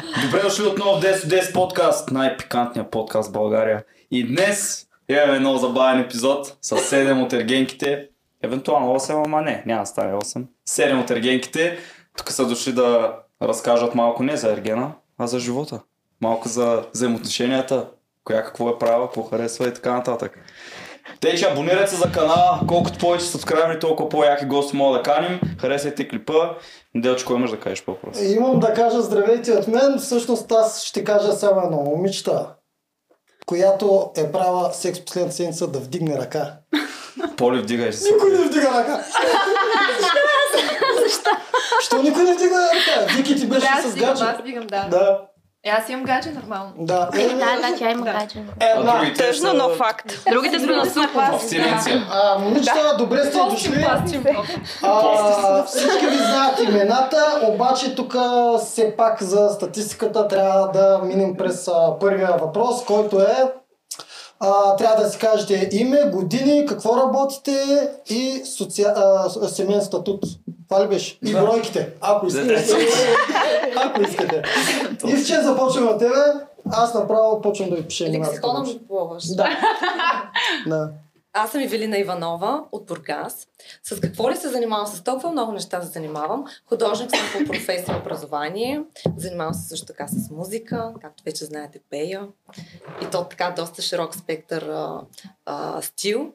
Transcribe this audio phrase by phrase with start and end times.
[0.00, 3.84] Добре дошли отново в 10 10 подкаст, най-пикантният подкаст в България.
[4.10, 8.08] И днес имаме много забавен епизод с 7 от ергенките.
[8.42, 10.44] Евентуално 8, ама не, няма да стане 8.
[10.68, 11.78] 7 от ергенките.
[12.16, 15.80] Тук са дошли да разкажат малко не за ергена, а за живота.
[16.20, 17.86] Малко за взаимоотношенията,
[18.24, 20.38] коя какво е права, какво харесва и така нататък.
[21.20, 25.40] Те, че абонирайте се за канала, колкото повече сабскрайбери, толкова по-яки гости мога да каним.
[25.60, 26.50] Харесайте клипа.
[26.96, 28.16] Делчко, имаш да кажеш по въпрос.
[28.20, 29.98] Имам да кажа здравейте от мен.
[29.98, 31.76] Всъщност аз ще кажа само едно.
[31.76, 32.46] Момичета,
[33.46, 36.52] която е права секс последната седмица да вдигне ръка.
[37.36, 38.12] Поли, вдигай се.
[38.12, 39.04] Никой не вдига ръка.
[41.04, 41.30] Защо?
[41.82, 43.14] Що никой не вдига ръка?
[43.16, 44.24] Вики ти беше Да, с аз дигам, гадже.
[44.24, 44.86] аз дигам, да.
[44.90, 45.20] Да.
[45.64, 46.72] Е, аз имам гадже нормално.
[46.78, 47.10] Да.
[47.18, 48.12] Е, да, да, тя има Да.
[48.12, 48.44] гадже.
[48.60, 48.92] Една.
[48.92, 50.12] другите Тъжно, са но факт.
[50.30, 51.38] Другите сме на супа.
[52.10, 53.86] А, момичета, добре сте дошли.
[54.82, 58.16] А, всички ви знаят имената, обаче тук
[58.58, 63.52] все пак за статистиката трябва да минем през а, първия въпрос, който е
[64.40, 68.84] а, трябва да си кажете име, години, какво работите и соци...
[68.96, 70.24] а, семейен статут.
[70.72, 71.18] Това ли беше?
[71.24, 72.66] И бройките, ако искате.
[73.76, 74.42] ако искате.
[75.06, 76.14] Ивче, започваме от тебе.
[76.70, 78.04] Аз направо почвам да ви пиша.
[78.04, 79.24] Лексикона ми плуваш.
[79.26, 79.48] Да.
[80.66, 80.90] да.
[81.32, 83.46] Аз съм Евелина Иванова от Бургас.
[83.82, 84.86] С какво ли се занимавам?
[84.86, 86.44] С толкова много неща се занимавам.
[86.68, 88.82] Художник съм по професия и образование.
[89.16, 92.28] Занимавам се също така с музика, както вече знаете, пея.
[93.02, 95.00] И то така доста широк спектър а,
[95.46, 96.32] а, стил.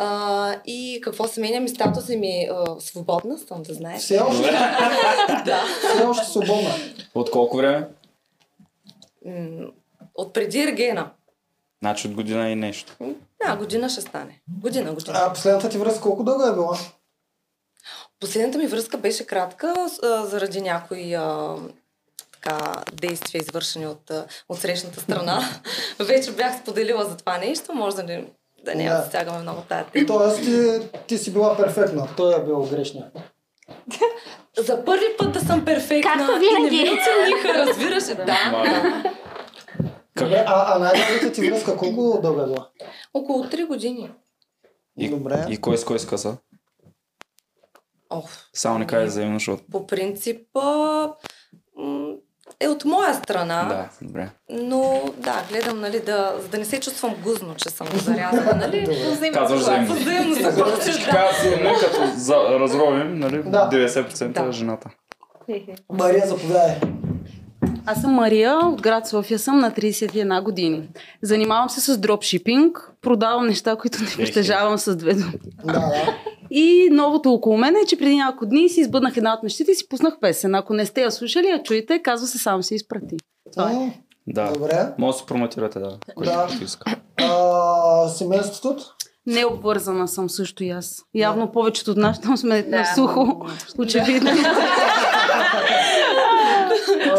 [0.00, 4.02] А, и какво се меня ми статуса ми а, свободна съм, да знаеш.
[4.02, 4.42] Все още,
[5.44, 5.62] Да.
[5.94, 6.70] все още свободна.
[7.14, 7.88] От колко време?
[10.14, 11.10] От преди Ергена.
[11.82, 12.92] Значи от година и нещо.
[13.46, 14.40] Да, година ще стане.
[14.60, 15.18] Година, година.
[15.22, 16.78] А последната ти връзка колко дълга е била?
[18.20, 21.56] Последната ми връзка беше кратка а, заради някои а,
[22.32, 25.42] така, действия, извършени от, а, от срещната страна.
[25.98, 28.24] Вече бях споделила за това нещо, може да не,
[28.68, 28.90] да не Да.
[28.90, 30.06] я засягаме много тая тема.
[30.06, 33.10] Тоест ти, ти си била перфектна, той е бил грешния.
[34.58, 36.76] За първи път да съм перфектна Както винаги.
[36.82, 38.04] не ме оцениха, разбираш?
[38.26, 38.36] Да.
[38.52, 39.02] Ма,
[40.16, 42.68] Добре, а, а най-дългата ти връзка колко дълга е била?
[43.14, 44.10] Около 3 години.
[44.98, 45.46] И, Добре.
[45.48, 46.36] и кой с кой скъса?
[48.10, 49.62] Ох, Само не кажа взаимно, защото...
[49.72, 50.40] по принцип
[51.76, 52.14] м,
[52.60, 53.64] е от моя страна.
[53.64, 54.28] Да, добре.
[54.50, 58.54] Но да, гледам, нали, да, за да не се чувствам гузно, че съм го зарязала,
[58.56, 58.80] нали?
[58.80, 59.32] Добре.
[59.32, 59.94] Казваш взаимно.
[59.94, 61.10] Взаимно Всички съгласие, да.
[61.10, 63.42] казват взаимно, като за, разровим, нали?
[63.42, 63.68] Да.
[63.72, 64.52] 90% е Да.
[64.52, 64.90] жената.
[65.92, 66.76] Мария, заповядай.
[67.86, 70.88] Аз съм Мария, от град София съм на 31 години.
[71.22, 75.38] Занимавам се с дропшипинг, продавам неща, които не притежавам с две думи.
[75.64, 76.14] Да, да.
[76.50, 79.74] И новото около мен е, че преди няколко дни си избъднах една от мечтите и
[79.74, 80.54] си пуснах песен.
[80.54, 83.16] Ако не сте я слушали, я чуете, казва се само се изпрати.
[83.52, 84.00] Това е.
[84.26, 84.52] Да.
[84.52, 84.88] Добре.
[84.98, 85.98] Може да се промотирате, да.
[86.14, 86.48] Кой Да.
[86.64, 86.96] иска.
[87.16, 88.84] А, семейството?
[89.26, 91.02] Не обвързана съм също и аз.
[91.14, 93.46] Явно повечето от нас там сме на сухо.
[93.78, 94.30] Очевидно.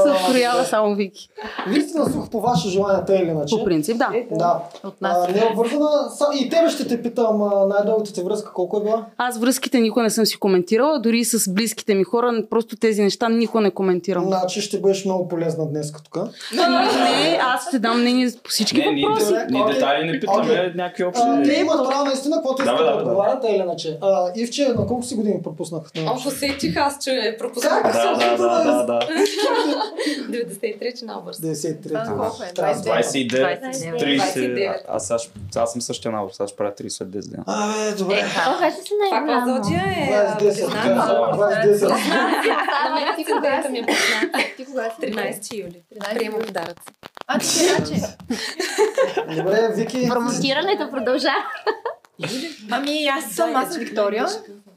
[0.03, 1.29] Се откроява само Вики.
[1.67, 3.55] Вие сте на сух по ваше желание, тъй или иначе.
[3.57, 4.09] По принцип, да.
[4.31, 4.59] Да.
[4.83, 5.17] От нас.
[5.27, 5.89] А, не е обвързана.
[6.33, 9.05] И тебе ще те питам най-дългата ти връзка колко е била?
[9.17, 13.03] Аз връзките никога не съм си коментирала, дори и с близките ми хора, просто тези
[13.03, 14.25] неща никога не коментирам.
[14.27, 16.17] Значи ще бъдеш много полезна днес тук.
[16.53, 19.33] Не, аз ще дам мнение по всички Не, ние, въпроси.
[19.49, 21.53] ние детайли не питаме, някакви общи А, идеи.
[21.55, 23.09] те имат право наистина, каквото Да, искат бе, да да, бе, да.
[23.09, 23.97] отговарят, тъй или иначе.
[24.35, 25.83] Ивче, на колко си години пропуснах?
[26.07, 27.83] Ох, усетих аз, че пропуснах.
[27.83, 28.99] Да, да, да, да.
[30.21, 31.37] 93 че на образ.
[31.37, 31.83] 93.
[31.83, 32.47] Това колко е?
[32.47, 33.99] Трябва да- 29, 29.
[33.99, 34.67] 30.
[34.87, 35.11] а- Аз
[35.55, 37.43] аз съм същия набор, сега ще правя 30 след 10 дена.
[37.47, 38.23] Абе, добре.
[38.49, 39.45] Ох, аз си Това най-голямо.
[39.45, 40.09] какво зодия е?
[40.33, 40.39] 20-10.
[40.39, 41.31] Признавам.
[41.31, 41.45] Да.
[41.45, 41.89] 20-10.
[42.89, 43.77] На Ти кога си?
[43.77, 44.53] е.
[44.57, 45.01] Ти кога си?
[45.01, 45.83] 13 юли.
[45.95, 46.81] 13 Приемам подаръци.
[47.27, 47.47] А, ти
[47.87, 48.01] че
[49.35, 50.09] Добре, Вики.
[50.09, 51.43] Промотирането продължава.
[52.71, 54.25] Ами, аз съм, аз съм Виктория.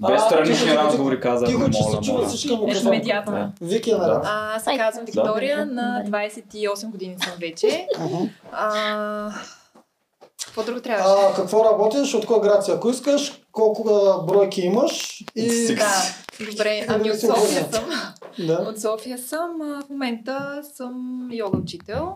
[0.08, 1.78] Без странични разговори казах, Тихо, че
[2.12, 2.26] моля,
[2.66, 2.90] микрофон.
[2.90, 3.32] медиатор.
[3.60, 4.18] Вики е наред.
[4.24, 5.04] А, Аз се казвам.
[5.04, 7.86] Виктория, на 28 години съм вече.
[10.44, 11.08] Какво друго трябваше?
[11.30, 13.82] А, какво работиш, от кой град си, ако искаш, колко
[14.26, 15.74] бройки имаш и...
[15.74, 16.02] Да,
[16.50, 16.86] добре.
[16.88, 17.84] Ами от София съм.
[18.38, 18.52] Да.
[18.68, 19.50] От София съм.
[19.86, 20.94] В момента съм
[21.32, 22.14] йога учител.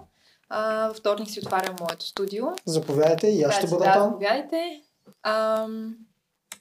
[0.49, 2.45] А, вторник си отварям моето студио.
[2.67, 4.03] Заповядайте и аз ще Да, бъда да, там.
[4.03, 4.81] заповядайте.
[5.27, 5.95] Ам,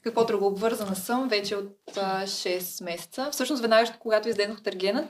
[0.04, 0.46] какво друго?
[0.46, 3.30] Обвързана съм вече от а, 6 месеца.
[3.32, 5.10] Всъщност, веднага, когато излезнах от Ергенът,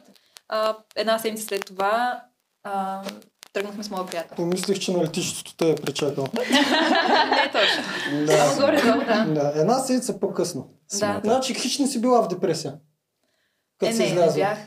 [0.50, 2.24] а, една седмица след това
[2.63, 3.04] а,
[3.54, 4.36] тръгнахме с моя приятел.
[4.36, 6.28] Помислих, че на летището те е причакал.
[7.30, 7.84] Не точно.
[8.25, 8.34] Да.
[8.34, 9.25] Ама горе-долу, да.
[9.25, 9.62] да.
[9.62, 10.69] Една седмица по-късно.
[11.00, 11.22] Да.
[11.24, 12.72] Значи хич не си била в депресия.
[12.72, 12.75] Е,
[13.80, 14.57] Като си не, не бях.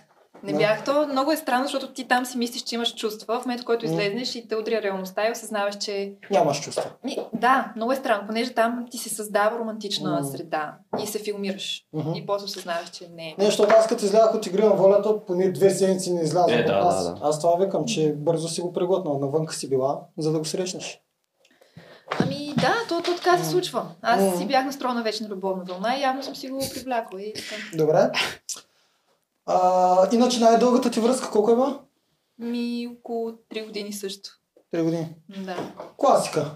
[0.42, 0.58] Не Да.
[0.58, 1.06] бях то.
[1.06, 3.40] Много е странно, защото ти там си мислиш, че имаш чувства.
[3.40, 6.12] В момента, в който излезнеш и те удря реалността и осъзнаваш, че...
[6.30, 6.90] Нямаш чувства.
[7.04, 10.24] Ми, да, много е странно, понеже там ти се създава романтична М.
[10.24, 11.84] среда и се филмираш.
[11.92, 12.12] Мгм.
[12.14, 13.34] И после осъзнаваш, че не е.
[13.38, 16.62] Не, защото аз като излязах от игри на волята, поне две седмици не излязох Е,
[16.62, 17.04] да, от нас.
[17.04, 17.20] да, да.
[17.22, 19.18] Аз това викам, че бързо си го преглътнал.
[19.18, 21.00] Навънка си била, за да го срещнеш.
[22.20, 23.86] Ами да, то, то така се случва.
[24.02, 24.36] Аз М.
[24.36, 27.22] си бях настроена вече на любовна вълна и явно съм си го привлякла.
[27.22, 27.76] И така.
[27.76, 28.10] Добре.
[29.48, 31.80] А, иначе най-дългата ти връзка колко е била?
[32.38, 34.30] Ми около 3 години също.
[34.70, 35.08] Три години.
[35.28, 35.56] Да.
[35.96, 36.50] Класика.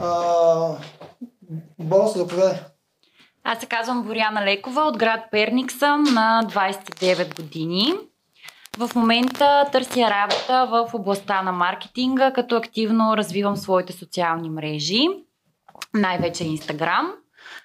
[0.00, 0.76] А,
[1.78, 2.54] бос, заповядай.
[3.44, 7.94] Аз се казвам Боряна Лекова, от град Перник съм на 29 години.
[8.78, 15.08] В момента търся работа в областта на маркетинга, като активно развивам своите социални мрежи,
[15.94, 17.12] най-вече Инстаграм.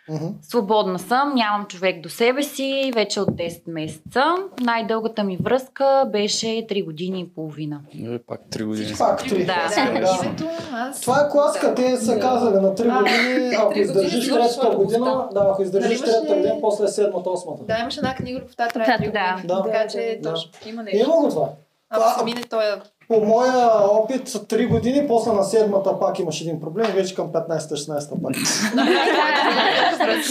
[0.09, 0.25] Мгм.
[0.41, 4.23] Свободна съм, нямам човек до себе си, вече от 10 месеца.
[4.59, 7.79] Най-дългата ми връзка беше 3 години и половина.
[8.05, 8.93] Е, пак 3 години.
[8.97, 9.37] Пак три.
[9.37, 9.67] Да.
[9.69, 10.19] Да, Да.
[10.25, 10.43] името,
[10.73, 11.01] аз...
[11.01, 11.67] Това е класика.
[11.67, 11.75] Да.
[11.75, 16.35] Те са казали на 3 А, години, ако издържиш третата година, да, ако издържиш третата
[16.35, 17.63] година, после е седмата, осмата.
[17.63, 19.31] Да, имаш една книга, любовта трае 3 Да.
[19.31, 19.47] години.
[19.47, 19.63] Да.
[19.63, 20.29] Така че Да.
[20.29, 20.97] точно има Е, нещо.
[20.99, 21.49] Има го това.
[21.89, 22.63] Ако се мине той
[23.07, 27.27] По моя опит са 3 години, после на седмата пак имаш един проблем, вече към
[27.27, 28.35] 15-16 пак.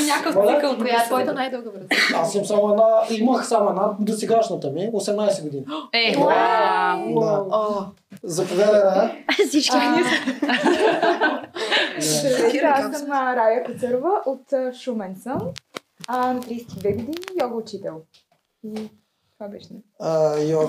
[0.07, 0.77] Някакъв цикъл.
[0.79, 1.97] Коя е твоята най-дълга връзка?
[2.17, 5.65] Аз съм само една, имах само една до сегашната ми, 18 години.
[5.93, 6.15] Е.
[6.19, 7.85] О,
[8.23, 9.13] Заповядай, Рая.
[9.49, 9.77] Всички
[11.99, 15.41] Здравейте, аз съм Рая Кацърва от а, Шумен съм.
[16.09, 17.95] А, на 32 години йога учител.
[19.39, 19.69] Това беше.
[20.01, 20.69] А, йога,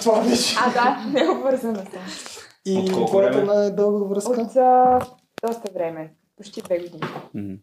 [0.00, 0.56] това беше.
[0.60, 2.02] А, да, не е обвързана съм.
[2.64, 3.42] И От колко време?
[3.42, 4.30] най-дълга връзка?
[4.40, 4.98] От а,
[5.46, 6.14] доста време.
[6.36, 7.58] Почти две години.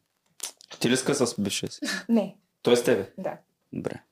[0.80, 1.80] Ти ли с бившия си?
[2.10, 3.14] Не, Той с тебе?
[3.18, 3.38] да.
[3.74, 4.04] Добре.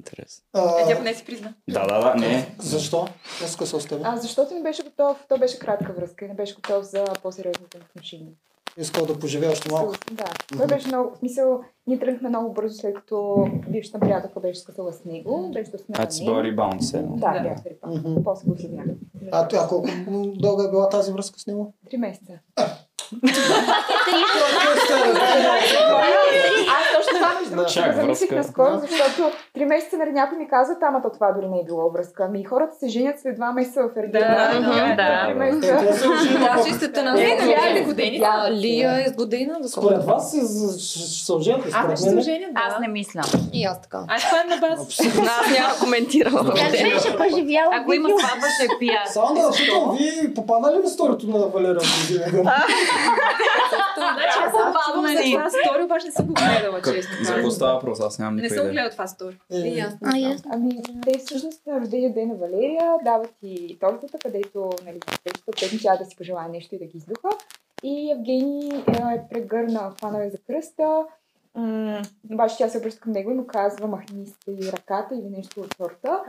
[0.00, 0.44] Интересно.
[0.52, 1.54] А, е, тя поне си призна.
[1.70, 2.54] Да, да, да, не.
[2.58, 3.08] защо?
[3.40, 4.00] Не иска с теб.
[4.04, 7.78] А, защото не беше готов, то беше кратка връзка и не беше готов за по-сериозните
[7.78, 8.32] отношения.
[8.76, 9.94] Искал да поживее още малко.
[10.12, 10.24] Да,
[10.56, 14.92] той беше много, в смисъл, ние тръгнахме много бързо, след като бившата приятелка беше скъсала
[14.92, 16.98] с него, беше доснала А ти си била се.
[16.98, 17.16] едно.
[17.16, 17.40] Да, Да.
[17.40, 17.58] бях.
[17.86, 18.24] Мгм.
[18.24, 18.56] После го.
[19.32, 19.88] А, а колко
[20.40, 21.74] дълга е била тази връзка с него?
[21.90, 22.32] Три месеца.
[23.12, 23.18] Аз
[26.68, 31.02] Аз точно това между се замислих наскоро, защото три месеца нали, някой ми каза, ама
[31.02, 32.24] то това дори не е било връзка.
[32.28, 34.50] Ами хората се женят след два месеца в Ергена.
[34.96, 35.34] Да,
[36.56, 37.72] да, чистата на Не, Лия тя е
[38.48, 38.52] е.
[38.52, 39.54] Лия е с година.
[39.68, 41.70] Според вас се се оженят ли?
[41.74, 42.22] Аз се не.
[42.22, 42.46] да.
[42.54, 43.22] Аз не мисля.
[43.52, 44.04] И аз така.
[44.08, 44.82] Аз това е на база.
[44.82, 46.34] Аз няма да коментирам.
[46.34, 49.02] Как беше поживяла Ако има сватба, ще е пия.
[49.06, 49.50] Само да
[49.98, 51.38] вие попаднали ли в сторито на
[51.74, 52.46] Бузинен?
[53.96, 57.24] Значи аз съм попаднала за това стори, обаче не съм го гледала, често.
[57.24, 58.00] За какво става въпрос?
[58.00, 58.72] Аз нямам Не никаква съм идея.
[58.72, 59.38] гледала това стори.
[60.04, 60.50] А, ясно.
[60.52, 65.00] Ами, те всъщност на рождения ден на Валерия дават и тортата, където нали,
[65.58, 67.28] те тя да си пожелая нещо и да ги издуха.
[67.82, 71.04] И Евгений е, е прегърна, хванал е за кръста.
[71.54, 72.02] М-
[72.32, 75.74] обаче тя се обръща към него и му казва махни си ръката или нещо от
[75.76, 76.20] сорта.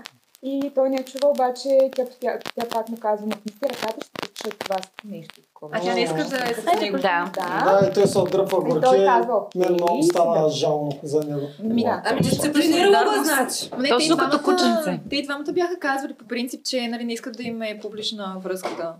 [0.43, 4.33] И той не е чува, обаче тя, тя, тя пак му казва си ръката, ще
[4.33, 5.35] чуят това нещо.
[5.35, 5.71] такова.
[5.77, 6.97] А тя не иска да е с него.
[6.97, 7.31] Да.
[7.33, 7.79] Да.
[7.79, 9.05] Да, и той се отдръпва горче.
[9.05, 10.49] казва, окей, Мен много стана да.
[10.49, 11.47] жално за него.
[11.59, 12.01] Ми, да.
[12.05, 13.69] Ами дисциплинирала го, значи.
[13.89, 14.99] Точно като двамата- кученце.
[15.09, 18.35] Те и двамата бяха казвали по принцип, че нали, не искат да има е публична
[18.39, 18.93] връзката.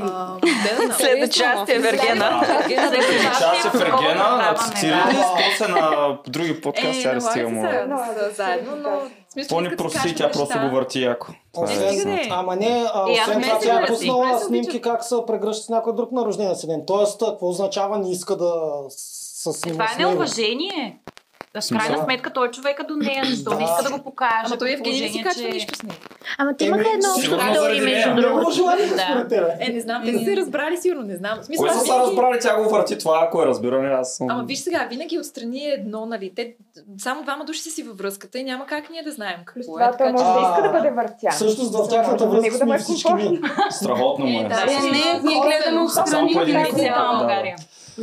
[0.00, 0.92] да, знам.
[0.92, 2.42] След участие в Ергена.
[3.22, 4.54] Част е в Ергена,
[5.68, 7.48] на други подкасти, Е, сега стига
[8.28, 9.00] се заедно, но...
[9.34, 11.26] смисъл, прости, кажат тя просто го върти яко.
[11.54, 12.28] Това Е, е е.
[12.30, 15.94] Ама не, а, аз освен това тя е пуснала снимки как се прегръща с някой
[15.94, 16.82] друг на рождения си ден.
[16.86, 18.52] Тоест, какво означава не иска да
[19.52, 20.10] снима Това с е него?
[20.10, 20.98] неуважение.
[21.56, 23.62] В крайна сметка той е човека до нея, защо не Да.
[23.64, 24.42] иска да го покаже?
[24.44, 25.94] Ама той при Евгений не си качва че- нищо с него.
[26.38, 28.14] Ама те Еми, имаха едно общо заради стори между нея.
[28.16, 28.64] Другото.
[29.28, 29.54] да.
[29.60, 31.38] Е, не знам, те са се разбрали сигурно, не знам.
[31.42, 34.26] Смисъл, Кой са се разбрали, тя го върти това, ако е разбиране, аз съм...
[34.30, 36.32] Ама виж сега, винаги отстрани е едно, нали?
[36.36, 36.54] Те,
[36.98, 39.90] само двама души са си във връзката и няма как ние да знаем какво е.
[39.92, 40.32] това може че...
[40.32, 41.32] да иска да бъде въртян.
[41.32, 43.40] Всъщност в Може тяхната на връзка сме е всички.
[43.70, 44.48] Страхотно му Е, е.
[44.82, 44.90] не,
[45.22, 47.18] ние гледаме отстрани е цяла Да.
[47.18, 47.56] България.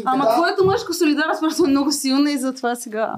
[0.06, 0.34] Ама Да.
[0.34, 3.16] твоята мъжка солидарност просто е много силна и затова сега...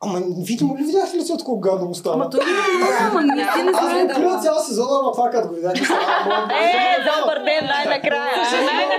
[0.00, 2.14] Ама видимо ли видяхте ли от колко гадно му става?
[2.14, 2.52] Ама той не
[3.00, 4.06] ама ние си не Аз знаем.
[4.06, 5.72] го крия цял сезон, ама това като го видях.
[5.72, 8.32] Е, добър ден, най-накрая.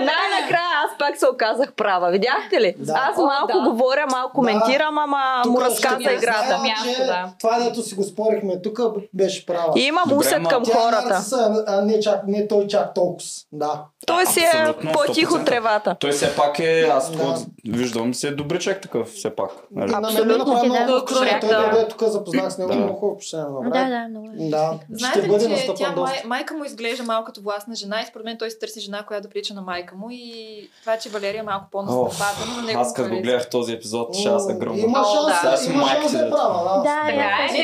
[0.00, 2.10] Най-накрая аз пак се оказах права.
[2.10, 2.74] Видяхте ли?
[2.78, 2.92] Да.
[3.10, 3.70] Аз О, малко да.
[3.70, 6.58] говоря, малко коментирам, ама Тук му ще разказа играта.
[6.58, 7.32] Място, да.
[7.40, 8.80] Това, дето си го спорихме тук,
[9.14, 9.72] беше права.
[9.76, 11.08] И имам усет ама към Тя е хората.
[11.08, 13.24] нарциса, а не, чак, не той чак толкова.
[13.52, 13.82] Да.
[14.06, 15.40] Той си е Абсолютно, по-тихо 100%.
[15.40, 15.96] от тревата.
[16.00, 17.18] Той все пак е, аз Да.
[17.18, 17.36] да.
[17.68, 19.50] виждам, си е добричък такъв, все пак.
[19.70, 19.92] Нали?
[19.94, 21.04] Абсолютно направи ти много да.
[21.04, 21.70] Той Да.
[21.70, 22.76] дойде тук, запознах с него, Да.
[22.76, 23.46] много хубаво впечатление.
[23.52, 23.78] Да, Добре.
[23.80, 24.48] да, много е.
[24.48, 28.00] Да, Знаете ще ли, бъде че тя май, майка му изглежда малко като властна жена
[28.00, 30.98] и според мен той се търси жена, която да прилича на майка му и това,
[30.98, 32.80] че Валерия е малко по-настъпателна на него.
[32.80, 34.78] Аз като го гледах този епизод, ще аз се гръмна.
[34.78, 36.82] Има шанс, има шанс да е да- права.
[36.82, 37.12] Да.
[37.12, 37.16] Е,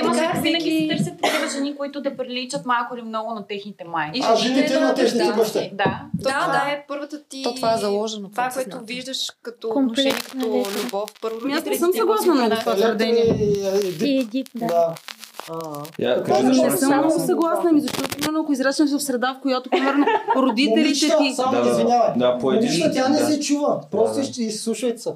[0.02, 3.84] да, всеки- винаги се търсят такива жени, които да приличат малко или много на техните
[3.84, 4.20] майки.
[4.24, 5.70] А жените на техните бащи.
[5.72, 6.00] Да.
[6.14, 7.42] Да, е първата ти...
[7.42, 11.10] То това е заложено Това, което виждаш като отношение, на като любов.
[11.22, 13.24] Първо Ами аз не съм съгласна с това твърдение.
[13.28, 14.18] Електри и.
[14.20, 14.94] Едип, да.
[16.16, 19.70] Какво кажи, Не съм много съгласна, ми, защото примерно ако израснеш в среда, в която
[19.70, 21.32] примерно родителите ти...
[21.34, 22.08] само Да, извинявай.
[22.16, 23.80] да, по един- тя не се чува.
[23.90, 25.10] Просто изч- изслушайте се.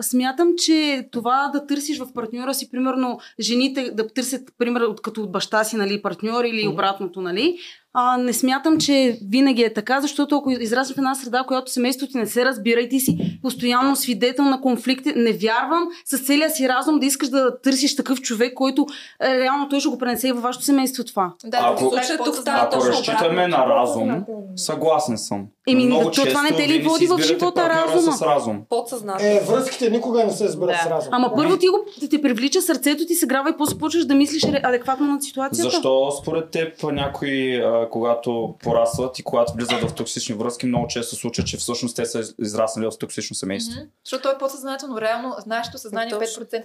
[0.00, 5.32] Смятам, че това да търсиш в партньора си, примерно, жените да търсят, примерно, като от
[5.32, 7.56] баща си, нали, партньор или обратното, нали,
[7.94, 11.72] а, не смятам, че винаги е така, защото ако израснеш в една среда, в която
[11.72, 16.18] семейството ти не се разбира и ти си постоянно свидетел на конфликти, не вярвам с
[16.18, 18.86] целия си разум да искаш да търсиш такъв човек, който
[19.22, 21.32] е, реално той ще го пренесе и във вашето семейство това.
[21.44, 24.24] Да, Ако- е Случай тук става Ако разчитаме на разум,
[24.56, 25.46] съгласен съм.
[25.68, 28.12] Еми, Но много то това не те ли води в живота разума?
[28.12, 28.62] с разум.
[28.68, 29.32] Подсъзнателно.
[29.32, 30.82] Е, връзките никога не се избират Да.
[30.88, 31.08] с разум.
[31.12, 34.14] Ама първо ти го ти те привлича сърцето ти се грава и после почваш да
[34.14, 35.70] мислиш адекватно на ситуацията.
[35.70, 41.14] Защо според теб някои, а, когато порастват и когато влизат в токсични връзки, много често
[41.14, 43.80] се случва, че всъщност те са израснали в токсично семейство?
[44.04, 45.00] Защото то е по-съзнателно.
[45.00, 46.44] Реално, нашето съзнание е Точно.
[46.44, 46.64] 5%,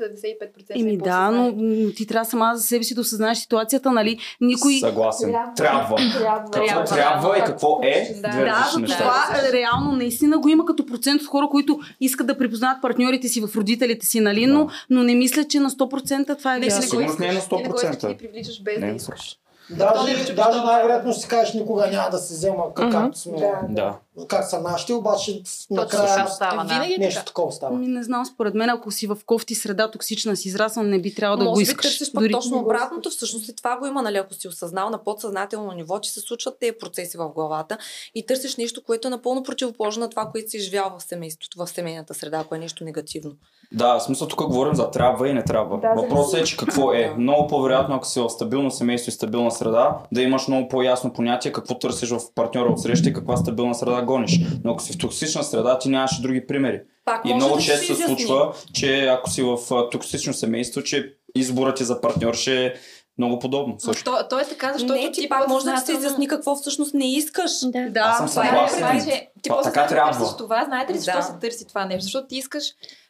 [0.69, 1.53] 95% е Еми да, но
[1.95, 4.19] ти трябва сама за себе си да осъзнаеш ситуацията, нали?
[4.41, 4.73] Никой...
[4.79, 5.35] Съгласен.
[5.55, 5.95] Трябва.
[5.95, 6.51] Трябва.
[6.51, 6.51] Трябва.
[6.51, 8.65] Какво трябва и какво е, Да.
[8.89, 9.25] Да, неща.
[9.27, 13.27] това е, реално наистина го има като процент от хора, които искат да припознават партньорите
[13.27, 14.45] си в родителите си, нали?
[14.45, 14.71] Но, Да.
[14.89, 16.75] но не мисля, че на 100% това е вярно.
[16.75, 18.07] не го Сигурно не е на Ти не го искаш, 100%.
[18.07, 19.35] ти привличаш без Не да е искаш.
[19.69, 22.97] Даже, звучи даже най-вероятно ще си кажеш, никога няма да се взема как, Мгм.
[22.97, 23.59] както сме, Да.
[23.69, 23.97] Да.
[24.27, 26.73] как са нашите, обаче накрая става, да.
[26.73, 27.27] Винаги е нещо така.
[27.27, 27.75] такова става.
[27.75, 31.15] Ами не знам, според мен, ако си в кофти среда, токсична си израснал, не би
[31.15, 31.85] трябвало да го Може би искаш.
[31.85, 32.31] търсиш пък Дори...
[32.31, 33.09] точно обратното.
[33.09, 36.59] Всъщност и това го има, нали, ако си осъзнал на подсъзнателно ниво, че се случват
[36.59, 37.77] тези процеси в главата
[38.15, 41.67] и търсиш нещо, което е напълно противоположно на това, което си изживял в семейството, в
[41.67, 43.31] семейната среда, ако е нещо негативно.
[43.73, 45.77] Да, в смисъл тук говорим за трябва и не трябва.
[45.77, 47.13] Да, Въпросът е, че какво е.
[47.17, 51.51] Много по-вероятно, ако си в стабилно семейство и стабилна среда, да имаш много по-ясно понятие
[51.51, 54.39] какво търсиш в партньора от среща и каква стабилна среда гониш.
[54.63, 56.81] Но ако си в токсична среда, ти нямаш други примери.
[57.05, 59.57] Пак И много да често се случва, че ако си в
[59.91, 62.73] токсично семейство, че изборът ти за партньор ще е
[63.17, 63.73] много подобно.
[63.73, 64.03] Но Също.
[64.03, 67.11] То, то е така, защото Не, ти пак може да се изясни какво всъщност не
[67.15, 67.51] искаш.
[67.63, 67.89] Да.
[67.89, 68.67] Да, Аз съм това е.
[68.77, 70.37] Това че ти после така трябва.
[70.37, 70.65] това.
[70.65, 71.23] Знаете ли защо Да.
[71.23, 72.03] се търси това нещо?
[72.03, 72.63] Защото ти искаш,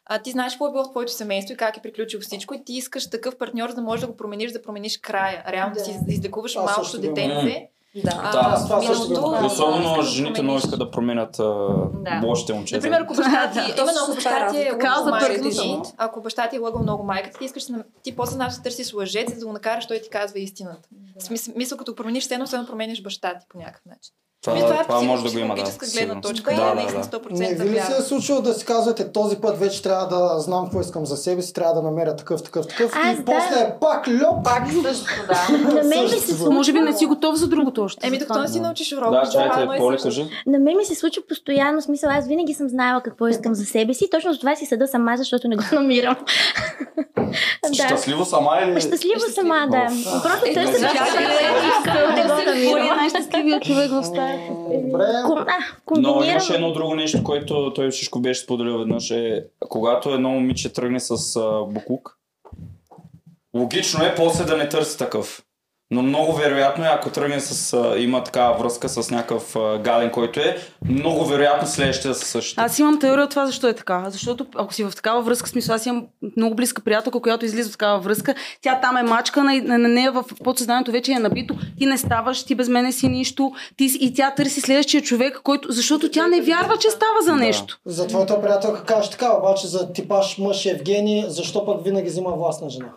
[0.09, 2.63] а, ти знаеш какво е било в твоето семейство и как е приключило всичко и
[2.63, 5.43] ти искаш такъв партньор, за да можеш да го промениш, да промениш края.
[5.47, 5.85] Реално да, Да.
[5.85, 7.67] си излекуваш малкото детенце.
[7.95, 8.11] Да.
[8.15, 11.43] А, Да, това миналото, особено да жените много искат да променят а,
[11.93, 12.21] Да.
[12.25, 12.77] лошите момчета.
[12.77, 16.21] Например, ако баща ти, Да, именно ако е баща ти е лъгал майка ти, ако
[16.21, 18.93] баща ти е лъгал много майката ти, искаш, да на- ти после знаеш да търсиш
[18.93, 20.89] лъжец, за да го накараш той ти казва истината.
[21.19, 24.13] В смисъл, мисъл, като промениш стено, се промениш баща ти по някакъв начин.
[24.41, 25.63] Това, Мисля, това, това е може да го има, да.
[25.93, 26.49] гледна точка.
[26.49, 27.19] Да, и да, наистина да.
[27.19, 30.39] 100% Не ви ли се е случило да си казвате този път вече трябва да
[30.39, 33.25] знам какво искам за себе си, трябва да намеря такъв, такъв, такъв Аз и да.
[33.25, 35.57] после е пак льоп, пак Също, да.
[35.73, 36.51] На мен ми се случва.
[36.51, 38.07] Може би не си готов за другото още.
[38.07, 38.41] Еми, докато това.
[38.41, 40.07] не си научиш урока, Да, това чайте, Поли, също.
[40.21, 40.25] кажи.
[40.47, 43.93] На мен ми се случва постоянно, смисъл аз винаги съм знаела какво искам за себе
[43.93, 44.07] си.
[44.11, 46.15] Точно за това си седа сама, защото не го намирам.
[47.73, 48.81] Щастливо сама или...
[48.81, 49.87] Щастлива сама, да.
[50.23, 52.97] Просто Е, търся това, което не го Кой е намирам.
[52.97, 54.28] най-щастливият човек в стаята?
[54.37, 55.03] Добре.
[55.03, 60.13] Ком- а, Но имаше едно друго нещо, което той всичко беше споделил веднъж е, когато
[60.13, 62.17] едно момиче тръгне с а, буклук,
[63.55, 65.43] логично е после да не търси такъв.
[65.91, 70.11] Но много вероятно е, ако тръгне с, а, има такава връзка с някакъв а, гаден,
[70.11, 70.57] който е,
[70.89, 72.61] много вероятно следващите да са същите.
[72.61, 74.05] Аз имам теория от това защо е така.
[74.09, 76.05] Защото ако си в такава връзка, смисъл аз имам
[76.37, 79.87] много близка приятелка, която излиза в такава връзка, тя там е мачкана и на на
[79.89, 81.55] нея в подсъзнанието вече е набито.
[81.77, 83.51] Ти не ставаш, ти без мене си нищо.
[83.77, 87.31] Ти, си- и тя търси следващия човек, който, защото тя не вярва, че става за
[87.31, 87.35] Да.
[87.37, 87.79] нещо.
[87.85, 92.69] За твоята приятелка кажеш така, обаче за типаж мъж Евгений, защо пък винаги взима властна
[92.69, 92.89] жена?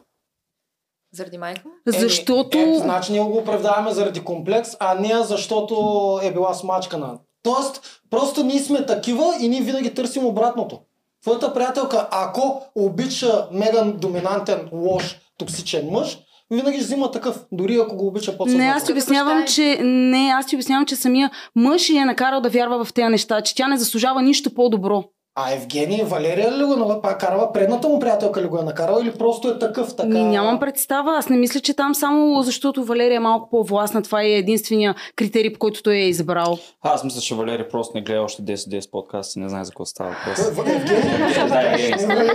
[1.14, 1.62] Заради майка?
[1.86, 2.58] Защото...
[2.58, 5.74] Е, значи ние го оправдаваме заради комплекс, а не защото
[6.22, 7.18] е била смачкана.
[7.42, 10.78] Тоест, просто ние сме такива и ние винаги търсим обратното.
[11.22, 16.18] Твоята приятелка, ако обича мега доминантен, лош, токсичен мъж,
[16.50, 20.32] винаги ще взима такъв, дори ако го обича по Не, аз ти обяснявам, че не,
[20.34, 23.54] аз ти обяснявам, че самия мъж я е накарал да вярва в тези неща, че
[23.54, 25.04] тя не заслужава нищо по-добро.
[25.34, 27.52] А Евгений, Валерия ли го пак карала?
[27.52, 30.08] Предната му приятелка ли го е накарала или просто е такъв така?
[30.08, 31.16] Ми, нямам представа.
[31.16, 34.02] Аз не мисля, че там само защото Валерия е малко по-властна.
[34.02, 36.58] Това е единствения критерий, по който той е избрал.
[36.82, 39.84] А, аз мисля, че Валерия просто не гледа още 10-10 подкасти, не знае за какво
[39.84, 40.48] става въпрос.
[40.48, 40.52] Е.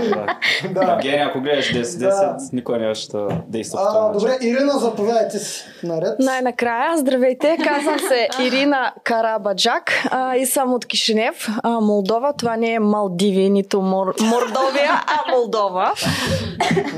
[0.10, 0.26] Да.
[0.74, 0.94] Да.
[0.94, 5.64] Евгений, ако гледаш 10-10, никой не ще действа добре, Ирина, заповядайте си.
[5.84, 6.20] Наред.
[6.20, 11.48] Най-накрая, здравейте, казвам се Ирина Карабаджак и съм от Кишинев,
[11.82, 12.34] Молдова.
[12.34, 14.14] Това не е Малдиви, нито Мор...
[14.22, 15.94] Мордовия, а Молдова.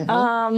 [0.08, 0.50] А,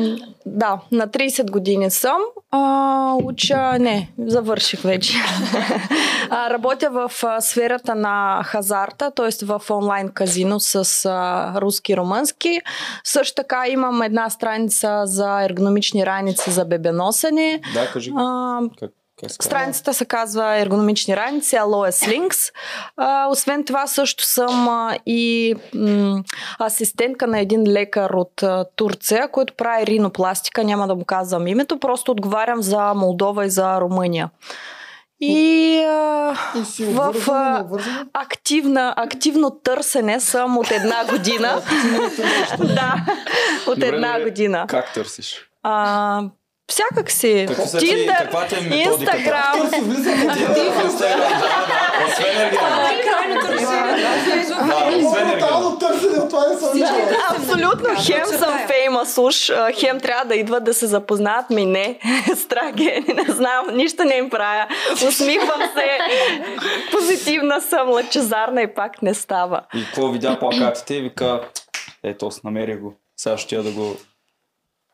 [0.45, 2.21] да, на 30 години съм.
[2.51, 5.13] А, уча, не, завърших вече.
[6.29, 9.45] а, работя в а, сферата на хазарта, т.е.
[9.45, 12.61] в онлайн казино с а, руски и румънски.
[13.03, 17.61] Също така имам една страница за ергономични раници за бебеносене.
[17.73, 18.11] Да, кажи.
[18.17, 18.91] А, Как?
[19.29, 22.53] Страницата се казва Ергономични раници, Aloes Links.
[22.97, 26.23] А, освен това също съм а, и м,
[26.59, 31.79] асистентка на един лекар от а, Турция, който прави ринопластика, няма да му казвам името,
[31.79, 34.29] просто отговарям за Молдова и за Румъния.
[35.23, 37.65] И а, И си в а,
[38.13, 41.61] активна, активно търсене съм от една година.
[42.59, 42.95] да,
[43.67, 44.65] от Добре, една година.
[44.67, 45.49] Как търсиш?
[45.63, 46.23] А,
[46.71, 47.47] всякак си.
[47.79, 48.29] Тиндър,
[48.71, 48.75] е?
[48.75, 49.69] Инстаграм.
[49.71, 50.11] Тиндър,
[54.97, 55.77] Инстаграм,
[56.73, 57.17] виждала.
[57.29, 57.89] Абсолютно.
[58.05, 61.65] Хем съм феймас уж, а, хем трябва да идват да се запознаят ми.
[61.65, 61.99] Не,
[62.35, 64.67] страх е, не знам, нищо не им правя.
[65.07, 65.97] Усмихвам се,
[66.91, 69.61] позитивна съм, лъчезарна и пак не става.
[69.75, 71.41] И какво видя плакатите и вика,
[72.03, 72.93] ето, аз намерих го.
[73.17, 73.95] Сега ще я да го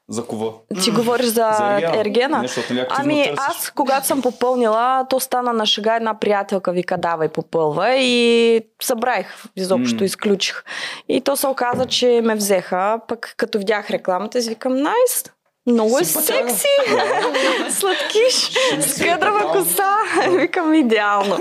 [0.09, 0.51] закува.
[0.83, 1.97] Ти говориш за, За Ергена.
[1.97, 2.41] Ергена?
[2.41, 3.39] Не, защото Ами търсиш.
[3.49, 9.43] аз, когато съм попълнила, то стана на шега една приятелка вика давай попълва и събрах,
[9.55, 10.05] изобщо М.
[10.05, 10.63] изключих.
[11.09, 15.23] И то се оказа, че ме взеха, пък като видях рекламата, си викам найс,
[15.67, 16.67] много е секси,
[17.69, 19.93] сладкиш, с къдрава коса,
[20.29, 21.37] викам идеално.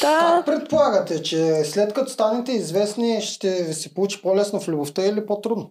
[0.00, 5.06] Та, Как предполагате, че след като станете известни, ще ви се получи по-лесно в любовта
[5.06, 5.70] или по-трудно?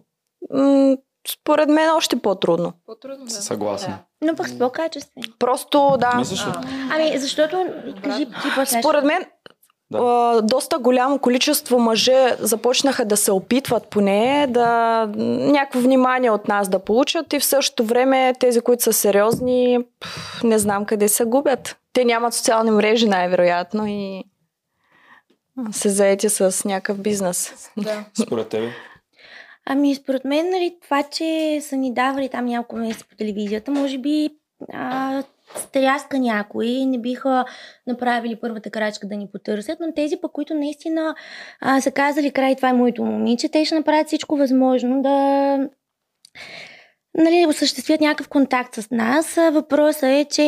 [1.28, 2.72] Според мен още по-трудно.
[2.86, 3.30] По-трудно, да.
[3.30, 3.94] Съгласен.
[4.22, 5.26] Но пък с по-качествени.
[5.38, 6.14] Просто да.
[6.16, 6.50] Мислиш ли?
[6.90, 7.66] Ами, защото,
[8.04, 9.24] кажи ти по Според мен,
[9.90, 9.98] Да.
[9.98, 16.68] а, доста голямо количество мъже започнаха да се опитват поне да някакво внимание от нас
[16.68, 19.78] да получат и в същото време тези, които са сериозни,
[20.44, 21.76] не знам къде се губят.
[21.92, 24.24] Те нямат социални мрежи най-вероятно и
[25.72, 27.70] се заети с някакъв бизнес.
[27.76, 28.04] Да.
[28.22, 28.70] Според тебе?
[29.66, 33.98] Ами, според мен, нали, това, че са ни давали там няколко месеца по телевизията, може
[33.98, 34.28] би
[34.72, 35.22] а,
[35.56, 37.44] стряска някои, не биха
[37.86, 41.14] направили първата крачка да ни потърсят, но тези пък, които наистина
[41.60, 45.58] а, са казали край, това е моето момиче, те ще направят всичко възможно да
[47.18, 49.34] нали, осъществят някакъв контакт с нас.
[49.34, 50.42] Въпросът е, че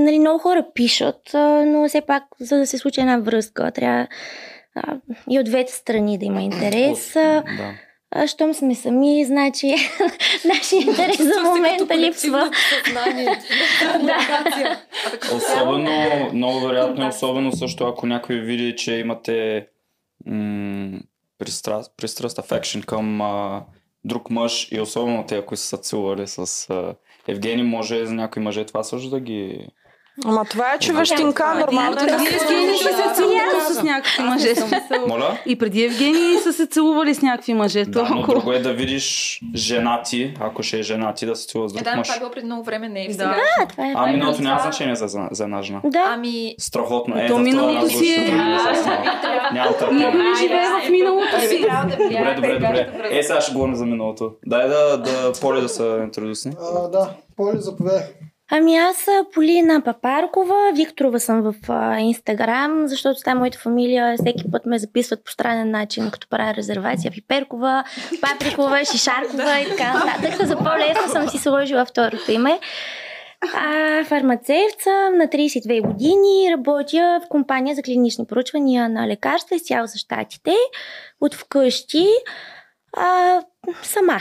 [0.00, 1.30] нали, много хора пишат,
[1.66, 4.06] но все пак, за да се случи една връзка, трябва
[4.74, 4.96] а,
[5.30, 7.12] и от двете страни да има интерес.
[7.14, 7.44] Да.
[8.10, 9.66] А, щом сме сами, значи
[10.44, 12.50] нашия интерес за момента липсва.
[15.36, 19.66] Особено, много вероятно е особено също, ако някой види, че имате
[20.26, 20.98] м-
[21.38, 23.64] пристраст, пристраст, affection към а,
[24.04, 26.94] друг мъж и особено те, ако са целували с а,
[27.28, 29.68] Евгений, може за някои мъже това също да ги...
[30.24, 31.92] Ама това е човещинка, нормално.
[31.92, 33.74] е да Преди Евгений са се целували Да.
[33.74, 34.54] с някакви мъже.
[35.46, 37.84] И преди Евгений са се целували с някакви мъже.
[37.84, 41.46] Да, но друго е да видиш жена ти, ако ще е жена ти, да се
[41.46, 42.08] целува с Е, друг да, мъж.
[42.08, 43.12] това е преди много време, не е Да.
[43.12, 43.24] сега.
[43.76, 43.92] Да, е.
[43.96, 45.80] А миналото няма значение за, за, една жена.
[45.84, 46.04] Да.
[46.08, 47.18] Ами, Страхотно.
[47.18, 49.50] Е, То миналото си е- да.
[49.52, 50.34] Нямам търпение.
[50.38, 51.60] Живее в миналото си.
[52.00, 52.88] Добре, добре, добре.
[53.10, 54.30] Е, сега ще говорим за миналото.
[54.46, 56.52] Дай да, да Поли да се интродусни.
[56.92, 58.00] Да, Поли, заповядай.
[58.50, 61.54] Ами аз Полина Папаркова, Викторова съм в
[61.98, 64.16] Инстаграм, защото е моята фамилия.
[64.16, 67.84] Всеки път ме записват по странен начин, като правя резервация Пиперкова,
[68.20, 70.46] Паприкова, Шишаркова и така нататък.
[70.46, 72.60] За по-лесно съм си сложила второто име.
[73.54, 79.86] А, фармацевт съм на 32 години, работя в компания за клинични проучвания на лекарства изцяло
[79.86, 80.54] за щатите,
[81.20, 82.06] от вкъщи,
[82.96, 83.40] а,
[83.82, 84.18] сама.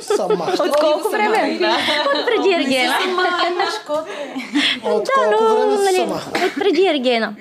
[0.00, 0.46] Сама.
[0.60, 1.58] От колко време?
[2.14, 2.94] От преди Ергена.
[4.84, 6.14] От Да, колко но, време си нали, сама?
[6.46, 7.36] от преди Ергена.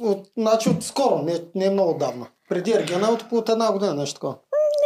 [0.00, 2.26] От, значи от скоро, не, не е много давна.
[2.48, 4.34] Преди Ергена от, от една година, нещо такова.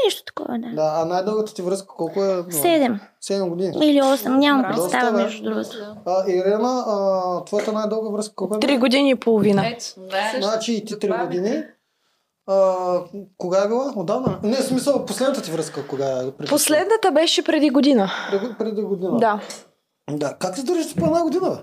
[0.04, 0.74] Нещо такова, да.
[0.74, 2.44] Да, а най-дългата ти връзка колко е?
[2.50, 3.00] Седем.
[3.20, 3.76] Седем години.
[3.82, 5.22] Или 8, нямам Доста, представа бе.
[5.22, 5.76] между другото.
[6.06, 8.60] А, Ирена, а, твоята най-дълга връзка колко е?
[8.60, 9.64] Три години и половина.
[9.96, 10.40] Да.
[10.40, 11.62] Значи и ти три години.
[12.48, 12.74] А,
[13.38, 13.92] кога е била?
[13.96, 14.38] Отдавна?
[14.42, 16.30] Не, в смисъл, последната ти връзка кога е?
[16.30, 18.10] Преди- Последната беше преди година.
[18.30, 19.18] Преди, преди година.
[19.18, 19.40] Да.
[20.10, 20.34] Да.
[20.34, 21.62] Как се държиш по една година,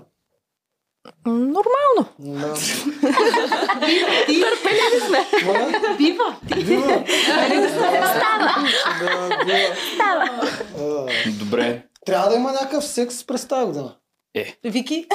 [1.26, 2.06] Нормално.
[2.18, 2.54] Да.
[4.26, 5.26] Търпеливи сме.
[5.98, 6.36] Бива.
[6.56, 7.04] Бива.
[8.08, 8.64] Става,
[9.44, 9.76] бива.
[9.94, 10.50] става.
[11.38, 11.82] Добре.
[12.06, 13.94] Трябва да има някакъв секс през тази година.
[14.64, 15.06] Вики.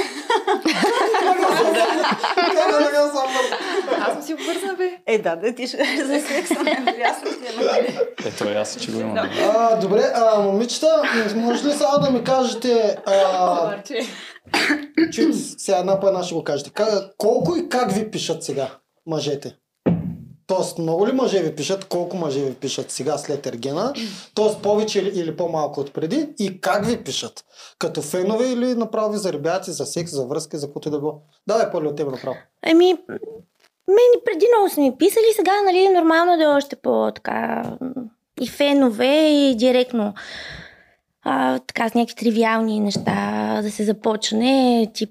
[2.56, 3.28] Я знам?
[4.00, 4.92] Аз съм си обвързана, бе.
[5.08, 6.56] Е, да, да, ти ще за секса.
[6.68, 7.98] Е.
[8.26, 9.18] Ето, аз че го имам.
[9.18, 11.04] А, добре, а, момичета,
[11.36, 12.98] може ли сега да ми кажете,
[15.12, 16.72] че сега една по една ще го кажете,
[17.18, 18.68] колко и как ви пишат сега
[19.06, 19.56] мъжете?
[20.52, 23.94] Тоест, много ли мъже ви пишат, колко мъже ви пишат сега след Ергена?
[24.34, 26.30] Тоест, повече или, по-малко от преди?
[26.40, 27.46] И как ви пишат?
[27.80, 31.22] Като фенове или направо ви заребявате за секс, за връзка, за каквото и да било?
[31.48, 32.36] Давай, Поли, от тебе направо.
[32.62, 32.98] Ами,
[33.88, 37.64] мен преди много са ми писали, сега, нали, нормално да е още по-така
[38.42, 40.14] и фенове, и директно
[41.24, 45.10] а, така с някакви тривиални неща да се започне, тип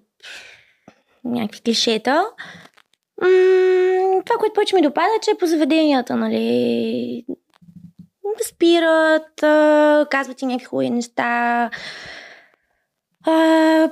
[1.24, 2.26] някакви клишета.
[4.24, 7.24] Това, което повече ми допада, че по заведенията, нали,
[8.48, 9.40] спират,
[10.10, 11.70] казват и някакви хубави неща.
[13.26, 13.32] А,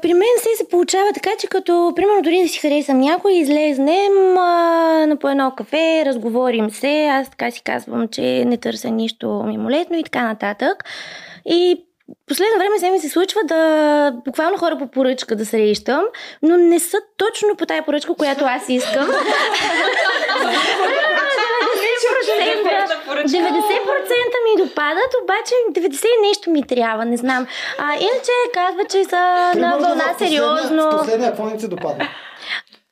[0.03, 4.39] при мен се се получава така, че като, примерно, дори да си харесам някой, излезнем
[4.39, 9.43] а, на по едно кафе, разговорим се, аз така си казвам, че не търся нищо
[9.47, 10.85] мимолетно и така нататък.
[11.47, 11.88] И
[12.29, 16.03] последно време се ми се случва да буквално хора по поръчка да срещам,
[16.43, 19.09] но не са точно по тая поръчка, която аз искам.
[19.09, 19.13] 90%
[23.09, 23.37] 90%
[24.45, 27.47] ми допадат, обаче 90% и нещо ми трябва, не знам.
[27.79, 30.91] А, иначе казва, че са на вълна сериозно.
[30.91, 32.09] Последния, какво не ти допадна?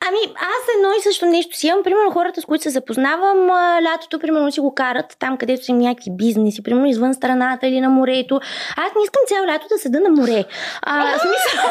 [0.05, 1.83] Ами, аз едно и също нещо си имам.
[1.83, 3.51] Примерно хората, с които се запознавам,
[3.83, 7.81] лятото, примерно, си го карат там, където са им някакви бизнеси, примерно извън страната или
[7.81, 8.41] на морето.
[8.77, 10.45] Аз не искам цяло лято да седа на море.
[10.83, 11.71] А, смисъл...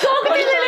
[0.00, 0.67] Колкото и да.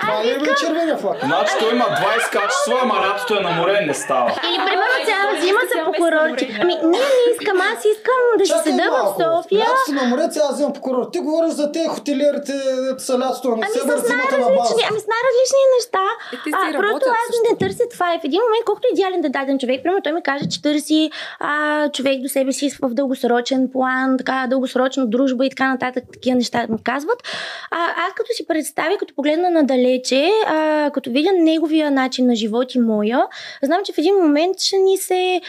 [0.00, 1.16] Това ли е бе червения флаг?
[1.24, 4.30] Значи той има 20 качества, ама лятото е на море, не става.
[4.48, 6.58] Или примерно цяла зима са по курорти.
[6.62, 7.56] Ами, не, не искам.
[7.60, 8.96] Аз искам да си Чакай седа в.
[9.20, 9.60] София.
[9.60, 11.08] Лятото на море, цяла зима по курорт.
[11.12, 12.52] Ти говориш за тези хотелиерите,
[12.98, 14.74] са лятото на Ами север, зимата на база.
[14.90, 16.04] ами с най-различни неща.
[16.32, 18.14] Е, те А, просто аз не търся това.
[18.14, 20.44] И в един момент, колкото е идеален да е даден човек, примерно той ми каже,
[20.48, 25.68] че търси а, човек до себе си в дългосрочен план, така дългосрочна дружба и така
[25.68, 27.18] нататък, такива неща ми казват.
[27.70, 32.74] А, аз като си представя, като погледна надалече, а, като видя неговия начин на живот
[32.74, 33.20] и моя,
[33.62, 35.40] знам, че в един момент ще ни се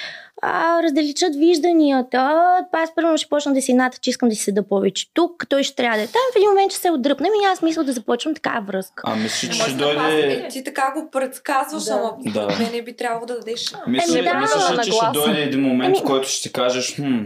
[0.42, 2.42] а, разделичат вижданията.
[2.74, 5.64] Аз първо ще почна да си ната, че искам да си седа повече тук, той
[5.64, 6.22] ще трябва да е там.
[6.34, 9.04] В един момент ще се отдръпнем и аз мисля да започвам такава връзка.
[9.06, 10.48] А мислиш, че ще да дойде...
[10.50, 11.92] Ти така го предсказваш, Да.
[11.94, 12.48] ама Да.
[12.48, 12.70] да.
[12.72, 13.74] не би трябвало да дадеш.
[13.88, 16.42] Мисля, Еми да, мислиш, на ли, че ще дойде един момент, в Ами- който ще
[16.42, 17.18] си кажеш, хм,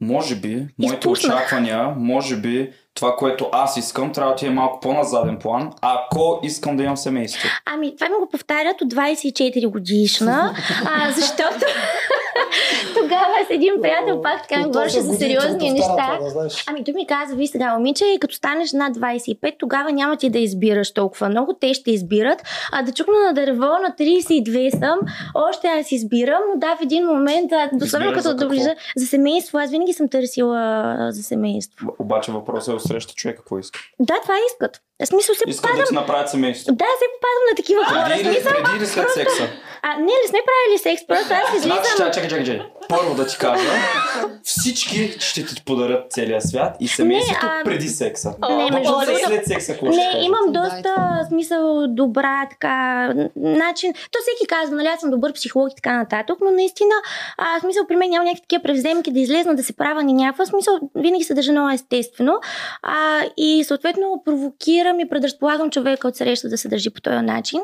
[0.00, 1.36] може би, моите Изпуснах.
[1.36, 5.72] очаквания, може би, това, което аз искам, трябва да ти е малко по-на заден план,
[5.80, 7.48] ако искам да имам семейство.
[7.64, 10.54] Ами, това ми го повтарят от 24 годишна,
[10.84, 11.66] а, защото
[12.94, 15.86] тогава с един приятел пак така ми От говореше за сериозни неща.
[15.88, 16.64] това, да знаеш.
[16.68, 20.38] Ами той ми каза, ви сега, момиче, като станеш над 25, тогава няма ти да
[20.38, 22.42] избираш толкова много, те ще избират.
[22.72, 24.98] А да чукна на дърво, на 32 съм,
[25.34, 27.50] още аз избирам, но да, в един момент,
[27.82, 31.94] особено като доближа за семейство, аз винаги съм търсила за семейство.
[31.98, 33.80] Обаче въпросът е среща човека, какво иска.
[34.00, 34.80] Да, това искат.
[34.98, 35.78] В смисъл се Искат попадам.
[35.78, 36.72] да ти направят семейство.
[36.72, 38.04] Да, се попадам на такива хора.
[38.06, 39.48] Преди или, преди или след секса?
[39.82, 41.78] А, не, не сме правили секс, просто аз Значи, излизам.
[41.98, 42.66] чакай, чакай, чакай, чакай.
[42.88, 43.70] Първо да ти кажа,
[44.42, 48.34] всички ще ти подарят целия свят и семейството Не, а- преди секса.
[48.50, 50.26] Не, между е другото- след секса, какво ще Не, кажеш?
[50.26, 50.94] имам доста
[51.28, 52.74] смисъл добра така
[53.36, 53.92] начин.
[53.92, 56.94] То всеки казва, нали, аз съм добър психолог и така нататък, но наистина,
[57.38, 60.46] а, смисъл при мен няма някакви такива превземки да излезна да се правя ни някаква
[60.46, 62.40] смисъл, винаги се държа много естествено.
[62.82, 62.94] А,
[63.36, 64.22] и съответно
[64.86, 67.60] провокирам и предразполагам човека от среща да се държи по този начин.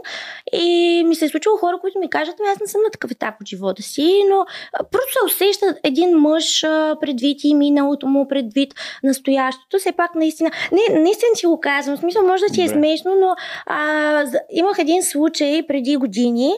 [0.52, 3.10] И ми се е случило хора, които ми кажат, «Ами, аз не съм на такъв
[3.10, 4.46] етап от живота си, но
[4.90, 6.62] просто се усеща един мъж
[7.00, 9.78] предвид и миналото му, предвид настоящото.
[9.78, 12.78] Все пак наистина, не, наистина си го казвам, в смисъл може да ти е Добре.
[12.78, 13.34] смешно, но
[13.66, 16.52] а, имах един случай преди години,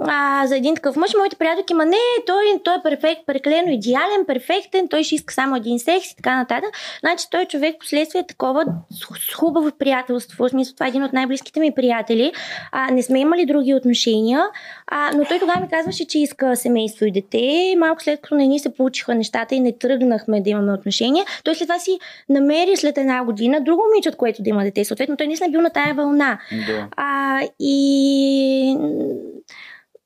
[0.00, 4.24] а, за един такъв мъж, моите приятелки, ма не, той, той е перфект, преклено идеален,
[4.26, 6.70] перфектен, той ще иска само един секс и така нататък.
[7.00, 11.12] Значи той човек последствие е такова с, хубаво приятелство, в смисъл това е един от
[11.12, 12.32] най-близките ми приятели.
[12.72, 14.44] А, не сме имали други отношения,
[14.86, 17.74] а, но той тогава ми казваше, че иска семейство и дете.
[17.78, 21.54] Малко след като не ни се получиха нещата и не тръгнахме да имаме отношения, той
[21.54, 24.84] след това си намери след една година друго момиче, от което да има дете.
[24.84, 26.38] Съответно, той наистина е бил на тая вълна.
[26.66, 26.88] Да.
[26.96, 28.76] А, и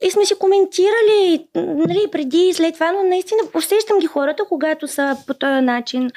[0.02, 4.88] и сме си коментирали нали, преди и след това, но наистина усещам ги хората, когато
[4.88, 6.10] са по този начин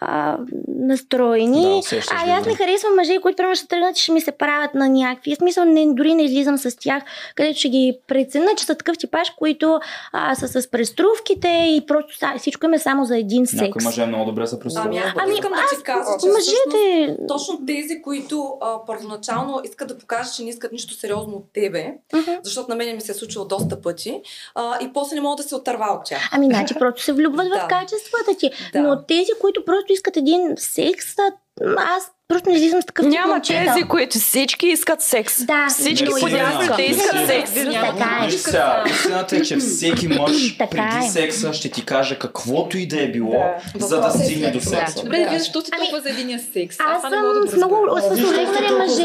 [0.00, 1.62] а, настроени.
[1.62, 4.32] Да, усещаш а аз не харесвам мъже, които примерно ще тръгнат и ще ми се
[4.32, 5.34] правят на някакви.
[5.34, 7.02] В смисъл, не, дори не излизам с тях,
[7.34, 9.80] където ще ги преценя, че са такъв типаж, които
[10.12, 13.62] а, са с преструвките и просто са, всичко им е само за един секс.
[13.62, 14.98] Някои мъже много добре са Ами, представени.
[14.98, 17.16] аз Ами, искам да ти кажа, че всъщност Мъжете...
[17.28, 21.92] точно тези, които а, първоначално искат да покажат, че не искат нищо сериозно от тебе,
[22.14, 22.30] Мгм.
[22.42, 24.20] защото на мен ми се е случило доста пъти,
[24.54, 26.28] а, и после не могат да се отърва от тях.
[26.32, 28.50] Ами, значи, просто се влюбват в качествата ти.
[28.72, 28.80] Да.
[28.80, 31.32] Но тези, които просто искат един секс, а,
[31.76, 33.64] аз просто не излизам с такъв тип Няма момчета.
[33.66, 35.44] тези, които всички искат секс.
[35.44, 36.96] Да, Всички подявките има.
[36.96, 37.50] искат секс.
[37.54, 38.30] Така е.
[38.30, 41.10] Сега, истината е, че всеки мъж Така преди е.
[41.10, 43.86] секса ще ти каже каквото и да е било, Да.
[43.86, 45.02] за да е стигне до секса.
[45.02, 46.76] Добре, вие защо сте толкова за единия секс?
[46.80, 47.10] Аз съм
[47.46, 49.02] с много толкова мъже.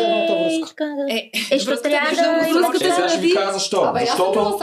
[1.09, 3.93] Е, Е, ще трябва да връзката има Е, сега ще ви кажа защо.
[3.99, 4.59] Защото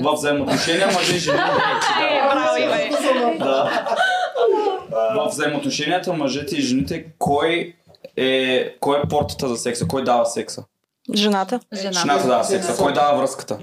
[0.00, 3.38] в взаимоотношения мъже и жени Е, браво.
[3.38, 3.86] Да.
[4.90, 7.74] В взаимоотношенията мъжете и жените, кой
[8.16, 9.86] е, кой е портата за секса?
[9.88, 10.64] Кой дава секса?
[11.14, 11.60] Жената.
[11.92, 12.82] Жената дава секса.
[12.82, 13.58] Кой дава връзката?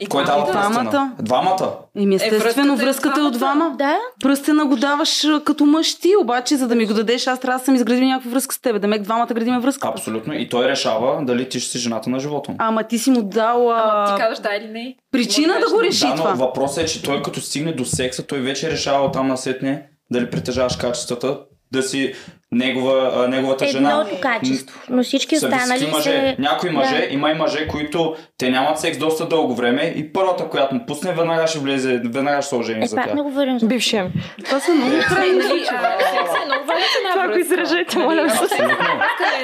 [0.00, 1.12] И Кой дава двамата.
[1.22, 1.72] Двамата.
[1.96, 3.74] Еми, естествено, връзката е връзката е от двама.
[3.78, 7.58] Да, Пръстена го даваш като мъж ти, обаче за да ми го дадеш, аз трябва
[7.58, 8.80] да съм изградил някаква връзка с теб.
[8.80, 9.88] Да мек двамата градиме връзка.
[9.88, 10.34] Абсолютно.
[10.34, 12.56] И той решава дали ти ще си жената на живота му.
[12.60, 14.96] Ама ти си му дал а, Ти казваш да или не?
[15.10, 16.30] причина да го реши Да, това.
[16.30, 20.30] но въпросът е, че той като стигне до секса, той вече решава там насетне дали
[20.30, 21.38] притежаваш качествата,
[21.72, 22.14] да си
[22.54, 23.90] негова, а, неговата жена.
[23.92, 24.80] едното качество.
[24.88, 26.02] Но всички останали мъже.
[26.02, 26.36] се...
[26.38, 27.06] Някои мъже, Да.
[27.10, 31.12] има и мъже, които те нямат секс доста дълго време и първата, която му пусне,
[31.12, 33.14] веднага ще влезе, веднага ще се ожени Е, за тях.
[33.14, 34.12] не говорим за Бившия.
[34.44, 37.54] Това са много крайни Нали, е много важен една Това, ако връзка.
[37.54, 38.62] изражете, моля Нали, се.
[38.62, 38.68] не,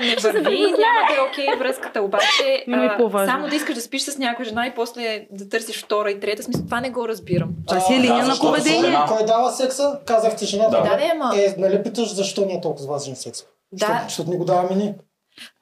[0.00, 0.72] не върви, няма
[1.08, 2.64] да е окей връзката, обаче
[3.26, 6.42] само да искаш да спиш с някоя жена и после да търсиш втора и трета,
[6.42, 7.48] смисъл, това не го разбирам.
[7.68, 8.80] Това си е линия на поведение.
[8.80, 9.04] жена.
[9.08, 9.98] Кой дава секса?
[10.06, 10.70] Казахте жената.
[10.72, 10.82] Да.
[10.82, 11.32] Да, ама.
[11.36, 13.40] Е, нали питаш защо ни е толкова важен секс?
[13.40, 13.46] Да.
[13.78, 14.94] Защото, защото ни го даваме ние.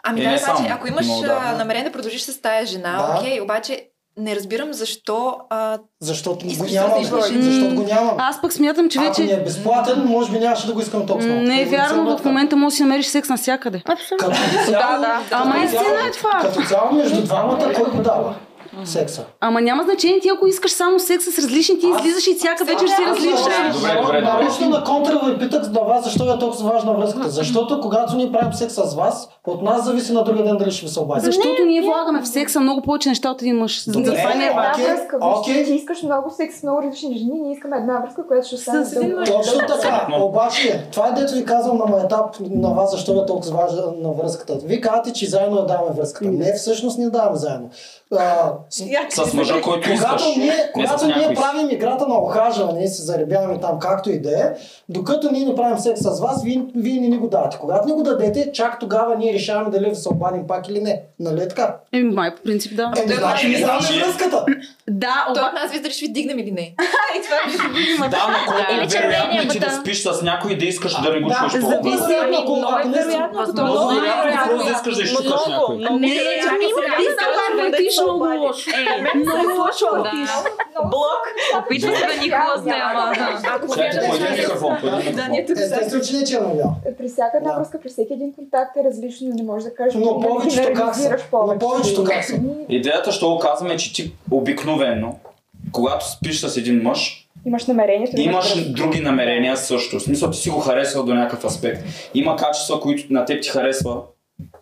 [0.04, 1.52] Ами Е, да, не обаче, само, ако имаш но да.
[1.52, 3.18] намерение да продължиш с тая жена, Да.
[3.18, 3.84] окей, обаче
[4.16, 7.06] не разбирам защо а, Защото го да избориш.
[7.34, 8.12] Защото го нямаме.
[8.18, 11.06] Аз пък смятам, че Ако ни е вече безплатен, може би нямаше да го искам
[11.06, 13.82] толкова не е вярно, в момента можеш да си намериш секс навсякъде.
[13.86, 14.28] Абсолютно.
[14.28, 15.20] Като цяло, да.
[15.22, 16.40] като Ама цяло- истина е това.
[16.42, 18.34] Като цяло между двамата, кой го дава?
[18.84, 19.24] Секса.
[19.40, 22.64] Ама няма значение ти, ако искаш само секс с различни, ти Аз- излизаш и всяка
[22.64, 23.38] вечер си Аз различна.
[23.58, 24.20] нарочно- Добре.
[24.20, 27.28] Нарочно на контра ви питах на вас, защо е толкова важна връзката.
[27.30, 30.86] Защото когато ние правим секс с вас, от нас зависи на другия ден дали ще
[30.86, 31.24] ви се обадим.
[31.24, 33.84] Защото ние влагаме в секса много повече неща от един мъж.
[33.84, 34.16] За Добре.
[34.16, 38.00] това не е връзка, ти искаш много секс с много различни жени, ние искаме една
[38.00, 39.20] връзка, която ще остане С един дълго.
[39.20, 39.28] мъж.
[39.28, 40.06] Точно така.
[40.20, 44.12] Обаче, това е дето ви казвам на етап на вас, защо е толкова важна на
[44.12, 44.54] връзката.
[44.64, 46.30] Вие казвате, че заедно я даваме връзката.
[46.30, 47.70] Не, всъщност не даваме заедно.
[48.12, 48.52] А,
[49.10, 50.08] С мъжа, който искаш.
[50.08, 54.10] когато ние, Не когато с ние правим играта на охажване и се заребяваме там както
[54.10, 54.44] и да е,
[54.88, 57.58] докато ние не правим секс с вас, вие, вие не ни го давате.
[57.60, 61.02] Когато ни го дадете, чак тогава ние решаваме дали да се обадим пак или не.
[61.20, 61.76] Нали е така?
[61.92, 62.92] Еми, май по принцип да.
[62.96, 64.44] Еми, значи не Значи- връзката.
[64.90, 65.48] Да, той оба...
[65.48, 66.74] от нас вижда дали ще ви дигнем или не.
[68.10, 71.20] Да, но колко е вероятно ти да спиш с някой и да искаш да не
[71.20, 71.70] го Да, чуеш зависи.
[71.70, 72.06] толкова.
[72.08, 75.76] Вероятно, ако- Много е не вероятно, Много е вероятно, да искаш да изчукаш някой.
[75.76, 76.20] Не,
[76.50, 76.66] ами,
[77.62, 78.70] въртиш много лошо.
[79.14, 80.30] Много лошо въртиш.
[80.82, 81.22] Блок.
[81.58, 83.12] Опитва се да ни хлъзне, ама...
[83.46, 84.18] Ако виждаш...
[85.14, 86.74] Да, ние тук Естествено, че не е черно-бял.
[86.98, 87.56] При всяка една Да.
[87.58, 90.94] връзка, при всеки един контакт е различно, не можеш да кажеш, Но нали, повечето как
[90.94, 91.16] са?
[91.32, 92.34] Но повечето как са?
[92.36, 94.77] Ами, Идеята, що го казваме, е, че ти обикновено,
[95.72, 98.70] когато спиш с един мъж, Имаш намерението да имаш връзка.
[98.70, 99.98] други намерения също.
[99.98, 101.82] В смисъл, ти си го харесал до някакъв аспект.
[102.14, 103.96] Има качества, които на теб ти харесва,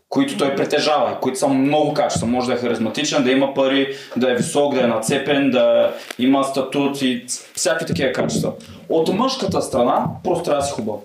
[0.08, 2.26] които той притежава, които са много качества.
[2.26, 6.44] Може да е харизматичен, да има пари, да е висок, да е нацепен, да има
[6.44, 7.24] статут и
[7.54, 8.52] всякакви такива качества.
[8.88, 11.00] От мъжката страна просто трябва да си хубав.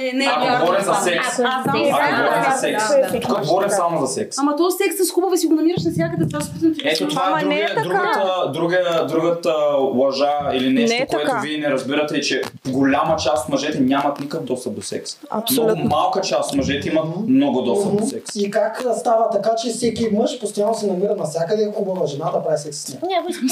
[0.00, 1.36] Е, не, Ако говорим за секс.
[1.36, 2.84] Само Ако за Ако говорим за секс.
[3.22, 4.38] Тук говорим само за секс.
[4.38, 6.26] Ама то секс с хубава си го намираш навсякъде.
[6.28, 7.82] Това да ти Ето това Ама е, е другия, така.
[7.82, 9.52] другата, другата, другата
[9.94, 13.80] лъжа или нещо, Не е което вие не разбирате, е, че голяма част от мъжете
[13.80, 15.16] нямат никакъв достъп до секс.
[15.30, 15.76] Абсолютно.
[15.76, 18.30] Много малка част от мъжете имат много достъп до секс.
[18.36, 22.30] И как а, става така, че всеки мъж постоянно се намира навсякъде е хубава жена
[22.30, 23.00] да прави секс с нея?
[23.16, 23.34] Някой.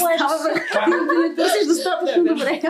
[0.73, 2.61] Да не търсиш достатъчно добре.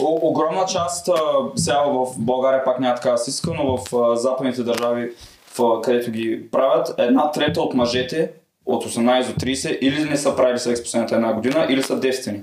[0.00, 1.12] Огромна част, а,
[1.56, 5.12] сега в България пак няма така стиска, но в а, западните държави,
[5.58, 8.30] в, където ги правят, една трета от мъжете
[8.66, 12.40] от 18 до 30 или не са правили секс последната една година, или са девствени.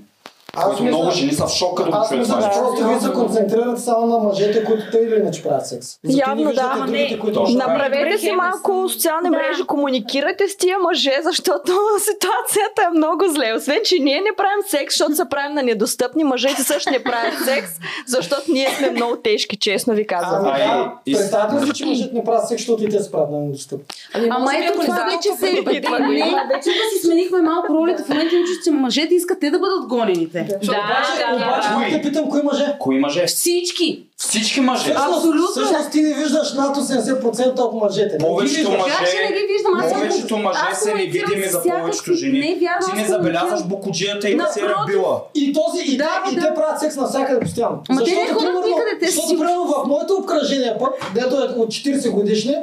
[0.56, 3.12] Които мисля- много жени са в шок, като го Аз мисля, че просто вие се
[3.12, 5.88] концентрирате само на мъжете, които те или иначе правят секс.
[6.06, 6.74] Явно да.
[6.78, 7.44] другите, които.
[7.44, 9.38] Направете си малко социални Да.
[9.38, 13.54] мрежи, комуникирайте с тия мъже, защото ситуацията е много зле.
[13.54, 17.34] Освен, че ние не правим секс, защото се правим на недостъпни, мъжете също не правят
[17.46, 17.72] секс,
[18.08, 20.42] защото ние сме много тежки, честно ви казвам.
[20.46, 23.12] Ами А, да, и- представете си, че мъжете не правят секс, защото и те се
[23.12, 23.86] правят на недостъпни.
[24.16, 25.48] Ама може би, ето това вече се...
[25.50, 26.42] има.
[26.50, 28.04] вече да си сменихме малко ролите.
[28.04, 30.47] В момента че мъжете искат те да бъдат гонените.
[30.48, 32.02] Да, Обаче, да, обаче, да.
[32.02, 32.76] те питам, кои мъже?
[32.80, 33.26] Кои мъже?
[33.26, 34.04] Всички.
[34.18, 34.82] Всички мъже.
[34.84, 35.48] Всъщност, Абсолютно.
[35.48, 38.18] Всъщност ти не виждаш над 80% от мъжете.
[38.18, 38.98] Повечето виждаш.
[39.00, 39.74] Как ще не ги виждам?
[39.80, 42.40] Аз Повечето мъже аз са невидими за повечето жени.
[42.40, 45.22] Не, вярно, Ти не забелязваш букуджията и не се е рабила.
[45.36, 47.82] И този, и, Да, те, и те правят секс навсякъде постоянно.
[47.90, 51.62] Ама те не Защото, ходят никъде, те защото, примерно, в моето обкръжение пък, дето е
[51.62, 52.56] от 40 годишни,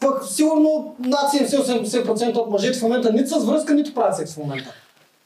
[0.00, 4.36] пък сигурно над 70-80% от мъжете в момента нито с връзка, нито правят секс в
[4.36, 4.74] момента.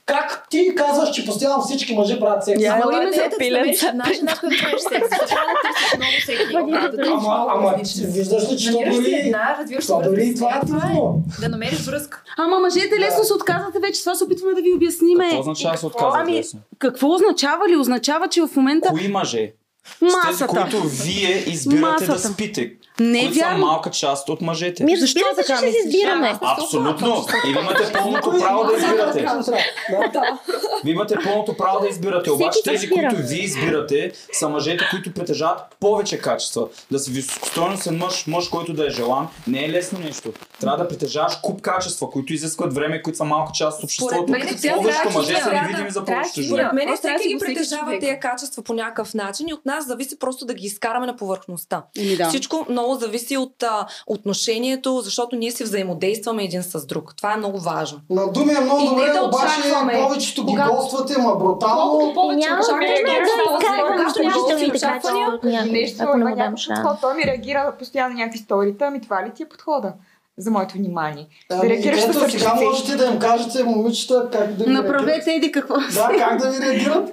[0.06, 2.62] Как ти казваш, че постоянно всички мъже правят секс?
[2.62, 3.60] Я- Ама, не, да пиленца.
[3.60, 5.08] намериш една жена, която правиш секс.
[5.08, 7.74] Трябва да търсиш много да търсиш ама, ама
[8.06, 9.82] виждаш ли, че то Намираш си дори...
[9.82, 11.22] се То дори това е това трудно.
[11.40, 12.22] Да намериш връзка.
[12.36, 14.00] Ама мъжете лесно се отказвате вече.
[14.00, 15.24] Това се опитваме да ви обясниме.
[15.24, 16.60] Какво означава се отказват Ами, лесно?
[16.78, 17.76] какво означава ли?
[17.76, 19.52] Означава, че в момента Кои мъже?
[19.86, 20.46] С тези, масата.
[20.46, 22.18] които вие избирате да Масата.
[22.28, 22.72] спите.
[23.00, 23.66] Не е които са вярно.
[23.66, 24.85] малка част от мъжете.
[24.85, 26.38] Ми Защо разбира се, така ще си избираме.
[26.40, 27.26] Абсолютно.
[27.46, 29.26] И вие имате пълното право да избирате.
[30.85, 32.30] Вие имате пълното право да избирате.
[32.30, 36.68] Обаче тези, които вие избирате, са мъжете, които притежават повече качества.
[36.90, 40.32] Да си високостойностен мъж, мъж, който да е желан, не е лесно нещо.
[40.61, 44.26] Трябва да притежаваш куп качества, които изискват време, които са малка част от обществото.
[44.26, 46.46] Повечето мъже са невидими за повечето жени.
[46.46, 49.66] Според мен Просто трябва да всеки ги притежава тези качества по някакъв начин и от
[49.66, 51.82] нас зависи просто да ги изкараме на повърхността.
[52.16, 52.28] Да.
[52.28, 57.14] Всичко много зависи от а, отношението, защото ние си взаимодействаме един с друг.
[57.16, 58.01] Това е много важно.
[58.11, 59.61] На думи е много И добре, да обаче
[60.03, 62.14] повечето ги Когато- гоствате, ма брутално.
[62.14, 62.66] повече да някакъв
[66.57, 66.81] шанс.
[66.81, 67.01] подход.
[67.01, 69.92] Той ми реагира постоянно някакви сторита, ами това ли ти е подхода
[70.38, 71.27] за моето внимание?
[71.51, 74.70] Да Ами, реагираш ето да сега можете да им кажете, момичета, как да ви.
[74.72, 75.75] Направете еди какво.
[75.75, 77.11] Да, как да ви реагират?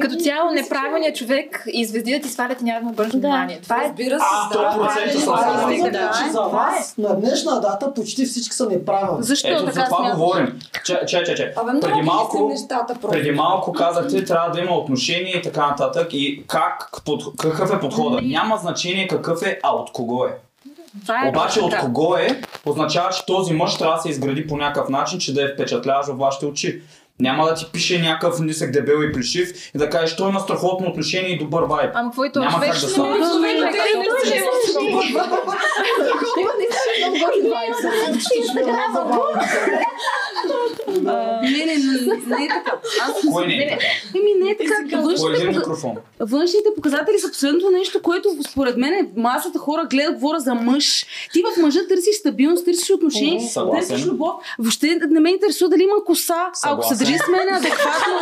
[0.00, 3.60] Като цяло, неправилният човек и звезди да ти свалят и няма да му обърнеш внимание.
[3.62, 5.68] Това е Разбира се, А, 100% съм А, съгласен.
[5.70, 6.10] мисля, да.
[6.24, 9.22] че за вас на днешна дата почти всички са неправилни.
[9.22, 10.18] Защо Ето за така това смяташ?
[10.18, 10.58] говорим.
[10.84, 11.52] Че, че, че, че.
[11.56, 16.08] Абе, много Преди малко, нещата преди малко казахте, трябва да има отношение и така нататък.
[16.12, 18.20] И как, под, какъв е подхода?
[18.22, 20.38] Няма значение какъв е, а от кого е.
[21.02, 24.56] Това е Обаче от кого е, означава, че този мъж трябва да се изгради по
[24.56, 26.82] някакъв начин, че да е впечатляващ във вашите очи.
[27.20, 30.88] Няма да ти пише някакъв нисък дебел и плешив и да кажеш, той има страхотно
[30.88, 31.90] отношение и добър вайб.
[31.94, 32.40] Ама какво е то?
[32.40, 33.18] Няма как да стане.
[33.18, 33.18] не
[41.06, 41.76] Ами, не е
[42.26, 42.72] Не, е така.
[43.02, 43.84] Аз Кой не е така?
[44.18, 44.74] Еми, не е така.
[44.84, 45.52] Един
[46.20, 51.06] Външните, показатели са последното нещо, което според мен е масата хора гледат, говоря за мъж.
[51.32, 52.90] Ти в мъжа търсиш стабилност, търсиш
[53.52, 53.88] Съгласен.
[53.88, 54.32] търсиш любов.
[54.58, 56.50] Въобще не ме интересува дали има коса.
[56.64, 57.18] Ако се Съгласен.
[57.18, 58.14] държи с мен адекватно.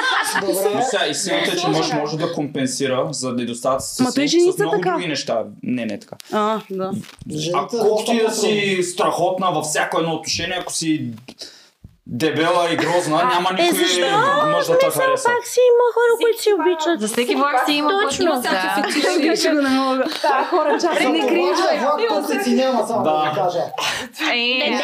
[0.74, 4.58] Но сега истината е, че мъж може да компенсира за недостатъците Ма той си с
[4.58, 4.90] много така.
[4.90, 5.44] други неща.
[5.62, 6.16] Не, не е така.
[6.32, 6.90] А, да.
[7.30, 11.10] Жените А е колкото и да си страхотна във всяко едно отношение, ако си
[12.06, 14.06] дебела и грозна, няма Е, никой защо?
[14.46, 15.28] мъж да те хареса.
[15.28, 17.00] Пак си има хора, които си обичат.
[17.00, 18.42] За всеки влак си има Точно, път.
[18.42, 19.36] Да.
[19.36, 20.04] Ще го не мога.
[20.22, 21.78] Да, хора, чакай, не кринжвай.
[21.78, 23.62] Влак пътници няма, само да кажа.
[24.34, 24.80] Е,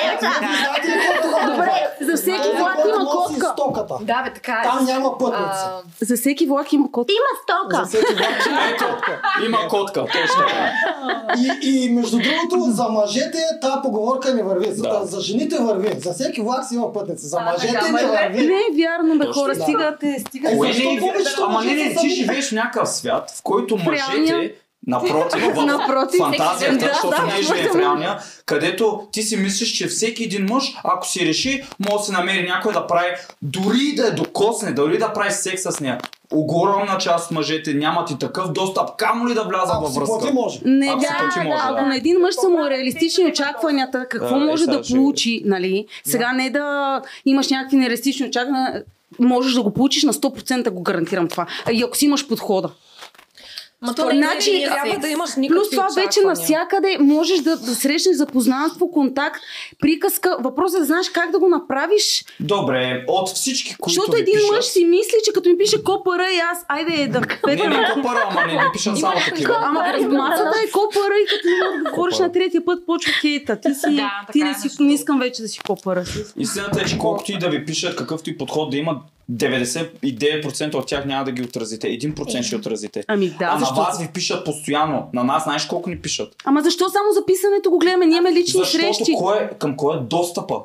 [1.47, 3.55] Добре, за всеки влак има котка.
[4.01, 4.69] Да, бе, така е.
[4.69, 5.61] Там няма пътници.
[5.65, 7.13] А, За всеки влак има котка.
[7.13, 7.85] Има стока.
[7.85, 9.21] За всеки влак има котка.
[9.47, 10.45] има котка, точно.
[11.39, 14.73] И, и между другото, за мъжете тази поговорка не върви.
[14.73, 16.01] За, жените върви.
[16.01, 17.27] За всеки влак си има пътници.
[17.27, 18.47] За мъжете не върви.
[18.47, 19.55] Не е вярно, бе, хора.
[19.55, 20.57] Стигате, стигате.
[20.57, 21.01] Не е
[21.43, 24.55] Ама не, не, ти живееш в някакъв свят, в който мъжете
[24.87, 29.73] Напротив, в Напротив, фантазията, да, защото да, ние живеем в реалния, където ти си мислиш,
[29.73, 33.11] че всеки един мъж, ако си реши, може да се намери някой да прави,
[33.43, 36.01] дори да я докосне, дори да прави секс с нея.
[36.33, 39.99] Огромна част от мъжете нямат и такъв достъп, камо ли да влязат Ако във си
[39.99, 40.33] плати, връзка.
[40.35, 40.61] може.
[40.65, 41.83] Не, Ако да, плати, може, Ако да.
[41.83, 45.43] на един мъж са му реалистични очакванията, какво Да, е, може сега да ще- получи,
[45.45, 45.87] нали?
[46.05, 46.67] Сега не да
[47.27, 48.83] имаш някакви нереалистични очаквания,
[49.19, 51.47] можеш да го получиш на 100% го гарантирам това.
[51.67, 52.71] А И ако си имаш подхода.
[53.83, 57.75] Ма то не значи, трябва да имаш никакви Плюс това вече навсякъде можеш да, да
[57.75, 59.41] срещнеш запознанство, контакт,
[59.81, 60.37] приказка.
[60.41, 62.25] Въпросът е да знаеш как да го направиш.
[62.41, 66.27] Добре, от всички, които Защото един пишат, мъж си мисли, че като ми пише копара
[66.33, 69.57] и аз, айде да Не, петна не копара, ама не ви пишат само такива.
[69.63, 73.61] Ама масата е копара и като не да говориш на третия път, почва хейта.
[73.61, 76.05] Ти, си, Да, ти не е, си, не искам вече да си копара.
[76.37, 79.01] Истината е, че колкото и да ви пишат, какъвто и подход да има,
[79.33, 81.87] 99% от тях няма да ги отразите.
[81.87, 83.05] 1% ще отразите.
[83.09, 83.75] Ами да, а на защо?
[83.75, 85.11] вас ви пишат постоянно.
[85.13, 86.35] На нас знаеш колко ни пишат?
[86.45, 88.07] Ама защо само записането го гледаме?
[88.07, 89.15] Ние имаме лични Защото срещи.
[89.19, 90.61] кой е, към кой е достъпа?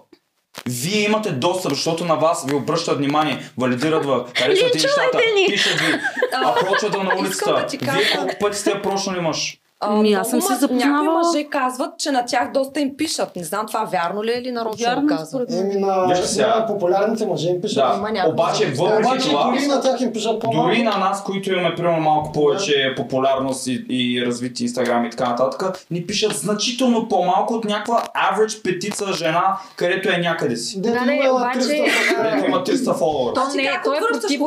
[0.66, 5.94] Вие имате достъп, защото на вас ви обръщат внимание, валидират ви, харесвате нещата, пишат ви,
[6.34, 7.68] а прочват да на улицата.
[7.82, 9.58] Вие колко пъти сте прошнали мъж?
[9.84, 11.04] Ами, аз съм се запознавала.
[11.04, 13.36] Някои мъже казват, че на тях доста им пишат.
[13.36, 15.52] Не знам това вярно ли е или нарочно Вярно, го казват.
[15.52, 16.56] Еми на, сега.
[16.60, 17.76] на популярните мъже им пишат.
[17.76, 20.70] Да, Има обаче въпреки това, дори на тях им пишат по-малко.
[20.70, 25.30] Дори на нас, които имаме примерно малко повече популярност и, и развити Инстаграм и така
[25.30, 30.82] нататък, ни пишат значително по-малко от някаква average петица жена, където е някъде си.
[30.82, 33.34] Дето Да, не, обаче- 300 Където има 300 фолуъра.
[33.34, 34.38] То не, как то е отвръщаш,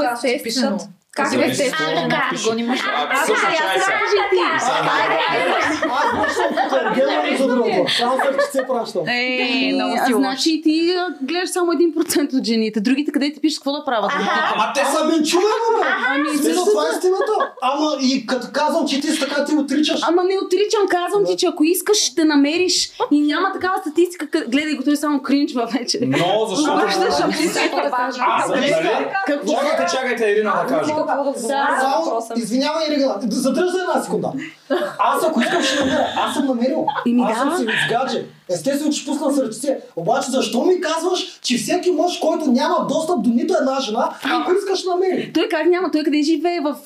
[1.15, 1.23] ти?
[1.23, 1.89] Как Зависи естествено?
[1.89, 2.25] какво А, да така.
[2.25, 2.49] напишеш.
[2.49, 2.81] Гони мъж.
[3.11, 3.91] А, също чай са.
[5.91, 7.93] Аз връщам като Ергена за другото.
[7.99, 9.03] Само сърчице пращам.
[9.09, 10.21] Е, много а, си лош.
[10.21, 12.81] значи ти гледаш само 1% от жените.
[12.81, 14.11] Другите къде ти пишеш какво да правят?
[14.55, 15.87] Ама те са минчове, бе!
[16.09, 17.33] Ами, това е истината.
[17.63, 20.01] Ама и като казвам, че ти си така, ти отричаш.
[20.09, 22.91] Ама не отричам, казвам ти, че ако искаш, ще намериш.
[23.11, 24.27] И няма такава статистика.
[24.49, 25.99] Гледай го, той само кринчва вече.
[26.03, 26.77] Но защото...
[26.81, 27.71] Връщаш, ти си
[28.49, 28.75] нали?
[29.51, 30.93] Чакайте, чакайте Ирина да каже.
[31.81, 34.33] Само, извинявай, Ирина, задръж за една секунда.
[34.99, 36.07] Аз ако искам ще намеря.
[36.17, 36.87] Аз съм намерил.
[37.25, 37.57] Аз съм да.
[37.57, 38.25] си в гадже.
[38.51, 39.79] Естествено, че пусна сърчице.
[39.97, 44.53] Обаче защо ми казваш, че всеки мъж, който няма достъп до нито една жена, ако
[44.53, 45.33] искаш намери?
[45.35, 45.91] Той как няма?
[45.91, 46.61] Той къде живее?
[46.61, 46.77] В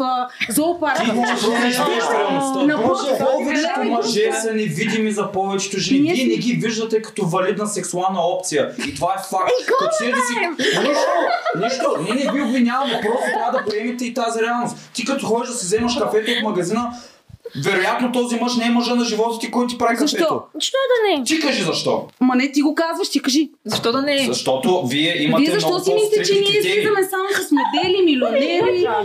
[2.12, 2.62] реалността.
[2.66, 6.12] Напротив, Повечето мъже са невидими за повечето жени.
[6.12, 8.74] Вие не ги виждате като валидна сексуална опция.
[8.88, 9.50] И това е факт.
[9.98, 10.04] Си...
[10.78, 11.10] Нищо,
[11.62, 11.96] нищо.
[12.02, 13.00] Ние не ви обвиняваме.
[13.02, 14.76] Просто трябва да приемете и тази реалност.
[14.94, 16.92] Ти като ходиш да си вземаш кафето от магазина,
[17.56, 20.16] вероятно този мъж не е мъжа на живота ти, който ти прави Защо?
[20.16, 20.42] кафето.
[20.58, 21.24] Що да не?
[21.24, 22.06] Ти кажи защо.
[22.20, 23.50] Ма не ти го казваш, ти кажи.
[23.64, 24.24] Защо да не?
[24.26, 28.62] Защото вие имате Вие защо много си мислите, че ние слизаме само с модели, милионери,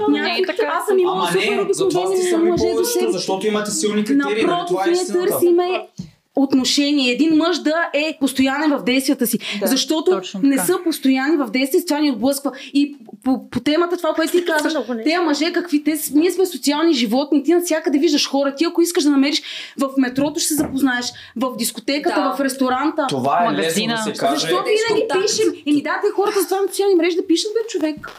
[0.10, 0.46] Не е някакви...
[0.46, 0.72] така.
[0.74, 1.40] Аз съм имала супер
[1.82, 4.18] обикновени мъже повечето, себе защото имате силни критерии.
[4.26, 4.46] нали?
[4.46, 5.30] Напротив, Това е ние истината.
[5.30, 5.88] търсиме
[6.36, 7.12] отношение.
[7.12, 9.40] Един мъж да е постоянен в действията си.
[9.60, 12.52] Да, защото точно не са постоянни в действия си, това ни отблъсква.
[12.74, 14.74] И по, по темата това, което ти казваш,
[15.04, 18.56] те мъже какви те са, ние сме социални животни, ти навсякъде виждаш хора.
[18.56, 19.42] Ти ако искаш да намериш
[19.80, 21.06] в метрото, ще се запознаеш,
[21.36, 22.36] в дискотеката, Да.
[22.38, 23.06] в ресторанта.
[23.10, 23.96] Това е лесно Магазина.
[23.96, 24.34] да се каже.
[24.40, 25.22] Защо винаги контакт.
[25.22, 25.54] пишем?
[25.68, 28.12] Еми да, те хората с това на социални мрежи да пишат бе човек.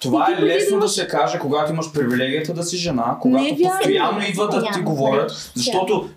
[0.00, 4.20] Това е лесно да да се каже, когато имаш привилегията да си жена, когато постоянно
[4.28, 6.08] идват да ти говорят, защото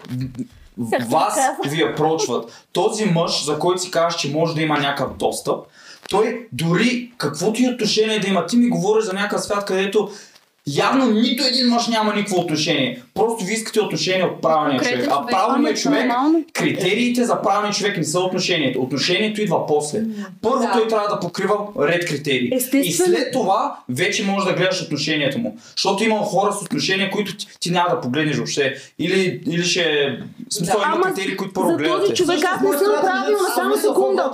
[1.10, 2.66] вас ви апрочват.
[2.74, 5.66] Този мъж, за който си кажеш, че може да има някакъв достъп,
[6.10, 10.10] той дори каквото и отношение да има, ти ми говориш за някакъв свят, където
[10.68, 13.04] явно нито един мъж няма никакво отношение.
[13.16, 15.08] Просто ви искате отношение от правилния човек.
[15.12, 16.12] А правилният Ами, човек,
[16.54, 18.82] критериите за правилния човек не са отношението.
[18.82, 20.02] Отношението идва после.
[20.42, 20.72] Първо Да.
[20.74, 22.50] той трябва да покрива ред критерии.
[22.54, 22.84] Естествено.
[22.86, 25.58] И след това вече можеш да гледаш отношението му.
[25.76, 28.76] Защото има хора с отношения, които ти, ти няма да погледнеш въобще.
[29.00, 30.18] Или, или ще...
[30.50, 32.14] В смисъл Да, има ама критерии, които първо за този гледате.
[32.14, 34.32] човек аз не съм правилна, само секунда.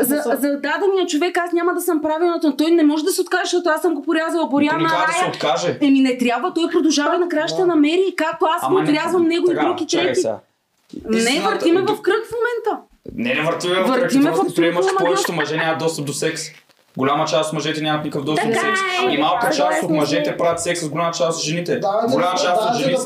[0.00, 3.20] За, за дадения човек аз няма да съм правилната, но той не може да се
[3.20, 4.48] откаже, защото аз съм го порязала.
[4.48, 5.78] Боряна да се откаже.
[5.80, 9.54] Еми не трябва, той продължава и накрая ще намери, както аз не- отрязвам него и
[9.54, 10.28] Така, друг и чакай трети.
[11.04, 12.84] Не, въртиме в кръг в момента.
[13.14, 14.00] Не, не въртиме в кръг.
[14.00, 16.42] Въртиме Просто в приемаш, че повечето мъже нямат достъп до секс.
[16.96, 18.80] Голяма част от мъжете нямат никакъв достъп до секс.
[19.08, 20.36] е, И малка да, част от мъжете да.
[20.36, 21.78] правят секс с голяма част от жените.
[21.78, 23.00] Да, Голяма да, част от жените...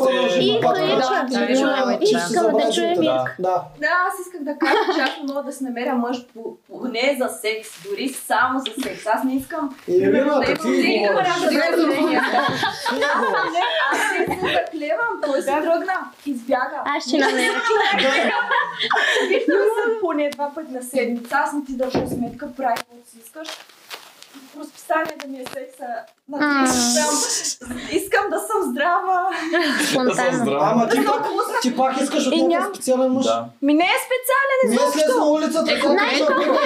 [2.00, 2.94] искам да чуем.
[2.94, 3.24] Да.
[3.38, 3.62] Да.
[3.80, 6.88] Да, аз исках да кажа, че аз не мога да се намеря мъж по, по,
[6.88, 9.06] не за секс, дори само за секс.
[9.06, 9.76] Аз не искам.
[9.88, 10.18] Не
[13.92, 15.94] аз не се заклевам, той се тръгна,
[16.26, 16.82] избяга.
[16.96, 17.52] Аз ще намеря.
[19.28, 23.16] Виждам се поне два пъти на седмица, аз не ти държа сметка, прави каквото си
[23.24, 23.48] искаш.
[24.56, 25.86] По разписание да ми е секса
[26.28, 26.64] на М.
[26.64, 26.72] три
[27.44, 27.80] спрям.
[27.92, 29.28] Искам да съм здрава.
[29.90, 30.58] Спонтанно.
[30.60, 31.22] Ама ти пак,
[31.62, 33.24] ти пак искаш от И някакъв ням- специален мъж.
[33.24, 33.44] Да.
[33.62, 36.58] Ми не е специален Не е слез на улицата, Знаеш колко колко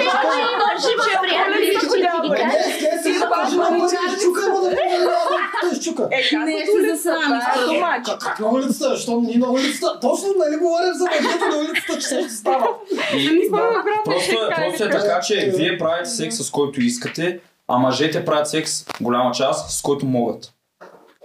[0.80, 6.09] ще приятели ти ги Не, слез сега, кажи на мъж, изчукай му да не чука.
[6.12, 6.97] Е, Не, улицата?
[6.97, 7.36] засрами,
[7.76, 8.03] е.
[8.05, 8.88] Как, как на улицата?
[8.88, 9.99] Защо ни на улицата?
[10.01, 12.68] Точно, нали говорим за мъжете на улицата, че ще става.
[13.51, 17.78] В град, просто, е, така е така, че вие правите секс с който искате, а
[17.78, 20.52] мъжете правят секс голяма част с който могат.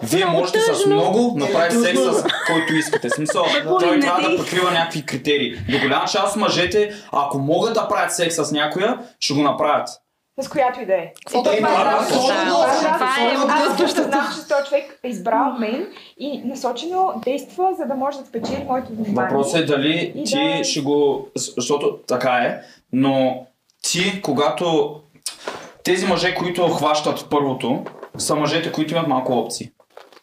[0.03, 3.09] Вие Много можете с много направите секс с който искате.
[3.09, 3.45] Смисъл,
[3.79, 5.55] той трябва да покрива някакви критерии.
[5.69, 9.89] До голяма част от мъжете, ако могат да правят секс с някоя, ще го направят.
[10.41, 10.97] С която и да е.
[10.97, 11.63] Е, Е, е
[13.49, 15.87] Аз също знам, че този човек е избрал мен
[16.17, 19.29] и насочено действа, за да може да спечели моето внимание.
[19.29, 21.27] Въпросът е дали ти ще го...
[21.35, 22.61] Защото така е,
[22.93, 23.45] но
[23.81, 24.95] ти, когато...
[25.86, 27.83] Тези мъже, които хващат първото,
[28.17, 29.71] са мъжете, които имат малко опции.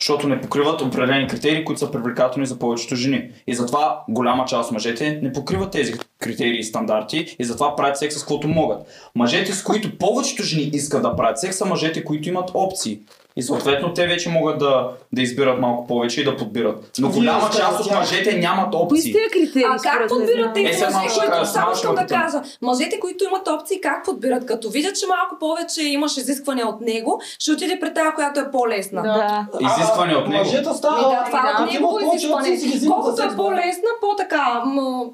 [0.00, 3.30] Защото не покриват определени критерии, които са привлекателни за повечето жени.
[3.46, 7.98] И затова голяма част от мъжете не покриват тези критерии и стандарти и затова правят
[7.98, 9.10] секс с каквото могат.
[9.14, 13.00] Мъжете, с които повечето жени искат да правят секс, са мъжете, които имат опции.
[13.36, 16.90] И съответно те вече могат да, да избират малко повече и да подбират.
[16.98, 19.12] Но голяма част от мъжете нямат Кои опции.
[19.12, 19.66] сте критерии?
[19.68, 23.80] А как подбират тези Е, мъже, които, само искам да кажа, мъжете, които имат опции,
[23.80, 24.46] как подбират?
[24.46, 28.50] Като видят, че малко повече имаш изискване от него, ще отиде при тази, която е
[28.50, 29.02] по-лесна.
[29.02, 29.46] Да.
[29.60, 30.44] Изискване от него.
[30.44, 30.96] Мъжете Ми става.
[30.96, 33.02] да, това е ако от негово повече изискване.
[33.02, 34.62] Колкото е по-лесна, по-така,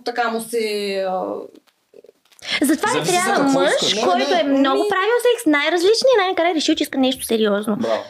[0.05, 1.05] така му се...
[2.63, 4.01] Затова не Зависи трябва мъж, искаш.
[4.01, 7.77] който е много Ми- правил секс, най-различни и най-накрая решил, че иска нещо сериозно.
[7.77, 8.03] Браво.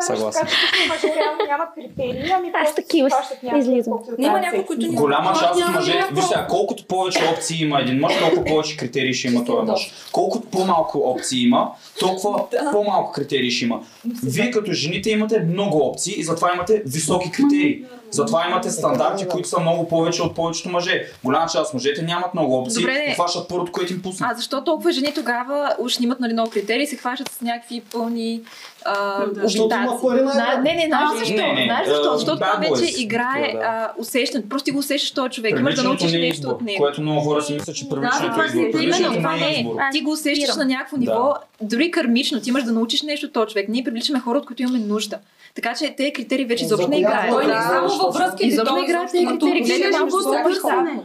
[0.00, 0.46] Съгласен.
[0.88, 1.06] мъже
[1.48, 3.08] нямат критерии, ами Аз такива
[3.56, 3.92] излизам.
[4.18, 4.66] Няма някой, секс.
[4.66, 7.98] който ни Голяма част от няма мъжете, някакво- виж сега, колкото повече опции има един
[7.98, 9.92] мъж, толкова повече критерии ще има този мъж.
[10.12, 11.68] Колкото по-малко опции има,
[12.00, 13.80] толкова по-малко критерии ще има.
[14.24, 17.84] Вие като жените имате много опции и затова имате високи критерии.
[18.12, 21.04] Затова имате стандарти, които са много повече от повечето мъже.
[21.24, 24.26] Голяма част мъжете нямат много опции Добре, и хващат първото, което им пусне.
[24.30, 27.82] А защо толкова жени тогава уж имат нали, много критерии и се хващат с някакви
[27.92, 28.40] пълни
[28.84, 31.34] а, Защото има пари Зна- Не, не, знаеш защо?
[31.34, 32.10] не, не, Знаеш защо?
[32.12, 33.92] а, Защото това вече boys, играе да.
[33.98, 34.48] усещането.
[34.48, 35.58] Просто ти го усещаш този човек.
[35.58, 36.78] Имаш да научиш не е нещо от него.
[36.78, 38.78] което много хора си мислят, че привличането това е избор.
[38.80, 39.66] е Именно, това не е е.
[39.92, 42.40] Ти го усещаш на някакво ниво, дори кармично.
[42.40, 43.68] Ти имаш да научиш нещо от този човек.
[43.68, 45.18] Ние привличаме хора, от които имаме нужда.
[45.54, 47.30] Така че тези критерии вече изобщо не играят.
[47.30, 48.86] Той не е само във връзките, Изобщо не
[49.28, 49.52] критерии.
[49.52, 51.04] обичаш Гледай малко малко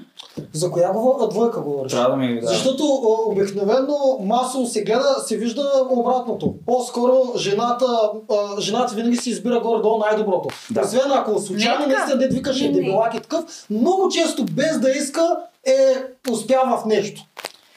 [0.53, 1.91] за коя говор- двойка говориш?
[1.91, 2.47] Трябва да ми да.
[2.47, 6.53] Защото о, обикновено масово се гледа, се вижда обратното.
[6.65, 7.85] По-скоро жената,
[8.31, 10.49] а, жената винаги си избира горе-долу най-доброто.
[10.71, 10.81] Да.
[10.81, 11.97] Освен ако случайно Не е така.
[11.97, 12.75] наистина дед викаш Не, е не.
[12.75, 15.37] дебелак и такъв, много често без да иска
[15.67, 15.93] е
[16.31, 17.21] успява в нещо.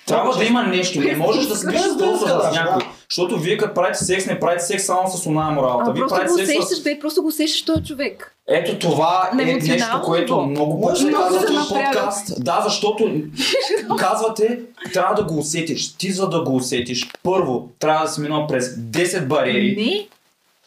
[0.07, 1.01] Трябва да има нещо.
[1.01, 2.83] Не можеш да да толкова с някой.
[3.11, 5.91] Защото вие като правите секс, не правите секс само с оная моралата.
[5.91, 6.83] А Вие просто го усещаш, с...
[6.83, 8.37] бе, просто го усещаш този човек.
[8.49, 10.47] Ето това На е нещо, което ниво.
[10.47, 12.45] много Може пъти да казват се в подкаст.
[12.45, 13.13] Да, защото
[13.99, 14.61] казвате,
[14.93, 15.93] трябва да го усетиш.
[15.93, 19.77] Ти за да го усетиш, първо трябва да си минал през 10 бариери.
[19.77, 20.09] Не.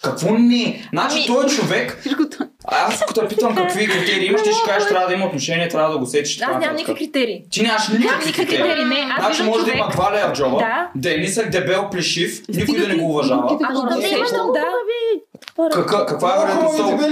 [0.03, 0.87] Какво не?
[0.93, 2.03] Значи Ами- той е човек.
[2.65, 5.91] Аз ако те питам какви критерии имаш, ти ще кажеш, трябва да има отношение, трябва
[5.91, 7.43] да го така Аз нямам никакви критерии.
[7.51, 8.83] Ти нямаш никакви никакви критерии.
[8.83, 9.75] Не, аз Значи може да човек.
[9.77, 10.89] има два лея в джоба, Да.
[10.95, 13.57] да е нисък, дебел, плешив, никой да не го уважава.
[13.63, 14.63] Аз го Да, има усещам, много да.
[15.71, 17.07] Каква, е вероятността?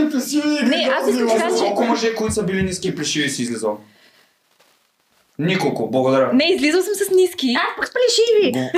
[0.66, 3.78] Не, аз искам да кажа, Колко мъже, които са били ниски и плешиви си излизал?
[5.46, 6.30] Николко, благодаря.
[6.34, 7.56] Не, излизал съм с ниски.
[7.58, 8.70] Аз пък с плешиви.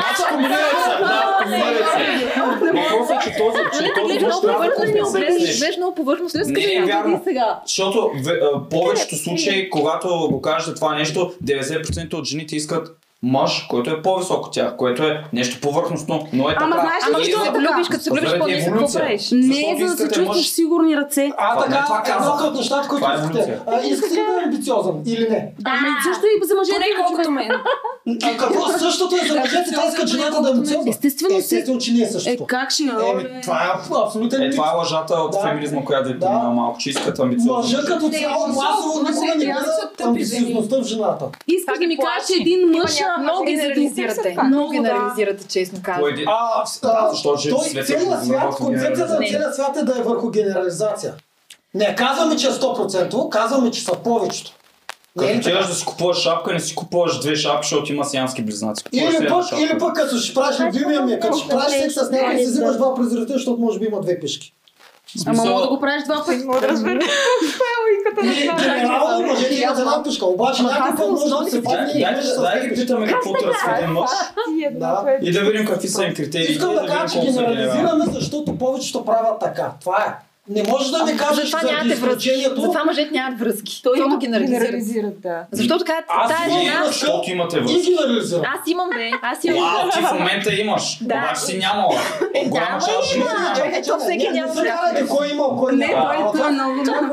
[0.00, 2.40] Значи комбинирайте се, да, комбинирайте се.
[2.72, 6.40] Въпросът е, че този, че този гледаш мъж много повърхностно, гледаш много повърхностно.
[6.46, 7.20] Не е вярно.
[7.24, 7.60] сега.
[7.66, 8.10] Защото
[8.70, 14.46] повечето случаи, когато го кажете това нещо, 90% от жените искат мъж, който е по-висок
[14.46, 16.80] от тях, което е нещо повърхностно, но е Ама така.
[16.80, 19.28] знаеш ли Ама И като за- се влюбиш, като се влюбиш по-нисък, какво правиш?
[19.32, 20.48] Не, за да се чувстваш мъж.
[20.48, 21.32] сигурни ръце.
[21.38, 22.36] А, Това- не, това така, казвам.
[22.36, 23.58] едно от нещата, които Това е искате.
[23.66, 25.52] А, искате ли да е амбициозен или не?
[25.64, 26.76] Ами също и за мъжете.
[26.76, 27.50] Поне колкото мен.
[28.24, 29.70] А какво същото е за мъжете?
[29.72, 30.90] Те искат жената да е амбициозна.
[30.90, 31.36] Естествено.
[31.36, 32.44] Естествено, че не е Е, същото.
[32.46, 35.38] как ще Еми, това е аб- абсолютен Е, това е лъжата от Да.
[35.40, 36.28] феминизма, която ви Да.
[36.30, 37.56] малко, че искат амбициозно.
[37.56, 41.24] Мъжа като Не, цяло масово мъже никога не да гледа амбициозността в жената.
[41.48, 43.00] Искаш да ми кажеш, че един мъж...
[43.18, 44.36] Много е генерализирате.
[44.46, 46.14] Много генерализирате, честно казвам.
[46.26, 47.36] А, а, той,
[47.84, 51.14] целият свят, концепцията на целият свят е да е върху генерализация.
[51.74, 54.52] Не казваме, че е 100%, казваме, че са повечето.
[55.22, 58.42] Е Като отиваш да си купуваш шапка, не си купуваш две шапки, защото има сиански
[58.42, 58.84] близнаци.
[58.84, 59.64] Купуваш Или пък, шапка.
[59.64, 62.76] или пък като ще правиш любимия ми, като ще правиш секс с някой, си взимаш
[62.76, 64.54] два презерватива, защото може би има две пишки.
[65.10, 66.44] В Ама смисъл- мога да го правиш два пъти.
[66.44, 66.98] Мога да разбера.
[66.98, 68.74] Това е логиката на това.
[68.74, 72.06] генерално мъжете имат една пишка, обаче някой път може да се падне и
[72.38, 74.10] две ги питаме какво търсят един мъж
[74.50, 75.04] И Да.
[75.32, 76.52] да видим какви са им критериите.
[76.52, 79.72] Искам да кажа, че генерализираме, защото повечето правят така.
[79.80, 80.29] Това е.
[80.48, 82.28] Не можеш да ми кажеш Затова заради нямате връзки.
[82.28, 82.60] изключението.
[82.60, 83.80] Затова мъжете нямат връзки.
[83.82, 85.20] Той има генерализират.
[85.20, 85.46] Да.
[85.52, 86.04] Защото тая
[86.48, 86.84] вие, жена...
[86.86, 87.94] защото имате връзки.
[88.34, 89.10] Аз имам, бе.
[89.22, 89.60] Аз имам.
[89.60, 90.98] Вау, ти в момента имаш.
[91.02, 91.14] Да.
[91.14, 92.00] Обаче си нямала.
[92.46, 93.24] Голяма ама част има.
[93.24, 93.86] нямат.
[93.86, 96.32] то всеки Не, не няма се карате кой има, кой Не, няма.
[96.32, 97.00] той е много Да.
[97.00, 97.06] не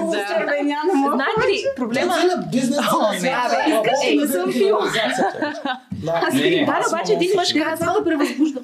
[0.00, 1.14] мога.
[1.14, 2.12] Знаете ли, проблема...
[2.12, 4.16] Това е бизнес абе?
[4.16, 4.50] Не съм
[6.34, 7.94] Не, не, да, обаче един мъж казва,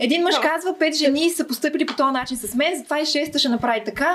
[0.00, 3.38] един мъж казва, пет жени са поступили по този начин с мен, затова и шеста
[3.38, 4.09] ще направи така.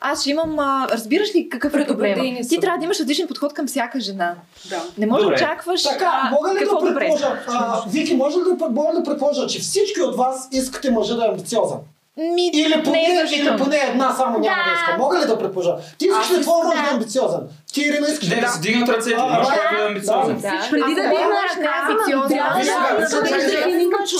[0.00, 2.42] Аз ще имам, а, разбираш ли какъв е проблема?
[2.42, 2.48] Са.
[2.48, 4.34] Ти трябва да имаш различен подход към всяка жена.
[4.70, 4.82] Да.
[4.98, 6.98] Не може да очакваш Така, а, мога ли какво да добре.
[7.00, 11.16] предположа, а, Вики, може ли да, мога да предположа, че всички от вас искате мъжа
[11.16, 11.78] да е амбициозен?
[12.18, 14.74] Ми, Или не поне, е или поне една само няма да, Да.
[14.74, 14.96] иска.
[14.98, 15.74] Мога ли да предположа?
[15.98, 17.40] Ти искаш ли твоя мъж да е амбициозен?
[17.72, 18.34] Ти, Ирина, искаш ли?
[18.34, 19.16] Не да си дигнат ръцете.
[19.16, 20.40] Мъж, да, е амбициозен.
[20.70, 21.18] Преди да дигна не е
[21.50, 22.38] ръка, амбициозен.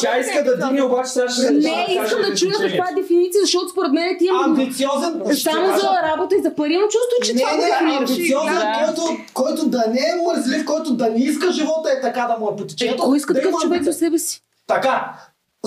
[0.00, 3.68] Тя иска да дигне, обаче сега ще Не, искам да чуя каква е дефиниция, защото
[3.68, 5.12] според мен ти имам Амбициозен.
[5.34, 8.10] само за работа и за пари, имам чувство, че не, това не, дефинираш.
[8.10, 9.16] амбициозен, Да.
[9.34, 12.56] който, да не е мързлив, който да не иска живота е така да му е
[12.56, 12.84] потече.
[12.86, 14.40] Е, Кой иска да такъв човек за себе си?
[14.66, 15.12] Така,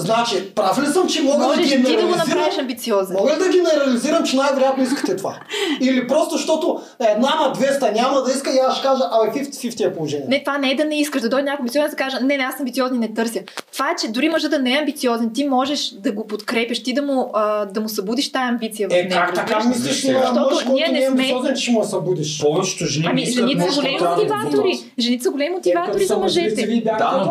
[0.01, 3.15] значи, прав ли съм, че мога да Можеш ти да го направиш амбициозен.
[3.15, 5.35] Мога ли да генерализирам, че най-вероятно искате това?
[5.81, 9.87] Или просто защото една на 200 няма да иска и аз ще кажа, абе 50-50
[9.87, 10.25] е положение.
[10.29, 12.43] Не, това не е да не искаш да дойде някой амбициозен да каже, не, не,
[12.43, 13.39] аз съм амбициозен и не търся.
[13.73, 16.93] Това е, че дори мъжа да не е амбициозен, ти можеш да го подкрепиш, ти
[16.93, 19.09] да му, а, да му събудиш тая амбиция в Е, него.
[19.11, 22.41] как така мислиш на Защото мъж, ние който не е сме- амбициозен, че му събудиш?
[22.41, 24.49] Повечето жени Ами, жените са големи ги мотиватори.
[24.71, 24.91] взима.
[24.99, 26.83] Жените са големи мотиватори за мъжете.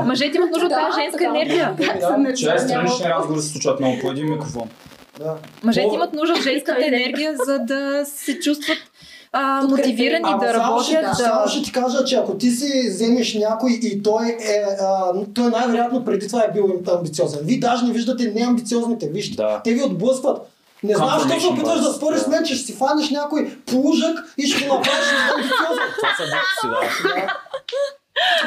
[0.04, 1.74] Мъжете имат нужда от тази женска енергия.
[2.60, 4.68] Странични разговори се случват много по един микрофон.
[5.18, 5.34] Да.
[5.62, 8.78] Мъжете имат нужда от женската енергия, за да се чувстват
[9.32, 9.92] а, Подкрепени.
[9.92, 11.16] мотивирани Ама да само работят.
[11.16, 11.50] само Да...
[11.50, 14.36] ще ти кажа, че ако ти си вземеш някой и той е,
[14.80, 17.40] а, той най-вероятно преди това е бил амбициозен.
[17.44, 19.36] Вие даже не виждате неамбициозните, вижте.
[19.36, 19.60] Да.
[19.64, 20.38] Те ви отблъскват.
[20.82, 24.34] Не знам, защо се опитваш да спориш с мен, че ще си фанеш някой плужък
[24.38, 25.06] и ще го направиш
[25.36, 25.88] амбициозен.
[25.98, 26.62] Това са бокси,
[27.02, 27.34] да.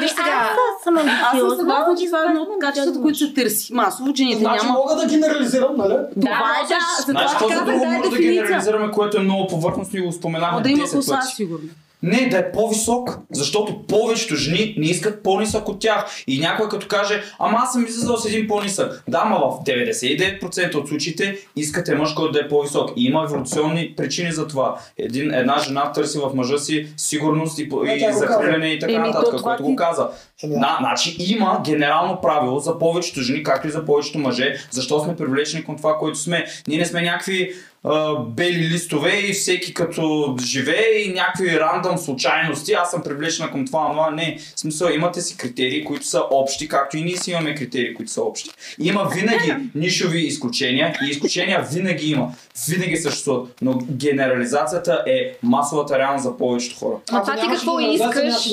[0.00, 0.48] Виж сега, Аз
[0.84, 1.56] съм Аз съм амбициозна.
[1.56, 3.72] съгласна, че това е едно от качествата, които се търси.
[3.74, 4.78] Масово жените Значи няма.
[4.78, 5.94] мога да генерализирам, нали?
[6.20, 8.32] Това е да, това Значи, казах, друго дай може да дефиниция.
[8.34, 11.34] генерализираме, което е много повърхностно и го О, споменахме да има 10 коса, пъти.
[11.34, 11.68] сигурно.
[12.04, 16.06] Не, да е по-висок, защото повечето жени не искат по-нисък от тях.
[16.26, 19.02] И някой като каже, ама аз съм излизал с един по-нисък.
[19.08, 22.90] Да, ама в 99% от случаите искате мъж, който да е по-висок.
[22.96, 24.78] И има еволюционни причини за това.
[24.98, 29.36] Един, една жена търси в мъжа си сигурност и, тя и закриляне и така нататък,
[29.36, 30.08] това което ти- го каза.
[30.42, 30.60] Еми, да.
[30.60, 35.16] На, значи има генерално правило за повечето жени, както и за повечето мъже, защо сме
[35.16, 36.46] привлечени към това, което сме.
[36.68, 37.52] Ние не сме някакви
[37.84, 43.66] а, бели листове и всеки като живее и някакви рандъм случайности, аз съм привлечена към
[43.66, 44.38] това, това не.
[44.56, 48.12] В смисъл, имате си критерии, които са общи, както и ние си имаме критерии, които
[48.12, 48.50] са общи.
[48.78, 52.32] Има винаги нишови изключения и изключения винаги има.
[52.68, 53.58] Винаги съществуват.
[53.62, 56.96] Но генерализацията е масовата реалност за повечето хора.
[57.12, 58.50] Ма Ако това ти какво искаш?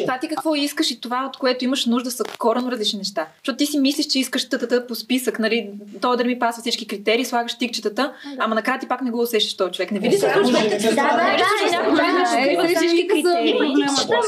[0.00, 3.26] Това ти какво искаш и това, от което имаш нужда, са коренно различни неща.
[3.38, 5.70] Защото ти си мислиш, че искаш тътата по списък, нали?
[6.00, 9.56] Той да ми пасва всички критерии, слагаш тикчетата, ама накрая ти пак не го усещаш
[9.56, 9.90] този човек.
[9.90, 13.54] Не видиш се жените Да, да, да, да, покрива всички критерии.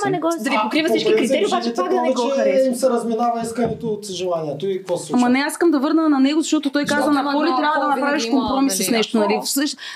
[0.05, 2.69] Ама не го да ви покрива По всички критерии, обаче пак да не го харесва.
[2.69, 5.27] им се разминава искането от желанието и какво се случва.
[5.27, 7.97] Ама не, аз искам да върна на него, защото той каза на Поли трябва да
[7.97, 9.19] направиш компромис с нещо.
[9.19, 9.41] Нали?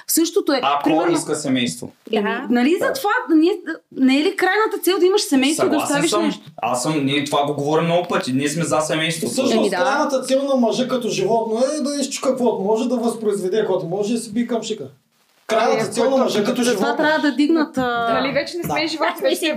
[0.07, 0.61] същото е.
[0.63, 1.91] Ако примерно, иска семейство.
[2.51, 3.11] Нали за това,
[3.97, 6.41] не е ли крайната цел да имаш семейство и да оставиш нещо?
[6.63, 8.33] Аз съм, ние това го говорим много пъти.
[8.33, 9.29] Ние сме за семейство.
[9.29, 13.87] Всъщност, крайната цел на мъжа като животно е да изчука каквото може, да възпроизведе каквото
[13.87, 14.85] може и да си би към шика.
[15.47, 16.97] Крайната цел на мъжа като животно.
[16.97, 17.79] трябва да дигнат...
[17.79, 18.89] а, Нали вече не сме Да.
[18.89, 19.57] животи, Аз вече живеем.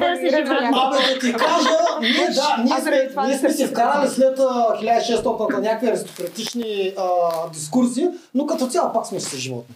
[0.63, 0.79] някакво.
[0.79, 1.69] Абе да ти кажа,
[2.01, 4.43] ние, да, ние сме, това ние не сме се вкарали след а,
[4.81, 7.03] 1600-та някакви аристократични а,
[7.53, 9.75] дискурси, но като цяло пак сме си животни.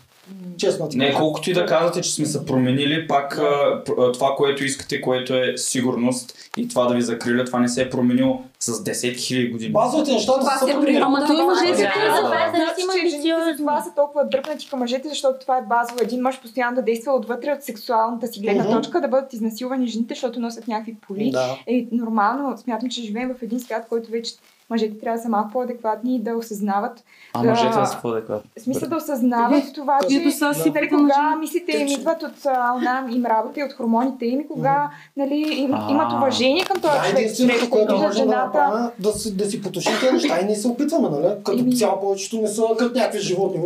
[0.58, 4.64] Честно ти Не, колкото и да казвате, че сме се променили, пак а, това, което
[4.64, 8.74] искате, което е сигурност и това да ви закриля, това не се е променило с
[8.74, 9.72] 10 000 години.
[9.72, 11.06] Базовите неща Това са се приема.
[11.06, 12.52] Ама той мъже си Да, да.
[12.52, 13.58] Да, амбициозни.
[13.58, 16.00] това са толкова дръпнати към мъжете, защото това е базово.
[16.02, 20.14] Един мъж постоянно да действа отвътре от сексуалната си гледна точка, да бъдат изнасилвани жените,
[20.14, 21.32] защото носят някакви поли.
[21.32, 21.58] Да.
[21.68, 24.34] Е нормално, смятам, че живеем в един свят, който вече
[24.70, 27.04] мъжете трябва да са малко по-адекватни и да осъзнават.
[27.34, 28.50] А да- мъжете да са по-адекватни.
[28.58, 33.26] В смисъл да осъзнават това, че си нали, кога мислите им идват от а, им
[33.26, 37.20] работа и от хормоните им и кога нали, им, имат уважение към този Да, човек,
[37.20, 38.46] единственото, човек, което може да жената.
[38.46, 41.34] направим, да, си, да си потушим тези неща и ние се опитваме, нали?
[41.44, 43.62] Като цяло повечето не са като някакви животни.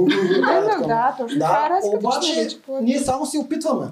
[0.88, 3.86] Да, точно е Да, че обаче ние само се опитваме.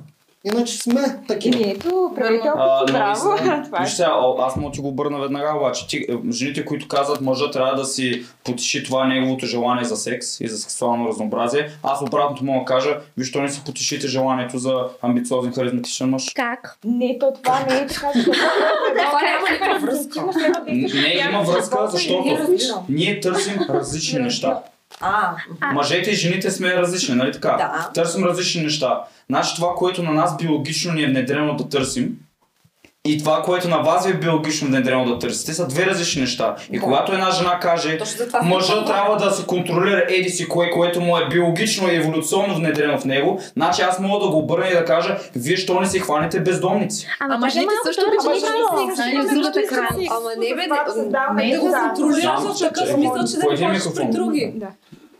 [0.46, 1.56] Иначе сме такива.
[1.56, 3.64] Еми ето, правителството, браво.
[3.66, 3.88] Това е.
[3.88, 7.52] Сега, аз мога да ти го обърна веднага, обаче ти, е, жените, които казват мъжа
[7.52, 12.44] трябва да си потиши това неговото желание за секс и за сексуално разнообразие, аз обратното
[12.46, 16.30] мога да кажа, виж, що не си потишите желанието за амбициозен, харизматичен мъж.
[16.36, 16.78] Как?
[16.86, 20.26] Не, то това не е така, Това няма никаква връзка.
[20.68, 22.48] Не, има връзка, защото
[22.90, 24.62] ние търсим различни неща.
[25.02, 25.36] А,
[25.74, 27.50] Мъжете и жените сме различни, нали така?
[27.50, 27.92] Да.
[27.94, 29.04] Търсим различни неща.
[29.30, 32.18] Значи това, което на нас биологично ни е внедрено да търсим,
[33.06, 36.56] и това, което на вас ви е биологично внедрено да търсите, са две различни неща.
[36.72, 36.84] И Да.
[36.84, 38.00] когато една жена каже,
[38.44, 43.00] мъжът трябва да се контролира еди си кое, което му е биологично и еволюционно внедрено
[43.00, 46.00] в него, значи аз мога да го обърна и да кажа, вие що не си
[46.00, 47.08] хванете бездомници?
[47.20, 48.54] Ама, Ама е жените също обичат секс.
[48.72, 49.70] Ама секс.
[50.12, 50.68] Ама не бе,
[51.44, 54.54] не да го контролираш в такъв смисъл, че да не при други.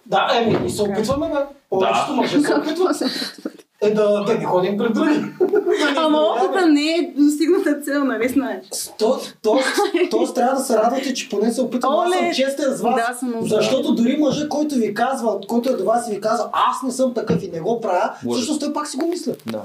[0.06, 0.28] Да.
[0.36, 1.40] Еми, и се опитваме, бе.
[1.70, 2.38] Повечето мъже.
[3.82, 5.16] Е, да, да не ходим пред други.
[5.16, 6.18] Ама изненадаме.
[6.18, 8.66] опита не е достигната цел, нали знаеш?
[8.98, 9.60] То, то,
[10.12, 11.94] тоест трябва да се радвате, че поне се опитвам.
[11.94, 12.96] Аз съм честен с вас.
[12.96, 16.50] Да, съм Защото дори мъжа, който ви казва, който е до вас и ви казва,
[16.54, 18.38] аз не съм такъв и не го правя, Лъже.
[18.38, 19.34] всъщност той пак си го мисля.
[19.46, 19.62] Да.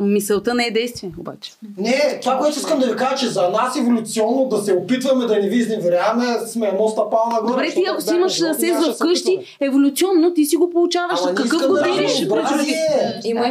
[0.00, 1.52] Мисълта не е действие, обаче.
[1.78, 5.34] Не, това, което искам да ви кажа, че за нас еволюционно да се опитваме да
[5.38, 7.52] не ви изневеряваме, сме едно стъпало нагоре.
[7.52, 11.20] Добре, ти ако си имаш да се вкъщи, еволюционно ти си го получаваш.
[11.22, 12.20] Ама Какъв го да делиш?
[13.24, 13.50] Има и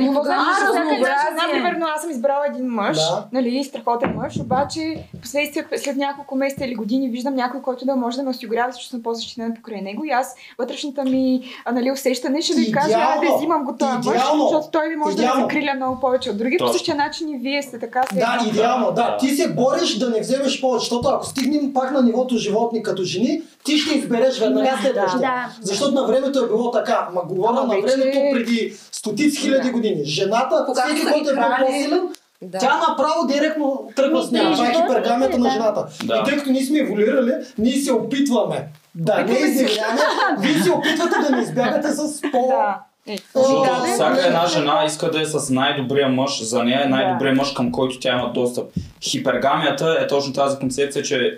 [1.43, 3.25] Ами, примерно, аз съм избрала един мъж, Да.
[3.31, 8.17] нали, страхотен мъж, обаче последствие след няколко месеца или години виждам някой, който да може
[8.17, 11.41] да ме осигурява, защото съм по-защитена покрай него и аз вътрешната ми
[11.71, 15.33] нали, усещане ще ви кажа да взимам го този мъж, защото той ви може да
[15.41, 16.57] закриля много повече от други.
[16.57, 16.73] По Точно.
[16.73, 18.03] същия начин и вие сте така.
[18.03, 18.91] се Да, идеално, да.
[18.93, 19.17] Да.
[19.17, 23.03] Ти се бориш да не вземеш повече, защото ако стигнем пак на нивото животни като
[23.03, 25.19] жени, ти ще избереш веднага следващия.
[25.19, 25.49] Да.
[25.61, 27.07] Защото на времето е било така.
[27.13, 29.71] Ма говоря на времето преди стотици хиляди Да.
[29.73, 30.05] години.
[30.05, 32.01] Жената, Когато всеки, който е бил по-силен,
[32.41, 32.57] Да.
[32.57, 34.51] тя направо директно тръгва с нея.
[34.51, 35.85] Това е хипергамията на жената.
[36.05, 36.15] Да.
[36.21, 40.01] И тъй като ние сме еволюирали, ние се опитваме да не изневяваме,
[40.39, 42.47] вие се опитвате да не избягате с по...
[42.47, 42.79] Да.
[43.07, 46.89] Е, Защото Да, всяка една жена иска да е с най-добрия мъж, за нея е
[46.89, 48.65] най-добрият мъж, към който тя има достъп.
[49.03, 51.37] Хипергамията е точно тази концепция, че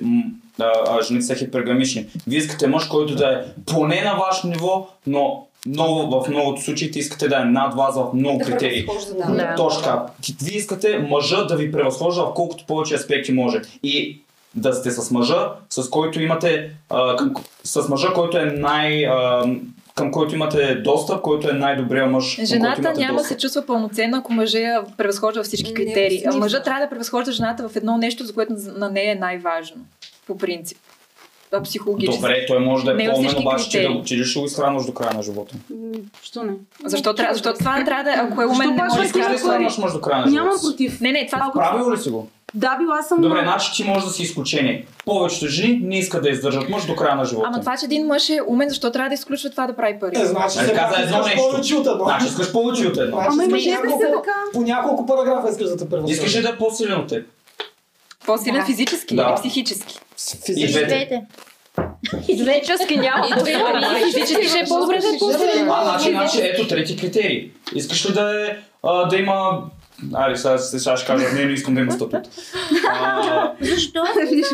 [0.60, 2.06] а, жените са хипергамични.
[2.28, 7.00] Вие искате мъж, който да е поне на ваше ниво, но много, в многото случаите
[7.00, 8.86] искате да е над вас в много критерии.
[9.36, 9.56] да.
[9.58, 10.06] Точно така.
[10.44, 13.62] Вие искате мъжа да ви превъзхожда в колкото повече аспекти може.
[13.84, 14.22] И
[14.56, 19.06] да сте с мъжа, с който имате, а, към, с мъжа, който е най...
[19.06, 19.46] А,
[20.00, 22.40] към който имате достъп, който е най-добрият мъж.
[22.44, 26.18] Жената няма да се чувства пълноценна, ако мъжа я превъзхожда всички Не, критерии.
[26.18, 26.38] никога.
[26.38, 29.82] Мъжът трябва да превъзхожда жената в едно нещо, за което на нея е най-важно.
[30.28, 30.78] По принцип.
[31.52, 32.22] Това психологически.
[32.22, 35.14] Добре, той може да е по-умен, обаче ти да, ли ще го изхранваш до края
[35.14, 35.56] на живота.
[35.70, 35.78] М,
[36.22, 36.54] Що не?
[36.86, 39.36] Защо, трябва, защото това не трябва да ако е умен, не Защо може да е-
[39.36, 40.68] изхранваш мъж до края на Нямам живота си.
[40.68, 41.02] против.
[41.02, 42.28] Не, не, това Правил ли си го?
[42.54, 43.22] Да, била съм...
[43.22, 44.86] Добре, значи ти можеш да си изключение.
[45.06, 47.48] Повечето жени не искат да издържат мъж до края на живота.
[47.48, 50.16] Ама това, че един мъж е умен, защо трябва да изключва това да прави пари?
[50.16, 51.50] Е, значи Нали се каза едно искаш нещо.
[51.52, 52.04] повече от едно.
[52.04, 53.16] Значи искаш повече от едно.
[53.16, 54.34] Значи Ама мъжете са така.
[54.54, 56.14] По няколко параграфа искаш да те превъзхожда.
[56.26, 57.26] Искаш да е по-силен от теб?
[58.26, 58.66] По-силен Да.
[58.66, 59.22] физически Да.
[59.24, 60.00] или психически?
[60.46, 61.20] Физически.
[62.26, 63.28] Физически няма.
[64.06, 65.68] Физически ще е по-добре да.
[65.70, 67.52] А, значи, значи, ето трети критерий.
[67.76, 68.56] Искаш ли да, е,
[69.10, 69.62] да има...
[70.14, 72.14] Айде, сега, сега ще кажа, не, не искам да има статут.
[72.92, 74.02] А, Защо?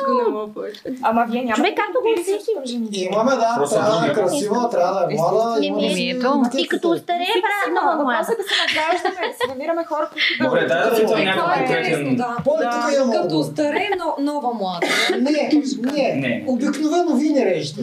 [0.08, 0.80] Го не мога повече.
[1.02, 3.10] Ама вие няма Човек, както го усети.
[3.12, 6.58] Имаме, да, Просто трябва да е красива, трябва да е млада.
[6.58, 8.26] И като остарее, правят много млада.
[8.26, 10.46] Въпросът е да се награждаме, да намираме хора, които да...
[10.46, 12.18] Добре, дай да питам някакъв конкретен...
[13.12, 14.88] Като старе, но нова млада.
[15.12, 15.50] Не,
[15.94, 16.16] не.
[16.16, 16.44] Не.
[16.48, 17.82] Обикновено вие не режете.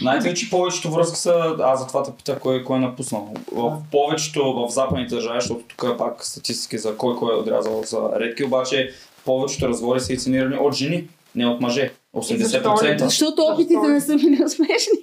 [0.00, 1.56] Знаете ли, че повечето връзки са...
[1.62, 3.34] Аз затова те питах кой, е напуснал.
[3.52, 8.10] В повечето в западните държави, защото тук пак статистики за кой кой е отрязал за
[8.20, 11.92] редки, обаче повечето разводи са инициирани от жени, не от мъже.
[12.14, 13.04] 80%.
[13.04, 14.98] Защото опитите не са били успешни.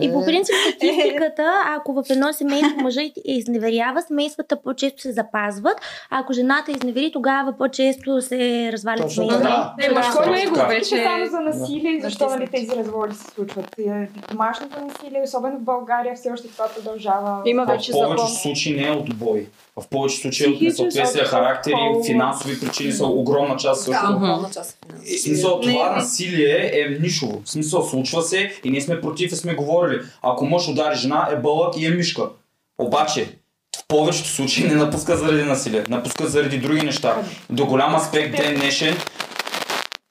[0.00, 5.76] И по принцип статистиката, ако в едно семейство мъжът изневерява, семействата по-често се запазват,
[6.10, 9.42] а ако жената изневери, тогава по-често се развалят Точно семейства.
[9.42, 9.74] така.
[9.78, 10.22] Не, мъжко
[10.54, 10.66] Да.
[10.66, 13.78] вече Само за насилие и защо нали, тези разводи се случват.
[13.78, 17.42] Е, Домашното насилие, особено в България, все още това продължава.
[17.46, 18.06] Има В вече закон.
[18.06, 19.46] повечето случаи не е от бой.
[19.76, 21.74] В повечето случаи е от несъответствия, от характери,
[22.06, 23.90] финансови причини са огромна част.
[23.90, 24.78] Да, огромна част.
[24.96, 27.42] В смисъл, това насилие е нишово.
[27.44, 30.00] В смисъл, случва се и ние сме против и сме говорили.
[30.22, 32.22] Ако мъж удари жена, е бълък и е мишка.
[32.78, 33.28] Обаче,
[33.76, 37.22] в повечето случаи не напуска заради насилие, напуска заради други неща.
[37.50, 38.96] До голям аспект ден днешен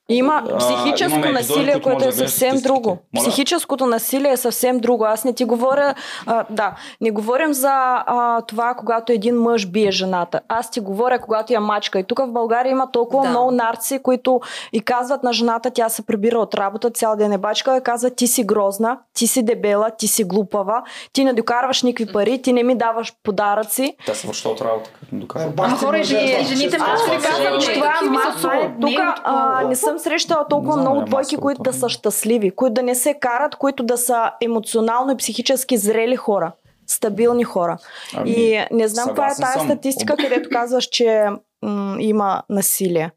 [0.10, 2.89] Има А, психическо епизоди, насилие, които което е съвсем друго.
[2.89, 3.24] Моля?
[3.24, 5.03] Психическото насилие е съвсем друго.
[5.03, 5.93] Аз не ти говоря,
[6.26, 10.39] а, да, не говорим за а, това, когато един мъж бие жената.
[10.47, 11.99] Аз ти говоря, когато я мачка.
[11.99, 13.30] И тук в България има толкова Да.
[13.30, 14.41] много нарци, които
[14.74, 18.16] и казват на жената, тя се прибира от работа, цял ден е бачка, и казват,
[18.16, 20.84] ти си грозна, ти си дебела, ти си глупава,
[21.14, 23.95] ти не докарваш никакви пари, ти не ми даваш подаръци.
[24.05, 25.51] Тя се връща от работа, като ми доказва.
[25.58, 28.72] Ама хора, жени- жените Аз ви казвам, че това е масово.
[28.82, 32.51] Тук Не е а, не съм срещала толкова знам, много двойки, които да са щастливи,
[32.51, 36.51] които да не се карат, които да са емоционално и психически зрели хора,
[36.87, 37.77] стабилни хора.
[38.15, 39.67] Ами, и не знам каква е тази съм.
[39.67, 41.27] статистика, където казваш, че
[41.61, 43.11] м- има насилие.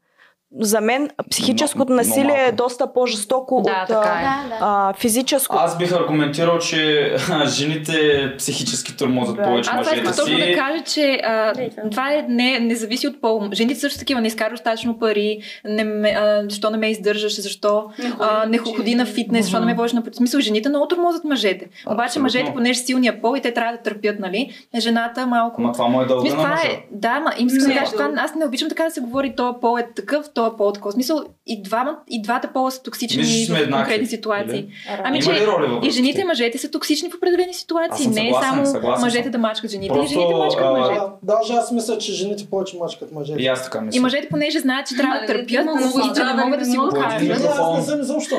[0.53, 4.23] За мен психическото Но- но насилие е доста по-жестоко Да, от така а, е.
[4.43, 4.57] Да, да.
[4.61, 5.61] а, физическото.
[5.61, 7.15] Аз бих аргументирал, че
[7.47, 7.93] жените
[8.37, 9.43] психически тормозят Да.
[9.43, 11.53] повече Аз това мъжете точно да кажа, че а,
[11.91, 12.11] това.
[12.11, 13.49] е, не, не зависи от пол.
[13.53, 17.85] Жените също такива, не изкарваш достатъчно пари, не ме, а, защо не ме издържаш, защо
[18.19, 20.01] а, не ходи на фитнес, защо не ме водиш на.
[20.03, 21.67] В смисъл, жените много тормозят мъжете.
[21.87, 22.23] Обаче Абсолютно.
[22.23, 24.51] мъжете, понеже силния пол и те трябва да търпят, нали?
[24.77, 25.61] Жената малко...
[25.61, 26.61] Ма това му е дълга на това мъжа.
[26.63, 29.01] е, да, ма им искам да Не, кажа, това, аз не обичам така да се
[29.01, 30.91] говори, този пол е такъв, този пол такъв.
[30.91, 31.17] В смисъл,
[31.47, 34.59] и, двама, и двата пола са токсични сме в конкретни ситуации.
[34.59, 34.73] или?
[35.03, 35.33] Ами, Има
[35.81, 38.03] че и жените и мъжете са токсични в определени ситуации.
[38.03, 39.31] съм Не е съгласен, само съгласен мъжете съм.
[39.31, 40.99] да мачкат жените, Просто, и жените мачкат а, мъжете.
[40.99, 43.41] А, Даже аз мисля, че жените повече мачкат мъжете.
[43.41, 43.97] И аз така мисля.
[43.97, 46.65] И мъжете, понеже знаят, че трябва да Ма, търпят, много и че не могат да
[46.65, 47.31] си го кажат.
[47.59, 48.35] Аз не съм изобщо.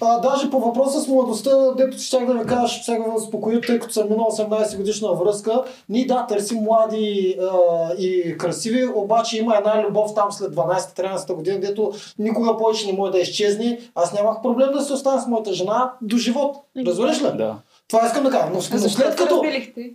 [0.00, 3.60] А, даже по въпроса с младостта, дето щях да ви кажа, ще сега да успокоя,
[3.60, 5.64] тъй като съм минал 18 годишна връзка.
[5.88, 11.60] Ние да, търсим млади а, и красиви, обаче има една любов там след 12-13 година,
[11.60, 13.80] дето никога повече не може да изчезне.
[13.94, 16.56] Аз нямах проблем да се остана с моята жена до живот.
[16.86, 17.26] Разбираш ли?
[17.34, 17.56] Да.
[17.88, 18.46] Това искам да кажа.
[18.46, 19.42] Но, но след като...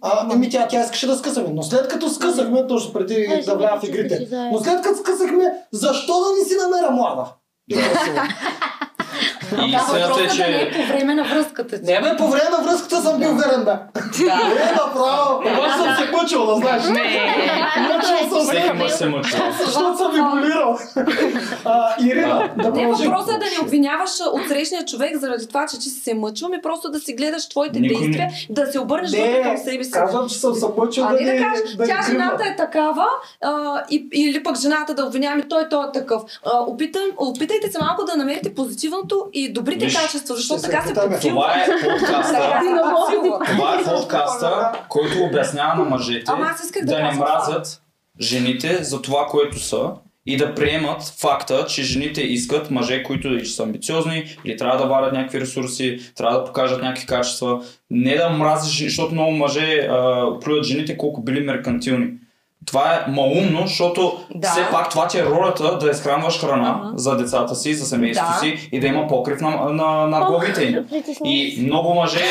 [0.01, 1.49] А, еми тя, тя искаше да скъсаме.
[1.53, 5.53] Но след като скъсахме, точно преди Ай, да вляза в игрите, но след като скъсахме,
[5.71, 7.25] защо да не си намеря млада?
[9.51, 10.77] И Да, истината е, въпросът да не е че...
[10.77, 11.85] по време на връзката ти.
[11.85, 13.71] Не бе, по време на връзката съм бил верен, бе.
[14.19, 15.37] Не, направо.
[15.37, 16.83] Обаче съм се мъчил, да знаеш.
[17.79, 18.73] Мъчил съм Всеки се.
[18.73, 19.31] мъж се мъчи.
[19.65, 20.77] Защото съм регулирал.
[22.01, 25.83] Ирина, да Не, въпросът е да не обвиняваш от срещния човек заради това, че ти
[25.83, 29.41] си се мъчил, ми просто да си гледаш твоите не- действия, да се обърнеш вътре
[29.43, 29.91] към себе Не, си.
[29.91, 33.05] казвам, че съм се мъчил да не да кажеш, да тя жената е такава,
[34.13, 36.21] или пък жената да обвиняваме, той, той е такъв.
[37.17, 41.19] Опитайте се малко да намерите позитивното и добрите Виж, качества, защото така се подсилва.
[41.21, 42.61] Това е подкаста.
[43.45, 47.81] Това е подкаста, който обяснява на мъжете да да не мразят
[48.21, 49.91] жените за това, което са
[50.25, 54.85] и да приемат факта, че жените искат мъже, които или са амбициозни, или трябва да
[54.85, 57.63] варят някакви ресурси, трябва да покажат някакви качества.
[57.91, 62.07] Не да мразиш, защото много мъже а, плюят жените колко били меркантилни.
[62.69, 64.47] Това е малумно, защото Да.
[64.47, 66.91] все пак това ти е ролята да изхранваш храна Ага.
[66.95, 68.39] за децата си, за семейството Да.
[68.39, 70.85] си и да има покрив на, на, на главите им.
[71.23, 72.23] И много мъже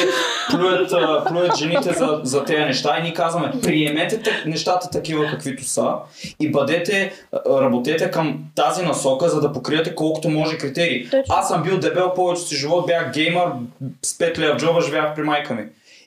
[0.50, 0.90] плюят,
[1.28, 5.92] плюят жените за, за тези неща и ние казваме, приемете те- нещата такива каквито са
[6.40, 7.12] и бъдете,
[7.48, 11.04] работете към тази насока, за да покриете колкото може критерии.
[11.04, 11.22] Точно.
[11.28, 13.46] Аз съм бил дебел повечето си живот, бях геймър,
[14.02, 15.62] с 5 лева в джоба живях при майка ми.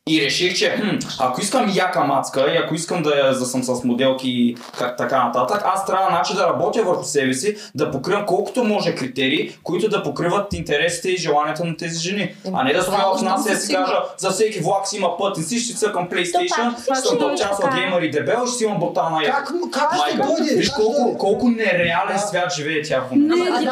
[0.09, 3.63] И реших, че хм, ако искам яка мацка и ако искам да, я- да съм
[3.63, 7.91] с моделки и как, така нататък, аз трябва значи да работя върху себе си, да
[7.91, 12.35] покривам колкото може критерии, които да покриват интересите и желанията на тези жени.
[12.53, 15.17] А не да стоя в нас и да си кажа, за всеки влак си има
[15.17, 19.19] пътници, ще цъкам PlayStation, пак съм участвал геймър и дебел, ще си имам ботана.
[19.25, 20.55] Как, как ще Майка, дойде?
[20.55, 22.19] виж ще колко, колко нереален Да.
[22.19, 23.35] свят живее тя в момента.
[23.35, 23.71] Не, А ти да,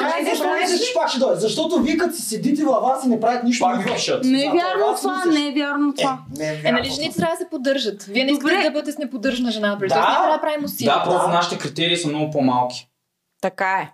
[0.61, 1.39] мислиш, че пак ще дойде?
[1.39, 3.65] Защото вие като си седите във вас и не правите нищо.
[3.65, 4.23] Пак ви пишат.
[4.23, 6.17] Не е вярно това си не е вярно това.
[6.38, 8.03] Не е Е, нали жените трябва да се поддържат.
[8.03, 9.70] Вие не искате да бъдете с неподдържана жена.
[9.70, 9.78] Да.
[9.80, 10.93] Тоест, ние трябва да правим усилия.
[10.95, 12.88] Да, просто нашите критерии са много по-малки.
[13.41, 13.89] Така е.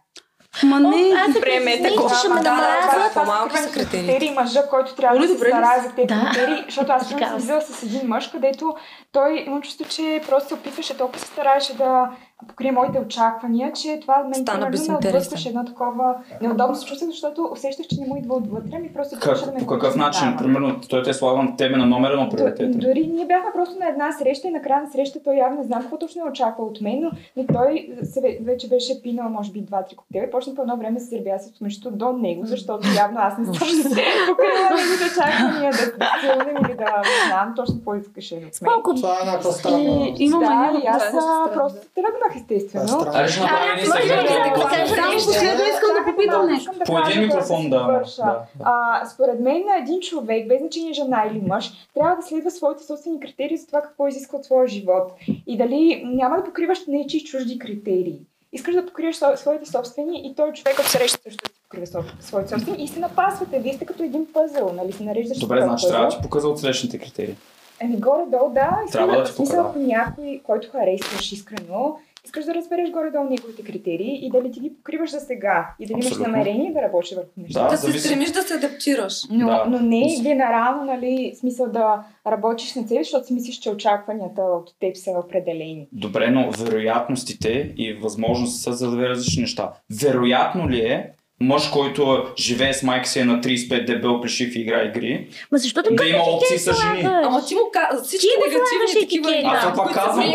[0.64, 2.10] Ма не, Аз Приемете притесних, го.
[2.10, 4.08] че ще ме Да, да, по-малки са критериите.
[4.08, 6.30] критерии мъжа, който трябва Оли, да се старае за тези Да.
[6.34, 7.62] критерии, защото аз съм е.
[7.62, 8.76] се с един мъж, където
[9.12, 12.10] той имам чувство, че просто се опитваше, толкова се стараеше да
[12.40, 17.50] покрие моите очаквания, че това мен Стана примерно ме отблъскваше едно такова неудобно чувство, защото
[17.52, 20.12] усещах, че не му идва отвътре, ми просто трябваше да Как, ме по какъв начин?
[20.12, 20.38] подчинява.
[20.38, 22.80] Примерно, той те слага на тебе на номер едно Д- приоритет.
[22.80, 25.64] Дори ние бяхме просто на една среща и на края на среща той явно не
[25.64, 27.72] знам какво точно е очаква от мен, но, но той
[28.04, 31.00] се, ве- вече беше пинал може би два-три коктейла и почна по едно време да
[31.00, 33.54] се сърбя с смешното до него, защото явно аз не съм
[34.28, 36.86] покрила неговите очаквания да се силнем или да
[37.28, 38.52] знам точно какво искаше от мен.
[38.96, 39.80] Това е странна...
[40.10, 41.12] И, Има да, мания и аз е
[41.54, 42.88] просто тръгнах Е естествено.
[42.88, 43.12] странно.
[43.14, 46.62] Аре ще направим един може ли да от кажеш Само последно искам да попитам нещо.
[46.62, 47.80] искам да По един микрофон, да.
[47.80, 48.40] да, да.
[48.64, 52.84] А, според мен на един човек, без значение жена или мъж, трябва да следва своите
[52.84, 55.12] собствени критерии за това какво изисква от своя живот.
[55.48, 58.20] И дали няма да покриваш нечи чужди критерии.
[58.54, 62.84] Искаш да покриеш своите собствени и той човек от среща също да покрива своите собствени
[62.84, 63.60] и се напасвате.
[63.60, 66.98] Вие сте като един пъзъл, нали се нареждаш Добре, значи трябва да ти показа отсрещните
[66.98, 67.36] критерии.
[67.80, 68.80] Еми горе-долу, да.
[68.92, 69.70] Трябва да ти смисъл, покажа.
[69.70, 74.74] ако някой, който харесваш искрено, искаш да разбереш горе-долу неговите критерии и дали ти ги
[74.76, 76.24] покриваш за сега и дали Абсолютно.
[76.24, 77.66] имаш намерение да работиш върху нещата.
[77.66, 79.22] Да, Да се стремиш да се адаптираш.
[79.32, 79.66] Но, Да.
[79.70, 84.70] но не генерално, нали, смисъл да работиш на цели, защото си мислиш, че очакванията от
[84.80, 85.88] теб са определени.
[85.92, 89.72] Добре, но вероятностите и възможности са за две различни неща.
[90.02, 91.12] Вероятно ли е
[91.42, 95.58] мъж, който живее с майка си е на 35 дебел плешив и игра игри, Ма
[95.58, 97.02] защо така да има опции с жени?
[97.04, 99.52] Ама ти му казва, всички негативни такива етикет.
[99.52, 99.72] Аз Да.
[99.72, 100.26] това казвам.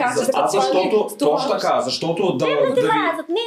[0.00, 2.56] Аз, аз защото, е точно така, защото да, да не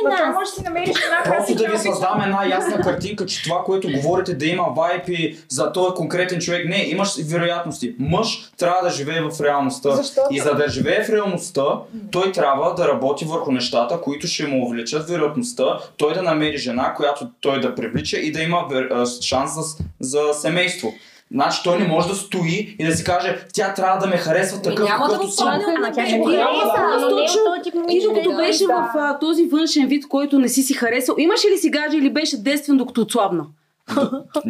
[0.03, 0.36] Ма това нас.
[0.36, 3.88] може да си намериш една Просто да ви създам една ясна картинка, че това, което
[3.95, 7.95] говорите да има вайп и за този конкретен човек, не, имаш вероятности.
[7.99, 9.89] Мъж трябва да живее в реалността.
[10.32, 11.64] И за да живее в реалността,
[12.11, 16.93] той трябва да работи върху нещата, които ще му увеличат вероятността, той да намери жена,
[16.93, 18.68] която той да привлича и да има
[19.22, 19.62] шанс за,
[19.99, 20.93] за семейство.
[21.32, 24.62] Значи той не може да стои и да си каже, тя трябва да ме харесва
[24.62, 25.47] такъв, няма да какъвто го съм.
[25.47, 26.47] Ама тя ще го да,
[27.89, 28.74] Ти докато да, беше да.
[28.74, 32.10] в а, този външен вид, който не си си харесал, имаше ли си гадже или
[32.14, 33.45] беше действен докато отслабна?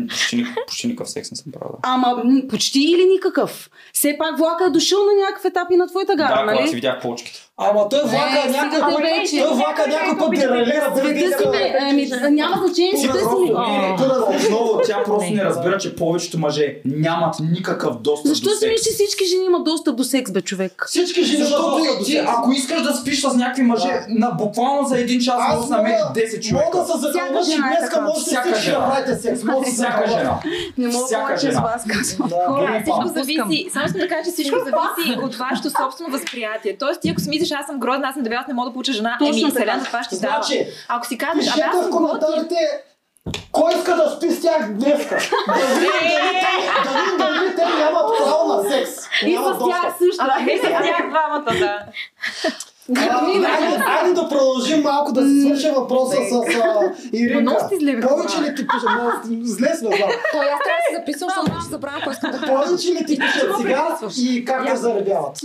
[0.09, 1.75] Почти, ни- почти никакъв секс не съм правил.
[1.83, 3.69] Ама почти или никакъв.
[3.93, 6.63] Все пак влака е дошъл на някакъв етап и на твоята гара, Да, когато си
[6.63, 6.75] нали?
[6.75, 7.39] видях полчките.
[7.57, 9.03] Ама той влака някой път,
[9.39, 13.25] той влака някой път дералира без да няма значение, света си
[14.45, 18.87] отново тя просто не разбира, че повечето мъже нямат никакъв достъп Защо до си мислиш,
[18.87, 20.85] че всички жени имат достъп до секс, бе, човек?
[20.87, 22.25] Всички жени имат Защото достъп до ти, секс.
[22.27, 25.99] ако искаш да спиш с някакви мъже, на буквално за един час може да намериш
[26.07, 26.65] мога, 10 човека.
[26.77, 28.91] мога да се че жена е днеска можете Всяка всички да жена.
[28.91, 29.43] правите секс.
[29.43, 30.39] Може да Всяка жена.
[30.77, 32.29] Не мога повече с вас, казвам.
[32.29, 32.35] Да.
[32.47, 33.69] Хора, всичко зависи.
[33.73, 36.77] Само искам да кажа, че всичко зависи от вашето собствено възприятие.
[36.77, 38.93] Тоест, ти ако си мислиш, аз съм грозна, аз съм дебела, не мога да получа
[38.93, 39.49] жена, Точно еми.
[39.51, 40.33] Вселената това ще дава.
[40.43, 42.55] Значи, Ако си кажеш, абе, аз съм коментарите
[43.51, 45.17] кой иска да спи с тях днеска.
[45.47, 48.91] Да видим дали те- да видим дали те нямат право на секс.
[49.25, 50.17] И с тях също.
[50.19, 51.79] Ама не с тях двамата, да.
[52.89, 57.41] Айде, да продължим малко да се свърши въпроса с а, Иринка.
[57.41, 58.65] Много сте зле, бе, Повече ли ти?
[58.89, 59.11] Много
[59.43, 60.09] Зле сме, знам.
[60.31, 62.53] Той аз трябва да се записвам, защото ще забравя кой искам да кажа.
[62.53, 65.39] Повече ли ти пишат сега и как те заребяват?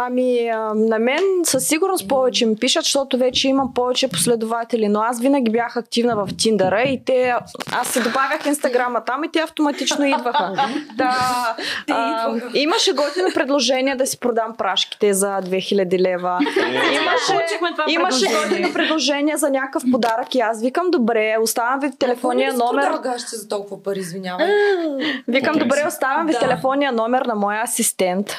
[0.00, 5.00] Ами, а, на мен със сигурност повече ми пишат, защото вече имам повече последователи, но
[5.00, 7.34] аз винаги бях активна в Тиндъра и те,
[7.72, 10.54] аз се добавях инстаграма там и те автоматично идваха.
[10.96, 11.56] Да,
[11.90, 16.38] а, имаше готино предложение да си продам прашките за 2000 лева.
[16.74, 17.48] Имаше,
[17.88, 18.48] имаше предложение.
[18.48, 22.84] готино предложение за някакъв подарък и аз викам, добре, оставям ви телефонния номер.
[22.84, 24.46] Продългащите за толкова пари, извинявай.
[25.28, 26.38] Викам, добре, оставям ви Да.
[26.38, 28.36] телефонния номер на моя асистент.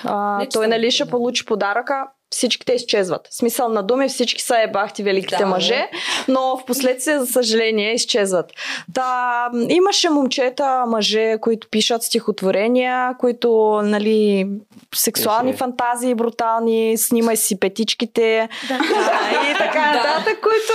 [0.53, 2.05] Той нали ще получи подаръка.
[2.31, 3.27] Всичките изчезват.
[3.31, 5.89] В смисъл на думи всички са ебахти великите Да, мъже,
[6.27, 8.51] но в последствие, за съжаление, изчезват.
[8.93, 13.49] Та, имаше момчета, мъже, които пишат стихотворения, които,
[13.83, 14.47] нали,
[14.95, 15.57] сексуални Ехе.
[15.57, 18.47] фантазии, брутални, снимай си петичките а,
[19.51, 19.93] и така Да.
[19.93, 20.73] нататък, които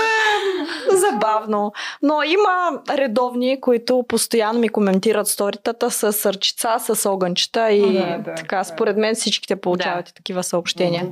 [0.93, 1.73] е забавно.
[2.03, 8.35] Но има редовни, които постоянно ми коментират сторитата с сърчица, с огънчета и Да, да,
[8.35, 8.59] така.
[8.59, 8.65] да.
[8.65, 11.07] Според мен всичките получават и такива съобщения.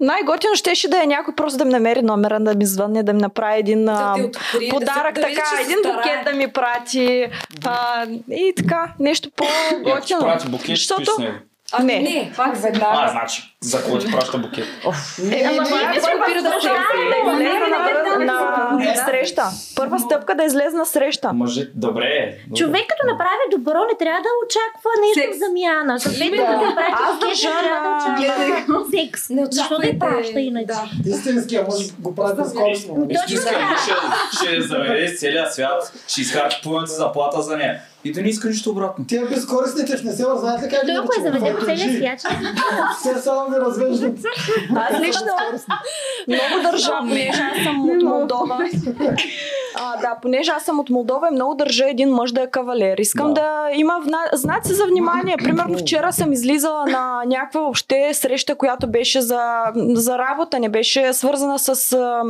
[0.00, 3.20] Най-готино щеше да е някой просто да ми намери номера, да ми звънне, да ми
[3.20, 6.32] направи един Да а, ти открие, да подарък, се- да види, така, един букет да
[6.32, 7.26] ми прати
[7.64, 10.20] а, и така, нещо по-готино.
[10.20, 11.34] прати букет, Защото- него.
[11.72, 12.00] Ами Не.
[12.00, 12.32] не.
[12.36, 12.98] Пак веднага.
[12.98, 14.66] А, значи, за кого ти праща букет?
[15.32, 16.56] Е, ама това е първа да
[17.32, 19.44] излезе на, среща.
[19.76, 21.32] Първа стъпка да излезе на среща.
[21.32, 22.38] Мъже, добре.
[22.56, 25.94] Човек като направи добро, не трябва да очаква нещо в замяна.
[25.94, 29.28] Аз държа не трябва да на- очаква секс.
[29.28, 30.74] Не Защо да праща иначе?
[31.06, 33.06] Истинския може да го прави безкорисно.
[33.10, 33.76] Истинска така.
[34.36, 37.80] ще, заведе с целия свят, ще изхарчи половината заплата за нея.
[38.04, 39.06] И да не иска нищо обратно.
[39.06, 42.32] Тия безкорисните в не се знаете ли как Той ако е заведен целия свят,
[43.02, 44.18] Те само ви развеждат.
[44.76, 45.26] Аз лично
[46.28, 48.68] много държа, понеже аз съм от Молдова.
[49.74, 52.98] А, да, понеже аз съм от Молдова и много държа един мъж да е кавалер.
[52.98, 53.68] Искам да, Да.
[53.74, 54.18] има вна...
[54.32, 55.36] знаци за внимание.
[55.36, 61.12] Примерно вчера съм излизала на някаква въобще среща, която беше за, за работа, не беше
[61.12, 62.22] свързана с а,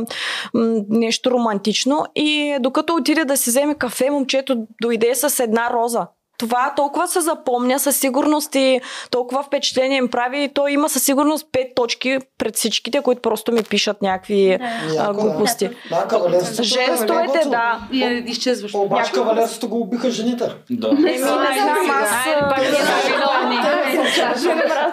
[0.53, 2.05] м, нещо романтично.
[2.15, 6.07] И докато отиде да си вземе кафе, момчето дойде с една роза.
[6.41, 8.81] Това толкова се запомня със сигурност и
[9.11, 13.51] толкова впечатление им прави и той има със сигурност пет точки пред всичките, които просто
[13.51, 14.57] ми пишат някакви
[14.99, 15.13] а, да.
[15.13, 15.69] глупости.
[15.89, 16.63] Да, кавалерството.
[16.63, 17.79] Жестовете, е да.
[17.91, 18.77] И е изчезващо.
[18.79, 20.43] Обаче кавалерството го убиха жените.
[20.69, 20.87] Да.
[20.89, 21.47] Еми, не знам,
[21.91, 22.09] аз...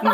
[0.03, 0.13] Да.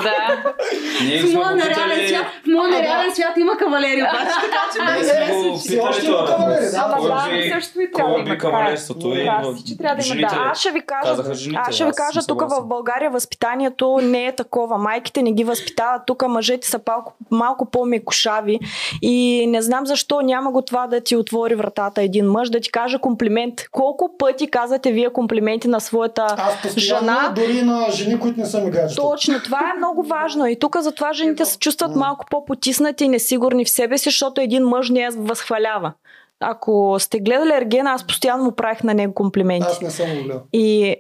[1.22, 5.51] В моя питали- свят, в моя нереален свят има кавалери, обаче така че Ние сме
[5.51, 6.82] го Все още има кавалери, да.
[6.85, 9.55] Ама Кой да, би- също и трябва Кой да би има кавалерството и Да, в-
[9.55, 10.35] всички трябва да има, жените.
[10.35, 10.41] да.
[10.51, 12.64] Аз ще ви кажа, Казаха жените, аз ще ви кажа тук в.
[12.64, 14.79] България възпитанието не е такова.
[14.79, 16.03] Майките не ги възпитават.
[16.07, 18.61] Тук мъжете са малко, малко по-мекошави
[19.03, 22.72] и не знам защо няма го това да ти отвори вратата един мъж, да ти
[22.72, 23.55] каже комплимент.
[23.72, 27.33] Колко пъти казвате вие комплименти на своята Аз жена?
[27.37, 29.03] дори на жени, които не са ми гаджета.
[29.03, 30.47] Точно, това е много важно.
[30.47, 34.64] И тук затова жените се чувстват малко по-потиснати и несигурни в себе си, защото един
[34.64, 35.93] мъж не я възхвалява.
[36.41, 39.66] Ако сте гледали Ергена, аз постоянно му правих на него комплименти.
[39.70, 40.43] Аз не съм го гледал.
[40.53, 40.97] И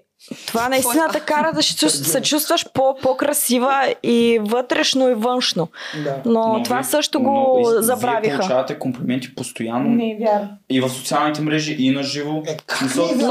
[0.46, 5.68] това наистина те кара да се чувстваш, се чувстваш по, по-красива и вътрешно и външно.
[6.04, 6.16] Да.
[6.24, 8.36] Но, това вие- също но го Вие забравиха.
[8.36, 10.48] получавате комплименти постоянно Не е вярно.
[10.70, 12.42] и в социалните мрежи, и на живо.
[12.46, 13.24] Е, е е не,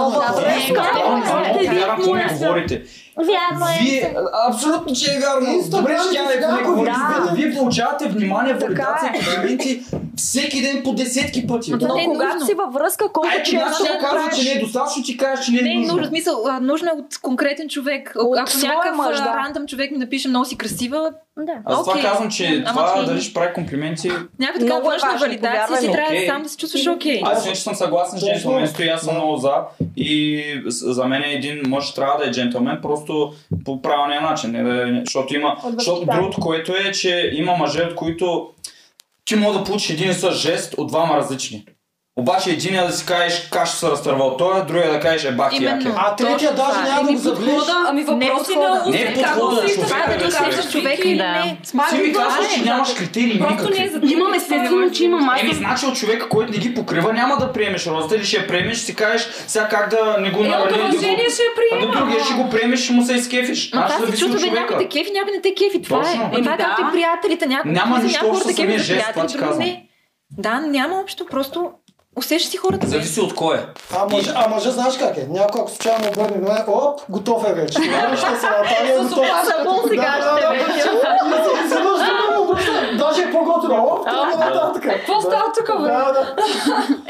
[1.64, 2.84] не, вярвам какво ми говорите.
[3.18, 3.80] Вярно е.
[3.82, 4.16] Вие,
[4.48, 5.64] абсолютно, че е вярно.
[5.70, 6.90] Добре, че тя го говори.
[6.90, 7.32] Да.
[7.34, 9.14] Вие получавате внимание, валидация, е.
[9.16, 9.84] комплименти
[10.18, 11.72] всеки ден по десетки пъти.
[11.72, 12.48] Но Но това е когато нужно.
[12.48, 15.52] си във връзка, колко често ще го казва, че не е достатъчно, ти кажеш, че
[15.52, 16.06] не е Не е нужно.
[16.06, 18.14] смисъл, нужно е от конкретен човек.
[18.18, 19.26] От Ако някакъв мъж, да.
[19.26, 21.52] рандъм човек ми напише много си красива, Да.
[21.66, 22.04] Аз това Окей.
[22.04, 24.08] казвам, че Ама това ти- дали ще прави комплименти.
[24.40, 26.28] някаква така е външна валидация, си трябва Окей.
[26.28, 27.22] сам да се чувстваш окей.
[27.26, 29.52] Аз иначе съм съгласен с джентлменството и аз съм много за.
[29.98, 33.03] И за мен един мъж трябва да е джентлмен, просто
[33.66, 34.52] по правилния начин.
[34.52, 35.58] Не да, защото има.
[35.64, 38.50] От Защото другото, което е, че има мъже, от които
[39.26, 41.66] ти може да получиш един и същ жест от двама различни.
[42.16, 45.24] Обаче един е да си кажеш как ще се разтърва той, а другия да кажеш
[45.24, 45.78] е бахи Именно.
[45.80, 45.96] яке.
[45.98, 47.64] А третия даже няма да го загледаш.
[47.88, 48.70] Ами Не въпрос е подхода.
[48.70, 50.46] на Не е подхода, как човека, усещаш, бе, като човек.
[50.46, 51.32] казваш човек Вики, или Да.
[51.36, 51.58] не.
[51.90, 53.80] Ти ми казваш, че нямаш критерии никакви.
[53.80, 55.30] не е за Имам естествено, че имам.
[55.30, 58.38] Аз Еми, значи от човека, който не ги покрива, няма да приемеш розата или ще
[58.38, 60.74] я приемеш, ще си кажеш сега как да не го Е, от навреди.
[60.74, 61.96] да го- уважение ще я А до приема.
[61.98, 63.72] другия ще го приемеш и му се изкефиш.
[63.74, 64.90] Ма това се зависи от чувства, бе, някой човека.
[64.90, 65.82] те кефи, някой не те кефи.
[65.82, 66.14] Това е.
[66.34, 66.88] Това е както да.
[66.90, 67.46] и приятелите.
[67.66, 69.58] Няма нищо общо с самия жест, това ти казвам.
[69.60, 69.86] не.
[70.38, 71.72] Да, няма общо, просто
[72.16, 72.88] усещаш си хората.
[72.88, 73.60] Зависи от кой е.
[73.98, 75.28] А мъж, а мъжа знаеш как е?
[75.30, 77.80] Някой ако случайно обърне внимание, оп, готов е вече.
[77.80, 79.18] Връща се Наталия, готов.
[79.18, 80.82] опазъбъл сега Да, ще
[81.70, 81.76] се
[82.98, 84.04] Даже е по-готино.
[84.06, 84.84] Тръгва нататък.
[84.84, 85.90] Какво става тук, бе?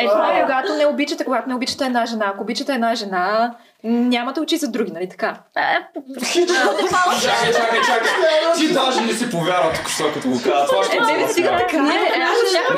[0.03, 2.25] Е, това е когато не обичате, когато не обичате една жена.
[2.33, 5.35] Ако обичате една жена, нямате очи за други, нали така?
[7.21, 8.11] Чакай, чакай, чакай.
[8.57, 10.67] Ти даже не си повярва тук, що като го казва.
[10.67, 11.81] Това ще Е, не, не, стига така.
[11.81, 11.93] Не,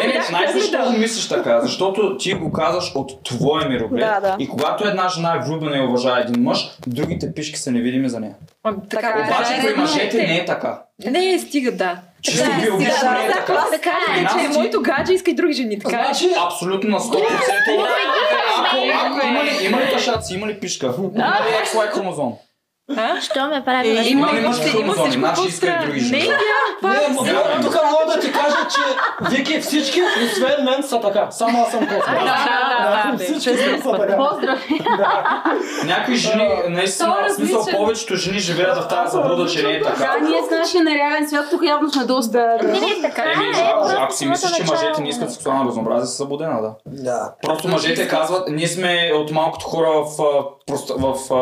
[0.08, 1.62] не, знаеш защо го мислиш така?
[1.62, 4.00] Защото ти го казваш от твоя мироглед.
[4.00, 4.36] Да, да.
[4.40, 8.20] И когато една жена е влюбена и уважава един мъж, другите пишки са невидими за
[8.20, 8.36] нея.
[8.66, 8.70] Е.
[8.70, 10.28] Обаче при мъжете е.
[10.28, 10.82] не е така.
[11.06, 11.98] Не, стига, да.
[12.26, 13.34] Чисто Да, биологично стига, не е да.
[13.34, 16.04] кажете, че ти- моето гадже иска и други жени, така е.
[16.06, 17.18] Значи, Абсолютно на 100%.
[18.58, 20.94] Ако, ако има ли, има ли тъшаци, има ли пишка?
[20.98, 22.34] Има ли XY хромозом?
[22.90, 23.22] А?
[23.22, 23.90] Що ме прави?
[23.90, 25.24] Е, на- Има ли Има всичко хромозоми?
[25.36, 26.30] По иска и други Не, жени.
[26.84, 27.62] Не, ма, Вярвам.
[27.64, 28.82] тук мога да ти кажа, че
[29.30, 31.28] Вики всички, освен мен, са така.
[31.32, 32.12] Само аз съм кофе.
[32.12, 33.24] да, да, да.
[33.24, 34.18] Всички са така.
[35.86, 39.98] Някои жени, наистина, в смисъл повечето жени живеят в тази заблуда, че не е така.
[40.20, 42.58] Да, ние с нашия нереален свят тук явно сме доста.
[42.64, 43.34] Не, не, така е.
[43.98, 46.72] ако- си мислиш, че мъжете не искат сексуално разнообразие, си събудена, да.
[46.88, 47.32] Да.
[47.44, 51.36] Просто мъжете казват, ние сме от малкото хора в, а, прост- в, а,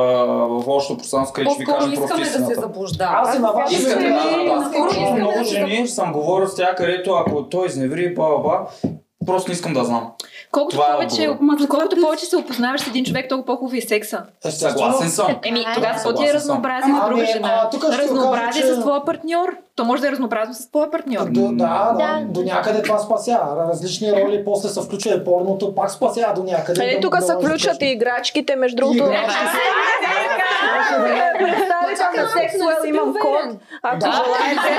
[0.55, 3.17] в общото пространство, където ще ви просто искаме да се заблуждаваме.
[3.21, 7.43] Аз и на вас Искате, ще- да, много жени съм говорил с тях, където ако
[7.43, 8.59] той изневри, ба, ба,
[9.25, 10.11] просто не искам да знам.
[10.51, 11.67] Колкото Това е повече, отговор.
[11.69, 14.23] колкото повече се опознаваш с един човек, толкова по-хубав е секса.
[14.49, 15.35] Съгласен съм.
[15.43, 15.65] Еми, е.
[15.75, 17.69] тогава какво ти е разнообразие с Ами, друга жена?
[17.93, 19.55] Разнообразие кажа, с твоя партньор.
[19.75, 21.25] То може да е разнообразно с твоя партньор.
[21.25, 22.25] До, да, да, Да.
[22.25, 23.65] до някъде това спасява.
[23.69, 26.81] Различни роли, после се включва и порното, пак спасява до някъде.
[26.81, 28.97] Нали, Да- тук да се включат и играчки, между другото.
[28.97, 29.39] играчки.
[31.39, 34.11] Представите на Sexwell имам код, ако Да.
[34.13, 34.69] желаете.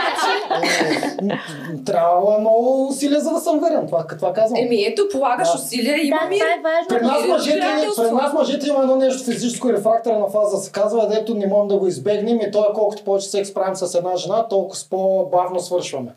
[1.25, 1.39] Е,
[1.87, 3.87] Трябва много усилия, за да съм верен.
[3.87, 4.59] Това, това казвам.
[4.59, 5.55] Еми ето, полагаш Да.
[5.55, 6.29] усилия, Да, има е
[6.63, 6.89] важно.
[6.89, 7.67] При нас, мъжете,
[7.99, 11.77] при нас мъжете има едно нещо физическо рефракторна фаза, се казва, дето не можем да
[11.77, 16.11] го избегнем и то е колкото повече секс правим с една жена, толкова по-бавно свършваме.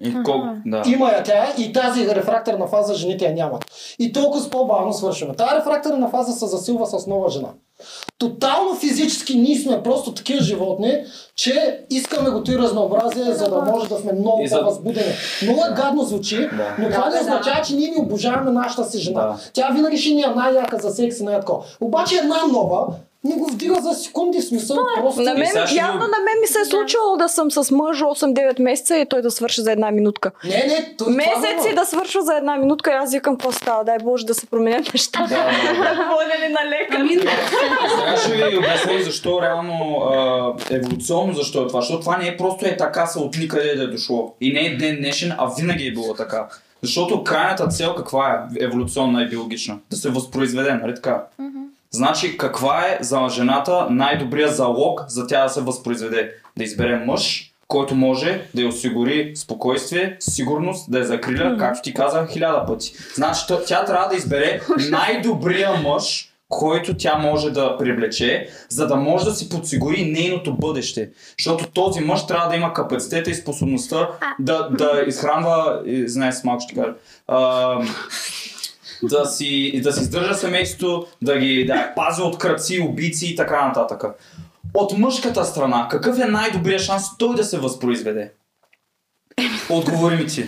[0.00, 0.82] И колко, да.
[0.86, 3.64] Има я тя и тази рефракторна фаза жените я нямат.
[3.98, 5.34] И толкова с по-бавно свършваме.
[5.34, 7.48] Тази рефракторна фаза се засилва с нова жена.
[8.18, 13.88] Тотално физически ние сме просто такива животни, че искаме го и разнообразие, за да може
[13.88, 15.12] да сме много за- по-възбудени.
[15.42, 16.76] Много е гадно звучи, Да.
[16.78, 17.20] но това не Да, да.
[17.20, 19.20] означава, че ние не обожаваме нашата си жена.
[19.22, 19.36] Да.
[19.52, 21.64] Тя винаги ще ни е най-яка за секс и най-тако.
[21.80, 22.86] Обаче една нова
[23.26, 25.22] не го вдига за секунди, смисъл просто...
[25.22, 28.62] На мен, ще явно на мен ми се е случвало да съм с мъж 8-9
[28.62, 30.30] месеца и той да свърши за една минутка.
[30.44, 33.84] Не, не, то, Месеци да свършва за една минутка и аз викам какво става.
[33.84, 35.28] Дай Боже да се променят нещата.
[35.28, 36.06] Да, да, да.
[36.56, 37.06] На лекар.
[37.88, 41.80] Сега ще ви обясня защо реално а, еволюционно защо е това.
[41.80, 44.34] Защото това не е просто е така са от никъде да е дошло.
[44.40, 46.48] И не е ден днешен, а винаги е било така.
[46.82, 49.78] Защото крайната цел каква е еволюционна и биологична?
[49.90, 51.24] Да се възпроизведе, нали така?
[51.90, 56.32] Значи каква е за жената най-добрият залог за тя да се възпроизведе?
[56.56, 61.94] Да избере мъж, който може да й осигури спокойствие, сигурност, да я закриля, както ти
[61.94, 62.92] казах хиляда пъти.
[63.14, 64.60] Значи тя трябва да избере
[64.90, 71.10] най-добрия мъж, който тя може да привлече, за да може да си подсигури нейното бъдеще.
[71.38, 74.08] Защото този мъж трябва да има капацитета и способността
[74.38, 76.92] да, да изхранва, знае с малко ще кажа,
[77.28, 77.78] а,
[79.08, 83.66] да си, да си издържа семейството, да ги да пази от кръци, убийци и така
[83.66, 84.02] нататък.
[84.74, 88.32] От мъжката страна, какъв е най-добрият шанс той да се възпроизведе?
[89.70, 90.46] Отговори ми ти.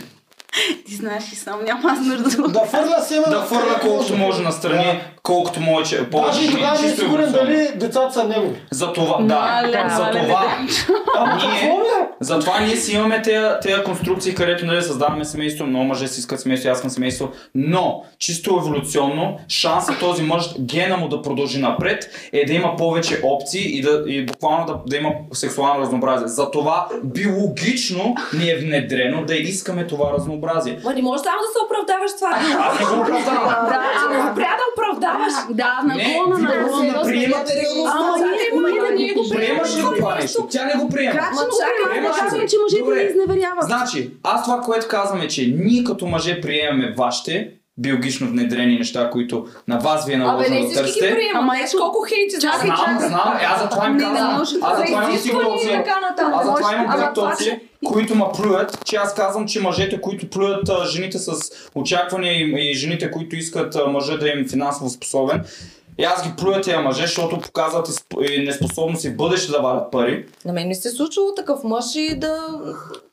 [0.86, 3.26] Ти знаеш и сам, няма аз нужда да Да фърля семе.
[3.30, 7.32] Да фърля колкото може настрани, колкото може, че повече Даже и тогава не е сигурен
[7.32, 8.56] дали децата са негови.
[8.70, 9.62] За това, да,
[9.96, 12.16] за това, ние, бе?
[12.20, 16.70] затова ние си имаме тези, конструкции, където нали, създаваме семейство, много мъже си искат семейство,
[16.70, 22.44] аз искам семейство, но чисто еволюционно шансът този мъж, гена му да продължи напред, е
[22.44, 26.28] да има повече опции и, да, и буквално да, да има сексуално разнообразие.
[26.28, 30.78] Затова биологично ни е внедрено да искаме това разнообразие.
[30.84, 32.30] Ма не можеш само да се оправдаваш това.
[32.58, 33.68] Аз не го оправдавам.
[33.68, 34.64] Да, ама спря да
[35.18, 35.56] оправдаваш.
[35.56, 36.38] Да, вие на...
[36.82, 37.98] не приемате реалността.
[38.52, 40.46] Ама ние го Приемаш ли го това нещо?
[40.50, 41.18] Тя не го приема.
[41.18, 42.08] Как ще Ма го чакай, приема?
[42.08, 42.46] ма Да казвам, чакай.
[42.46, 43.64] че мъжете не изневеряват.
[43.64, 49.10] Значи, аз това, което казвам е, че ние като мъже приемаме вашите биологично внедрени неща,
[49.10, 51.14] които на вас ви е Абе, наложено не да всички ги търсите.
[51.14, 51.34] приемат.
[51.34, 52.80] Ама Знаеш ето- колко хейти Чакай, знаеш?
[52.98, 54.30] Знам, знам, е, аз затова им Не, не казвам.
[54.32, 55.10] Аз да затова имам
[56.00, 56.26] нататък.
[56.60, 60.30] Аз имам Ама това, тиктоци, че- които ма плюят, че аз казвам, че мъжете, които
[60.30, 61.32] плюят а, жените с
[61.74, 65.44] очакване и, и жените, които искат а, мъжа да им е финансово способен,
[65.98, 69.52] и аз ги плюя тези мъже, защото показват и сп- и неспособност и в бъдеще
[69.52, 70.26] да вадят пари.
[70.44, 72.36] На мен ми се е случило такъв мъж и да...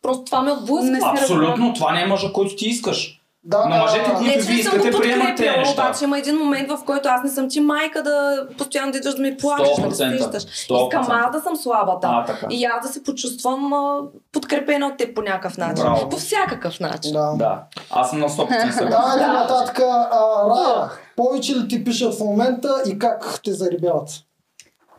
[0.01, 0.91] Просто това ме отблъска.
[0.91, 3.21] Не Абсолютно, това не е мъжа, който ти искаш.
[3.47, 5.83] Да, Но мъжете, а, които Не, ви че не съм искате, го приемат тези неща.
[5.83, 9.15] обаче има един момент, в който аз не съм ти майка да постоянно да идваш
[9.15, 10.17] да ми плачеш, да 100%.
[10.17, 10.43] сещаш.
[10.43, 10.83] 100%.
[10.83, 12.07] Искам аз да съм слабата.
[12.11, 12.47] А, така.
[12.49, 13.99] И аз да се почувствам а,
[14.31, 15.83] подкрепена от теб по някакъв начин.
[15.83, 16.09] Браво.
[16.09, 17.13] По всякакъв начин.
[17.13, 17.33] Да.
[17.35, 17.59] Да,
[17.91, 18.89] аз съм на 100% съгласен.
[18.89, 24.09] Давай нататък, Рая, повече ли ти пишат в момента и как те заребяват?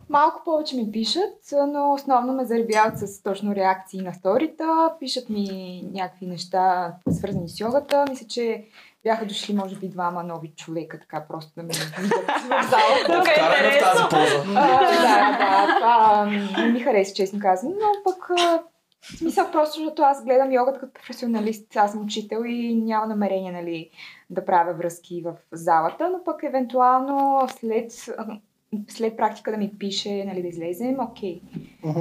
[0.08, 4.92] Малко повече ми пишат, но основно ме заребяват с точно реакции на сторита.
[5.00, 5.48] Пишат ми
[5.92, 8.04] някакви неща, свързани с йогата.
[8.08, 8.64] Мисля, че
[9.04, 13.30] бяха дошли, може би, двама нови човека, така просто да ме видят в залата.
[13.30, 14.44] Вкарай ме в тази поза.
[14.56, 16.26] А, да, да, това
[16.62, 18.30] не ми хареса, честно казано, но пък
[19.00, 23.52] в смисъл просто, защото аз гледам йогата като професионалист, аз съм учител и няма намерение,
[23.52, 23.90] нали,
[24.30, 27.92] да правя връзки в залата, но пък евентуално след,
[28.88, 31.40] след практика да ми пише, нали, да излезем, окей.
[31.84, 32.00] Мгм.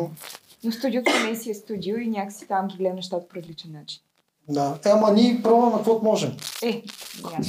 [0.63, 4.01] Но студиото не си е студио и някакси там ги гледам нещата по различен начин.
[4.49, 4.77] Да.
[4.85, 6.31] Е, ама ние пробваме каквото можем.
[6.63, 6.81] Е.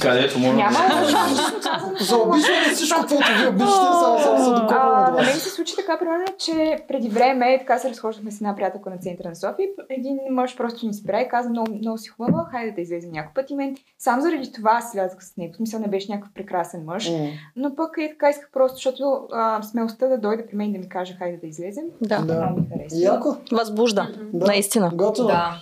[0.01, 0.77] Където може Няма.
[0.79, 5.41] да Заобичаме всичко, което вие обичате, само само се докопваме до на мен вас.
[5.41, 9.29] се случи така, примерно, че преди време така се разхождахме с една приятелка на центъра
[9.29, 9.67] на София.
[9.89, 13.31] Един мъж просто ни спря и каза, много, много си хубава, хайде да излезем някой
[13.35, 13.49] път.
[13.49, 15.53] И мен сам заради това слязах с него.
[15.53, 17.11] В смисъл не беше някакъв прекрасен мъж.
[17.55, 20.79] Но пък и така исках просто, защото а, смелостта да дойде при мен и да
[20.79, 21.83] ми каже, хайде да излезем.
[22.01, 22.21] Да.
[22.21, 22.35] Да.
[22.35, 22.97] Много ми хареса.
[22.99, 23.35] Яко?
[23.51, 24.07] Възбужда.
[24.33, 24.45] Да.
[24.45, 24.91] Наистина.
[24.93, 25.27] Готово.
[25.27, 25.61] Да.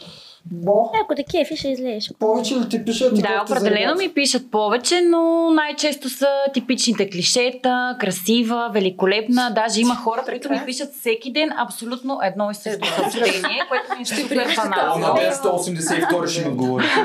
[0.51, 2.11] Бо, Ако те кефи, ще излезеш.
[2.19, 8.69] повече ли ти пишат Да, определено ми пишат повече, но най-често са типичните клишета, красива,
[8.73, 9.51] великолепна.
[9.55, 14.01] Даже има хора, които ми пишат всеки ден абсолютно едно и също съобщение, което ми
[14.01, 15.15] е супер О, на банално.
[15.21, 16.85] ден 182 ще ми отговори.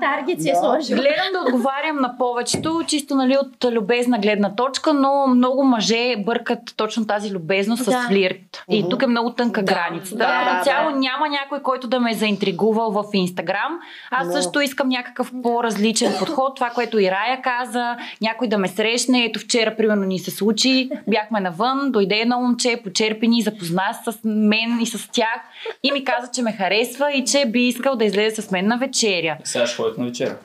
[0.00, 0.96] Таргет си е сложил.
[0.96, 6.58] Гледам да отговарям на повечето, чисто нали, от любезна гледна точка, но много мъже бъркат
[6.76, 8.64] точно тази любезност с флирт.
[8.70, 10.16] И тук е много тънка граница.
[10.16, 13.78] да, цяло няма някой, който да ме е заинтригувал в Инстаграм.
[14.10, 14.32] Аз Да.
[14.42, 16.54] също искам някакъв по-различен подход.
[16.56, 19.24] Това, което и Рая каза, някой да ме срещне.
[19.24, 20.90] Ето вчера, примерно, ни се случи.
[21.08, 25.40] Бяхме навън, дойде едно момче, почерпи ни, запозна с мен и с тях
[25.82, 28.78] и ми каза, че ме харесва и че би искал да излезе с мен на
[28.78, 29.36] вечеря.
[29.44, 30.36] Сега ще ходят на вечеря.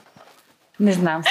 [0.82, 1.22] Не знам.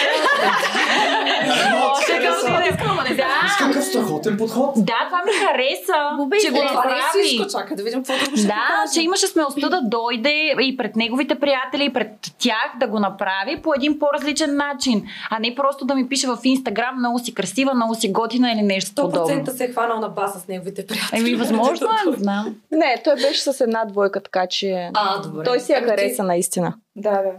[3.16, 3.48] Да.
[3.54, 4.70] С какъв страхотен подход.
[4.76, 5.92] Да, това ми хареса,
[6.40, 7.00] че го не е направи.
[7.22, 10.96] всичко, чакай да видим какво друго ще Да, че имаше смелостта да дойде и пред
[10.96, 12.08] неговите приятели, и пред
[12.38, 16.38] тях да го направи по един по-различен начин, а не просто да ми пише в
[16.44, 19.46] Инстаграм много си красива, много си готина или нещо 100% подобно.
[19.46, 21.20] се е хванал на баса с неговите приятели.
[21.20, 22.54] Еми, възможно е, не знам.
[22.72, 25.44] Не, той беше с една двойка, така че А, добре.
[25.44, 26.74] той си я Ами хареса наистина.
[26.96, 27.30] Да, да.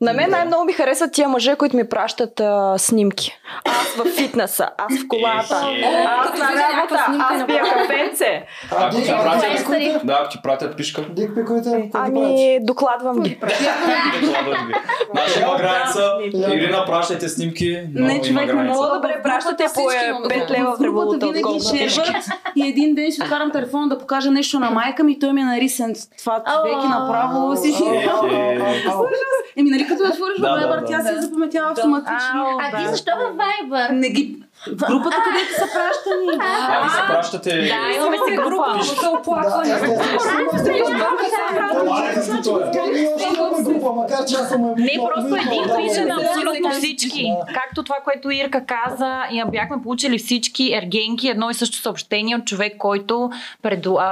[0.00, 3.38] На мен най-много ми харесват тия мъже, които ми пращат а, снимки.
[3.64, 8.46] Аз в фитнеса, аз в колата, Е, аз на работа, аз на пия кафенце.
[8.70, 11.04] Ако ти пратят, да, ако ти пратят пишка?
[11.94, 13.38] Ами, докладвам ги.
[14.22, 14.72] докладвам.
[15.14, 16.12] Наша има граница.
[16.54, 17.82] Ирина, пращайте снимки.
[17.94, 21.60] Не, човек, не мога По-добре пращате по Всички имаме 5 лева в Групата револута, винаги
[21.60, 22.24] ще върт
[22.56, 25.44] и един ден си откарам телефона да покажа нещо на майка ми, той ми е
[25.44, 27.74] нарисен това човек и направо си...
[29.56, 30.84] Еми, нали като отвориш Да, Viber, да.
[30.86, 32.58] тя се запаметява автоматично.
[32.60, 33.90] А ти защо във Viber?
[33.92, 34.42] Не ги...
[34.66, 36.28] В групата, където са пращани.
[36.40, 37.50] А, ви се пращате...
[37.50, 38.74] Да, имаме си група.
[43.34, 47.32] Много се група, макар че аз съм е Не, просто един пише на абсолютно всички.
[47.54, 52.44] Както това, което Ирка каза, я бяхме получили всички ергенки едно и също съобщение от
[52.44, 53.30] човек, който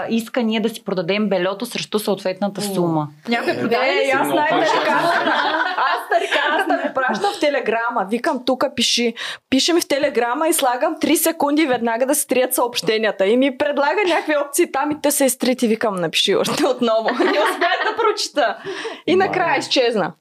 [0.09, 3.09] иска ние да си продадем белето срещу съответната сума.
[3.29, 5.33] Някой Е, продаде аз най-тариканата.
[5.77, 8.07] Аз тариканата ми праща в телеграма.
[8.11, 9.15] Викам, тук пиши.
[9.51, 13.27] Пише ми в телеграма и слагам 3 секунди веднага да се трият съобщенията.
[13.27, 17.09] И ми предлага някакви опции там и те се изтрит и викам, напиши още отново.
[17.19, 18.57] Не успях да прочита.
[19.07, 20.13] И накрая изчезна.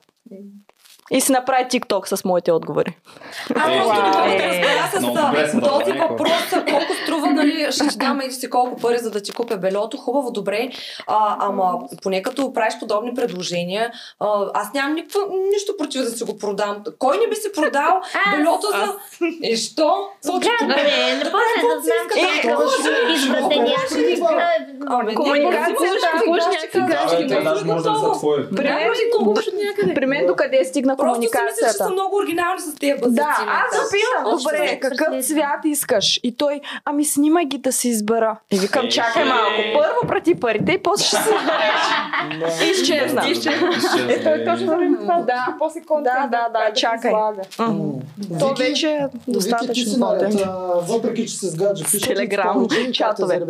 [1.12, 2.98] И си направи тикток с моите отговори.
[3.56, 5.48] Аз Е, просто не мога да е, разбера.
[5.48, 9.22] С този въпрос, колко струва, нали, ще ти дам еди си колко пари, за да
[9.22, 10.70] ти купя белето, хубаво, добре,
[11.08, 15.20] а, ама поне като правиш подобни предложения, а, аз нямам никакво,
[15.54, 16.84] нищо против да си го продам.
[17.00, 18.02] Кой не би си продал
[18.32, 18.94] белето за...
[19.42, 19.96] И що?
[20.68, 20.76] Бе,
[21.18, 22.08] не после да знам.
[22.18, 22.70] Е, какво да
[28.00, 28.50] са твои.
[28.56, 29.54] При мен, купуваш от
[30.96, 31.84] докъде стигна Просто си мисля, че комуникацията?
[31.84, 33.16] са много оригинални с тези базици.
[33.16, 36.20] Да, аз запитам, добре, човек какъв цвят искаш?
[36.24, 38.38] И той, ами снимай ги да си избера.
[38.52, 39.26] И викам, Е, чакай е.
[39.26, 41.82] малко, първо прати парите и после ще си избереш.
[42.68, 43.22] И изчезна.
[44.10, 45.22] Е, той точно заради това.
[45.22, 45.56] Да.
[45.60, 47.12] После контент Да, да, да, се чакай.
[48.40, 50.16] То вече е достатъчно
[50.82, 53.42] въпреки че се сгаджа, ти Телеграм, чатове.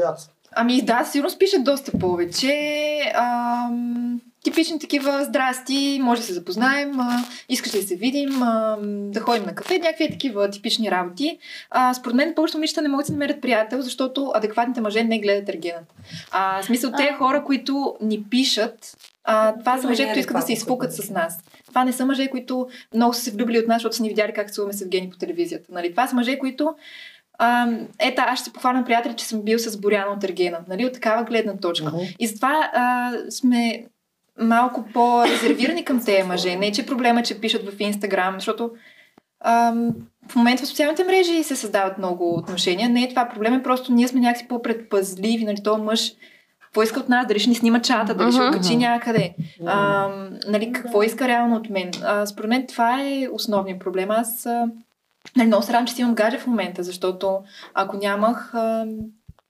[0.56, 3.02] Ами да, сигурно пишат доста повече.
[3.16, 8.78] Ам, типични такива, здрасти, може да се запознаем, а, искаш ли да се видим, а,
[8.82, 11.38] да ходим на кафе, някакви такива типични работи.
[11.70, 15.20] А, според мен повечето момичета не могат да си намерят приятел, защото адекватните мъже не
[15.20, 15.94] гледат ергенът.
[16.32, 20.42] А, в смисъл, те хора, които ни пишат, а, това са мъже, които искат да
[20.42, 21.40] се изпукат с нас.
[21.68, 24.34] Това не са мъже, които много са се влюбили от нас, защото са ни видяли
[24.34, 25.66] как целуваме с Евгений по телевизията.
[25.72, 25.92] Нали?
[25.92, 26.76] Това са мъже, които
[27.38, 27.68] а,
[28.00, 30.94] ета, аз ще се похвана приятели, че съм бил с Боряна от Ергена, нали, от
[30.94, 31.88] такава гледна точка.
[31.88, 32.06] Мгм.
[32.20, 33.86] И затова а, сме
[34.40, 36.56] малко по-резервирани към тези мъже.
[36.56, 38.72] Не, че проблема е, че пишат в Инстаграм, защото
[39.46, 39.92] ам,
[40.30, 42.90] в момента в социалните мрежи се създават много отношения.
[42.90, 46.14] Не е това проблем, е просто ние сме някакси по-предпазливи, нали, този мъж
[46.62, 48.50] какво иска от нас, дали ще ни снима чата, дали ще Мгм.
[48.50, 49.36] окачи някъде,
[49.66, 51.92] ам, нали, какво иска реално от мен.
[52.04, 54.12] А, според мен това е основният проблем.
[54.12, 54.68] Аз а,
[55.36, 57.40] нали, много се радвам, че си имам гадже в момента, защото
[57.74, 58.86] ако нямах, а,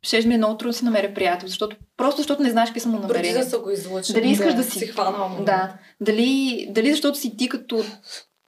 [0.08, 2.80] ще ми е много трудно да си намеря приятел, защото, просто защото не знаеш какви
[2.80, 3.38] са му намерения.
[3.38, 4.14] да са го излъчили.
[4.22, 5.46] Дали искаш да си- си момент.
[5.46, 5.74] Да.
[6.02, 7.84] Дали, дали защото си ти като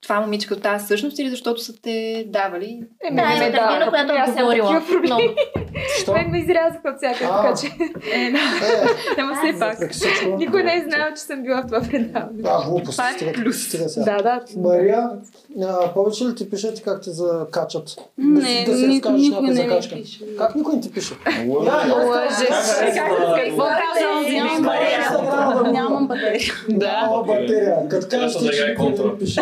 [0.08, 2.80] това момиче, като тази същност или защото са те давали?
[3.10, 4.82] Е, Да, е Търгена, която е отговорила.
[5.02, 5.22] Много.
[6.02, 6.12] Що?
[6.12, 7.66] Мен ме изрязаха от всяка, така че...
[8.12, 8.38] Е, да.
[8.38, 9.78] Е, Ама все пак.
[10.38, 12.42] Никой не е знал, че съм била в това предаване.
[12.42, 12.98] Да, глупост.
[12.98, 13.76] Това е плюс.
[13.96, 14.40] Да, да.
[14.56, 15.10] Мария,
[15.62, 17.96] а, повече ли ти пишат и как те закачат?
[18.18, 19.94] Не, да си ни- разкажеш ми закачка.
[19.94, 20.36] пише.
[20.38, 21.14] Как никой не ти пише?
[21.48, 22.48] Лъжеш.
[23.36, 24.32] Какво казвам?
[24.32, 25.72] Нямам батерия.
[25.72, 26.54] Нямам батерия.
[26.68, 27.22] Да.
[27.26, 27.88] батерия.
[27.88, 29.40] Като кажеш да че никой не пише.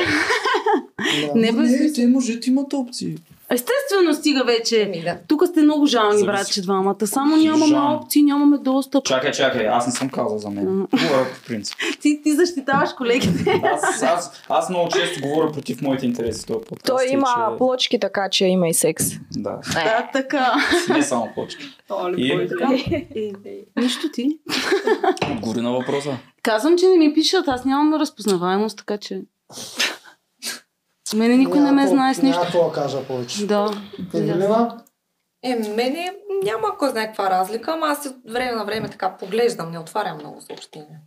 [0.98, 1.32] Да.
[1.34, 1.62] Не, бе,
[1.92, 3.16] те мъжете имат опции.
[3.50, 4.82] Естествено стига вече.
[4.82, 5.16] Еми, да.
[5.28, 6.26] Тук сте много жални, Зависи.
[6.26, 7.06] братче, двамата.
[7.06, 7.96] Само нямаме Жални.
[7.96, 9.04] опции, нямаме достъп.
[9.04, 10.64] Чакай, чакай, аз не съм казал за мен.
[10.66, 11.76] Говоря по принцип.
[12.00, 13.60] Ти, ти защитаваш колегите.
[13.72, 16.84] Аз, аз, аз много често говоря против моите интереси този подкаст.
[16.86, 19.04] Той и има че- плочки, така че има и секс.
[19.32, 20.54] Да, Да, така.
[20.88, 21.64] не само почки.
[22.16, 24.38] И Е, Нищо ти.
[25.32, 26.16] отговори на въпроса.
[26.42, 29.20] Казвам, че не ми пишат, аз нямам разпознаваемост, така че...
[31.14, 32.40] Мене никой не ме Няма знае с нищо.
[32.40, 33.46] Няма какво да кажа повече.
[33.46, 33.70] Да.
[34.14, 34.84] Евелина?
[35.42, 39.70] Е, мене няма кой знае каква разлика, ама аз от време на време така поглеждам,
[39.70, 41.00] не отварям много съобщения.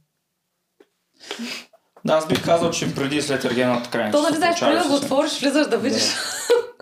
[2.05, 4.11] Да, аз бих казал, че преди и след ергената крайна.
[4.11, 6.15] То нали знаеш, преди да го отвориш, влизаш да видиш.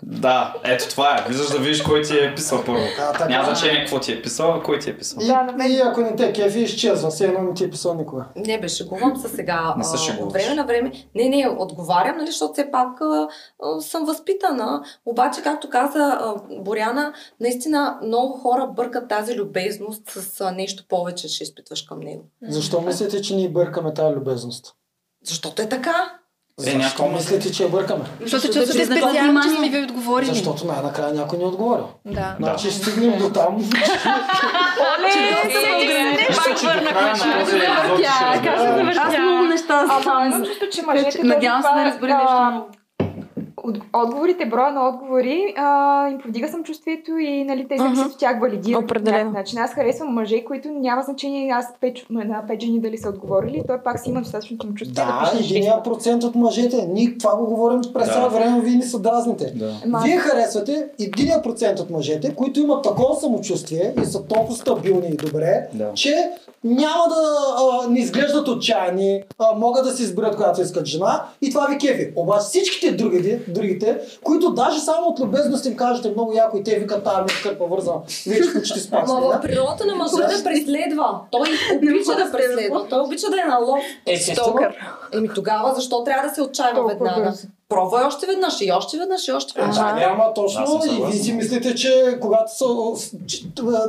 [0.04, 1.28] Да, ето това е.
[1.28, 2.82] Виждаш да видиш кой ти е писал първо.
[3.00, 3.30] А, така.
[3.30, 5.20] Няма значение какво ти е писал, а кой ти е писал.
[5.24, 7.10] И, Да, мен- и ако не те кефи, изчезва.
[7.10, 8.26] Все едно не ти е писал никога.
[8.36, 9.74] Не бе, шегувам се сега.
[9.78, 10.28] Не се шегуваш.
[10.28, 10.92] От време на време.
[11.16, 13.28] Не, не, отговарям, нали, защото все пак а,
[13.64, 14.84] а, съм възпитана.
[15.06, 21.28] Обаче, както каза а, Боряна, наистина много хора бъркат тази любезност с а, нещо повече,
[21.28, 22.24] ще изпитваш към него.
[22.42, 24.74] Защо мислите, че ние бъркаме тази любезност?
[25.28, 26.12] Защото е така.
[26.60, 28.04] Защо някой мисли- мислите, че я бъркаме?
[28.04, 30.28] Защото Защото чувствате признаква специално, че сме ви отговорили.
[30.28, 31.88] Защото най-накрая някой ни е отговорил.
[32.06, 32.36] Да.
[32.40, 33.58] Значи стигнем до там.
[35.14, 36.68] Че този епизод ще
[37.36, 38.90] разберем.
[38.98, 40.46] Аз много неща знам.
[40.72, 40.82] че
[41.24, 42.68] Надявам се да разбери а, нещо много.
[43.68, 45.68] От, отговорите, броя на отговори, а,
[46.10, 48.00] им повдига самочувствието и нали, те Мгм.
[48.02, 48.84] от тях валидират.
[48.84, 49.32] Определено.
[49.32, 49.60] начин.
[49.60, 53.78] Аз харесвам мъже, които няма значение аз пет, на пет жени дали са отговорили, той
[53.78, 55.84] пак си има достатъчно самочувствие Да, единия шест.
[55.84, 56.88] процент от мъжете.
[56.88, 58.14] Ние това го говорим през Да.
[58.14, 59.54] цяло време, вие ни се дразните.
[59.56, 59.74] Да.
[60.04, 65.18] Вие харесвате единия процент от мъжете, които имат такова самочувствие и са толкова стабилни и
[65.18, 65.92] добре, Да.
[65.94, 66.30] че
[66.64, 67.16] няма да
[67.58, 71.78] а, не изглеждат отчаяни, а, могат да си изберат която искат жена и това ви
[71.78, 72.12] кефи.
[72.16, 76.80] Обаче всичките другите, другите, които даже само от любезност им кажете много яко и те
[76.80, 77.98] викат тази ми кърпа вързана,
[78.28, 79.16] вече почти спасли.
[79.18, 79.42] Ама в да?
[79.42, 81.22] природата на мъжа да преследва.
[81.32, 81.48] Той
[81.78, 82.86] обича да преследва.
[82.90, 83.80] Той обича да е на лов.
[84.06, 84.60] Естествено.
[85.14, 87.34] Еми тогава защо трябва да се отчаява Толкова веднага?
[87.70, 89.76] Пробвай още веднъж и още веднъж и още веднъж.
[89.76, 92.66] Да, няма точно съм и вие си мислите, че когато са,
[93.28, 93.44] че,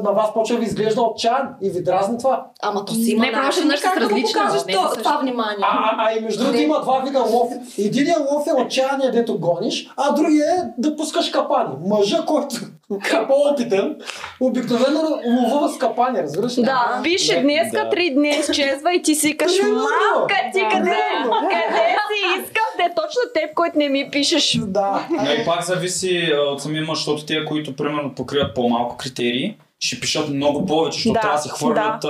[0.05, 2.47] на вас почва да ви изглежда отчаян и ви дразни това.
[2.63, 5.17] Ама то си има Не, начин как да го различна, покажеш не то- със това
[5.17, 5.57] внимание.
[5.63, 7.53] А, а, а и между другото има два вида лов.
[7.79, 11.75] Единият лов е отчаяние, дето гониш, а другия е да пускаш капани.
[11.87, 12.57] Мъжа, който
[12.95, 13.97] е по-опитен,
[14.41, 16.63] обикновено ловува с капани, разбираш ли?
[16.63, 19.75] Да, Не, днеска три дни изчезва и ти си викаш, Примерно.
[20.15, 20.97] малка ти къде?
[21.41, 22.43] Къде си?
[22.43, 24.59] Искам да е точно теб, който не ми пишеш.
[24.63, 25.07] Да.
[25.11, 30.01] Но и пак зависи от самия мъж, защото тия, които примерно покриват по-малко критерии, ще
[30.01, 32.05] пишат много повече, защото Да, трябва да си хвърлят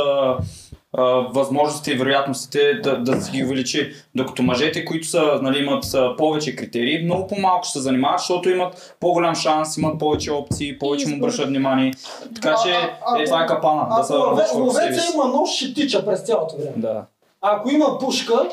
[0.97, 1.03] а,
[1.35, 3.93] възможностите и вероятностите да, да си ги увеличи.
[4.15, 8.51] Докато мъжете, които са, нали, имат а, повече критерии, много по-малко ще се занимават, защото
[8.51, 11.93] имат по-голям шанс, имат повече опции, повече му обръщат внимание.
[12.35, 15.13] Така че А, а, е, това е капана, да Ако се си.
[15.15, 16.73] има нож, ще тича през цялото време.
[16.77, 17.05] Да.
[17.41, 18.49] Ако има пушка,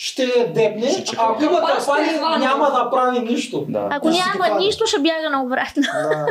[0.00, 2.18] ще дебне, Ще а ако има я хване.
[2.38, 3.64] няма да прави нищо.
[3.68, 3.88] да.
[3.90, 5.82] Ако няма нищо, ще бяга наобратно.
[5.82, 6.26] Да.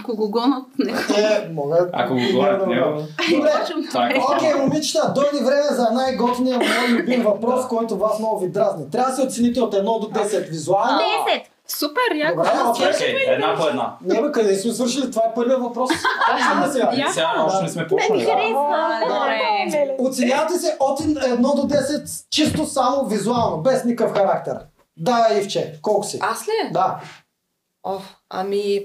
[0.00, 0.92] Ако го гонат, не.
[0.92, 1.88] Е, мога.
[1.92, 3.50] Ако го гонят него, Добре.
[3.50, 4.36] е капана.
[4.36, 8.90] Окей, момичета, дойде време за най-готиния мой любим въпрос, който вас много ви дразни.
[8.90, 11.00] Трябва да се оцените от 1 до 10 визуално.
[11.00, 11.42] 10.
[11.70, 12.36] Супер, яко.
[12.36, 12.86] Добре, окей.
[12.94, 13.96] Окей, една по една.
[14.04, 15.10] Не бе, къде сме свършили?
[15.10, 15.90] Това е първият въпрос.
[16.30, 16.90] Почваме сега.
[16.94, 18.24] И сега още не сме почнали.
[18.24, 19.00] Харесва.
[19.08, 19.96] Добре.
[19.98, 24.58] Оценявате се от 1 до 10 чисто само визуално, без никакъв характер.
[24.96, 26.18] Да, Ивче, колко си?
[26.22, 26.52] Аз ли?
[26.72, 27.00] Да.
[27.84, 27.98] О,
[28.30, 28.84] ами...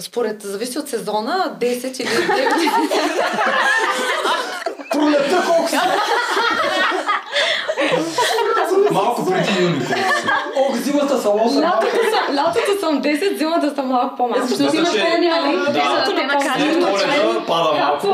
[0.00, 4.90] Според, зависи от сезона, 10 или 9.
[4.90, 5.76] Пролетта колко си?
[8.92, 9.80] Малко преди юни.
[10.58, 11.60] Ох, зимата са лоса.
[11.60, 14.46] Лятото съм, лятото съм 10, зимата съм малко по-малко.
[14.46, 15.56] Защото имаш Значи, по-няли.
[15.56, 16.80] Да, Те накажат.
[16.80, 18.06] коледа пада малко.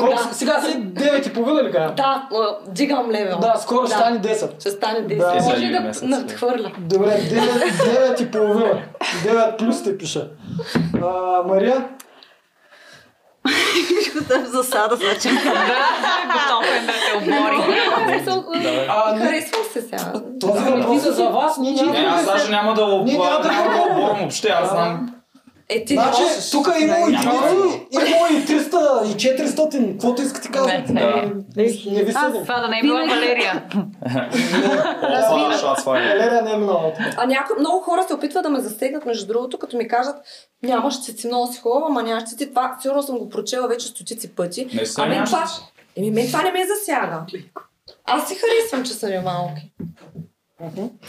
[0.00, 0.18] Да.
[0.18, 0.28] си?
[0.32, 1.94] Сега си 9 и половина ли кажа?
[1.94, 2.26] Да,
[2.68, 3.38] дигам левел.
[3.38, 4.60] Да, скоро ще стане 10.
[4.60, 5.16] Ще стане 10.
[5.18, 5.42] Да.
[5.42, 6.70] Може Е, да надхвърля.
[6.78, 8.82] Добре, 9, 9 и половина.
[9.24, 10.28] 9 плюс те пиша.
[10.96, 11.42] А,
[13.46, 14.46] Мария?
[14.46, 15.28] Засада, значи.
[15.28, 17.62] Готов е да те обори.
[19.18, 20.12] Харесвам се сега.
[20.40, 21.58] този въпрос е за вас.
[21.58, 21.74] Ние
[22.06, 25.08] аз да даже няма да об- Ние няма да- няма да оборвам въобще, аз знам.
[25.68, 26.50] Е, ти Значи, можеш.
[26.50, 27.30] тук е имало и Няма.
[27.30, 30.92] 300, имало и 300, и 400, каквото искате казвате.
[30.92, 31.22] Не, не.
[31.56, 32.42] Не, не ви съдим.
[32.42, 33.64] Това да не е била Валерия.
[35.78, 36.00] Сваля.
[36.00, 36.92] Валерия не е минала.
[37.16, 40.16] А някои, много хора се опитват да ме засегнат, между другото, като ми кажат,
[40.62, 42.76] нямаш си много си хубава, ама нямаш си това.
[42.82, 44.68] Сигурно съм го прочела вече стотици пъти.
[44.74, 45.44] Не се а мен това,
[45.96, 47.20] еми, мен това не ме засяга.
[48.04, 49.72] Аз си харесвам, че са ми малки.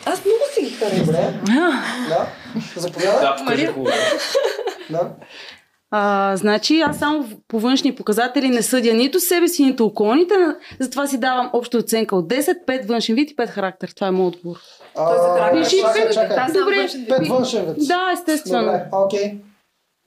[0.06, 1.06] Аз много си ги харесвам.
[1.06, 1.34] Добре.
[2.10, 2.28] Да.
[2.76, 3.20] Заповядай.
[3.22, 3.96] Да, покажи хубаво.
[4.90, 5.10] Да.
[5.92, 10.34] А, значи аз само по външни показатели не съдя нито себе си, нито околните,
[10.80, 13.90] затова си давам обща оценка от 10, 5 външен вид и 5 характер.
[13.96, 14.58] Това е моят отговор.
[14.96, 15.64] А, Той за характер.
[15.78, 16.38] чакай, Пиши чакай.
[16.38, 16.76] Съм Добре.
[16.76, 17.10] външен вид.
[17.10, 17.76] Пет външен вид.
[17.78, 18.64] Да, естествено.
[18.64, 19.38] Добре, окей.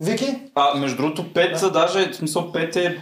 [0.00, 0.38] Вики?
[0.54, 2.98] А, между другото, 5 даже, в смисъл 5 е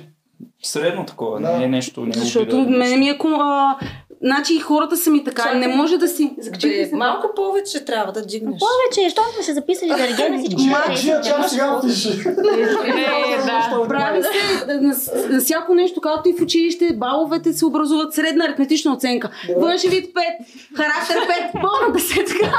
[0.63, 1.59] средно такова, Да.
[1.59, 2.01] не е нещо.
[2.01, 3.77] Не е Защото обида, мене ми е а,
[4.23, 5.55] значи хората са ми така.
[5.55, 6.35] Не може да си...
[6.39, 8.61] Закачи Бе, малко повече трябва да дигнеш.
[8.61, 10.67] Повече, щом сме се записали да регена всички.
[10.67, 12.09] Маджия, чак сега пише.
[12.09, 13.85] Е, да.
[13.89, 19.31] Прави се на, всяко нещо, както и в училище, баловете се образуват средна аритметична оценка.
[19.57, 20.21] Външен вид 5,
[20.77, 21.17] характер
[21.53, 22.53] 5, пълна десетка.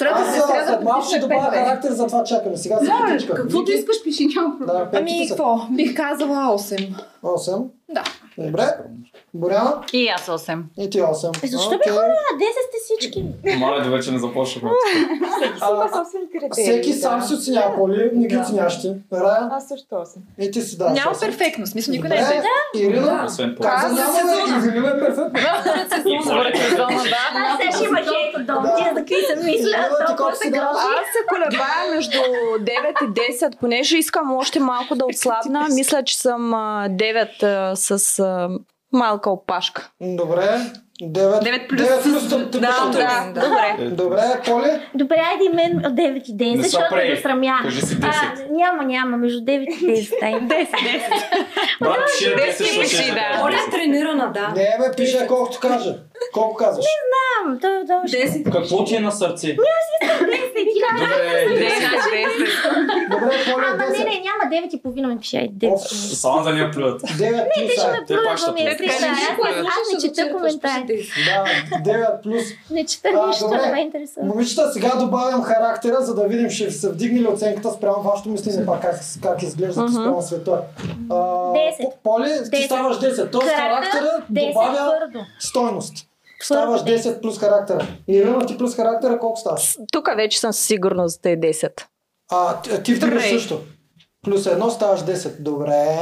[0.00, 2.56] Аз а, след малко ще добавя характер, затова чакаме.
[2.56, 3.34] Сега се потичка.
[3.34, 4.88] Каквото искаш, пиши, няма проблем.
[4.92, 5.60] Ами, какво?
[5.70, 6.88] Бих казала 8.
[7.22, 7.66] 8.
[7.90, 8.02] Да.
[8.38, 8.64] Добре.
[9.34, 9.82] Боряна?
[9.92, 10.62] И аз 8.
[10.78, 11.44] И ти 8.
[11.44, 12.02] Е, Защо бе хора?
[12.02, 12.12] 10
[12.68, 13.24] сте всички.
[13.58, 14.70] Моля да вече не започнахме.
[16.52, 17.26] Всеки сам да.
[17.26, 18.40] си оценява, Поли, не ги Да.
[18.40, 18.92] оценяваш ти.
[19.12, 20.16] Аз също 8.
[20.38, 20.90] И ти си да.
[20.90, 21.28] Няма осем.
[21.28, 22.44] перфектно, в смисъл никой не е без.
[22.82, 23.24] Ирина?
[23.26, 23.62] Освен по.
[23.62, 24.12] Как за няма
[24.62, 24.68] бе?
[24.68, 25.40] Ирина е перфектно.
[26.24, 27.66] Според сезона, да.
[27.68, 28.64] Аз ще има хейт от дом.
[28.78, 30.86] Ти за какви се мисля, толкова се грози.
[31.00, 35.66] Аз се колебая между 9 и 10, понеже искам още малко да отслабна.
[35.74, 38.50] Мисля, че съм а, 9 а, с а,
[38.90, 39.90] малка опашка.
[40.00, 40.60] Добре.
[41.02, 43.32] 9, 9 плюс 9 плюс с- да, да.
[43.34, 43.44] тъп.
[43.44, 43.76] Добре.
[43.90, 44.70] Добре, Поли?
[44.94, 47.10] Добре, айде мен от 9 и 10, Не защото прей.
[47.10, 47.58] ме срамя.
[47.62, 48.50] Кажи си А, 10.
[48.50, 50.22] няма, няма, между 9 и 10.
[50.22, 50.32] Ай.
[50.32, 51.46] 10, 10.
[51.80, 53.42] Брат, пиши на 10, пиши, да.
[53.44, 54.48] Оля е тренирана, да.
[54.48, 55.94] Не, бе, пише колкото каже.
[56.32, 56.84] Колко казваш?
[56.84, 58.16] Знам, то, то ще...
[58.18, 58.52] 10.
[58.52, 59.46] Какво ти е на сърце?
[59.46, 59.56] 10,
[60.54, 63.10] ти Добре, 10.
[63.10, 63.98] Добре, Поли Ама е не, 10.
[64.00, 65.36] не, няма 9 и половина ми пише.
[65.36, 65.72] Айде 9.
[65.72, 65.80] Оф,
[66.14, 67.00] Само да ни я плюят.
[67.02, 67.08] 9
[67.54, 67.90] Ти плюс ще а.
[67.90, 68.92] ме плюва, ми е плюят.
[68.92, 70.89] Аз не- аз не чета коментари.
[71.26, 71.44] Да,
[71.82, 72.42] 9 плюс.
[72.70, 73.58] Не чета А, нищо, добре.
[73.58, 74.26] не ме интересува.
[74.26, 78.66] Момичета, сега добавям характера, за да видим ще се вдигне ли оценката спрямо вашето мислене,
[78.66, 79.92] пак как, как изглеждате Мгм.
[79.94, 80.62] спрямо света.
[81.10, 81.14] А,
[81.52, 81.78] 10.
[81.80, 82.66] По- Поли, ти 10.
[82.66, 83.28] ставаш 10.
[83.28, 85.26] Тоест характера 10 добавя твърдо.
[85.38, 85.94] стойност.
[86.42, 87.86] Ставаш Твърдо 10 плюс характера.
[88.08, 89.76] Ирина, ти плюс характера колко ставаш?
[89.92, 91.86] Тук вече съм със сигурност да е 10.
[92.30, 93.60] А, ти, вдигаш също.
[94.22, 95.36] Плюс едно ставаш 10.
[95.38, 95.98] Добре.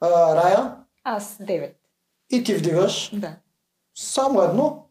[0.00, 0.72] А, Рая,
[1.04, 1.70] Аз 9.
[2.30, 3.10] и ти вдигаш.
[3.12, 3.32] Да.
[3.98, 4.82] Само едно.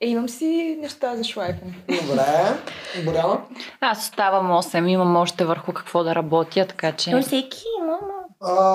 [0.00, 1.74] Е, имам си неща за шлайфане.
[1.88, 2.58] Добре.
[3.04, 3.40] Боряна.
[3.80, 7.20] Аз оставам 8, имам още върху какво да работя, така Но че...
[7.20, 7.98] всеки има,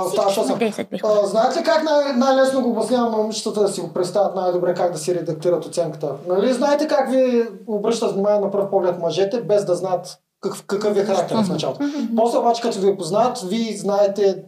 [0.06, 0.72] оставаш всички на 8.
[0.72, 1.02] 10 бих.
[1.04, 4.74] А, знаете ли как най- най-лесно го обяснявам на момичетата да си го представят най-добре
[4.74, 6.12] как да си редактират оценката?
[6.28, 10.98] Нали знаете как ви обръщат внимание на пръв поглед мъжете, без да знаят какъв, какъв
[10.98, 11.80] е характер в началото?
[12.16, 14.44] После обаче, като ви опознаят, вие знаете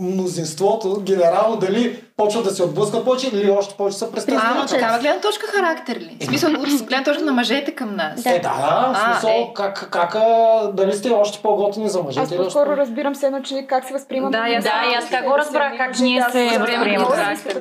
[0.00, 4.60] мнозинството, генерално, дали почват да се отблъскат повече или още повече са А, престрастени.
[4.60, 6.16] от такава гледна точка характер ли?
[6.20, 8.26] В смисъл, от гледна точка на мъжете към нас.
[8.26, 8.50] Е, да, да,
[8.88, 9.52] в А, смисъл, е.
[9.54, 10.22] как, как, а,
[10.72, 12.20] дали сте още по-готини за мъжете?
[12.24, 14.30] Аз по-скоро разбирам се едно, че как се възприема.
[14.30, 16.98] Да, аз- Да, и аз как го разбрах, как ние се възприемаме.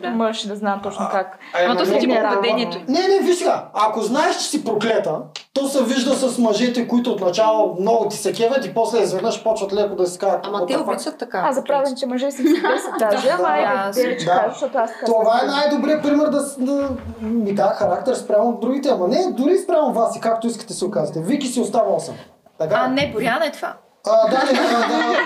[0.02, 0.10] да.
[0.10, 1.40] мъж, да знам точно как.
[1.56, 2.77] Ама то си поведението.
[2.88, 3.65] Не, не, виж сега.
[3.76, 5.15] Ако знаеш, че си проклета,
[5.53, 9.73] то се вижда с мъжете, които отначало много ти се кеват и после изведнъж почват
[9.73, 10.40] леко да си кажат.
[10.44, 11.38] Ама «What те the fuck?» обичат така.
[11.40, 12.61] Аз за правилните мъже си 10
[12.99, 13.91] даже, ама
[14.26, 14.54] Да, да.
[14.54, 15.48] защото аз така Това е съм.
[15.48, 16.90] най-добрият пример да, да
[17.22, 21.22] ми дава характер спрямо другите, ама не, дори спрямо вас и както искате се оказвате.
[21.22, 22.12] Вики си остава 8.
[22.58, 22.76] Така?
[22.80, 23.74] А, не, Боряна е това.
[24.08, 25.20] А, да, не, да, да.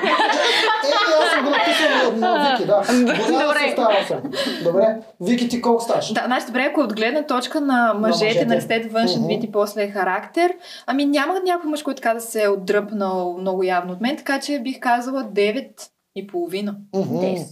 [0.83, 2.79] Е, е, аз съм го написал на, Вики, да.
[3.69, 4.63] Остава 8.
[4.63, 4.97] Добре.
[5.21, 6.13] Вики, ти колко ставаш?
[6.13, 8.45] Да, значи добре, ако от гледна точка на мъжете, мъжете.
[8.45, 10.53] на растет външен вид и после характер,
[10.87, 14.39] ами няма някой мъж, който така да се е отдръпнал много явно от мен, така
[14.39, 15.67] че бих казала 9
[16.15, 16.75] и половина.
[16.95, 17.17] Мгм.
[17.17, 17.45] 10.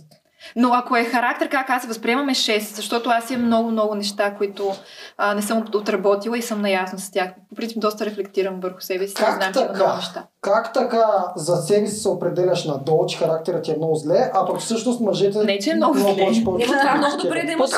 [0.56, 3.96] Но ако е характер, как аз се възприемам е 6, защото аз имам много, много
[3.96, 4.72] неща, които
[5.18, 7.30] а, не съм от- отработила и съм наясно с тях.
[7.50, 10.26] По принцип, доста рефлектирам върху себе си Как знам, че има много неща.
[10.42, 11.06] Как така
[11.36, 15.02] за себе си се определяш надолу, че характерът ти е много зле, а пък всъщност
[15.02, 15.44] мъжете...
[15.44, 16.24] Не, че е много много зле.
[16.24, 16.66] повече, повече.
[16.66, 17.70] Има това много добре да имаш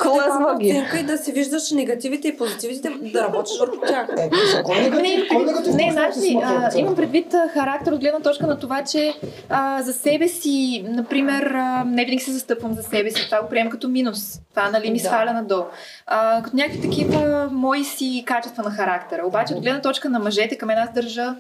[0.60, 0.68] ги.
[0.68, 4.08] оценка и да си виждаш негативите и позитивите, да работиш върху тях.
[4.18, 5.24] Е, за кой негатив?
[5.30, 5.74] Кой негатив?
[5.76, 9.14] не, значи, а, имам предвид характер от гледна точка на това, че
[9.50, 13.26] а, за себе си, например, а, не винаги се застъпвам за себе си.
[13.26, 14.40] Това го приемам като минус.
[14.50, 15.08] Това, нали, ми Да.
[15.08, 15.64] сваля надолу.
[16.06, 19.28] А, като някакви такива мои си качества на характера.
[19.28, 21.36] Обаче, от гледна точка на мъжете, към аз държа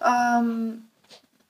[0.00, 0.72] ам,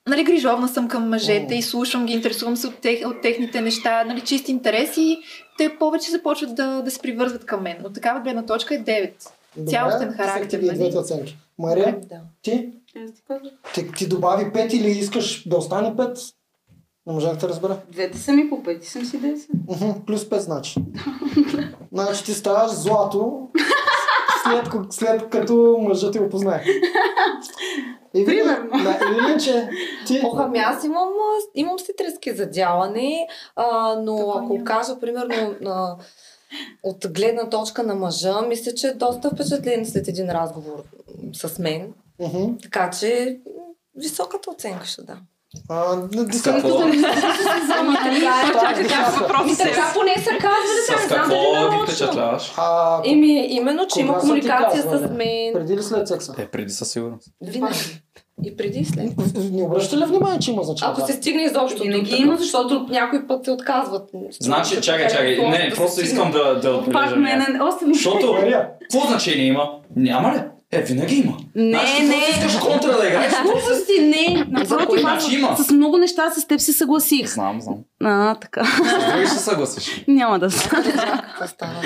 [0.07, 4.03] нали, грижовна съм към мъжете и слушам ги, интересувам се от, тех, от техните неща,
[4.03, 5.17] нали, чисти интереси,
[5.57, 7.77] те повече започват да, да се привързват към мен.
[7.85, 9.11] От такава гледна точка е 9.
[9.57, 10.77] Добре, цялостен характер, и нали?
[10.77, 11.37] двете оценки.
[11.59, 12.19] Мария, Да.
[12.41, 12.69] ти?
[13.73, 16.33] Ти, ти добави 5 или искаш да остане 5?
[17.07, 17.77] Не можах да разбера.
[17.91, 19.47] Двете са ми по пети, съм си 10.
[19.69, 20.75] Мгм, Плюс 5 значи.
[21.91, 23.49] значи ти ставаш злато
[24.43, 26.63] след, след като мъжът ти го познае.
[28.13, 28.69] И Примерно.
[28.83, 29.69] Да, или че
[30.07, 30.21] ти...
[30.23, 31.09] Ох, ами аз имам,
[31.55, 34.65] имам си трески за дялане, а, но Какво ако няма?
[34.65, 35.95] кажа, примерно, а,
[36.83, 40.83] от гледна точка на мъжа, мисля, че е доста впечатлен след един разговор
[41.33, 41.93] с мен.
[42.19, 42.57] Мгм.
[42.63, 43.39] Така че
[43.95, 45.17] високата оценка ще да.
[45.69, 46.77] А, на С десетката какво?
[46.77, 46.91] така.
[49.47, 51.85] И поне са казвали, С не знам какво дали ги нарочно.
[51.87, 52.51] впечатляваш?
[53.05, 55.53] Еми, именно, че има комуникация с мен.
[55.53, 56.35] преди ли след секса?
[56.37, 57.27] Е, преди със сигурност.
[57.41, 57.77] Винаги.
[58.43, 59.11] И преди и след.
[59.51, 60.93] Не обръща ли внимание, че има значение?
[60.97, 64.09] Ако се стигне изобщо Винаги до има, защото някой път се отказват.
[64.39, 65.49] Значи, чакай, чакай.
[65.49, 67.53] Не, просто искам да, да Пак отбележа мен нещо.
[67.53, 68.39] е 8 Защото,
[68.81, 69.69] какво значение има?
[69.95, 70.41] Няма ли?
[70.71, 71.37] Е, винаги има.
[71.55, 72.15] Не, Значи, не.
[72.29, 73.33] искаш контра да играеш.
[73.43, 74.45] Глупости, не.
[74.49, 75.57] Напротив, аз има.
[75.57, 77.33] с много неща с теб се съгласих.
[77.33, 77.77] Знам, знам.
[78.03, 78.63] А, така.
[78.65, 80.05] С други ще съгласиш.
[80.07, 80.69] Няма да се.
[80.69, 81.81] Какво стана?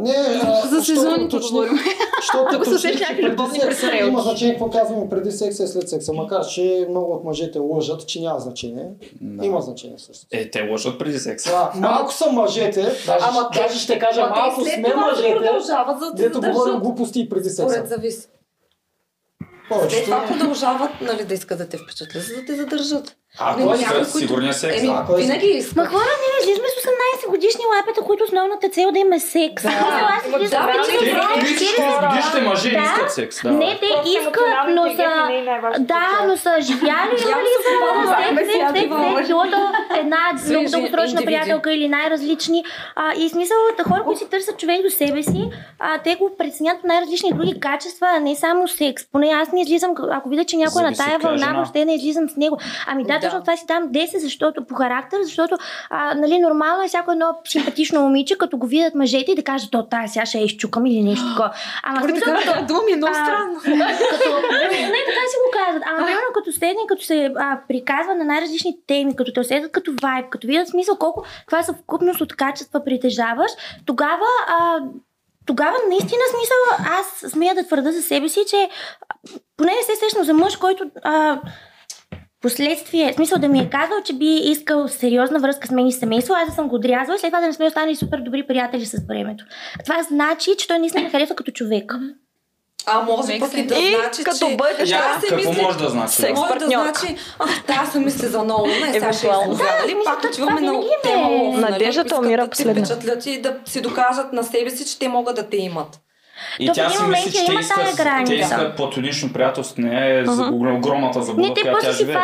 [0.00, 1.78] не, а, За сезоните говорим.
[2.20, 4.08] Защото Ако всеки че някакви любовни секса престрелки.
[4.08, 8.06] има значение какво казваме преди секса и след секса, макар че много от мъжете лъжат,
[8.06, 8.86] че няма значение.
[9.42, 10.26] Има значение също.
[10.32, 11.68] Е, те лъжат преди секса.
[11.74, 15.38] Малко са мъжете, Ама даже ще кажа малко сме мъжете,
[16.16, 17.63] дето говорим глупости и преди секса.
[17.70, 18.28] Според зависи.
[19.90, 23.16] Те това продължават нали, да искат да те впечатлят, за да те задържат.
[23.38, 24.78] А, Не, кой някой, иска сигурния секс?
[24.78, 25.32] Еми, А, кой иска?
[25.32, 25.76] винаги искат.
[25.76, 26.86] Ма хора, ние излизаме с
[27.26, 29.62] 18 годишни лапета, които основната цел да има секс.
[29.62, 29.70] Да.
[29.70, 32.78] Да, е 40 Годишните мъже Да.
[32.78, 33.42] искат секс.
[33.42, 33.50] Да.
[33.50, 34.36] Не, те искат,
[34.68, 35.28] но са...
[35.78, 37.68] Да, но са живяли нали, са
[38.36, 38.94] секс, секс,
[39.98, 40.18] една
[40.50, 42.64] много дългосрочна приятелка или най-различни.
[43.16, 43.56] И смисъл,
[43.88, 48.06] хора, които си търсят човек до себе си, а, те го преценят най-различни други качества,
[48.16, 49.04] а не само секс.
[49.12, 52.28] Поне аз не излизам, ако видя, че някой е на тая вълна, въобще не излизам
[52.28, 52.58] с него.
[52.86, 53.30] Ами да, Да.
[53.30, 55.56] точно това си дам 10, защото по характер, защото
[55.90, 59.70] а, нали, нормално е всяко едно симпатично момиче, като го видят мъжете и да кажат,
[59.70, 61.50] то тази сега ще я изчукам или нещо такова.
[61.82, 63.54] Ама в смисъл, като- дума ми е много странно.
[63.64, 64.30] като,
[64.70, 65.82] не, така си го казват.
[65.86, 69.92] Ама примерно като седне, като се а, приказва на най-различни теми, като те усетят като
[70.02, 73.50] вайб, като видят смисъл колко каква съвкупност от качества притежаваш,
[73.86, 74.78] тогава а,
[75.46, 78.68] тогава наистина смисъл аз смея да твърда за себе си, че
[79.56, 81.40] поне не се сещам за мъж, който а,
[82.44, 85.92] последствие, в смисъл да ми е казал, че би искал сериозна връзка с мен и
[85.92, 88.46] семейство, аз да съм го отрязала и след това да не сме останали супер добри
[88.46, 89.44] приятели с времето.
[89.84, 91.92] Това значи, че той наистина ме харесва като човек.
[92.86, 94.56] А може пък и да И значи, като че...
[94.56, 96.14] бъдеш Я, Аз какво мисля- може да значи?
[96.14, 96.40] Секс.
[96.40, 100.60] Може да значи, а, да, съм мисля за много, не, сега ще мисля, пак отиваме
[100.60, 102.84] на ме- тема лов, нали, Надеждата умира искат да последна.
[102.84, 106.00] впечатлят и да си докажат на себе си, че те могат да те имат.
[106.58, 108.32] И То в тя си мисли, че има тая искат, граница.
[108.32, 111.98] те искат платонично приятелство, не е за огромната заблуда, Не, те която тя после си
[112.04, 112.16] живее.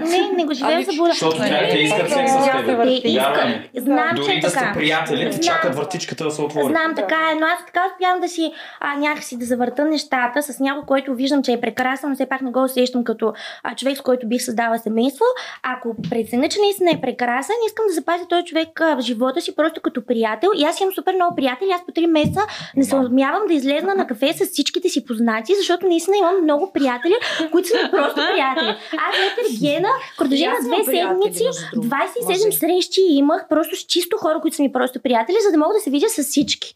[0.00, 1.10] Не, не го живеем Ами, за буда.
[1.10, 2.84] Защото тя, те искат Те секс с теб.
[3.04, 3.48] Искат.
[3.76, 5.42] Знам, че Дори е да сте приятели, те Знам.
[5.42, 6.64] чакат въртичката да се отвори.
[6.72, 10.60] Знам, така е, но аз така успявам да си а, някакси да завърта нещата с
[10.60, 13.98] някой, който виждам, че е прекрасен, но все пак не го усещам като а, човек,
[13.98, 15.24] с който бих създала семейство.
[15.62, 19.56] Ако преценя, че наистина е прекрасен, искам да запазя този човек а, в живота си
[19.56, 20.50] просто като приятел.
[20.56, 21.68] И аз имам супер много приятели.
[21.74, 22.40] Аз по 3 месеца
[22.76, 26.72] не се отмявам да излезна на кафе с всичките си познати, защото наистина имам много
[26.72, 27.14] приятели,
[27.52, 28.68] които са ми просто приятели.
[28.98, 32.58] Аз след Ергена, в продължение аз на две седмици, между другото, 27 мъже.
[32.58, 35.80] срещи имах просто с чисто хора, които са ми просто приятели, за да мога да
[35.80, 36.74] се видя с всички.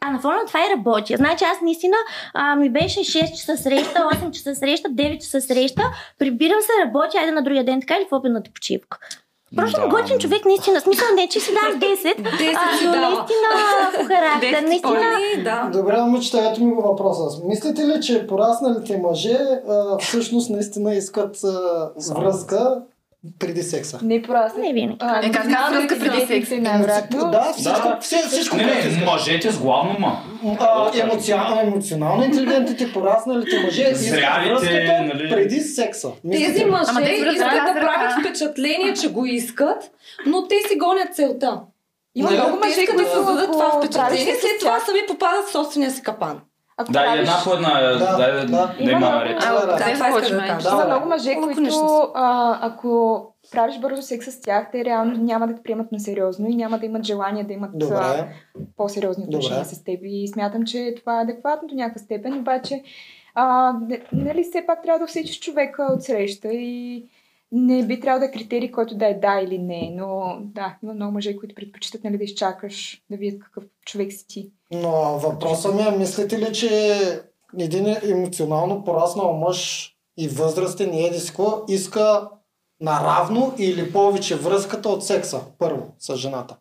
[0.00, 1.16] А на фона на това и работя.
[1.16, 1.96] Значи аз наистина
[2.34, 5.82] а, ми беше 6 часа среща, 8 часа среща, 9 часа среща,
[6.18, 8.98] прибирам се, работя, айде на другия ден така или в обедната почивка.
[9.56, 9.86] Просто Да.
[9.86, 10.02] да.
[10.02, 10.80] готин човек, наистина.
[10.80, 11.84] Смисъл не, че си дам 10,
[12.16, 13.00] 10 а, но дава.
[13.00, 15.00] наистина по характер, наистина.
[15.44, 15.78] Да.
[15.78, 17.40] Добре, момичета, ето ми го въпроса.
[17.44, 22.82] Мислите ли, че порасналите мъже а, всъщност наистина искат а, връзка
[23.38, 23.98] преди секса?
[24.02, 24.58] Не просто.
[24.58, 24.96] Не винаги.
[25.00, 26.50] А, Е, как казвам, връзка преди секс?
[26.50, 27.30] Най-вероятно.
[27.30, 27.98] Да, всичко, Да.
[28.00, 30.20] все- всичко Не, не, мъжете с главно ма.
[30.60, 35.30] А, емоционално, емоционално интелигентните, порасналите мъже Зрялите, нали?
[35.30, 36.08] преди секса.
[36.32, 37.38] Тези мъже Ама те искат
[37.74, 39.90] да правят впечатление, че го искат,
[40.26, 41.60] но те си гонят целта.
[42.14, 46.40] Има много мъже, които създадат това впечатление, след това сами попадат в собствения си капан.
[46.80, 48.74] Ако Да, правиш- една по една, Да, да, да.
[48.84, 49.36] да има ред.
[49.42, 49.76] А, Да, да.
[49.76, 50.68] Да, това исках да кажа.
[50.70, 50.88] Да, Има да.
[50.88, 55.62] много мъже, които а, ако правиш бързо секс с тях, те реално няма да те
[55.62, 58.34] приемат на сериозно и няма да имат желание да имат Добре.
[58.76, 60.00] по-сериозни отношения с теб.
[60.04, 62.82] И смятам, че това е адекватно до някаква степен, обаче
[63.34, 63.74] а,
[64.12, 67.04] нали все пак трябва да усетиш човека от среща и
[67.52, 70.94] не би трябвало да е критерий, който да е да или не, но да, има
[70.94, 74.50] много мъже, които предпочитат нали, да изчакаш да видят какъв човек си ти.
[74.72, 76.96] Но въпросът ми е, мислите ли, че
[77.58, 82.28] един емоционално пораснал мъж и възрастен и едиско иска
[82.80, 86.56] наравно или повече връзката от секса, първо, с жената?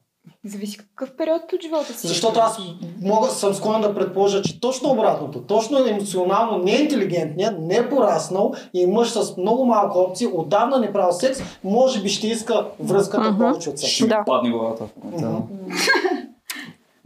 [0.45, 2.07] Зависи какъв период от живота си.
[2.07, 2.60] Защото аз
[3.02, 9.10] мога, съм склонен да предположа, че точно обратното, точно емоционално неинтелигентният, не пораснал и мъж
[9.10, 13.80] с много малко опции, отдавна не правил секс, може би ще иска връзката повече от
[13.80, 13.91] секс.
[13.91, 14.23] Ще Да.
[14.26, 14.86] падне главата.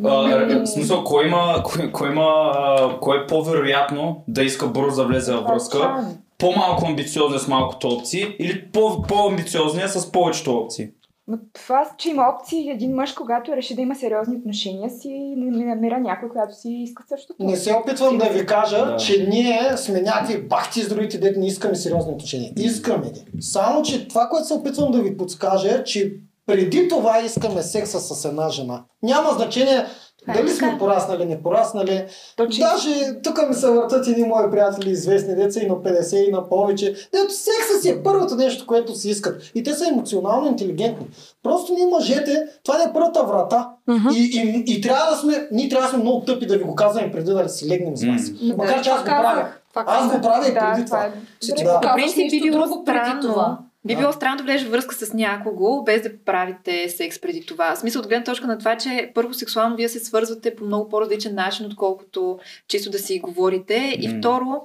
[0.05, 5.01] А, е, смисъл, кой има, кой, кой има, а, кой е по-вероятно да иска бързо
[5.01, 6.07] да влезе във връзка?
[6.37, 10.89] по-малко амбициозен с малкото опции или по- по-амбициозния с повечето опции?
[11.27, 15.57] Но това, че има опции, един мъж, когато реши да има сериозни отношения си, не,
[15.57, 17.43] не намира някой, която си иска същото.
[17.43, 18.97] Не се опитвам да ви кажа, Да.
[18.97, 22.51] че ние сме някакви бахти с другите, дете не искаме сериозни отношения.
[22.57, 23.25] Искаме ги.
[23.39, 26.13] Само, че това, което се опитвам да ви подскажа е, че
[26.45, 28.83] преди това искаме секса с една жена.
[29.03, 29.85] Няма значение
[30.27, 32.05] е дали сме пораснали, не пораснали.
[32.37, 32.65] Точно.
[32.65, 36.49] Даже тук ми се въртат едни мои приятели, известни деца и на 50 и на
[36.49, 36.93] повече.
[37.13, 39.51] Дето секса си е първото нещо, което си искат.
[39.55, 41.07] И те са емоционално интелигентни.
[41.43, 43.69] Просто ние мъжете, това не е първата врата.
[44.15, 46.75] И, и, и, трябва да сме, ние трябва да сме много тъпи да ви го
[46.75, 48.21] казваме преди да си легнем с вас.
[48.41, 48.53] М.
[48.57, 49.47] Макар че аз го правя.
[49.75, 51.05] Аз го правя и преди това това.
[51.05, 51.63] е.
[51.63, 51.63] Да.
[51.63, 51.79] да.
[51.81, 53.57] По принцип било друго преди странно.
[53.85, 57.75] Би било странно да влезеш връзка с някого, без да правите секс преди това.
[57.75, 60.89] В смисъл от гледна точка на това, че първо сексуално вие се свързвате по много
[60.89, 63.97] по-различен начин, отколкото чисто да си говорите.
[63.99, 64.61] И второ,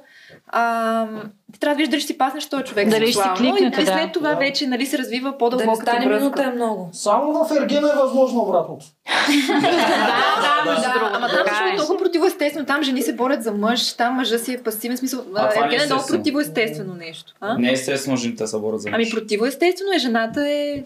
[0.47, 1.23] ам,
[1.53, 3.85] ти трябва да виждаш дали ще си паснеш този човек Дали ще си кликнете, и
[3.85, 3.93] да.
[3.93, 4.37] след това Да.
[4.37, 6.89] вече нали, се развива Да не по-дълбоката стане минута е много.
[6.93, 8.85] Само в Ергена е възможно обратното.
[9.07, 11.70] Да, да, да, другото, ама там е.
[11.70, 12.66] е много противоестествено.
[12.66, 15.20] Там жени се борят за мъж, там мъжа си е пасивен смисъл.
[15.35, 16.19] А, това не е е много естествено.
[16.19, 17.35] противоестествено нещо.
[17.41, 17.59] А?
[17.59, 19.15] Не е естествено жените се борят за Ами мъж.
[19.15, 20.83] противоестествено е, жената е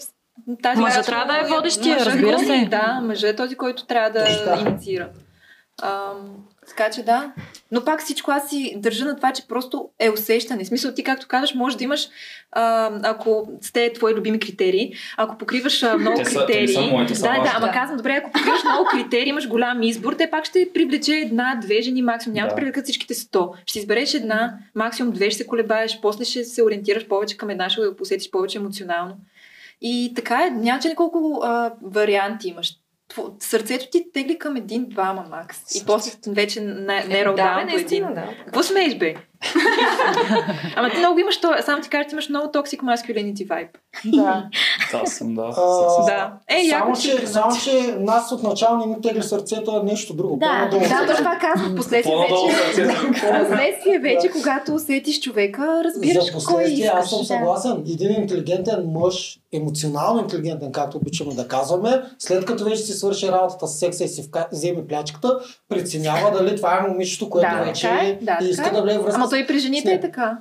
[0.62, 2.66] тази, Мъжът която- трябва да е водещия, разбира се.
[2.70, 4.26] Да, мъжът е този, който трябва да
[4.60, 5.08] инициира.
[6.76, 7.32] Така че да.
[7.72, 10.64] Но пак всичко аз си държа на това, че просто е усещане.
[10.64, 12.08] В смисъл ти, както казваш, може да имаш,
[12.52, 16.68] а, ако сте твои любими критерии, ако покриваш а, много Те са- те критерии.
[16.68, 17.72] са моите, са да, да, ама Да.
[17.72, 21.82] казвам, добре, ако покриваш много критерии, имаш голям избор, те пак ще привлече една, две
[21.82, 22.34] жени максимум.
[22.34, 22.56] Няма да Да.
[22.56, 23.52] привлекат всичките 100.
[23.66, 27.70] Ще избереш една, максимум две ще се колебаеш, после ще се ориентираш повече към една,
[27.70, 29.16] ще го посетиш повече емоционално.
[29.82, 32.74] И така е, няма че колко а, варианти имаш.
[33.10, 35.74] Тво- Сърцето ти тегли към един-двама макс.
[35.74, 38.28] И после вече не, не Е, рол да, наистина, да.
[38.44, 39.14] Какво смееш, бе?
[40.76, 43.68] Ама ти много имаш, то, само ти кажа, ти имаш много toxic masculinity vibe.
[44.04, 44.48] Да.
[45.02, 45.50] Аз съм, да.
[45.56, 46.32] А, Да.
[46.48, 50.36] Е, само, че, само, че нас отначало не ни тегли сърцето, нещо друго.
[50.36, 51.76] Да, Да, точно това казвам.
[51.76, 52.56] Последствие вече,
[53.48, 56.90] последствие вече, когато усетиш човека, разбираш За кой искаш.
[56.94, 57.24] аз съм да.
[57.24, 57.84] съгласен.
[57.92, 63.66] Един интелигентен мъж, емоционално интелигентен, както обичаме да казваме, след като вече си свърши работата
[63.66, 65.38] с секса и си вземе плячката,
[65.68, 68.72] преценява дали това е момичето, което Да, вече е, да, иска е.
[68.72, 69.20] да влезе връзка.
[69.32, 70.38] С- той при жените е така.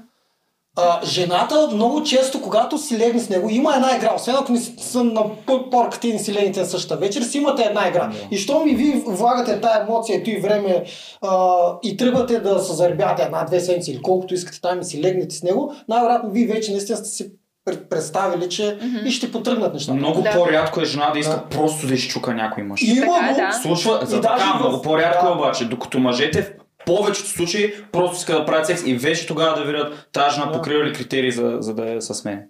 [0.77, 4.13] А, жената много често, когато си легне с него, има една игра.
[4.15, 5.23] Освен ако не си- са на
[5.72, 8.07] порката и не си легнете на същата вечер, си имате една игра.
[8.07, 8.13] Да.
[8.31, 10.84] И що ми ви влагате тая емоция, ето и време
[11.22, 11.47] а,
[11.84, 15.43] и тръгвате да се заребявате една-две седмици или колкото искате там и си легнете с
[15.43, 17.31] него, най-вероятно вие вече наистина сте си
[17.65, 18.97] пред- представили, че Мгм.
[19.05, 19.93] и ще потръгнат нещата.
[19.93, 20.31] Много Да.
[20.31, 21.43] по-рядко е жена да иска Да.
[21.47, 22.81] просто да изчука някой мъж.
[22.81, 23.51] Има Така е, да.
[23.53, 25.31] Случва за И даже така, в- много по-рядко да.
[25.31, 26.53] е обаче, докато мъжете
[26.86, 30.52] повечето случаи просто искат да правят секс и вече тогава да видят тази жена Да.
[30.52, 32.44] покрива ли критерии за, за да е с мен.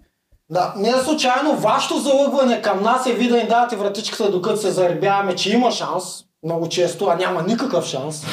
[0.50, 4.56] Да, не е случайно вашето залъгване към нас е ви да ни давате вратичката, докато
[4.56, 6.04] се заребяваме, че има шанс,
[6.44, 8.24] много често, а няма никакъв шанс.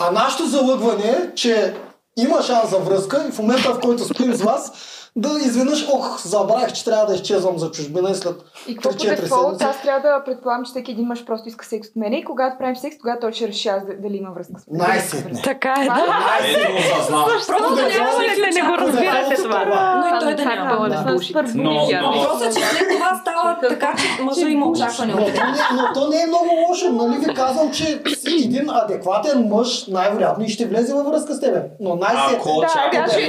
[0.00, 1.74] А нашето залъгване е, че
[2.18, 4.72] има шанс за връзка и в момента, в който спим с вас,
[5.16, 8.34] да изведнъж, ох, забравих, че трябва да изчезвам за чужбина и след
[8.68, 11.88] И какво по дефолт, аз трябва да предполагам, че всеки един мъж просто иска секс
[11.88, 12.12] от мен.
[12.12, 14.88] И когато правим секс, тогава той ще реши аз дали има връзка с мен.
[14.88, 15.42] Най-сетне.
[15.42, 16.06] Така е, да.
[16.40, 17.82] Е просто да
[18.54, 19.60] не го разбирате това.
[19.60, 20.88] Е е но и той да няма.
[20.88, 21.04] да
[22.28, 25.14] Просто, че след това става така, че мъжа има очакване.
[25.74, 28.02] Но то не е много лошо, нали ви казвам, че
[28.44, 31.62] един адекватен мъж най-вероятно и ще влезе във връзка с тебе.
[31.80, 32.52] Но най-сетне.
[32.52, 33.26] Ако чакай, да, ще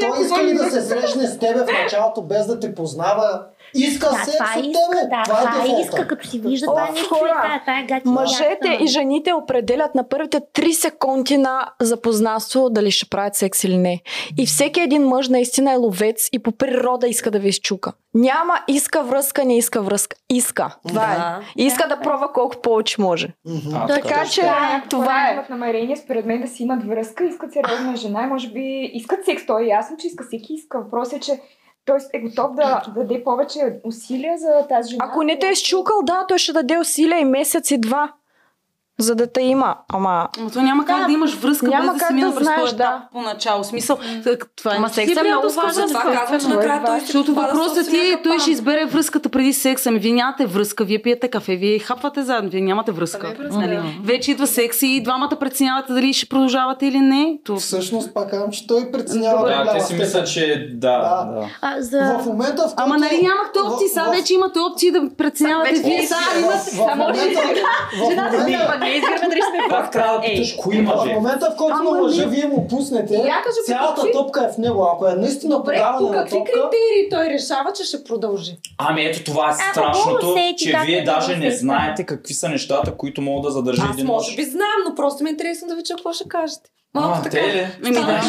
[0.00, 3.42] той иска ли да се срещне с тебе в началото, без да те познава?
[3.74, 5.08] Иска Да, секс това от иска, тебе.
[5.10, 5.80] да, това е това дефолта.
[5.80, 7.14] иска, като си вижда това нещо,
[7.68, 8.08] е гати.
[8.08, 13.76] Мъжете и жените определят на първите 3 секунди на запознанство дали ще правят секс или
[13.76, 14.00] не.
[14.38, 17.92] И всеки един мъж наистина е ловец и по природа иска да ви изчука.
[18.14, 20.16] Няма иска връзка, не иска връзка.
[20.30, 20.76] Иска.
[20.88, 21.16] Това е.
[21.16, 21.40] Да.
[21.56, 23.28] Иска да пробва колко повече може.
[23.74, 25.32] А, Така че Да, това е.
[25.32, 29.24] имат намерение, според мен, да си имат връзка, искат сериозна жена и може би искат
[29.24, 29.46] секс.
[29.46, 30.78] То е ясно, че иска всеки иска.
[30.80, 31.40] Въпросът е, че
[31.84, 35.04] той е готов да даде повече усилия за тази жена.
[35.08, 38.12] Ако не те е изчукал, да, той ще даде усилия и месец и два.
[38.98, 39.76] За да те има.
[39.92, 41.06] Ама Но то няма как Да.
[41.06, 42.82] да имаш връзка Няма без да си да мина през знаеш, този да.
[42.82, 43.62] етап поначало.
[43.62, 43.98] В Смисъл,
[44.56, 45.88] това е Ама не секса е много важен.
[45.88, 49.52] Това казвам, че накрая той ще Защото въпросът ти е, той ще избере връзката преди
[49.52, 49.88] секса.
[49.88, 53.28] Ами вие нямате връзка, вие пиете кафе, вие хапвате заедно, вие нямате връзка.
[53.28, 53.76] Е връзка, Нали?
[53.76, 53.82] да.
[54.02, 57.38] Вече идва секс и двамата преценявате дали ще продължавате или не.
[57.44, 57.56] То...
[57.56, 61.32] Всъщност пак казвам, че той преценява Да, те си мислят, че да, Да.
[61.40, 61.46] да.
[61.60, 62.18] А, за...
[62.22, 62.74] В момента, в който...
[62.76, 66.42] Ама нали нямахте опции, сега вече имате опции да преценявате вие ви сами.
[66.44, 66.70] имате.
[68.84, 70.32] В, в в не е избираме дали сме Пак трябва да Ей.
[70.32, 71.14] питаш кои В мъже.
[71.14, 73.22] момента, в който на мъжа вие му пуснете,
[73.66, 74.84] цялата топка е в него.
[74.84, 78.56] Ако е наистина Добре, по подаване на какви топка, критерии той решава, че ще продължи?
[78.78, 83.42] Ами ето това е страшното, че вие даже не знаете какви са нещата, които могат
[83.42, 84.36] да задържи Аз един може мъж.
[84.36, 86.70] би знам, но просто ми е интересно да ви чуя какво ще кажете.
[86.94, 87.30] Малко А, така.
[87.30, 87.66] те ли?
[87.84, 88.22] Ами да.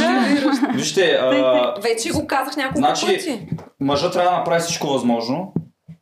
[0.74, 3.48] Вижте, а, Вече го казах няколко Значи- пъти.
[3.80, 5.54] мъжът трябва да направи всичко възможно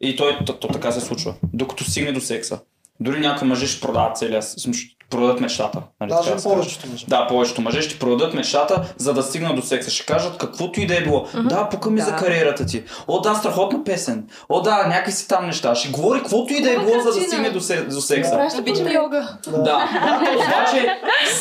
[0.02, 2.60] и той, то, то така се случва, докато стигне до секса.
[3.00, 4.70] Дори някои мъже ще продават целия, ще
[5.10, 5.82] продадат мечтата.
[6.02, 7.06] Нали, даже да повечето мъже.
[7.08, 9.92] Да, повечето мъже ще продадат мечтата, за да стигнат до секса.
[9.92, 11.26] Ще кажат каквото и да е било.
[11.50, 12.06] Да, пука ми Да.
[12.06, 12.84] за кариерата ти.
[13.08, 14.28] О, да, страхотна песен.
[14.50, 15.76] О, да, някакви си там неща.
[15.76, 18.50] Ще говори каквото и да е било, за да стигне до, се, до секса.
[18.60, 19.38] Обичам йога.
[19.48, 19.90] Да.
[20.36, 20.88] Обаче,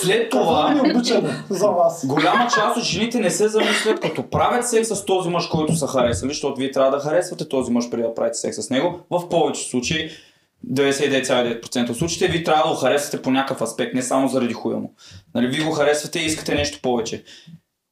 [0.03, 0.81] след това,
[1.51, 2.07] е за вас.
[2.07, 5.87] голяма част от жените не се замислят, като правят секс с този мъж, който са
[5.87, 9.01] харесали, защото вие трябва да харесвате този мъж преди да правите секс с него.
[9.11, 10.11] В повечето случаи,
[10.71, 14.77] 99,9% от случаите, ви трябва да го харесвате по някакъв аспект, не само заради хуя
[14.77, 14.95] му.
[15.35, 17.25] Нали, вие го харесвате и искате нещо повече.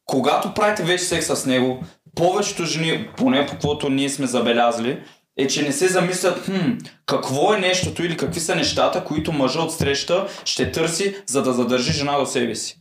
[0.06, 1.82] Когато правите вече секс с него,
[2.14, 5.02] повечето жени, поне по каквото ние сме забелязали,
[5.38, 6.70] е, че не се замислят, хм,
[7.06, 11.52] какво е нещото или какви са нещата, които мъжа от среща ще търси, за да
[11.52, 12.76] задържи жена до себе си.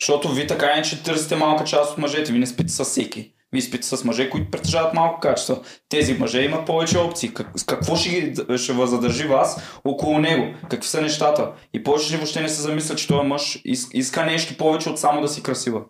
[0.00, 3.32] Защото ви така иначе търсите малка част от мъжете, ви не спите с всеки.
[3.56, 5.58] Вие спите с мъже, които притежават малко качества.
[5.88, 7.34] Тези мъже имат повече опции.
[7.34, 10.54] Как, какво ще, ще задържи вас около него?
[10.70, 11.52] Какви са нещата?
[11.74, 15.20] И повече въобще не се замислят, че този мъж ис- иска нещо повече от само
[15.20, 15.82] да си красива.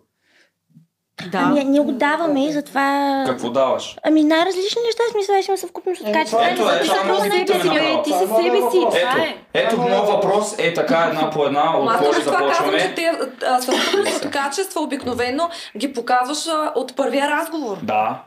[1.21, 1.37] Да.
[1.37, 3.23] Ами, ние го даваме и затова...
[3.27, 3.97] Какво даваш?
[4.03, 6.39] Ами най-различни неща, в смисъл, ще има съвкупност от качества.
[6.43, 8.03] Ето, ето, да питаме за- направо.
[8.03, 8.77] ти е си себе си.
[8.77, 8.95] въпрос.
[8.95, 9.37] Ето, е.
[9.53, 12.79] ето моят въпрос е така една по една, от кой точно това казвам, започваме.
[12.79, 13.11] че те
[13.45, 17.77] а, съвкупност качества обикновено ги показваш а, от първия разговор.
[17.83, 18.19] Да.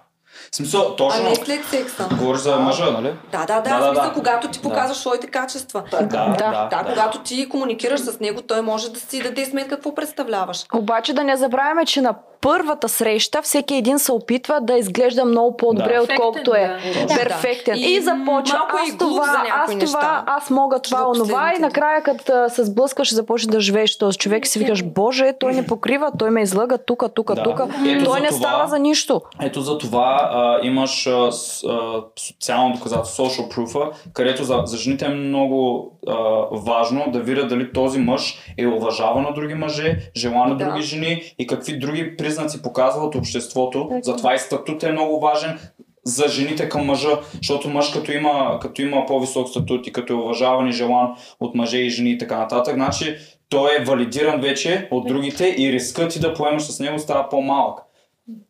[0.53, 1.23] Смисъл, А точно.
[1.23, 2.09] не след секса.
[2.11, 3.13] Говориш за мъжа, нали?
[3.33, 4.13] Да, да, да, Да, да, смисъл, да.
[4.13, 4.63] когато ти Да.
[4.63, 5.83] показваш своите качества.
[5.91, 6.85] Да, да, Да, да.
[6.85, 10.65] когато ти комуникираш с него, той може да си даде сметка какво представляваш.
[10.75, 15.57] Обаче да не забравяме, че на първата среща всеки един се опитва да изглежда много
[15.57, 16.03] по-добре, Да.
[16.05, 16.79] отколкото е.
[16.83, 17.15] Перфектен, да.
[17.17, 17.77] Перфектен.
[17.77, 20.25] И И, започва малко аз това, за аз това, неща.
[20.29, 24.45] аз мога това, онова и накрая като се сблъскаш и започнеш да живееш този човек
[24.45, 27.43] и си викаш, боже, той не покрива, той ме излъга тука, тука, Да.
[27.43, 27.69] тука.
[27.89, 29.21] Ето Той не това- става за нищо.
[29.43, 31.79] Ето за това а, имаш а, с, а,
[32.19, 33.77] социално доказателство, social proof,
[34.13, 36.15] където за, за жените е много а,
[36.53, 40.65] важно да видят дали този мъж е уважаван от други мъже, желан от Да.
[40.65, 43.91] други жени и какви други признаци показва от обществото.
[44.03, 45.59] Затова и статут е много важен
[46.05, 50.17] за жените към мъжа, защото мъж като има, като има по-висок статут и като е
[50.17, 53.17] уважаван и желан от мъже и жени и така нататък, значи
[53.49, 57.79] той е валидиран вече от другите и рискът ти да поемаш с него става по-малък.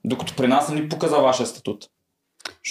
[0.04, 1.86] Докато при нас не ни пука за вашия статут.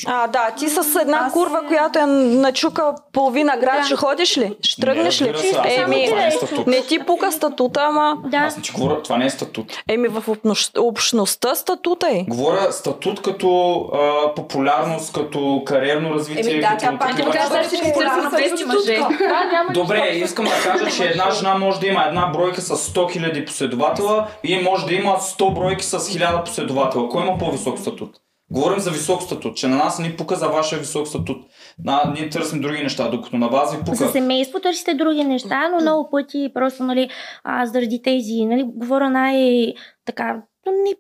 [0.08, 4.56] А, да, ти с една курва, която е начука половина град, ще ходиш ли?
[4.62, 5.38] Ще тръгнеш Не, ли?
[5.38, 6.32] се, аз Еми, не е
[6.68, 8.18] не ти пука статута, ама...
[8.26, 8.38] Да.
[8.38, 9.66] Аз не ти говоря, това не е статут.
[9.88, 12.26] Еми в общност- общността статута е.
[12.28, 16.52] Говоря статут като а, популярност, като кариерно развитие.
[16.52, 17.32] Еми да, като тя пак неща.
[17.32, 18.96] казва, че популярна известни мъже.
[19.20, 23.20] Да, Добре, искам да кажа, че една жена може да има една бройка с 100
[23.20, 27.10] 000 последователа и може да има 100 бройки с 1000 последователа.
[27.10, 28.12] Кой има по-висок статут?
[28.52, 31.38] Говорим за висок статут, че на нас ни пука за вашия висок статут.
[31.84, 34.12] На, ние търсим други неща, докато на вас ви За пука.
[34.12, 37.10] семейство търсите други неща, но много пъти просто, нали,
[37.44, 39.74] а, заради тези, нали, говоря най-
[40.06, 40.94] така, не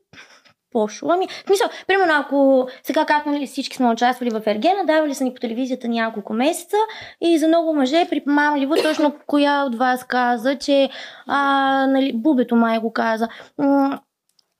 [0.71, 1.11] пошло.
[1.11, 5.23] Ами, в смисъл, примерно, ако сега как нали, всички сме участвали в Ергена, давали са
[5.23, 6.76] ни по телевизията няколко месеца
[7.21, 10.89] и за много мъже припомамливо точно коя от вас каза, че
[11.27, 13.27] а, нали, бубето май го каза.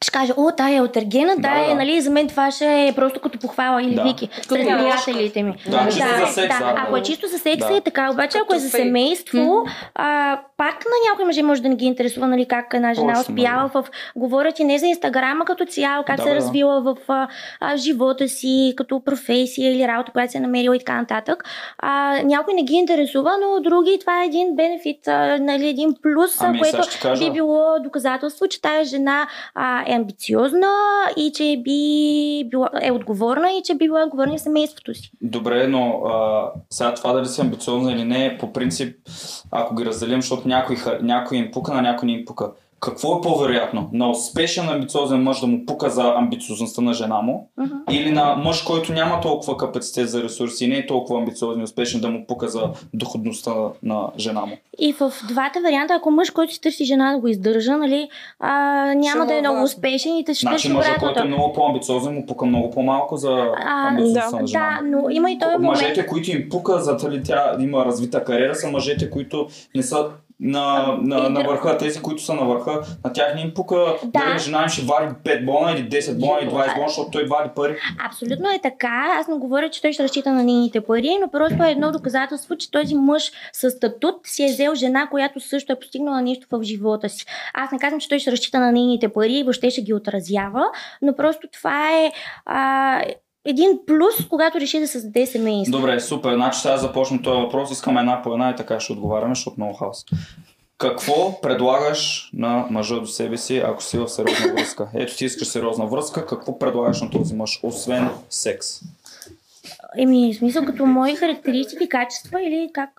[0.02, 1.76] Ще каже, о, тая е от Ергена, да, Да, е, да.
[1.76, 4.04] нали, за мен това ще е просто като похвала или Да.
[4.04, 4.78] вики сред Да.
[4.78, 5.54] приятелите ми.
[5.68, 7.06] Да, чисто за секс, да, Ако е да.
[7.06, 7.78] чисто за секса Да.
[7.78, 9.66] е така, обаче ако е Като за семейство,
[9.96, 13.34] а, пак на някои мъже може да не ги интересува, нали, как една жена Точно,
[13.34, 13.84] успява в...
[14.16, 16.36] Говорят и не за Инстаграма като цяло, как Да, се е да.
[16.36, 17.28] развила в а,
[17.60, 21.44] а, живота си, като професия или работа, която се е намерила и така нататък.
[21.78, 21.92] А,
[22.24, 26.60] някой не ги интересува, но други това е един бенефит, а, нали, един плюс, Ами,
[26.60, 27.26] което кажа.
[27.26, 30.68] би било доказателство, че тая жена а, е амбициозна
[31.18, 35.11] и че би била, е отговорна и че би била отговорна в семейството си.
[35.22, 38.98] Добре, но а, сега това дали си амбициозна или не, по принцип,
[39.52, 42.52] ако ги разделим, защото някой, някой им пука, на някой не им пука.
[42.80, 43.89] Какво е по-вероятно?
[43.93, 47.76] На успешен амбициозен мъж да му пука за амбициозността на жена му Мгм.
[47.91, 51.64] или на мъж, който няма толкова капацитет за ресурси и не е толкова амбициозен и
[51.64, 52.61] успешен да му пука за
[52.93, 53.51] доходността
[53.84, 54.57] на жена му?
[54.80, 58.49] И в двата варианта, ако мъж, който си търси жена да го издържа, нали, а,
[58.95, 61.27] няма му да е е много успешен и да ще Значи мъжа, който е обратното.
[61.27, 65.01] много по-амбициозен, му пука много по-малко за амбициозността да, на жена да, му.
[65.03, 65.64] но има и този момент.
[65.81, 70.06] Мъжете, които им пука за дали тя има развита кариера, са мъжете, които не са
[70.40, 73.95] на, на, И на върха, тези, които са на върха, на тях не им пука
[74.03, 74.20] Да.
[74.20, 77.26] дали жена им ще вади 5 бона или 10 бона или 20 бона, защото той
[77.26, 77.78] вади пари.
[78.06, 79.18] Абсолютно е така.
[79.20, 82.57] Аз не говоря, че той ще разчита на нейните пари, но просто е едно доказателство,
[82.57, 86.64] че този мъж с статут си е взел жена, която също е постигнала нещо в
[86.64, 87.26] живота си.
[87.53, 90.64] Аз не казвам, че той ще разчита на нейните пари и въобще ще ги отразява,
[91.02, 92.11] но просто това е
[92.45, 93.02] а,
[93.50, 95.72] един плюс, когато реши да създаде семейство.
[95.72, 96.34] Добре, супер.
[96.34, 97.72] Значи сега започнем този въпрос.
[97.72, 100.06] Искам една по една и така ще отговаряме, защото много хаос.
[100.78, 104.88] Какво предлагаш на мъжа до себе си, ако си в сериозна връзка?
[104.94, 108.68] Ето ти искаш сериозна връзка, какво предлагаш на този мъж, освен секс?
[109.98, 112.99] Еми, в смисъл като мои характеристики, качества или как?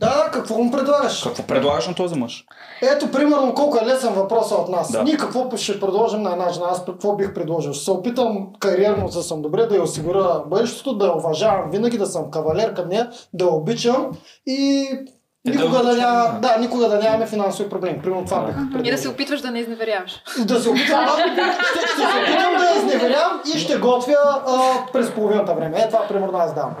[0.00, 1.22] Да, какво му предлагаш?
[1.22, 2.44] Какво предлагаш на този мъж?
[2.82, 4.92] Ето, примерно, колко е лесен въпросът от нас.
[4.92, 5.02] Да.
[5.02, 6.66] Ние какво ще предложим на една жена?
[6.70, 7.72] Аз какво бих предложил?
[7.72, 11.98] Ще се опитам кариерно да съм добре, да я осигуря бъдещето, да я уважавам винаги,
[11.98, 14.10] да съм кавалер към нея, да я обичам
[14.46, 14.88] и
[15.46, 16.56] Е, никога да няма, да.
[16.60, 18.02] никога да нямаме финансови проблеми.
[18.02, 20.22] Примерно това бих И да се опитваш да не изневеряваш.
[20.38, 24.58] Да се опитам да, ще, ще се опитам да я изневерявам и ще готвя а,
[24.92, 25.80] през половината време.
[25.80, 26.74] Е, това примерно аз давам.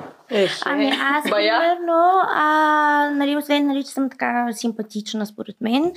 [0.66, 5.92] Ами аз, примерно, а, нали, освен, нали, че съм така симпатична, според мен,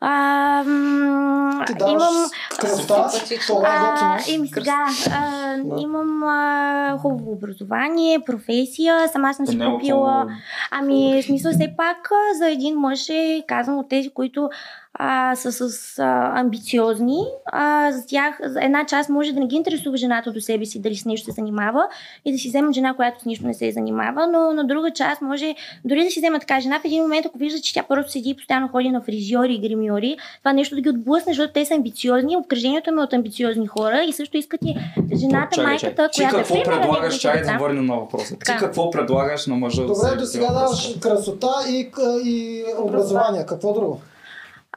[0.00, 2.30] а, м, Ти даваш имам...
[2.60, 3.08] кръста,
[3.46, 9.70] това е еми сега, а, имам а, хубаво образование, професия, сама съм си Не е
[9.70, 10.26] купила...
[10.70, 14.50] Ами, в смисъл, все пак за един мъж е казвам от тези, които
[14.94, 17.20] а, са с а, амбициозни.
[17.46, 20.96] А, за тях една част може да не ги интересува жената до себе си, дали
[20.96, 21.88] с нещо се занимава
[22.24, 25.22] и да си вземат жена, която с нищо не се занимава, но на друга част
[25.22, 25.54] може
[25.84, 28.30] дори да си взема така жена в един момент, ако вижда, че тя просто седи
[28.30, 31.74] и постоянно ходи на фризьори и гримьори, това нещо да ги отблъсне, защото те са
[31.74, 34.76] амбициозни, обкръжението ми е от амбициозни хора и също искат и
[35.16, 36.08] жената, Чакай, майката.
[36.12, 37.18] Ти която какво е предлагаш?
[37.18, 37.58] Чакай да деца.
[37.60, 38.36] върнем на въпроса.
[38.44, 41.90] Ти какво предлагаш на мъжа до Добре, до сега даваш красота и,
[42.24, 43.46] и образование.
[43.46, 44.00] Какво друго?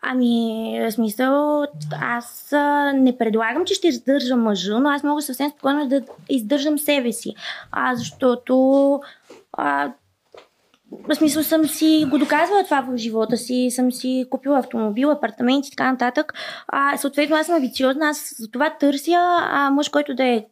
[0.06, 1.64] Ами, смисъл,
[2.02, 2.54] аз
[2.94, 7.36] не предлагам, че ще издържам мъжа, но аз мога съвсем спокойно да издържам себе си.
[7.72, 9.00] А, защото
[9.54, 9.92] а,
[11.10, 15.68] в смисъл съм си го доказвала това в живота си, съм си купила автомобил, апартамент
[15.68, 16.34] и така нататък.
[16.68, 20.46] А, съответно, аз съм амбициозна, аз за това търся а, мъж, който да е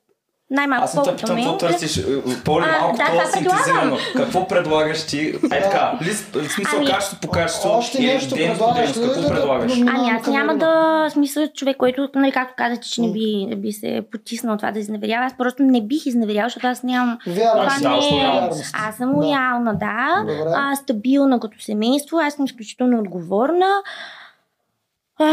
[0.51, 1.57] най-малко Аз колкото питам какво мен.
[1.57, 1.97] търсиш.
[1.97, 2.03] е,
[2.43, 3.97] Поли, А, малко да, това това синтезирано.
[4.15, 5.27] Какво предлагаш ти?
[5.51, 5.99] Е така,
[6.33, 8.91] в смисъл Ами, качество по качество Още и нещо предлагаш?
[8.93, 9.73] Какво предлагаш?
[9.77, 14.01] Ами аз няма да смисъл човек, който, нали, както казахте, че не би, би се
[14.11, 15.25] потиснал това да изневерява.
[15.25, 17.17] Аз просто не бих изневеряла, защото аз нямам...
[17.27, 18.49] Не е...
[18.73, 20.25] Аз съм лоялна, да.
[20.75, 23.67] Стабилна като семейство, аз съм изключително отговорна.
[25.21, 25.25] А,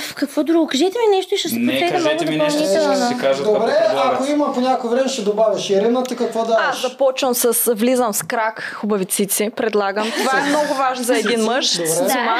[0.00, 0.66] в какво друго?
[0.66, 2.94] Кажете ми нещо и ще се Не, подсетя кажете много ми нещо, допълнително.
[2.96, 4.14] ще си кажа какво Добре, предлагат.
[4.14, 5.70] ако има по някое време ще добавиш.
[5.70, 6.82] Ирина, ти какво Аз даваш?
[6.82, 10.10] започвам с влизам с крак, хубави цици, предлагам.
[10.12, 11.72] Това е много важно за един мъж.
[11.72, 11.88] Добре.
[11.88, 12.36] С ума.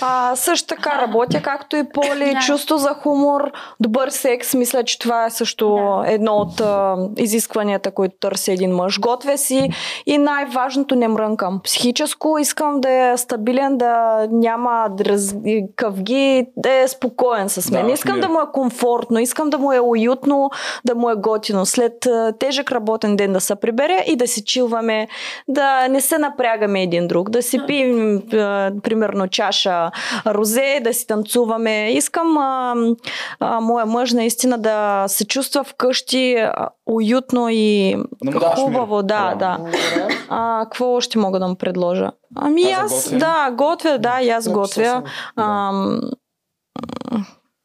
[0.00, 2.40] А, също така работя, както и Поли, Да.
[2.40, 3.50] чувство за хумор,
[3.80, 4.54] добър секс.
[4.54, 9.00] Мисля, че това е също едно от а, изискванията, които търси един мъж.
[9.00, 9.70] Готвя си
[10.06, 11.60] и най-важното не мрънкам.
[11.64, 13.92] Психическо искам да е стабилен, да
[14.30, 15.34] няма дръз...
[15.76, 16.19] къвги,
[16.56, 17.86] да е спокоен с мен.
[17.86, 18.22] Да, искам мир.
[18.22, 20.50] да му е комфортно, искам да му е уютно,
[20.84, 21.66] да му е готино.
[21.66, 25.08] След а, тежък работен ден да се прибере и да си чилваме,
[25.48, 29.90] да не се напрягаме един друг, да си пием а, примерно чаша
[30.26, 31.90] розе, да си танцуваме.
[31.92, 32.74] Искам а,
[33.40, 36.46] а, моя мъж наистина да се чувства вкъщи
[36.90, 39.02] уютно и Да хубаво.
[39.02, 39.58] Да, да.
[40.28, 42.10] А, какво още мога да му предложа?
[42.36, 43.18] Ами аз, готвене?
[43.18, 45.02] да, готвя, да, и аз готвя.
[45.36, 46.00] Ам,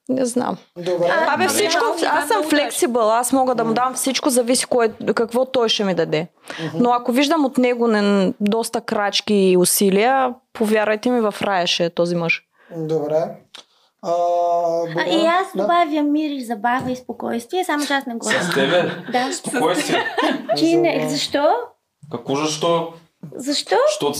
[0.10, 0.58] не знам.
[0.78, 1.14] Добре.
[1.28, 1.48] Абе Добре.
[1.48, 5.84] всичко, аз съм флексибъл, аз мога да му дам всичко, зависи кое, какво той ще
[5.84, 6.28] ми даде.
[6.74, 11.86] Но ако виждам от него не, доста крачки и усилия, повярвайте ми, в рая ще
[11.86, 12.44] е този мъж.
[12.78, 13.26] Добре.
[14.06, 14.12] А,
[14.98, 15.62] А, и аз Да.
[15.62, 18.92] добавя мир и забава и спокойствие, само че аз не го С тебе?
[19.12, 19.34] Да.
[19.34, 20.04] Спокойствие.
[20.58, 21.46] Че не, защо?
[22.12, 22.94] Какво защо?
[23.36, 23.76] Защо?
[23.90, 24.20] Защото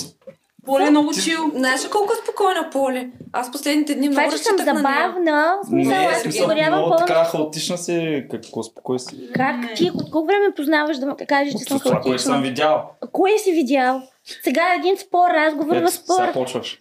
[0.66, 1.38] Поле е много чил.
[1.56, 3.10] Знаеш ли колко е спокойна Поле?
[3.34, 4.76] Аз последните дни много разчитах на нея.
[4.78, 9.20] забавна, смисъл, не, аз осигурявам много така хаотична си, какво спокойствие.
[9.36, 12.32] Как ти, от колко време познаваш да ме кажеш, че съм От това, което съм
[12.34, 12.50] хаотична?
[12.50, 12.90] видял.
[13.12, 14.02] Кое си видял?
[14.44, 16.16] Сега е един спор, разговор в Ето, спор.
[16.16, 16.80] сега почваш.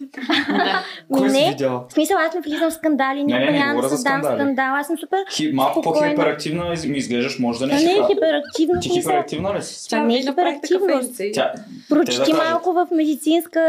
[1.11, 1.85] Кой си не, видял?
[1.89, 4.75] в смисъл аз не влизам в скандали, Не, не, не няма да създам скандал.
[4.75, 6.05] Аз съм супер Хи, малко спокойна.
[6.05, 8.07] по-хиперактивна ми изглеждаш, може да не си не е в
[8.81, 9.89] Ти хиперактивна ли си?
[9.89, 10.99] Това не е ви направихте хиперактивно.
[10.99, 11.31] кафенце.
[11.31, 11.53] Тя,
[11.89, 13.59] Прочети малко в медицинска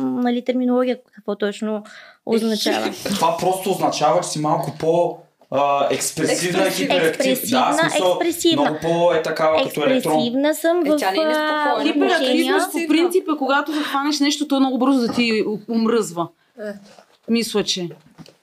[0.00, 1.82] нали, терминология какво точно
[2.26, 2.90] означава.
[3.04, 5.18] това просто означава, че си малко по
[5.54, 7.34] а, експресивна хиперактивна.
[7.50, 8.62] Да, смисъл, експресивна.
[8.62, 10.18] много по е такава като електрон.
[10.18, 11.92] Експресивна съм Е, в тя не е неспокойна.
[11.92, 16.28] Хиперактивност по принцип е когато захванеш нещо, то много бързо да ти умръзва.
[17.28, 17.88] Мисля, че.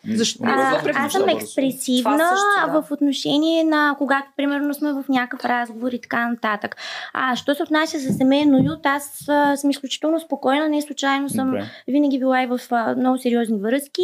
[0.07, 0.43] Защо?
[0.43, 2.81] А, Въпреки, аз съм експресивна също, да.
[2.81, 6.75] в отношение на когато, примерно, сме в някакъв разговор и така нататък.
[7.13, 11.45] А, що се отнася за семейен уют, аз а, съм изключително спокойна, не случайно съм
[11.45, 11.65] Добре.
[11.87, 14.01] винаги била и в а, много сериозни връзки.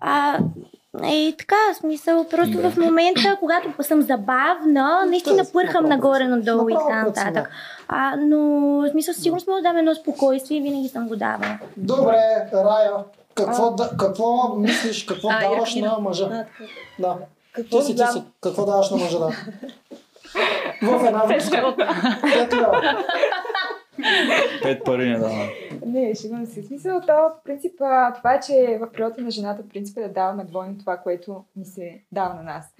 [0.00, 0.38] А,
[1.04, 2.70] и така, смисъл, просто Добре.
[2.70, 7.50] в момента, когато съм забавна, наистина Тоест, пърхам нагоре-надолу и така нататък.
[7.88, 8.38] А, но,
[8.82, 11.58] в смисъл, със сигурност мога да дам едно спокойствие и винаги съм го давала.
[11.76, 12.92] Добре, Рая,
[13.34, 16.44] какво, да, какво мислиш, какво А, даваш на мъжа?
[16.98, 17.16] Да.
[17.52, 18.22] Какво Ти си, ти си.
[18.40, 19.26] Какво даваш на мъжа, да?
[20.82, 21.74] В една връзка.
[24.62, 25.48] Пет пари не дава.
[25.86, 26.62] Не, шегувам се.
[26.62, 30.08] Смисъл, то, в принцип, това е, че в природата на жената, в принцип, е да
[30.08, 32.74] даваме двойно това, което ни се дава на нас.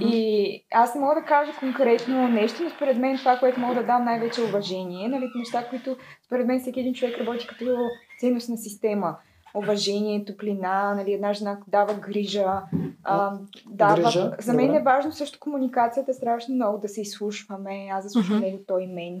[0.00, 3.82] И аз не мога да кажа конкретно нещо, но според мен това, което мога да
[3.82, 5.08] дам най-вече е уважение.
[5.08, 5.96] Нали, неща, които
[6.26, 7.76] според мен всеки един човек работи като
[8.20, 9.16] ценностна система.
[9.58, 12.62] Уважение, топлина, нали, една жена дава грижа.
[13.04, 13.32] А,
[13.70, 14.02] дава...
[14.02, 14.78] Грижа, За мен добре.
[14.78, 17.88] е важно също комуникацията, страшно много да се изслушваме.
[17.92, 19.20] Аз да слушам него, той мен.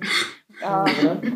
[0.64, 1.30] А, Добре.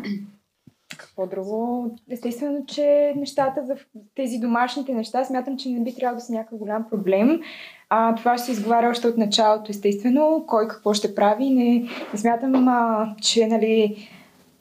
[0.97, 1.91] какво друго?
[2.09, 3.75] Естествено, че нещата за
[4.15, 7.41] тези домашните неща смятам, че не би трябвало да са някакъв голям проблем.
[7.89, 11.49] А, това ще се изговаря още от началото, естествено, кой какво ще прави.
[11.49, 14.07] Не, не смятам, а, че нали,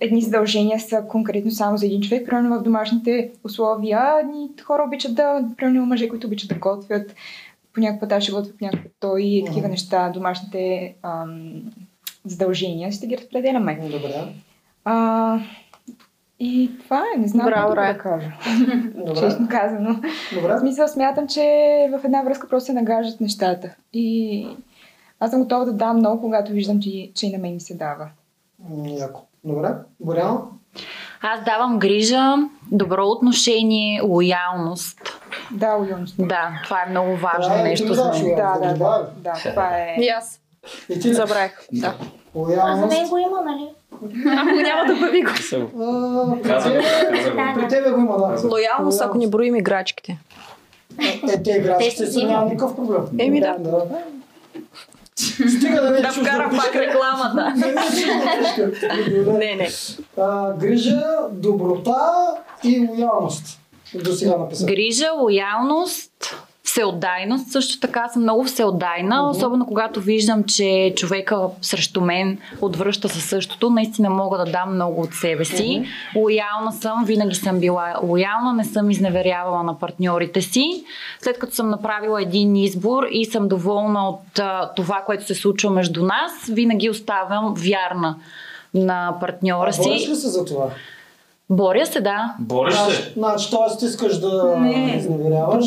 [0.02, 2.26] едни задължения са конкретно само за един човек.
[2.26, 7.14] Примерно в домашните условия едни хора обичат да, примерно мъже, които обичат да готвят,
[7.72, 11.62] понякога да ще готвят някакво той и такива неща, домашните ам,
[12.24, 13.74] задължения, ще ги разпределяме.
[13.74, 14.34] Добре.
[14.84, 15.38] А,
[16.40, 18.32] и това е, не знам Браво, какво да кажа.
[18.94, 19.20] Добре.
[19.20, 19.94] Честно казано.
[20.32, 20.58] В Добре.
[20.58, 21.42] смисъл смятам, че
[21.92, 23.74] в една връзка просто се нагаждат нещата.
[23.92, 24.46] И
[25.20, 27.74] аз съм готова да дам много, когато виждам, че, че и на мен ми се
[27.74, 28.08] дава.
[28.84, 29.20] Яко.
[29.44, 29.68] Добре.
[30.00, 30.40] Боряна?
[31.22, 32.36] Аз давам грижа,
[32.72, 35.00] добро отношение, лоялност.
[35.50, 36.14] Да, уюност.
[36.18, 38.22] Да, това е много важно Рая, ти нещо за мен.
[38.22, 38.58] лоялност?
[38.60, 39.06] Да, да, да.
[39.16, 39.96] Да, това е...
[40.00, 40.40] И аз.
[40.88, 41.14] И ти ли?
[41.14, 41.58] Забравих.
[41.72, 41.88] Да.
[41.88, 42.98] А за Лоялност.
[42.98, 43.68] мен го има, нали?
[44.38, 45.30] Ако няма да бъви го.
[47.54, 48.48] При тебе го има, да.
[48.48, 50.18] Лоялност, ако ни броим играчките.
[51.32, 53.00] Е, те играчите Те са няма никакъв проблем.
[53.18, 53.56] Еми да.
[55.38, 55.50] Да.
[55.50, 57.54] Стига да не е Да вкарам пак рекламата.
[59.38, 59.70] Не, не е
[60.58, 63.58] Грижа, доброта и лоялност.
[63.94, 64.66] До сега написах.
[64.66, 66.36] Грижа, лоялност,
[66.72, 67.50] всеотдайност.
[67.52, 73.70] Също така съм много всеотдайна, особено когато виждам, че човека срещу мен отвръща със същото.
[73.70, 75.84] Наистина мога да дам много от себе си.
[76.16, 80.84] Лоялна съм, винаги съм била лоялна, не съм изневерявала на партньорите си.
[81.20, 85.70] След като съм направила един избор и съм доволна от а, това, което се случва
[85.70, 88.16] между нас, винаги оставям вярна
[88.74, 90.10] на партньора А бориш си.
[90.10, 90.66] ли се за това?
[91.50, 92.34] Боря се, да.
[92.38, 92.80] Бориш се.
[92.80, 93.84] Значи, значи, т.е.
[93.86, 94.96] искаш да Не.
[94.96, 95.66] изневеряваш.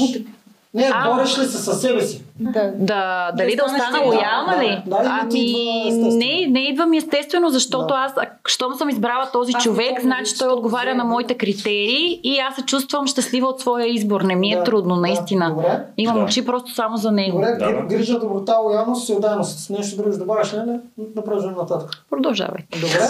[0.76, 1.14] Не, А.
[1.14, 2.24] бориш ли се със себе си?
[2.40, 2.72] Да.
[2.76, 4.68] Да, дали да, станеш остана лоялна да, ли?
[4.86, 7.94] да, идва ами, не, не идва ми естествено, защото Да.
[7.94, 8.14] аз,
[8.48, 11.10] щом съм избрала този Аз човек, значи той отговаря на да.
[11.10, 14.22] моите критерии и аз се чувствам щастлива от своя избор.
[14.22, 15.50] Не ми е Да, трудно, да, наистина.
[15.50, 15.80] Добре.
[15.98, 16.24] Имам Да.
[16.24, 17.38] очи просто само за него.
[17.38, 17.82] Добре, Да, да.
[17.82, 19.60] грижа, доброта, лоялност, всеотдайност.
[19.60, 20.58] С нещо друго ще добавиш ли?
[20.58, 20.80] Не,
[21.16, 21.90] напрежим нататък.
[22.10, 22.62] Продължавай.
[22.72, 23.00] Добре.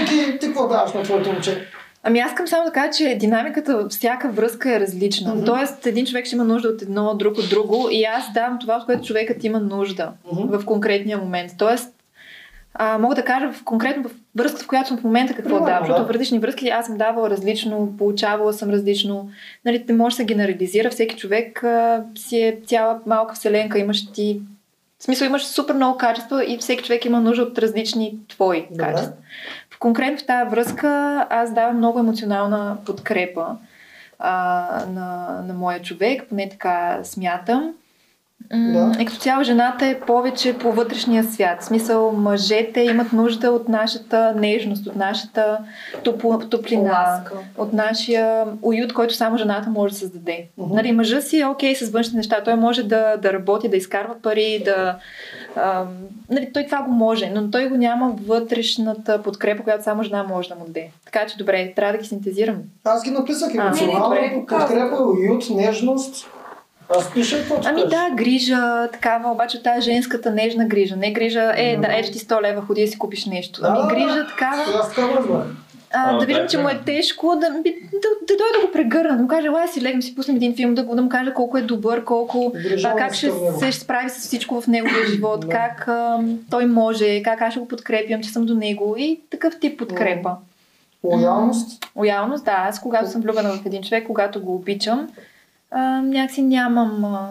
[0.00, 1.66] Вики, ти какво даваш на твоето момче?
[2.02, 5.34] Ами аз искам само да кажа, че динамиката във всяка връзка е различна.
[5.34, 5.44] Мгм.
[5.44, 8.76] Тоест, един човек ще има нужда от едно, друг от друго и аз давам това,
[8.76, 10.58] от което човекът има нужда Мгм.
[10.58, 11.52] в конкретния момент.
[11.58, 11.94] Тоест,
[12.74, 15.66] а, мога да кажа в, конкретно в връзката, в която съм в момента какво Примерно,
[15.66, 15.82] давам.
[15.82, 16.08] Защото да.
[16.08, 19.30] в различни връзки аз съм давала различно, получавала съм различно.
[19.64, 20.90] Нали, не може да се генерализира.
[20.90, 23.78] Всеки човек а, си е цяла малка вселенка.
[23.78, 24.40] Имаш ти...
[24.98, 28.84] В смисъл имаш супер много качества и всеки човек има нужда от различни твои Добре.
[28.84, 29.12] качества.
[29.80, 33.56] Конкретно в тази връзка аз давам много емоционална подкрепа
[34.18, 37.74] а, на, на моя човек, поне така смятам.
[38.52, 38.92] Да.
[39.00, 41.62] И като цяло жената е повече по вътрешния свят.
[41.62, 45.58] В смисъл, мъжете имат нужда от нашата нежност, от нашата
[46.02, 47.34] топло, топлина, Ласка.
[47.58, 50.46] от нашия уют, който само жената може да създаде.
[50.58, 50.74] Мгм.
[50.74, 52.42] Нали, мъжа си е окей с външни неща.
[52.44, 54.96] Той може да, да работи, да изкарва пари, да...
[55.56, 55.88] Ам,
[56.30, 60.48] нали, той това го може, но той го няма вътрешната подкрепа, която само жена може
[60.48, 60.90] да му даде.
[61.04, 62.56] Така че добре, трябва да ги синтезирам.
[62.84, 63.70] Аз ги написах А,
[64.02, 66.26] добре, подкрепа, уют, нежност.
[66.90, 70.96] Аз пиша какво Ами да, грижа, такава, обаче тая женската нежна грижа.
[70.96, 73.60] Не грижа, е, да, ето ти 100 лева, ходи да си купиш нещо.
[73.64, 74.64] Ами грижа такава.
[75.92, 77.68] А, А, да виждам, да, че му е тежко, да, да, да, да
[78.28, 80.82] дойда да го прегърна, да му кажа, ела си легнем си пуснем един филм, да,
[80.82, 82.52] го- да му кажа колко е добър, колко,
[82.84, 85.48] а, как ще се ще справи с всичко в неговия живот, Да.
[85.48, 86.18] как а,
[86.50, 90.30] той може, как аз ще го подкрепям, че съм до него и такъв тип подкрепа.
[91.04, 91.86] Лоялност.
[91.96, 92.54] Лоялност, да.
[92.58, 95.08] Аз когато съм влюбена в един човек, когато го обичам,
[95.70, 97.28] а, някакси нямам, а,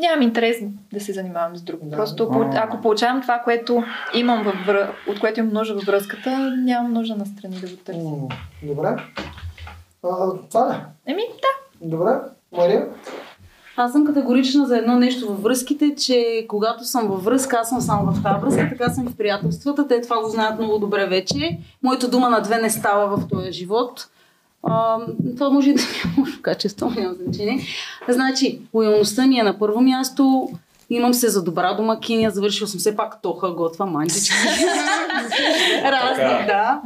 [0.00, 0.56] нямам интерес
[0.92, 1.80] да се занимавам с друг.
[1.82, 1.96] Да.
[1.96, 3.82] Просто ако получавам това, което
[4.14, 4.92] имам във връ...
[5.08, 8.00] от което имам нужда във връзката, нямам нужда на страни да го търся.
[8.62, 8.96] Добре.
[10.02, 10.76] А, това ли?
[11.12, 11.86] Еми, да.
[11.88, 12.12] Добре.
[12.56, 12.86] Мария?
[13.76, 17.80] Аз съм категорична за едно нещо във връзките, че когато съм във връзка, аз съм
[17.80, 19.88] само в тази връзка, така съм и в приятелствата.
[19.88, 21.58] Те това го знаят много добре вече.
[21.82, 24.08] Моята дума на две не става в този живот.
[24.62, 24.98] А,
[25.36, 27.60] това може и да ми е лошо качество, няма значение.
[28.08, 30.48] Значи, лоялността ми е на първо място.
[30.90, 34.34] Имам се за добра домакиня, завършил съм все пак тоха, готва манчички.
[35.84, 36.80] Разни, да.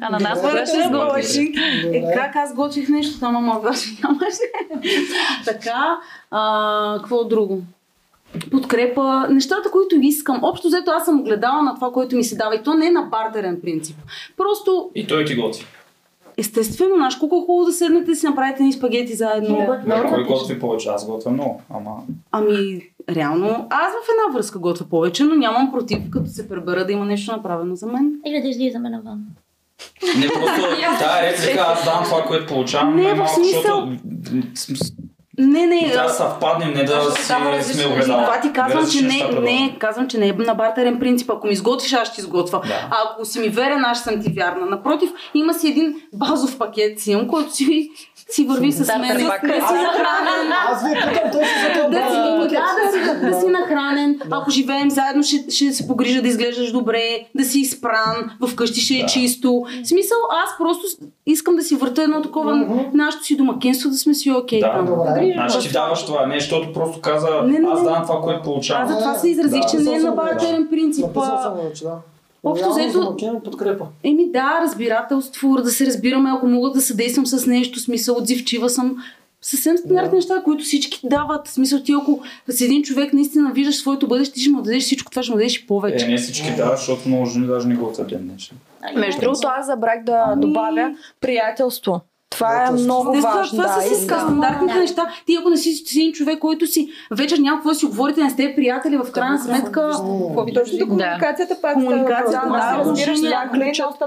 [0.00, 1.36] А на нас Добре, върши с готвиш.
[1.92, 4.38] Е, как аз готвих нещо, там ама вече нямаше.
[5.44, 5.98] така,
[6.30, 7.62] а, какво друго?
[8.50, 10.38] Подкрепа, нещата, които искам.
[10.42, 12.54] Общо взето аз съм гледала на това, което ми се дава.
[12.54, 13.96] И то не е на бартерен принцип.
[14.36, 15.66] Просто, И той ти готви.
[16.38, 19.56] Естествено, знаеш колко е хубаво да седнете и си направите ни спагети заедно.
[19.86, 20.04] Да.
[20.08, 20.88] Кой готви повече?
[20.88, 21.60] Аз готвя много.
[21.70, 21.90] Ама
[22.32, 22.80] Ами,
[23.10, 27.04] реално, аз в една връзка готвя повече, но нямам против, като се пребера да има
[27.04, 28.12] нещо направено за мен.
[28.26, 29.24] Или да излизаме навън.
[30.18, 30.60] Не просто
[30.98, 32.96] тая реплика, аз давам това, което получавам.
[32.96, 33.88] Не, в смисъл-
[34.54, 34.92] защото
[35.38, 37.12] Не, не, да а- съвпаднем, не да
[37.62, 38.24] си сме огледала.
[38.24, 41.30] Това ти казвам, Различни че не, не, казвам, че не е на бартерен принцип.
[41.30, 42.60] Ако ми изготвиш, аз ще изготвя.
[42.66, 42.88] Да.
[42.90, 44.66] А ако си ми верен, аз съм ти вярна.
[44.66, 47.90] Напротив, има си един базов пакет си, имам, който си,
[48.32, 49.00] си върви с мен.
[49.00, 50.52] Да си нахранен.
[50.68, 51.82] Аз ви питам точно за това.
[51.82, 56.28] Да да, да, си, да си нахранен, ако живеем заедно, ще, ще се погрижа да
[56.28, 57.02] изглеждаш добре,
[57.34, 58.16] да си изпран,
[58.48, 59.06] вкъщи ще е Да.
[59.06, 59.64] чисто.
[59.84, 60.86] В смисъл, аз просто
[61.26, 62.78] искам да си върта едно такова, Мгм.
[62.94, 64.60] нашето си домакинство, да сме си окей.
[64.60, 64.86] Да, там.
[64.86, 65.32] Добре.
[65.34, 68.44] Значи ти даваш това, не, защото просто каза, Не, не, аз давам това, което Аз
[68.44, 68.88] получавам.
[68.88, 71.06] за това се изразих, Да, че не е написал на съм го, бартерен принцип.
[72.44, 72.50] Да.
[72.50, 73.84] Общо взето- подкрепа.
[74.04, 78.96] Еми да, разбирателство, да се разбираме, ако мога да съдействам с нещо, смисъл, отзивчива съм.
[79.42, 80.16] Съвсем стандартни Да.
[80.16, 81.48] неща, които всички дават.
[81.48, 84.82] В Смисъл, ти ако с един човек наистина виждаш своето бъдеще, ти ще му дадеш
[84.82, 86.04] всичко това, ще му дадеш и повече.
[86.04, 88.56] Е, не всички дават, защото много жени даже не готвят ден днешен.
[88.96, 92.00] Между другото, аз забрах да Ами- добавя приятелство.
[92.32, 93.58] Това е много Естествено, важно.
[93.58, 94.18] това да, са си искам.
[94.20, 94.80] стандартните Да.
[94.80, 95.08] неща.
[95.26, 98.20] Ти ако не си, си един човек, който си вечер няма какво да си говорите,
[98.22, 99.90] не сте приятели, в крайна сметка.
[100.54, 103.32] Точно до комуникацията пак Комуникацията, да, да, разбираш не е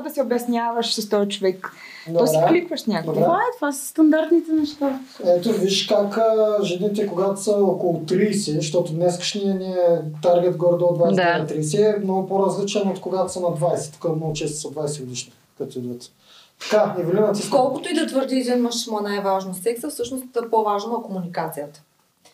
[0.04, 1.72] да се обясняваш с този човек.
[2.18, 2.48] То си Добре.
[2.48, 3.20] кликваш някъде.
[3.22, 5.00] Това е, това са стандартните неща.
[5.26, 10.78] Ето виж как а, жените, когато са около 30, защото днескашния ни е таргет горе
[10.78, 13.94] до 29-30, е много по-различен от когато са на 20.
[13.94, 16.12] Тук много често са 20 годишни, като идват.
[16.60, 20.50] Така, Евелина, ти Колкото и да твърди един мъж му е най-важно секса, всъщност е
[20.52, 21.82] по-важно е комуникацията.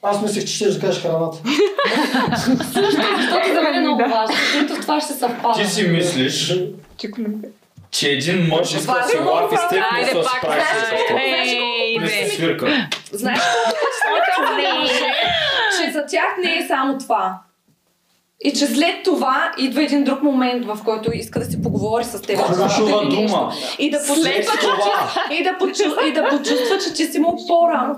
[0.03, 1.37] Аз мислех, че ще да кажеш храната.
[2.57, 5.63] Защото за мен е много важно, защото това ще съвпада.
[5.63, 6.53] Ти си мислиш,
[7.91, 12.09] че един мъж иска да се лафи с теб, не да се справи с Не
[12.09, 12.89] се свирка.
[13.11, 13.39] Знаеш
[15.77, 17.39] че за тях не е само това.
[18.43, 22.21] И че след това идва един друг момент, в който иска да си поговори с
[22.21, 22.37] теб.
[22.45, 23.53] Ключова дума.
[23.79, 25.11] И да почувства, че, това.
[25.39, 27.95] и да, почу- и да почувства, че ти си му опора.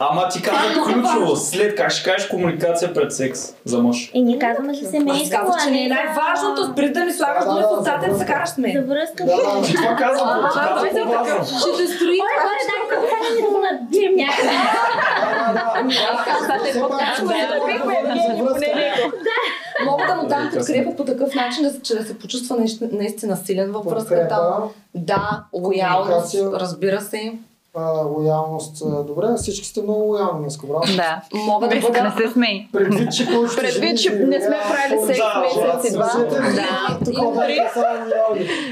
[0.00, 1.36] Ама ти каза ключово.
[1.36, 4.10] След как ще кажеш комуникация пред секс за мъж.
[4.14, 6.72] И ние казваме за Аз семейство, казах, че а не е за- най-важното.
[6.72, 8.84] Спри да ми слагаш думи в устата и да за се караш с За мен.
[8.84, 9.24] връзка.
[9.24, 11.58] Да, да, ти това казвам, ти казвам по-важно.
[11.58, 14.50] Ще те строи Ой, хора, дай да хванем да го набием някъде.
[18.54, 19.84] За.
[19.84, 22.56] Мога да му дам подкрепа по такъв начин, че да се почувства
[22.92, 24.38] наистина, силен във връзката.
[24.94, 27.32] Да, лоялност, разбира се.
[28.16, 28.82] Лоялност.
[29.06, 30.82] Добре, всички сте много лоялни днес, браво.
[30.96, 31.22] Да.
[31.34, 32.02] Мога да бъда...
[32.02, 32.68] не се смей.
[32.72, 33.26] Предвид, че
[33.56, 36.10] Предвид, че не сме правили секс месец и два.
[36.54, 36.98] Да.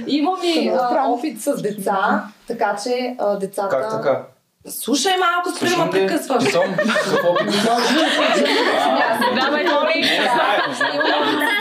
[0.06, 0.70] Имам и
[1.08, 3.68] опит с деца, така че децата...
[3.68, 4.22] Как така?
[4.68, 6.44] Слушай малко, спри да ме прекъсваш.
[6.44, 6.50] Ти
[9.40, 10.00] Давай, моли.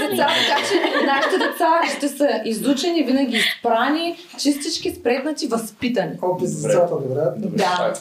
[0.09, 6.11] Деца, така че нашите деца ще са изучени, винаги изпрани, чистички, спретнати, възпитани.
[6.41, 7.21] С децата, добре.
[7.37, 7.93] Да.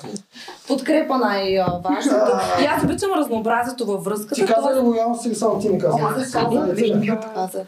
[0.69, 2.33] Подкрепа най-важното.
[2.63, 4.35] И аз обичам разнообразието във връзката.
[4.35, 5.99] Ти каза ли лоялност или само ти ми каза?
[5.99, 6.33] Казах,
[7.35, 7.63] казах.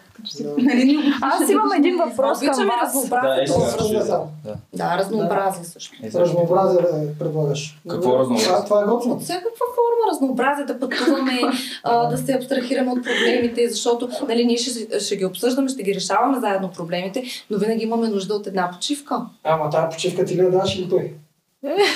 [0.59, 2.89] Нали, Аз имам един въпрос към Обичаме вас.
[2.95, 4.27] разнообразието.
[4.75, 5.93] Да, разнообразие също.
[6.15, 7.79] Разнообразие да предлагаш.
[7.91, 8.65] Какво разнообразие?
[8.65, 9.15] Това, е готино.
[9.15, 11.41] От всякаква форма разнообразие, да пътуваме,
[11.83, 15.95] а, да се абстрахираме от проблемите, защото нали, ние ще, ще ги обсъждаме ще ги
[15.95, 19.21] решаваме заедно проблемите, но винаги имаме нужда от една почивка.
[19.45, 21.13] Ама тази почивка ти ли я даш или той?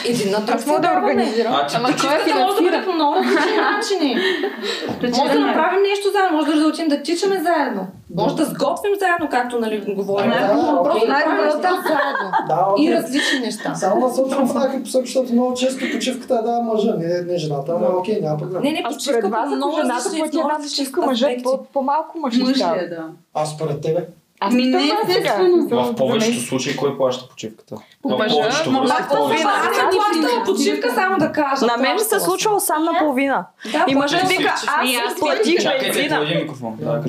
[0.04, 1.54] Един на друг да организирам.
[1.54, 4.16] А, ти Ама почивка почивката може да бъде по много различни начини.
[5.18, 7.86] Може да направим нещо заедно, може да отидем да тичаме заедно.
[8.16, 10.30] Може да сготвим заедно, както нали говорим.
[10.30, 12.30] Да, да, Просто направим неща заедно.
[12.48, 13.74] Да, И различни неща.
[13.74, 17.72] Само насочвам в някакви посоки, защото много често почивката е да мъжа, не, не жената,
[17.72, 18.62] ама окей, няма проблем.
[18.62, 21.00] Не, не, А почивка според вас, много жената една различни почивка,
[21.42, 22.76] по- по-малко мъж ли Мъж ли става?
[22.76, 23.04] е, да.
[23.34, 24.06] А според тебе?
[24.40, 25.68] Аз Ми не, естествено.
[25.68, 27.76] В повечето случаи кой плаща почивката?
[28.04, 28.90] В мъжа, повечето но пак.
[28.90, 31.66] Аз съм плащала почивка, само да кажа.
[31.66, 33.46] На мен ми се случвало сам наполовина.
[33.72, 36.44] Да, И мъжът вика, аз платих бензина.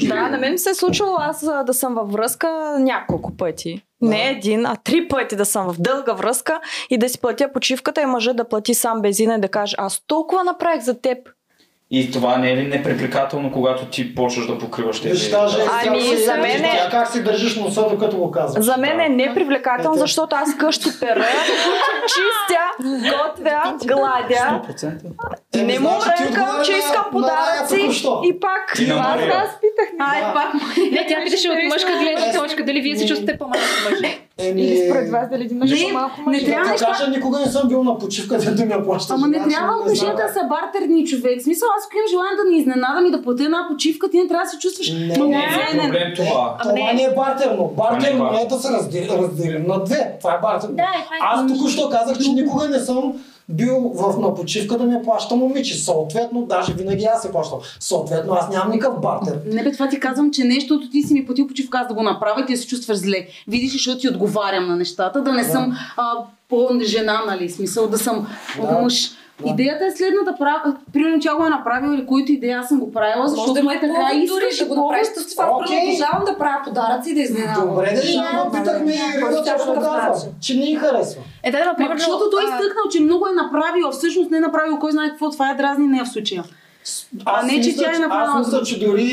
[0.08, 3.82] Да, на мен ми се е случвало аз да съм във връзка няколко пъти.
[4.02, 6.60] Не един, а три пъти да съм в дълга връзка
[6.90, 10.04] и да си платя почивката и мъжът да плати сам бензина и да каже, аз
[10.08, 11.18] толкова направих за теб.
[11.94, 15.14] И това не е ли непрепрекателно, когато ти почваш да покриваш тези...
[15.14, 15.58] Виж, даже
[15.88, 18.66] Ами, как за мен е- как си държиш носа, докато го казваш.
[18.66, 21.26] За мен е непривлекателно, защото аз къщи пера,
[22.08, 24.62] чистя, готвя, гладя.
[24.70, 24.94] 100%.
[25.54, 27.90] Е, Не му значи ти ръкам, че искам подаръци
[28.24, 28.74] и пак.
[28.76, 29.90] Ти на Аз аз питах.
[30.00, 30.54] Ай, пак.
[30.92, 33.60] Не, тя питаше от мъжка гледна точка, дали вие се чувствате по-малко
[33.92, 34.18] мъже.
[34.40, 37.46] Еми, Или според вас дали мъж Не, по-малко не трябва Да неща- кажа, никога не
[37.46, 39.14] съм бил на почивка, дето ми я плаща.
[39.14, 41.42] Ама не жена, трябва отношенията да са бартерни човек.
[41.42, 44.44] Смисъл, аз имам желание да ни изненадам и да платя една почивка, ти не трябва
[44.46, 45.86] да се чувстваш Не, Не е пълноценен.
[45.86, 46.58] проблем това.
[46.62, 47.74] Това не е бартерно.
[47.78, 48.70] Бартерно не е е да се
[49.18, 50.16] разделим, на две.
[50.20, 50.76] Това е бартерно.
[50.76, 53.14] Да, е Аз току-що казах, че никога не съм
[53.50, 55.78] бил в, на почивка да ми плаща момиче.
[55.78, 57.60] Съответно, даже винаги аз се плащам.
[57.80, 59.40] Съответно, аз нямам никакъв бартер.
[59.46, 62.04] Не бе, това ти казвам, че нещото ти си ми платил почивка, аз да го
[62.04, 63.28] направя и ти се чувстваш зле.
[63.48, 65.50] Видиш защото ти отговарям на нещата, да не Да.
[65.50, 66.14] съм а,
[66.50, 68.28] по-жена, нали, смисъл да съм
[68.62, 68.80] Да.
[68.82, 69.12] мъж.
[69.44, 69.50] Да.
[69.50, 70.76] Идеята е следната, прав...
[70.94, 73.80] примерно тя го е направила или който идея аз съм го правила, защото да е
[73.80, 73.94] така
[74.28, 75.50] дори искаш да и го направиш с това.
[75.56, 77.70] Обожавам да правя подаръци и да изненадам.
[77.70, 81.22] Добре, да И ще аз, питахме и Ирина точно такъв казва, че не й харесва.
[81.44, 84.42] Е, да, например, защото той е изтъкнал, че много е направил, а всъщност не е
[84.42, 86.44] направил кой знае какво, това е дразни нея в случая.
[87.26, 89.08] Аз не, че тя е направила Аз мисля, че дори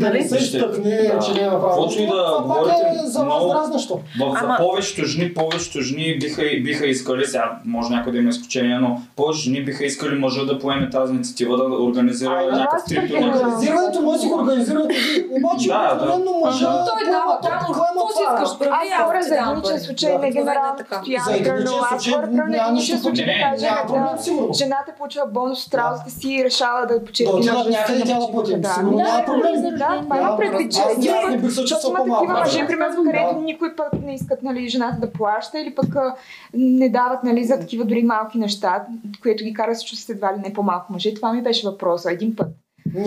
[0.00, 0.18] да Нали?
[0.18, 1.18] не се изтъкне, да.
[1.18, 1.68] че не е направил.
[1.68, 3.94] Каквото и да Това пак говорите, е за вас много- дразнащо.
[3.94, 8.30] В, за Ама- повечето жени, повечето жени биха, биха искали, сега може някой да има
[8.30, 12.82] изключение, но повечето жени биха искали мъжа да поеме тази инициатива, да организира Ай, някакъв
[12.88, 13.28] предполагам.
[13.28, 13.44] някъде.
[13.44, 15.26] Организирането може да си го организирате ви.
[15.34, 15.94] Обаче, Да, да.
[15.94, 16.66] обикновено мъжа...
[16.66, 19.80] Той дава там, какво си искаш, прави, Аз говоря за единичен пари.
[19.80, 20.98] случай, Да, не генерално е така.
[20.98, 21.24] постоянно.
[21.26, 23.68] За Примерно, аз случай говоря няма единичен нищо случай да кажа,
[24.54, 28.30] жената получила бонус от работата си и решава да Да почерпи отидат някъде тя да
[28.32, 28.50] плати.
[28.74, 29.62] Сигурно няма проблем.
[29.78, 32.66] Да, това има Да, предвид, че се има такива мъже, Да.
[32.66, 33.40] примерно, където Да.
[33.40, 35.96] никой път не искат нали, жената да плаща или пък
[36.54, 38.82] не дават нали, за такива дори малки неща,
[39.22, 41.14] което ги кара да се чувстват едва ли не по-малко мъже.
[41.14, 42.48] Това ми беше въпроса един път.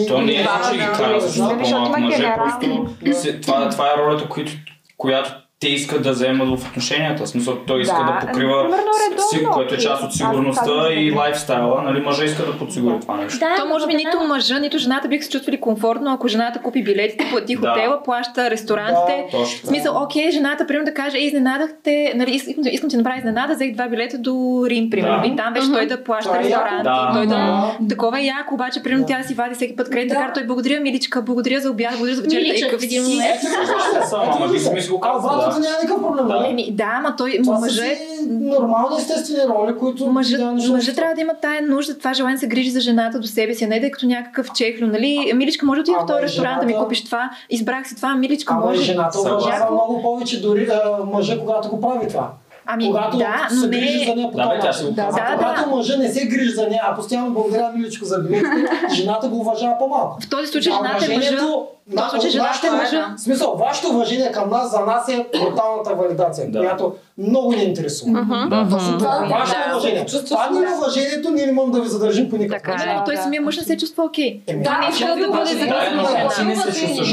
[0.08, 2.88] То не е, Да, че ги да, кара да, да да, защото по-малко мъже, просто
[3.14, 4.30] се- това, е ролята,
[4.98, 7.24] която те искат да вземат в отношенията.
[7.24, 8.64] В смисъл, той иска да, Да, покрива,
[9.34, 11.18] редовно, което е част от сигурността и да.
[11.18, 11.82] лайфстайла.
[11.82, 13.40] Нали, мъжа иска да подсигури това нещо.
[13.40, 16.84] Да, То може би нито мъжа, нито жената биха се чувствали комфортно, ако жената купи
[16.84, 17.70] билетите, плати Да.
[17.70, 19.26] хотела, плаща ресторантите.
[19.32, 19.68] Точно В така.
[19.68, 23.54] смисъл, окей, жената, примерно да каже, «Ей, изненадахте, нали, искам, искам ти да направя изненада,
[23.54, 24.34] взех два билета до
[24.68, 25.22] Рим, примерно.
[25.22, 25.28] Да.
[25.28, 26.66] И там беше той да плаща Това е яко.
[26.66, 26.84] ресторант.
[26.84, 27.10] Да.
[27.12, 27.36] И той да...
[27.80, 27.88] Да.
[27.90, 30.22] Такова е яко, обаче, примерно тя да си вади всеки път кредитна Да.
[30.22, 30.34] карта.
[30.34, 32.44] Той благодаря, миличка, благодаря за обяд, благодаря за вечерята.
[32.44, 33.20] Миличък, Е, какъв в един си?
[34.14, 35.60] ама би си го А да.
[35.60, 36.28] няма никакъв проблем.
[36.28, 36.48] Да.
[36.48, 40.24] Еми, да, ама той, Това са мъжът е си нормални естествени роли, които не
[40.62, 43.28] ще мъжът трябва да има тая нужда, това желание да се грижи за жената до
[43.28, 45.32] себе си, а не да е като някакъв чехлю, нали?
[45.36, 47.88] Миличка, може да отида в Ама този и ресторант да ми жената- купиш това, избрах
[47.88, 48.82] си това, миличка, Ама може.
[48.82, 52.30] жената уважава много повече дори а, мъжа, когато го прави това.
[52.72, 54.86] Ами, когато да, се не грижи за нея по Да, този начин.
[54.88, 55.12] го А.
[55.12, 55.76] Да, когато да.
[55.76, 58.50] мъжа не се грижи за нея, а постоянно благодаря миличко за билетите,
[58.94, 60.18] жената го уважава по-малко.
[60.22, 61.12] В този случай жената е мъжа.
[61.12, 63.14] уважението- В този случай жената нашето- е мъжа.
[63.18, 66.60] В смисъл, вашето уважение към нас, за нас е бруталната валидация, Да.
[66.60, 68.20] която много ни интересува.
[68.72, 70.02] Точно това е вашето Да, уважение.
[70.02, 70.74] чувстваш Това ни е да.
[70.74, 72.90] уважението, ние не можем да ви задържим по никакъв начин.
[73.06, 74.42] Той самия мъж не се чувства окей.
[74.46, 77.04] Той не да, иска да бъде значи, зависим да, не се е уважение.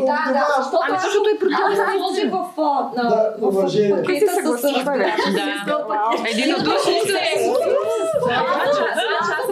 [0.00, 2.62] Да, да, защото Ами защото е против аз сложи в, а,
[2.96, 3.90] на- Да, в уважение.
[3.90, 4.44] пакета Ти се с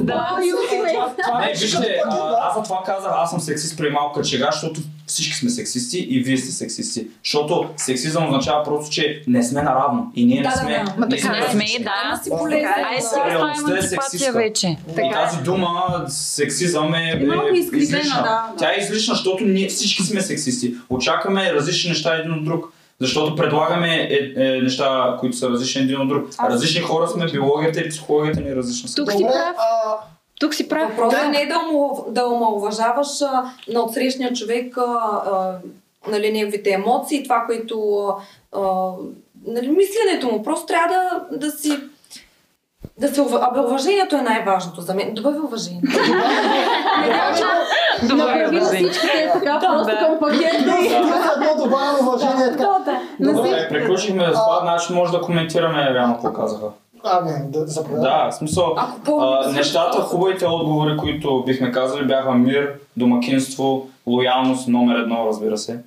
[0.01, 0.19] вече.
[0.41, 1.47] Единодушно се.
[1.47, 5.35] Не, вижте, а, аз за това казах, аз съм сексист при малка чега, защото всички
[5.35, 7.07] сме сексисти и вие сте сексисти.
[7.25, 10.13] Защото сексизъм означава просто, че не сме наравно.
[10.15, 10.85] И ние не Да, да, сме.
[10.99, 11.07] да.
[11.07, 12.21] ние Не сме да.
[12.25, 12.69] си полезен.
[12.91, 14.33] Ай, сега това е Реалността е емансипация сексистка.
[14.33, 14.77] вече.
[14.93, 18.17] И тази дума, сексизъм е, Е е излишна.
[18.17, 18.53] да, да.
[18.59, 20.75] Тя е излишна, защото ние всички сме сексисти.
[20.91, 22.73] Очакваме различни неща един от друг.
[23.01, 26.29] Защото предлагаме е, е, неща, които са различни един от друг.
[26.43, 28.89] Различни хора сме, биологията и психологията ни е различна.
[28.97, 29.57] Тук си прав.
[29.59, 29.97] а,
[30.41, 30.91] Тук си прав.
[30.91, 35.59] Въпросът не е да, му, да омалуважаваш а, на отсрещния човек а, а,
[36.11, 38.07] нали, неговите емоции, това, което
[38.53, 38.93] а,
[39.47, 40.43] нали, мисленето му.
[40.43, 41.73] Просто трябва да, да си
[43.01, 43.33] да се ув...
[43.35, 45.15] Абе, уважението е най-важното за мен.
[45.15, 45.81] Добави уважение.
[48.03, 50.87] Направи всичките така, просто към пакета и...
[50.87, 52.57] Едно добавено уважение.
[53.21, 56.67] Добре, приключихме с това, значи може да коментираме реално какво казаха.
[57.05, 58.03] Ами, да заповядай.
[58.03, 58.77] Да, в смисъл,
[59.21, 65.79] а, нещата, хубавите отговори, които бихме казали, бяха мир, домакинство, лоялност, номер едно, разбира се.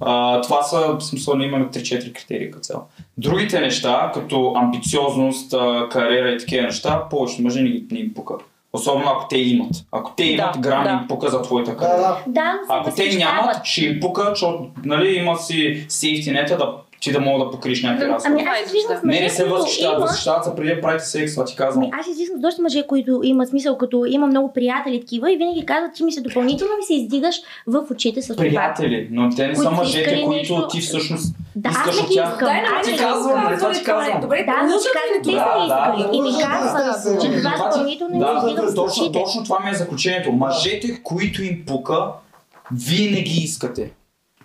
[0.00, 2.82] А, това са, в смисъл, ние имаме 3-4 критерии като цяло.
[3.18, 5.50] Другите неща, като амбициозност,
[5.90, 8.34] кариера и такива неща, повечето мъже не, не им пука.
[8.72, 9.70] Особено ако те имат.
[9.92, 10.90] Ако те имат, Да, грам да.
[10.90, 12.16] им пука за твоята кариера.
[12.26, 13.18] Да, се Ако те възхищават.
[13.36, 17.50] нямат, ще им пука, защото нали, има си сейфти нета да ти да мога да
[17.50, 18.32] покриеш някакви разходи.
[18.32, 21.04] Ами аз излизам с Не, мъже, не се възхищават, имат- възхищават се преди да правите
[21.06, 21.84] секс, това ти казвам.
[21.84, 25.36] Ами аз излизам с доста мъже, които имат смисъл, като има много приятели такива и
[25.36, 27.36] винаги казват, ти ми се допълнително ми се издигаш
[27.66, 28.36] в очите с това.
[28.38, 32.40] Приятели, но те не са мъжете, които ти всъщност Да, искаш не от тях.
[32.42, 34.20] мен не ти казвам, нали, това ти казвам.
[34.20, 36.02] Добре, Да, но ще кажат, ли те са Да, искали.
[36.02, 36.16] да.
[36.16, 37.28] И ми казват, това ти-
[37.68, 39.18] допълнително ми се Да, издигам в точно, очите.
[39.20, 40.32] точно това ми е заключението.
[40.32, 42.06] Мъжете, които им пука,
[42.72, 43.90] вие не ги искате.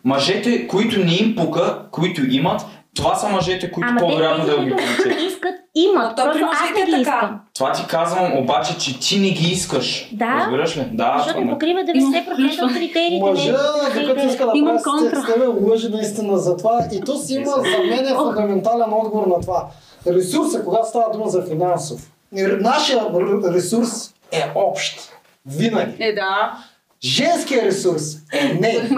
[0.06, 2.62] Мъжете, които не им пука, които имат,
[2.96, 6.10] това са мъжете, които Ама по-вероятно да ги не искат, имат.
[6.10, 7.18] Но то при Просто аз мъжете не е ги така.
[7.18, 7.40] искам.
[7.54, 10.10] Това ти казвам, обаче, че ти не ги искаш.
[10.14, 10.26] Да.
[10.40, 10.86] Разбираш ли?
[10.94, 13.26] Да, Защото това покрива 90% от критериите.
[13.26, 14.28] Мъжа, докато критерии.
[14.28, 15.22] иска да Имам контра.
[15.22, 16.88] с тебе, лъжи наистина за това.
[16.92, 19.68] И то си има за мен е фундаментален отговор на това.
[20.08, 22.12] Ресурсът, когато става дума за финансов,
[22.60, 23.04] нашия
[23.54, 25.12] ресурс е общ.
[25.46, 26.04] Винаги.
[26.04, 26.52] Е, да.
[27.04, 28.04] Женския ресурс
[28.34, 28.90] е не.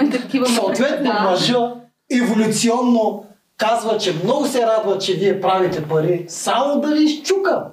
[0.46, 1.20] Съответно, Да.
[1.22, 1.72] мъжа
[2.14, 3.24] еволюционно
[3.58, 7.64] казва, че много се радва, че вие правите пари, само да ви изчука.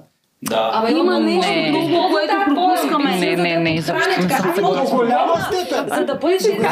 [0.42, 0.70] Да.
[0.74, 1.72] Ама Има нещо не.
[1.72, 3.10] друго, което пропускаме.
[3.10, 4.96] Не, не, не, изобщо не съм До съгласна.
[4.96, 5.88] голяма степен.
[5.88, 6.66] За да бъдеш степен.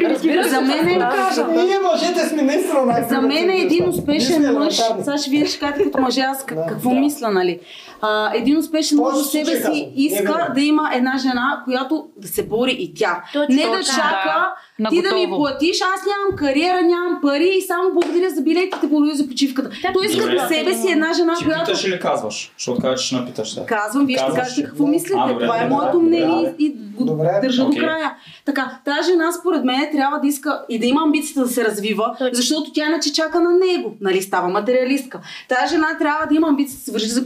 [0.00, 1.46] Разбира се, За мен е- да.
[1.64, 4.74] Ние мъжете сме наистина най За мен е един успешен мъж.
[4.98, 6.66] Сега ще ще кажете като мъже, аз как- Да.
[6.66, 6.96] какво Да.
[6.96, 7.58] мисля, нали?
[8.00, 9.74] А, един успешен мъж себе случай казвам.
[9.74, 13.22] си иска Не, да има една жена, която да се бори и тя.
[13.32, 17.62] Точно не да чака Да, ти да ми платиш, аз нямам кариера, нямам пари и
[17.62, 19.70] само благодаря за билетите, благодаря за почивката.
[19.94, 22.52] Той иска за себе си една жена, Ти която питаш или казваш?
[22.58, 23.66] Защото кажеш, че ще напиташ сега.
[23.66, 24.42] Казвам, вие ще Казваш.
[24.42, 25.14] кажете какво А, мислите.
[25.28, 27.38] добре, Това е моето мнение и го Добре.
[27.42, 27.80] държа Окей.
[27.80, 28.14] до края.
[28.44, 32.14] Така, тази жена според мен трябва да иска и да има амбицията да се развива,
[32.18, 32.34] Точно.
[32.34, 33.94] защото тя иначе чака на него.
[34.00, 35.20] Нали, става материалистка.
[35.48, 37.24] Тази жена трябва да има амбицията да се вържи за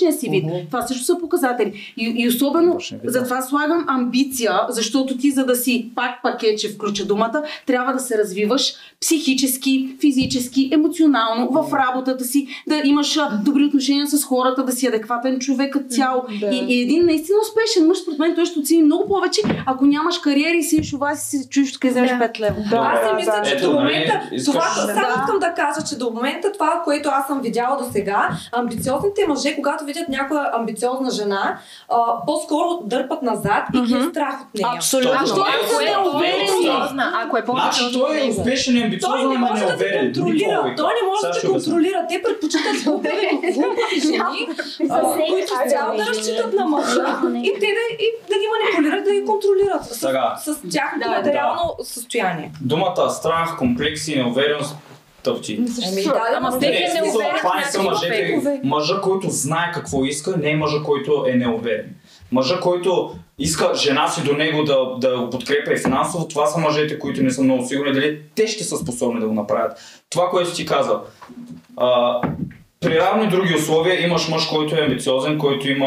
[0.00, 0.44] външния си вид.
[0.44, 0.54] Мгм.
[0.66, 1.92] Това също са показатели.
[1.96, 3.10] И, и особено да.
[3.10, 7.98] затова слагам амбиция, защото ти за да си пак пакет, че включа думата, трябва да
[7.98, 14.72] се развиваш психически, физически, емоционално, в работата си, да имаш добри отношения с хората, да
[14.72, 16.22] си адекватен човек като цяло.
[16.40, 16.46] Да.
[16.46, 20.18] И, и един наистина успешен мъж, според мен, той ще оцени много повече, ако нямаш
[20.18, 22.16] кариера и си шова си се чуеш, къде вземеш Да.
[22.18, 22.56] 5 лева.
[22.72, 23.42] Аз си Да, мисля, да.
[23.48, 24.94] че Ето, до нали, момента, искаш- това Да.
[24.94, 29.26] само искам да кажа, че до момента това, което аз съм видяла до сега, амбициозните
[29.28, 31.58] мъже, когато видят някоя амбициозна жена,
[31.88, 31.96] а,
[32.26, 34.68] по-скоро дърпат назад и ги е страх от нея.
[34.76, 35.10] Абсолютно.
[35.12, 36.48] Ако е неуверени.
[36.50, 38.40] амбициозна, ако е Значи по-амбициозна, той е него.
[38.40, 40.74] успешен и Той амбициозен, не ама може да те контролира.
[40.76, 41.72] Той не може да те обясня.
[41.72, 42.06] контролира.
[42.08, 44.42] Те предпочитат глупави глупави жени,
[45.30, 47.66] които цяло да разчитат на мъжа и те
[48.28, 52.52] да, ги манипулират, да ги контролират с, тяхното материално състояние.
[52.60, 54.76] Думата страх, комплекси, неувереност
[55.22, 55.60] тъпчи.
[55.88, 57.36] Ами да, ама всеки е неуверен.
[57.38, 58.60] това не са мъжете.
[58.64, 61.94] Мъжа, който знае какво иска, не е мъжа, който е неуверен.
[62.32, 66.60] Мъжа, който иска жена си до него да, да го подкрепя и финансово, това са
[66.60, 69.78] мъжете, които не са много сигурни дали те ще са способни да го направят.
[70.10, 71.00] Това, което ти каза.
[71.76, 72.20] А,
[72.80, 75.86] при равни други условия имаш мъж, който е амбициозен, който има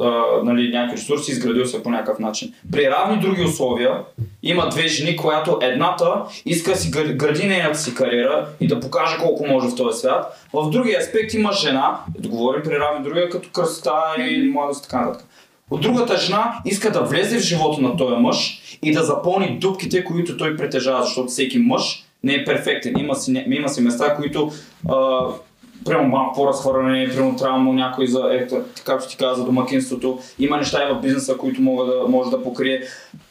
[0.00, 0.10] а,
[0.44, 2.52] нали, някакви ресурси, изградил се по някакъв начин.
[2.72, 4.00] При равни други условия
[4.42, 8.80] има две жени, която едната иска да си гр- гради нейната си кариера и да
[8.80, 10.48] покаже колко може в този свят.
[10.52, 14.88] В другия аспект има жена, да говорим при равни другия, като красота и младост и
[14.88, 15.26] така нататък.
[15.70, 20.04] От другата жена иска да влезе в живота на този мъж и да запълни дупките,
[20.04, 22.94] които той притежава, защото всеки мъж не е перфектен.
[22.98, 24.50] Има си, има си места, които
[24.88, 25.26] а,
[25.84, 30.18] Прямо малко по-разхвърляне, прямо трябва му някой за, ето, както ти каза, за домакинството.
[30.38, 32.82] Има неща и в бизнеса, които мога да, може да покрие.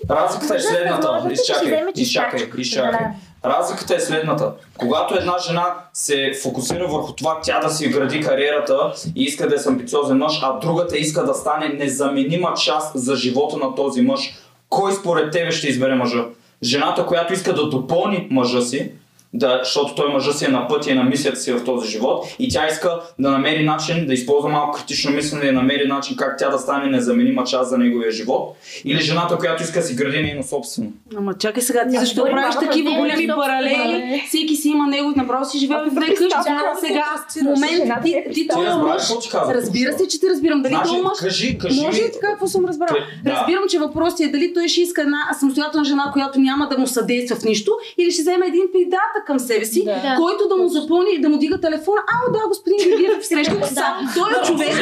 [0.09, 1.27] Разликата е следната.
[1.31, 3.07] Изчакай, изчакай, изчакай.
[3.45, 4.53] Разликата е следната.
[4.77, 9.55] Когато една жена се фокусира върху това тя да си гради кариерата и иска да
[9.55, 14.01] е с амбициозен мъж, а другата иска да стане незаменима част за живота на този
[14.01, 14.33] мъж,
[14.69, 16.25] кой според тебе ще избере мъжа?
[16.63, 18.91] Жената, която иска да допълни мъжа си
[19.33, 22.25] да, защото той мъжа си е на пътя и на мисията си в този живот
[22.39, 26.37] и тя иска да намери начин, да използва малко критично мислене, да намери начин как
[26.39, 28.57] тя да стане незаменима част за неговия живот.
[28.85, 30.91] Или жената, която иска да си гради нейно собствено.
[31.17, 34.23] Ама чакай сега, ти Да, защо правиш такива големи паралели?
[34.27, 36.29] Всеки си има него, направо си живее в две къщи.
[36.29, 39.01] представя Сега, си, момент, ти, ти Ти този мъж,
[39.49, 40.61] разбира се, че ти разбирам.
[40.61, 41.81] Дали Значи, този мъж кажи, кажи.
[41.81, 42.99] Може и така, какво съм разбрала.
[43.23, 43.31] Да.
[43.31, 46.87] Разбирам, че въпросът е дали той ще иска една самостоятелна жена, която няма да му
[46.87, 50.15] съдейства в нищо, или ще вземе един придатък към себе си, Да.
[50.17, 52.01] който да му запълни и да му дига телефона.
[52.07, 53.81] Ао, да, господин Георгиев, срещате се.
[54.15, 54.73] Той е човек.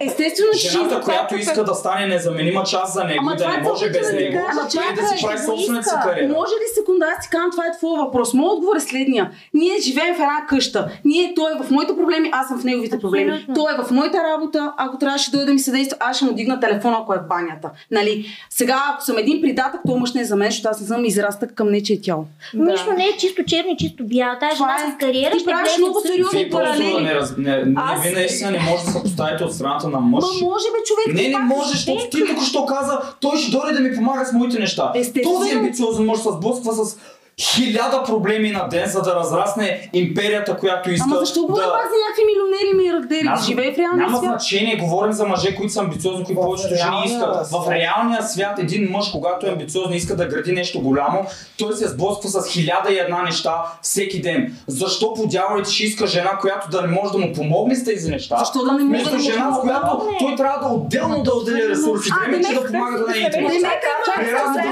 [0.00, 3.90] Естествено, че Жената, която иска да стане незаменима част за него да не е може
[3.90, 6.28] без него, кажа, и да си прави собствената си кариера.
[6.32, 8.34] Може ли секунда, аз ти казвам, това е твой въпрос.
[8.34, 9.30] Моят отговор е следния.
[9.54, 10.88] Ние живеем в една къща.
[11.04, 13.46] Ние, той е в моите проблеми, аз съм в неговите проблеми.
[13.54, 14.72] Той е в моята работа.
[14.76, 17.28] Ако трябваше да дойде да ми съдейства, аз ще му дигна телефона, ако е в
[17.28, 17.70] банята.
[17.90, 18.26] Нали?
[18.50, 21.04] Сега, ако съм един придатък, той мъж не е за мен, защото аз не съм
[21.04, 22.24] израстък към нечие тяло.
[22.54, 24.36] Нищо не е чисто черно и чисто бяло.
[24.40, 27.02] Тая жена е- с кариера ти ще правиш много сериозни паралели.
[27.02, 27.34] не, раз...
[27.36, 30.24] не, не, Аз- вие наистина не може да се поставите от страната на мъж.
[30.24, 31.22] Ма може бе, човек.
[31.22, 34.32] Не, не може, защото ти тук що каза, той ще дойде да ми помага с
[34.32, 34.92] моите неща.
[34.94, 35.38] Естествено.
[35.38, 36.96] Този амбициозен мъж се сблъсква с
[37.42, 41.74] хиляда проблеми на ден, за да разрасне империята, която иска Ама защо говорим да...
[41.74, 43.24] аз за някакви милионери милиардери?
[43.24, 44.30] Няма- живее в реалния Няма свят.
[44.40, 47.46] значение, говорим за мъже, които са амбициозни, които повечето жени искат.
[47.46, 51.26] В реалния свят един мъж, когато е амбициозен и иска да гради нещо голямо,
[51.58, 54.56] той се сблъсква с хиляда и една неща всеки ден.
[54.66, 58.10] Защо по дяволите ще иска жена, която да не може да му помогне с тези
[58.10, 58.36] неща?
[58.38, 60.16] Защо да не може да му жена, с която помогне?
[60.20, 63.04] той трябва да отделно да отделя ресурси, А, време, че да помага да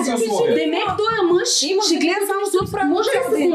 [0.05, 0.55] други условия.
[0.55, 1.49] Демек, той е мъж,
[1.87, 2.89] ще гледа само собствен.
[2.89, 3.51] Може ли да се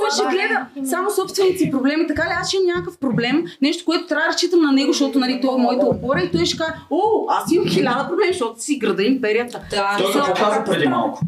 [0.00, 2.06] той ще гледа само собствените си проблеми.
[2.06, 5.18] Така ли, аз ще имам някакъв проблем, нещо, което трябва да разчитам на него, защото
[5.18, 8.62] нали, той е моята опора и той ще каже, о, аз имам хиляда проблеми, защото
[8.62, 9.60] си града империята.
[9.70, 11.20] Да, Той какво каза преди малко?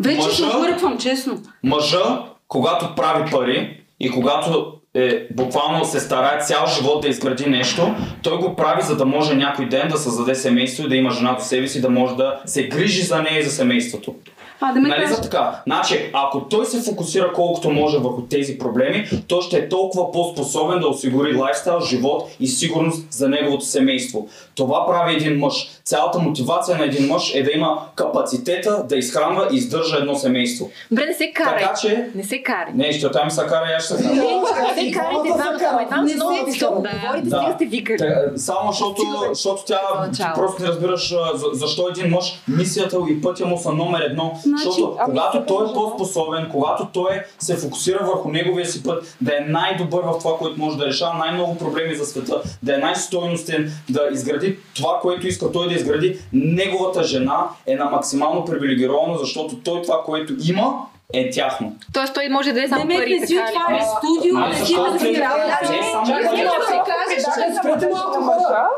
[0.00, 1.42] Вече се обърквам, честно.
[1.62, 7.94] Мъжа, когато прави пари и когато е, буквално се старае цял живот да изгради нещо,
[8.22, 11.32] той го прави, за да може някой ден да създаде семейство и да има жена
[11.32, 14.14] до себе си, да може да се грижи за нея и за семейството.
[14.60, 15.22] А, да ме Нали за кажеш.
[15.30, 15.62] така?
[15.66, 20.80] Значи, ако той се фокусира колкото може върху тези проблеми, той ще е толкова по-способен
[20.80, 24.28] да осигури лайфстайл, живот и сигурност за неговото семейство.
[24.54, 25.68] Това прави един мъж.
[25.86, 30.70] Цялата мотивация на един мъж е да има капацитета да изхранва и издържа едно семейство.
[30.90, 31.58] Добре, не се карай.
[31.58, 32.72] Така че, Не се карай.
[32.74, 34.14] не, ще там се кара и аз ще се кара.
[34.14, 37.18] Не се карайте двамата, ама двамата Не много се високо да.
[37.20, 37.98] стига сте викали.
[38.36, 39.02] Само защото,
[39.32, 41.14] защото тя просто не разбираш
[41.52, 44.38] защо един мъж мисията и пътя му са номер едно.
[44.42, 49.32] Значи, защото когато той е по-способен, когато той се фокусира върху неговия си път, да
[49.36, 53.72] е най-добър в това, което може да решава най-много проблеми за света, да е най-стойностен,
[53.88, 59.56] да изгради това, което иска той да изгради, неговата жена е на максимално привилегирована, защото
[59.56, 60.74] той това, което има,
[61.12, 61.72] е тяхно.
[61.92, 63.56] Тоест той може да е само пари, така ли?
[63.56, 65.72] отваряш студио, А, не си защото да си работа.
[65.72, 66.22] не само пари.
[66.22, 68.68] да се Чакай, каже, спрете малко хора.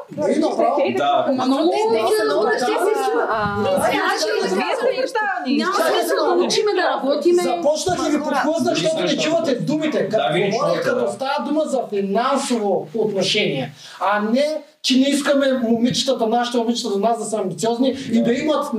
[0.96, 1.26] Да.
[1.46, 3.90] Много Те са много Да.
[5.46, 7.42] Няма смисъл да учиме да работиме.
[7.42, 10.08] Започнах и ви подхлъзнах, защото не чувате думите.
[10.08, 11.12] Като Да, говоря, като да.
[11.12, 17.18] става дума за финансово отношение, а не че не искаме момичетата, нашите момичета до нас
[17.18, 18.72] да са амбициозни и да имат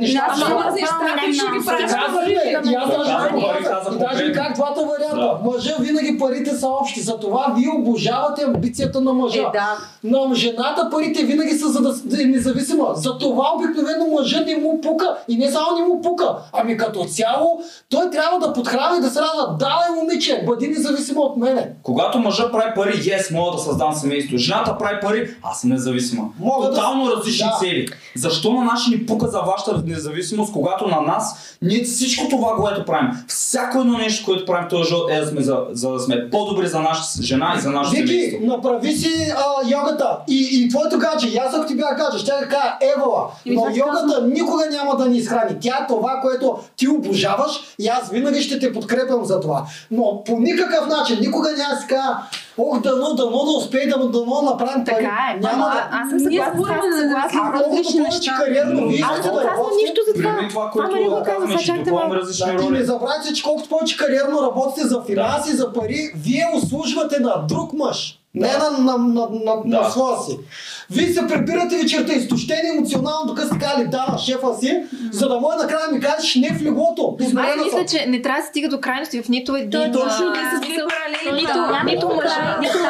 [0.00, 0.26] неща.
[0.30, 2.70] ама, за-?
[2.70, 5.16] И аз даже И как двата варианта.
[5.16, 5.50] Да.
[5.50, 7.00] Мъжа винаги парите са общи.
[7.00, 9.40] Затова вие обожавате амбицията на мъжа.
[9.40, 9.76] Е, да.
[10.04, 12.86] На жената парите винаги са за да е независима.
[12.94, 15.16] Затова обикновено мъжа не му пука.
[15.28, 17.60] И не само не му пука, ами като цяло
[17.90, 19.56] той трябва да подхрава и да се радва.
[19.58, 21.70] Давай момиче, бъди независима от мене.
[21.82, 24.36] Когато мъжа прави пари, yes, мога да създам семейство.
[24.36, 26.24] Жената прави пари, аз съм независима.
[26.40, 27.56] Мога да- Тотално различни Да.
[27.60, 27.88] цели.
[28.16, 32.84] Защо на ще ни пука за вашата независимост, когато на нас ние всичко това, което
[32.84, 35.98] правим, всяко едно нещо, което правим в този живот е да сме, за, за да
[35.98, 38.46] сме по-добри за нашата жена и за нашето Вики, семейство.
[38.46, 41.28] направи си а, йогата и, и твоето гадже.
[41.28, 43.24] И аз ако ти бях гадже, ще да кажа Евала.
[43.46, 45.56] Еми, Но йогата никога няма да ни изхрани.
[45.60, 49.64] Тя е това, което ти обожаваш и аз винаги ще те подкрепям за това.
[49.90, 52.16] Но по никакъв начин, никога няма да си кажа,
[52.58, 54.94] ох, дано, дано да успей да дано направим пари.
[54.96, 55.40] Така е.
[55.40, 55.88] Няма да...
[55.92, 57.40] аз съм съгласна с говорим вас, за съгласна.
[57.44, 58.36] А колкото различни повече неща.
[58.44, 60.48] кариерно вие Аз искате не да казвам работите, нищо за това.
[60.48, 62.14] Това, което не го казвам, ще малко.
[62.14, 62.84] различни Да, и не роли.
[62.84, 68.18] забравяйте, че колкото повече кариерно работите за финанси, за пари, вие услужвате на друг мъж.
[68.38, 69.90] Не на, на, на, на, на Да.
[69.90, 70.38] своя си.
[70.90, 74.82] Вие се прибирате вечерта изтощени емоционално, тук сте казали да на шефа си
[75.12, 77.16] за да може накрая ми кажеш не в леглото.
[77.20, 79.92] Аз мисля, че не трябва да се стига до крайности в нито един.
[79.92, 81.40] Точно, а, те са две паралели.
[81.40, 82.08] Нито, Да.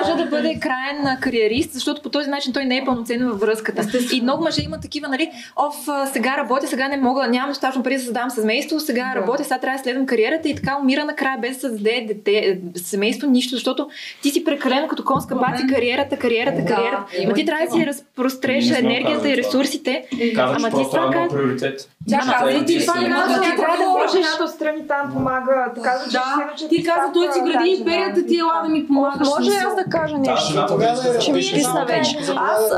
[0.00, 3.40] мъжа да бъде краен на кариерист, защото по този начин той не е пълноценен във
[3.40, 3.82] връзката.
[4.12, 5.76] И много мъже има такива, нали, оф,
[6.12, 9.20] сега работя, сега не мога, нямам достатъчно пари да създавам семейство, сега Да.
[9.20, 13.30] работя, сега трябва да следвам кариерата и така умира накрая без да създаде дете, семейство,
[13.30, 13.88] нищо, защото
[14.22, 17.04] ти си прекалено като конска баци кариерата, кариерата, кариерата.
[17.26, 19.48] Ма ти трябва да си разпростреш енергията и това.
[19.48, 20.04] ресурсите.
[20.38, 21.88] Ама ти това има как- приоритет.
[22.08, 25.66] Тя Ама ти Това казва, ти трябва да можеш- отстрани там помага.
[25.84, 26.20] Казва,
[26.68, 29.28] ти каза, той си гради империята, ти ела да ми помагаш.
[29.28, 30.78] Може аз да кажа нещо?
[31.16, 32.18] е Ще ми писна вече.
[32.36, 32.72] Аз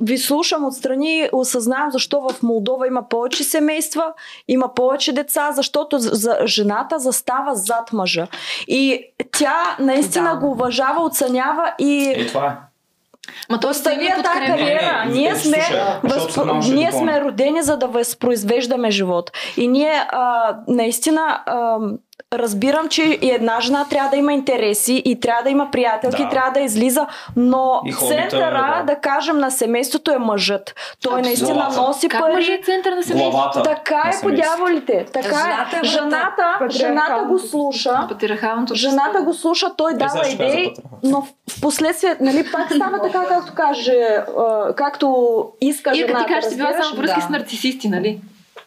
[0.00, 4.04] ви слушам отстрани и осъзнавам защо в Молдова има повече семейства,
[4.48, 8.26] има повече деца, защото за, за жената застава зад мъжа.
[8.68, 10.36] И тя наистина Да.
[10.36, 12.72] го уважава, оценява и Е, това е.
[13.50, 15.04] Ма то самия тази кариера.
[15.06, 16.54] Не, не, ние сме, слушай, възпро...
[16.74, 19.30] ние сме родени за да възпроизвеждаме живот.
[19.56, 21.78] И ние а, наистина а,
[22.32, 26.28] разбирам, че и една жена трябва да има интереси и трябва да има приятелки, Да.
[26.28, 27.06] трябва да излиза,
[27.36, 28.84] но И хобита, центъра, да.
[28.84, 30.74] да кажем, на семейството е мъжът.
[31.02, 31.80] Той наистина Главата.
[31.80, 32.52] носи Как пари.
[32.52, 33.30] е център на семейството?
[33.32, 35.04] Главата Така е по дяволите.
[35.04, 35.76] Така Жената е.
[35.76, 35.84] е врата.
[35.84, 38.08] Жената, жената го слуша.
[38.74, 40.72] Жената го слуша, той дава идеи,
[41.02, 44.24] но в- последствие, нали, пак става така, както каже,
[44.76, 45.16] както
[45.60, 46.26] иска И като жената.
[46.26, 47.26] ти кажеш, си била само връзки Да.
[47.26, 48.20] с нарцисисти, нали?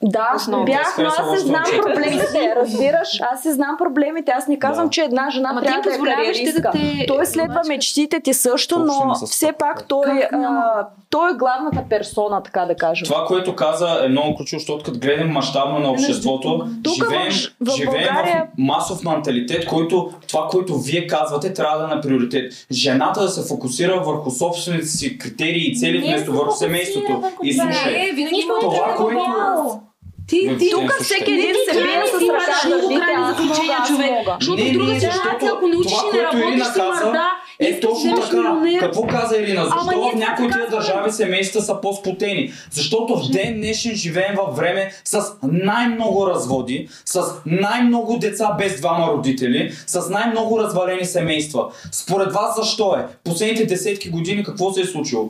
[0.05, 0.65] Да, Основно.
[0.65, 3.21] бях, но аз си знам проблемите, разбираш?
[3.23, 4.89] Аз си знам проблемите, аз не казвам, Да.
[4.89, 6.71] че една жена Ама ти трябва да е да кариеристка.
[6.71, 11.35] те Той следва мечтите ти също, Точно но все пак той, Как а, той е
[11.35, 13.05] главната персона, така да кажем.
[13.05, 17.65] Това, което каза е много ключово, защото като гледам мащабно на обществото, Тук живеем, в-
[17.65, 22.01] в живеем България- в масов менталитет, който това, което вие казвате, трябва да е на
[22.01, 22.53] приоритет.
[22.71, 27.23] Жената да се фокусира върху собствените си критерии и цели, вместо се върху семейството.
[27.43, 29.79] И слушай, Не, винаги Нищо има не това, което-
[30.27, 34.27] Ти, ти, Тук всеки един се бие с ръка много гърдите, крайни заключения, човек.
[34.39, 38.61] Защото Не, друга ситуация, ако не учиш и не работиш, си мърда, Е, точно така.
[38.79, 39.63] Какво каза Ирина?
[39.63, 42.51] Защо в някои тия държави семейства са по-сплотени?
[42.71, 49.07] Защото в ден днешен живеем във време с най-много разводи, с най-много деца без двама
[49.07, 51.65] родители, с най-много развалени семейства.
[51.91, 53.05] Според вас защо е?
[53.23, 55.29] Последните десетки години какво се е случило?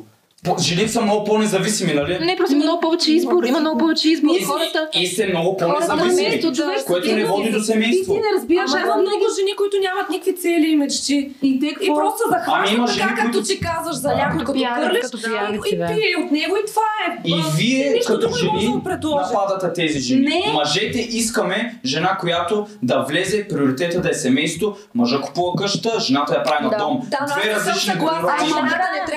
[0.60, 2.20] Жените са много по-независими, нали?
[2.20, 3.44] Не, просто има много повече избор.
[3.44, 4.36] Има много повече избор.
[4.40, 4.88] И- Хората...
[4.94, 8.14] И сте много Хората по-независими, да- което не води до Ти, семейство.
[8.14, 11.32] ти не разбираш, Ама аз има много много жени, които нямат никакви цели и мечти.
[11.44, 14.40] И те И просто се Ами захващат така, жени, както които- ти казваш за някой,
[14.40, 15.18] като кърлиш, като
[15.66, 17.10] и пие от него и това е.
[17.26, 18.74] И вие като жени
[19.06, 20.22] нападате тези жени.
[20.22, 20.52] Не.
[20.54, 26.44] Мъжете искаме жена, която да влезе, приоритета да е семейство, мъжа купува къща, жената я
[26.44, 27.00] прави на дом.
[27.02, 27.94] Две съм различни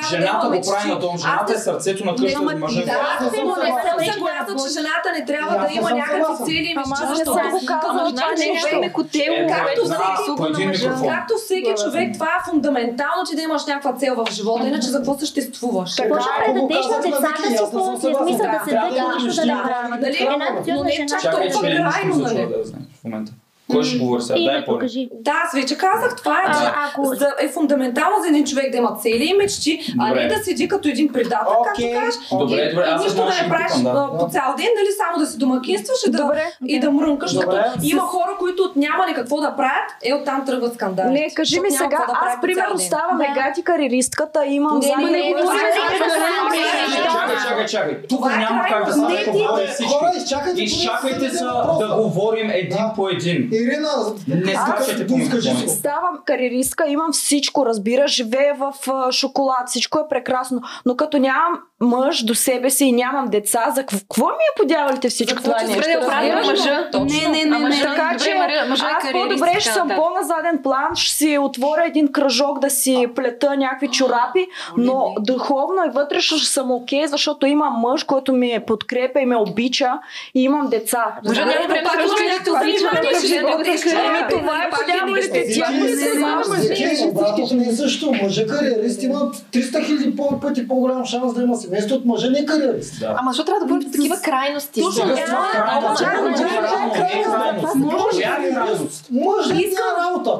[0.00, 3.20] че жената го прави на дом, жената е сърцето на къщата, ама- мъжа Да, Аз
[3.24, 6.76] не съм но не съм съгласна, че жената не трябва да има някакви цели и
[6.76, 7.18] Ама аз мечти.
[7.18, 8.88] не съм го Ама казала жената това не е
[9.24, 9.46] Е,
[11.08, 14.88] Както всеки на човек, това е фундаментално, че да имаш някаква цел в живота, иначе
[14.88, 15.98] за какво съществуваш?
[15.98, 20.00] Ако го предадеш на на децата си функция, смисъл да се да дадат да правят.
[20.00, 20.16] Дали?
[20.20, 22.46] Една Но не чак толкова крайно, нали?
[22.46, 22.64] да
[23.00, 23.32] в момента.
[23.68, 24.34] Кой ще говори сега?
[24.34, 24.78] Ти Дай по.
[25.14, 28.76] Да, аз вече казах, това е, че ако- за, е фундаментално за един човек да
[28.76, 31.94] има цели и мечти, а не да седи като един предател, както Окей.
[31.94, 32.14] кажеш.
[32.32, 34.08] Добре, добре, и аз нищо да не правиш да.
[34.10, 36.44] по цял ден, нали само да си домакинстваш и да, Добре.
[36.66, 37.46] и да мрънкаш, Добре.
[37.46, 41.10] докато С- има хора, които нямали какво да правят, е оттам тръгват скандали.
[41.10, 43.24] Не, кажи ми няма сега, да аз примерно ставам Да.
[43.26, 45.34] егати кариеристката, имам Не, не, не, не,
[47.04, 48.02] Чакай, чакай, чакай.
[48.02, 49.08] Тук няма как да крайно.
[49.08, 50.68] се Не, ти- говори Хора, изчакайте.
[51.30, 51.44] Се
[51.78, 53.50] да говорим един по един.
[53.58, 53.88] Ирина,
[54.28, 55.68] Не по скажи микрофона.
[55.68, 55.68] си.
[55.68, 58.72] Ставам кариеристка, имам всичко, разбира, живея в
[59.12, 60.60] шоколад, всичко е прекрасно.
[60.86, 65.08] Но като нямам мъж до себе си и нямам деца, за какво, ми е подявалите
[65.08, 65.74] всичко това нещо?
[65.74, 66.88] Добре, да мъжа.
[66.94, 67.82] Не, не, не, не.
[67.82, 68.34] Така че е
[68.70, 70.04] аз по-добре ще съм нататък.
[70.04, 75.84] по-на заден план, ще си отворя един кръжок да си плета някакви чорапи, но духовно
[75.86, 79.92] и вътрешно ще съм окей, защото имам мъж, който ми подкрепя и ме обича
[80.34, 81.04] и имам деца.
[81.26, 84.68] Мъжа няма време да някакво това.
[85.02, 85.48] Ами е.
[86.72, 88.12] Окей, обратното не е също.
[88.22, 89.18] Мъжа кариерист има
[89.52, 93.04] 300 хиляди пъти по-голям шанс да има семейство от мъжа не кариерист.
[93.16, 94.80] Ама защо трябва да бъдат такива крайности?
[94.80, 95.24] Точно, Сега да.
[95.24, 95.98] това е крайност.
[95.98, 97.76] Чакай, Това е чакай, крайност, чакай, не е крайност.
[98.10, 99.06] Коя е крайност?
[99.10, 100.32] Мъж не иска работа.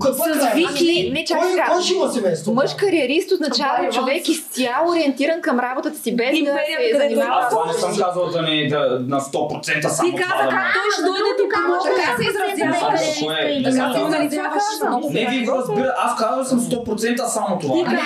[0.00, 0.54] С крайност?
[0.54, 2.54] Вики, не чакай Кой, ще има семейство?
[2.54, 7.40] Мъж кариерист означава е човек изцяло ориентиран към работата си, без да се където занимава.
[7.40, 10.88] Аз това не съм казал да не да, на 100% само Ти каза как той
[10.92, 11.54] ще дойде тук,
[11.84, 12.58] така се изразява е е?
[12.58, 14.60] кариериска или Така не.
[14.78, 15.94] се много Не, вие го разбира.
[15.98, 17.74] Аз казвам съм 100% само това.
[17.74, 17.96] Да, Не.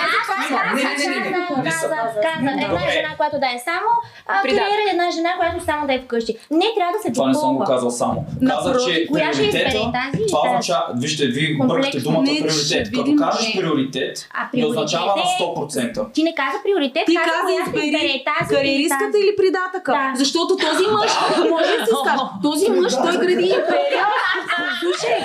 [2.41, 2.81] Не, не, казах.
[2.81, 3.89] Една жена, която да е само
[4.27, 6.37] а, кариера, една жена, която само да е вкъщи.
[6.51, 8.25] Не трябва да се Това не съм го казал само.
[8.47, 9.91] Казах, че приоритета,
[10.27, 12.91] това означава, вижте, вие бъркате думата приоритет.
[12.95, 16.13] Като кажеш приоритет, не означава на приоритет е- 100%.
[16.13, 19.91] Ти не каза приоритет, Ти каза каза избери тази кариеристката или придатъка.
[19.91, 20.11] Да.
[20.15, 21.11] Защото този мъж,
[21.49, 24.05] може да скажа, този мъж той гради империя.
[24.79, 25.19] Слушай,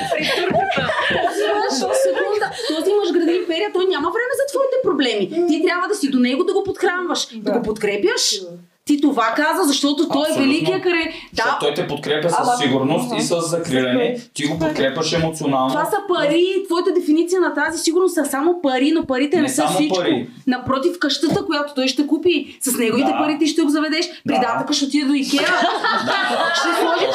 [1.26, 5.47] този мъж, секунда, този мъж гради империя, той няма време за твоите проблеми.
[5.48, 8.40] Ти трябва да си до него да го подхранваш, да го подкрепяш.
[8.89, 10.43] Ти това каза, защото той е Абсолютно.
[10.44, 11.02] великия каре.
[11.31, 14.16] Защото Да, той те подкрепя Ама- с сигурност и с закриляне.
[14.35, 15.69] Ти го подкрепяш емоционално.
[15.69, 16.44] това са пари.
[16.66, 19.97] Твоята дефиниция на тази сигурност са само пари, но парите не, Не са само всичко.
[19.97, 20.28] пари.
[20.47, 23.19] Напротив, къщата, която той ще купи, с неговите Да.
[23.19, 24.06] пари ти ще обзаведеш.
[24.24, 25.40] Придатъка ще отиде до Икеа.
[26.55, 27.15] Ще сложи 50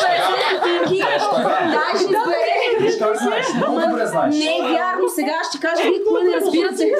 [0.50, 1.02] стотинки.
[1.66, 2.54] Да, ще избере.
[2.80, 4.36] Виж как знаеш, много добре знаеш.
[4.36, 5.06] Не е вярно.
[5.16, 6.84] Сега ще кажа, какво не разбирате.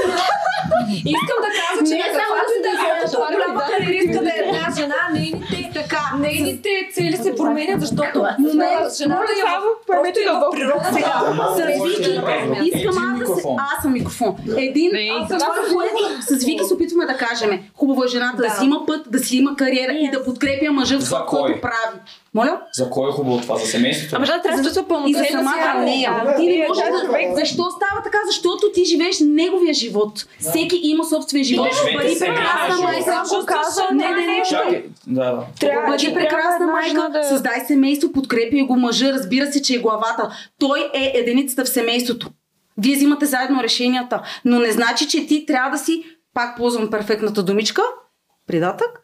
[1.06, 2.70] Искам да кажа, че Не само да
[3.04, 3.66] е се голяма да.
[3.72, 6.12] кариеристка да е една жена, нейните, Така.
[6.20, 11.22] нейните цели се променят, защото не, жената е в, просто е в природа сега.
[11.56, 13.42] С Вики, искам аз да се...
[13.76, 14.36] Аз съм микрофон.
[14.58, 14.92] Един,
[15.30, 17.60] това, което с Вики се опитваме да кажем.
[17.76, 18.50] Хубаво е жената да.
[18.50, 22.00] Си има път, да си има кариера и да подкрепя мъжа в това, което прави.
[22.34, 22.62] Моля?
[22.74, 23.58] За кой е хубаво това?
[23.58, 24.16] За семейството?
[24.16, 26.36] Ама жената трябва да се чувства И за самата нея.
[26.40, 27.08] Ти не можеш да...
[27.08, 28.18] човек- Защо става така?
[28.28, 30.26] Защото ти живееш неговия живот.
[30.40, 31.68] Всеки има собствен живот.
[31.98, 33.24] Бъди прекрасна майка.
[33.46, 34.84] Казвам, Не, не, не.
[35.08, 35.86] Да, да.
[35.88, 37.24] Бъди прекрасна майка, да...
[37.24, 40.36] създай семейство, подкрепяй го мъжа, разбира се, че е главата.
[40.60, 42.30] Той е единицата в семейството.
[42.78, 46.04] Вие взимате заедно решенията, но не значи, че ти трябва да си,
[46.34, 47.82] пак ползвам перфектната думичка,
[48.48, 49.02] придатък,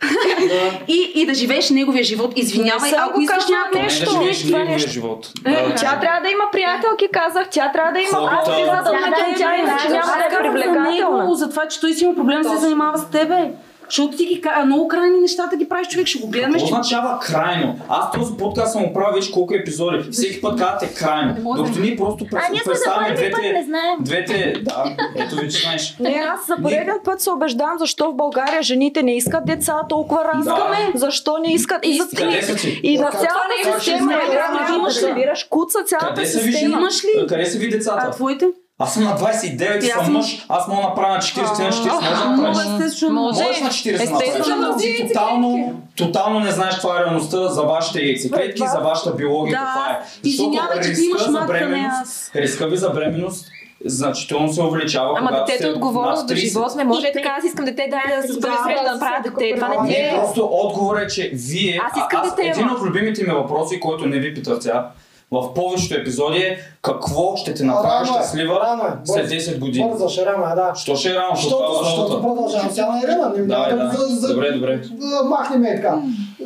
[0.87, 2.33] и, и да живееш неговия живот.
[2.35, 4.05] Извинявай, Не ако го искаш някакво нещо.
[4.11, 4.89] Не да живееш неговия нещо.
[4.91, 5.27] живот.
[5.45, 7.47] Е, Да, Тя трябва да има приятелки, казах.
[7.49, 8.09] Тя трябва да има.
[8.09, 11.35] Аз Хората- ти задължително тя няма да е За него, привлекателна.
[11.35, 13.51] за това, че той си има проблем да се занимава с тебе.
[13.89, 16.53] Защото ти ги много крайни нещата ги правиш човек, ще го гледаме.
[16.53, 16.73] Какво Ще...
[16.73, 17.79] означава крайно?
[17.89, 20.11] Аз този подкаст съм го правил вече колко епизоди.
[20.11, 21.53] Всеки път казвате крайно.
[21.57, 23.65] Докато ние просто А ние сме за представяме първи път, не двете...
[23.65, 23.97] знаем.
[23.99, 24.53] Двете...
[24.61, 25.95] Да, ето ви че знаеш.
[25.99, 30.23] Не, аз за пореден път се убеждавам, защо в България жените не искат деца толкова
[30.25, 30.43] рано.
[30.43, 30.77] Да.
[30.95, 31.85] Защо не искат?
[31.85, 32.07] И, за...
[32.17, 32.79] Къде са ти?
[32.83, 36.77] и на цялата система игра, Как имаш ли, куца цялата система.
[36.77, 37.27] Имаш ли?
[37.27, 38.11] Къде са ви А децата?
[38.11, 38.45] твоите?
[38.81, 40.45] Аз съм на 29 и аз съм мъж.
[40.49, 41.93] Аз мога да направя на 40, ти на 40.
[41.93, 42.57] Може да направиш.
[42.81, 43.13] естествено.
[43.13, 43.43] Може.
[43.43, 44.55] Можеш на 40 да Естествено.
[44.57, 44.97] направиш.
[44.97, 49.65] Ти тотално, тотално не знаеш това е реалността за вашите яйцеклетки, за вашата биология, Да.
[49.65, 49.99] каква е.
[50.23, 52.31] Защото риска имаш за бременност, аз.
[52.35, 53.45] риска ви за бременност
[53.85, 56.35] значително се увеличава, Ама детето е отговорно над до 30.
[56.37, 56.75] живот.
[56.75, 59.29] Не може така, аз искам дете, дай да се Да, среща да да, направя да,
[59.29, 59.55] дете.
[59.55, 60.15] Това не ти Не, е.
[60.15, 61.79] просто отговор е, че вие...
[61.83, 64.89] Аз искам а, дете, Един от любимите ми въпроси, който не ви питах сега,
[65.31, 68.91] в повечето епизоди е какво ще те направи Рано е, щастлива рано е.
[69.05, 69.35] след Бързо.
[69.51, 69.89] 10 години.
[69.89, 70.71] Бързаш, рано е, да.
[70.75, 71.35] Що ще е рано?
[71.35, 73.33] Що Защото, това е защото продължавам сега на Ирина.
[73.37, 73.97] Не, Давай, няма да.
[73.97, 74.81] за- за- Добре, добре.
[74.91, 76.01] да Махнем е така.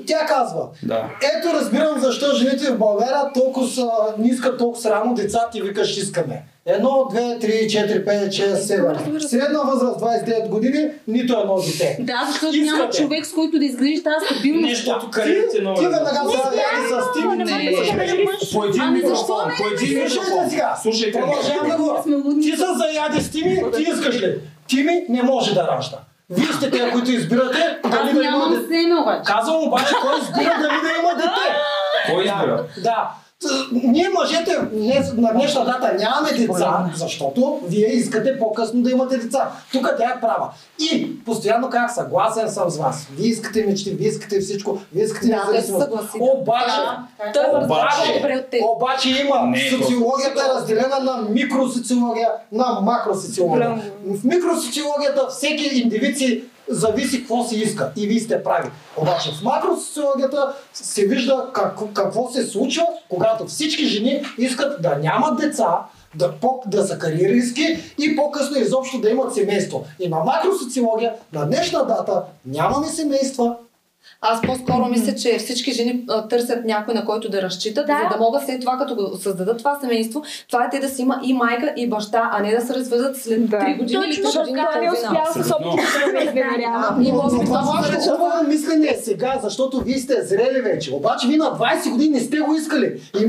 [0.07, 1.03] Тя казва, Да.
[1.37, 3.87] ето разбирам защо жените в България толкова са,
[4.17, 6.43] не искат толкова рано деца, ти викаш искаме.
[6.65, 8.85] Едно, две, три, четири, пет, шест, седем.
[9.19, 11.97] Средна възраст 29 години, нито едно дете.
[11.99, 12.71] Да, защото Искате.
[12.71, 14.65] няма човек, с който да изградиш тази стабилност.
[14.67, 15.79] Нещото кариерите много.
[15.79, 17.29] Ти е веднага яде с тим.
[18.53, 19.53] По един Ами микрофон, не?
[19.57, 20.75] по един Слушайте сега.
[20.81, 21.19] Слушайте.
[21.19, 21.99] Продължавам да го.
[22.03, 22.41] Сме лудни.
[22.41, 24.39] Ти са заяде с Тими, ти искаш ли?
[24.67, 25.97] Тими не може да ражда.
[26.29, 28.67] Вие сте те, които избирате дали да има нямам дете.
[28.67, 29.21] семе обаче.
[29.25, 31.49] Казвам обаче, кой избира дали да има дете.
[32.11, 32.63] Кой избира?
[32.83, 33.09] Да.
[33.71, 39.51] Ние мъжете днес, на днешна дата нямаме деца, защото вие искате по-късно да имате деца.
[39.71, 40.49] Тук тя е права.
[40.79, 43.07] И постоянно как съгласен съм с вас.
[43.17, 45.83] Вие искате мечти, вие искате всичко, вие искате Да, независимост.
[45.83, 46.23] съгласи, да.
[46.23, 46.71] Обаче,
[47.63, 48.21] обаче,
[48.75, 53.81] обаче има Не, социологията е разделена на микросоциология, на макросоциология.
[54.05, 58.69] В микросоциологията всеки индивид си зависи какво си иска и вие сте прави.
[58.97, 65.39] Обаче в макросоциологията се вижда как, какво се случва, когато всички жени искат да нямат
[65.39, 65.79] деца,
[66.15, 69.85] да, по, да са кариеристки и по-късно изобщо да имат семейство.
[69.99, 73.55] И на макросоциология на днешна дата нямаме семейства,
[74.21, 77.99] Аз по-скоро мисля, че всички жени а, търсят някой, на който да разчитат, Да.
[78.03, 81.01] за да могат след това, като го създадат това семейство, това е те да си
[81.01, 83.57] има и майка, и баща, а не да се разведат след Да.
[83.57, 84.81] 3 години или 3 Точно години и така.
[84.81, 85.93] Не успял с собствените си
[87.45, 87.61] това
[88.17, 90.93] хубаво мислене е сега, защото вие сте зрели вече.
[90.93, 93.01] Обаче вие на 20 години не сте го искали.
[93.21, 93.25] И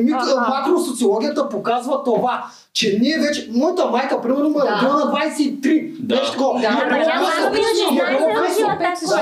[0.49, 2.45] макросоциологията показва това,
[2.75, 3.49] че ние вече...
[3.53, 4.75] Моята майка, примерно, ме е Да.
[4.77, 5.93] родила на 23.
[6.01, 6.15] Да.
[6.15, 6.55] Беше такова.
[6.55, 7.41] Да, И е ама било тя късно.
[7.41, 8.55] малко беше И е било жена, късно.
[8.55, 9.21] родила тази Да.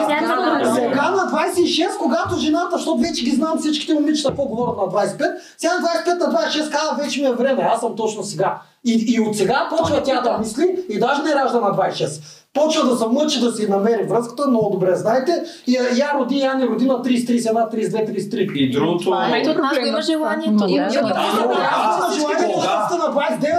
[1.42, 4.82] Жена, Сега на 26, когато жената, защото вече ги знам всичките момичета какво говорят на
[4.82, 8.60] 25, сега на 25 на 26 казва, вече ми е време, аз съм точно сега.
[8.84, 12.22] И, и от сега почва тя да мисли и даже не ражда на 26.
[12.54, 15.42] Почва да се мъчи да си намери връзката, много добре знаете.
[15.66, 18.52] И я, я роди, я не роди на 30, 31, 32, 33.
[18.52, 19.14] И другото...
[19.34, 20.68] Ето от нас има желанието.
[20.68, 22.54] Има желание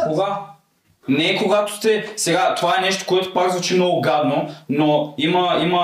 [0.07, 0.52] Кога?
[1.07, 2.13] Не когато сте...
[2.15, 5.79] Сега, това е нещо, което пак звучи много гадно, но има, има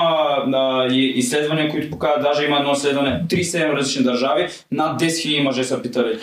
[0.54, 5.42] а, и- изследвания, които показват, даже има едно изследване, 37 различни държави, над 10 000
[5.42, 6.18] мъже са питали.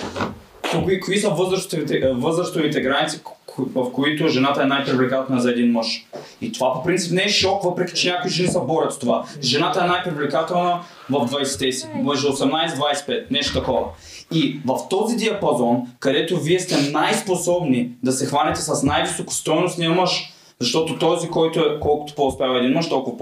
[0.84, 3.20] Кои, кои са възрастовите, възрастовите граници,
[3.58, 6.06] в които жената е най-привлекателна за един мъж?
[6.42, 9.26] И това по принцип не е шок, въпреки че някои жени се борят с това.
[9.42, 13.86] Жената е най-привлекателна в 20-те си, между 18-25, нещо такова.
[14.34, 21.00] И в този диапазон, където вие сте най-способни да се хванете с най-високостойностния мъж, защото
[21.00, 23.18] този, който е колкото по-успява един мъж, толкова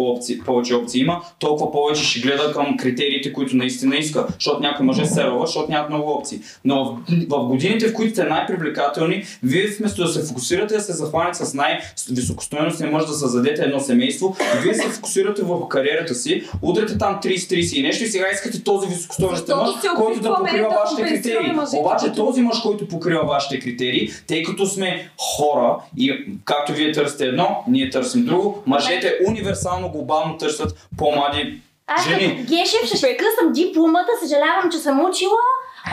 [0.45, 4.27] повече опции има, толкова повече ще гледа към критериите, които наистина иска.
[4.33, 6.39] Защото някои мъже се ръва, защото нямат много опции.
[6.65, 6.97] Но в,
[7.30, 11.53] в годините, в които сте най-привлекателни, вие вместо да се фокусирате да се захванете с
[11.53, 17.77] най-високостойностния мъж да създадете едно семейство, вие се фокусирате върху кариерата си, удрете там 30-30
[17.77, 21.51] и нещо и сега искате този високостойностен Защото мъж, който да покрива вашите критерии.
[21.80, 26.14] Обаче този мъж, който покрива вашите критерии, тъй като сме хора и
[26.45, 32.45] както вие търсите едно, ние търсим друго, мъжете универсално, глобално търсят по-млади Аз жени.
[32.49, 35.37] Гешев ще скъсам дипломата, съжалявам, че съм учила.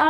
[0.00, 0.06] А,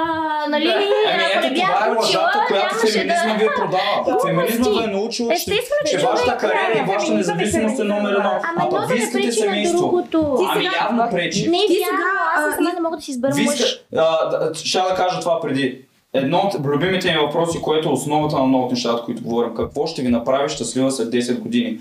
[0.48, 3.38] нали, Ами ако ето това е лъжата, която феминизма да...
[3.38, 4.18] ви е продава.
[4.26, 8.12] Феминизма ви е научил, Естествено, че че вашата човек кариера и вашата независимост е номер
[8.12, 8.40] едно.
[8.58, 10.04] А пък вие искате семейство.
[10.48, 11.48] Ами явно пречи.
[11.50, 11.96] Не, Ти сега,
[12.36, 13.84] аз не мога да си избера мъж.
[13.92, 15.84] да, ще да кажа това преди.
[16.14, 19.54] Едно от любимите ми въпроси, което е основата на много от нещата, които говорим.
[19.54, 21.78] Какво ще ви направи щастлива след 10 години?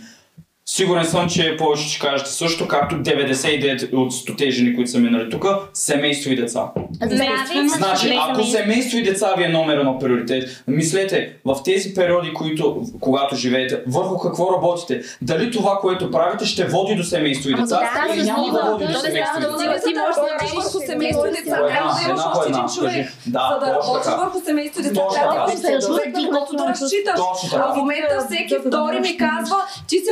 [0.65, 5.30] Сигурен съм, че повече ще кажете също, както 99 от 100 жени, които са минали
[5.30, 6.72] тук, семейство и деца.
[6.93, 7.31] Здраве,
[7.77, 8.98] Значи, ако семейство.
[8.98, 14.17] и деца ви е номер едно приоритет, мислете в тези периоди, които, когато живеете, върху
[14.17, 15.01] какво работите.
[15.22, 18.72] Дали това, което правите, ще води до семейство и деца, да, или да, няма да
[18.72, 19.88] води до да, семейство и да, деца.
[19.88, 23.07] Ти можеш да работиш върху семейство и деца, трябва да имаш още един човек.
[23.25, 27.19] За да работиш върху семейство и деца, трябва да имаш човек, на когото да разчиташ.
[27.53, 29.57] А в момента всеки втори ми казва,
[29.88, 30.11] ти си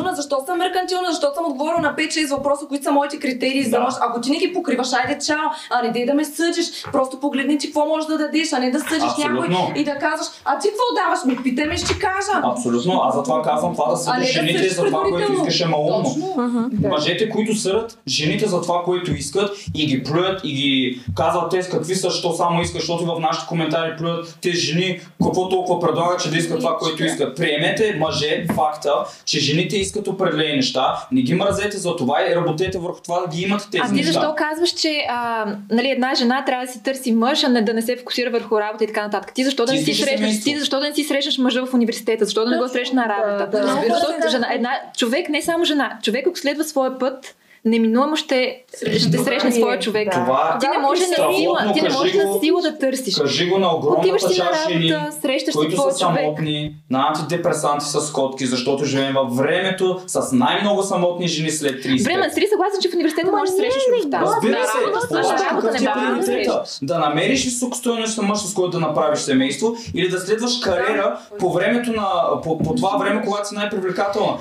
[0.00, 3.70] меркантилна, защо съм меркантилна, защото съм отговорила на 5-6 въпроса, които са моите критерии за
[3.70, 3.80] Да.
[3.80, 3.94] мъж.
[4.00, 5.36] Ако ти не ги покриваш, айде чао,
[5.70, 8.70] а не дей да ме съдиш, просто погледни ти какво можеш да дадеш, а не
[8.70, 12.40] да съдиш някой и да казваш, а ти какво даваш, ми питай ме, ще кажа.
[12.42, 15.66] Абсолютно, аз затова казвам това да съдиш да жените съдиш за това, което искаш е
[15.66, 16.04] малумно.
[16.04, 16.70] Точно.
[16.88, 21.60] Мъжете, които съдят жените за това, което искат и ги плюят и ги казват те
[21.70, 26.20] какви са, що само искат, защото в нашите коментари плюят тези жени, какво толкова предлагат,
[26.22, 27.36] че да искат това, което искат.
[27.36, 28.92] Приемете мъже факта,
[29.24, 33.36] че жените искат определени неща, не ги мразете за това и работете върху това да
[33.36, 34.12] ги имат тези А ти неща.
[34.12, 37.74] защо казваш, че а, нали, една жена трябва да си търси мъж, а не да
[37.74, 39.34] не се фокусира върху работа и така нататък?
[39.34, 41.74] Ти защо да Ти не си срещаш, ти защо да не си срещаш мъжа в
[41.74, 42.24] университета?
[42.24, 43.58] Защо да не го срещаш на работа?
[43.58, 43.88] да, се.
[43.88, 45.98] Защото жена, една, човек не е само жена.
[46.02, 47.34] Човек, ако следва своя път,
[47.64, 48.62] неминуемо ще,
[48.98, 50.12] ще срещне своя човек.
[50.12, 53.14] Това Ти не може на сила, ти не можеш на сила да търсиш.
[53.14, 56.20] Кажи го на огромната Отиваш си на работа, срещаш които са човек.
[56.20, 62.04] самотни, на антидепресанти с котки, защото живеем във времето с най-много самотни жени след 30.
[62.04, 64.20] Време, си ли съгласен, че в университета можеш да срещаш любовта?
[64.20, 66.46] Разбира се, работа, на обаче работа какъв не е
[66.82, 71.92] да намериш високостойността мъж, с който да направиш семейство или да следваш кариера по времето
[71.92, 74.38] на, по, по това време, когато си най-привлекателна.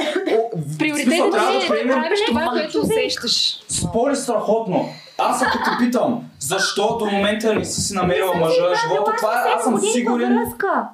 [0.80, 3.09] Приоритетът е да правиш това, което усещаш.
[3.70, 4.90] Спори страхотно.
[5.18, 9.52] Аз ако те питам, защо до момента не си си намерила мъжа, живота, това е-
[9.56, 10.40] аз съм сигурен.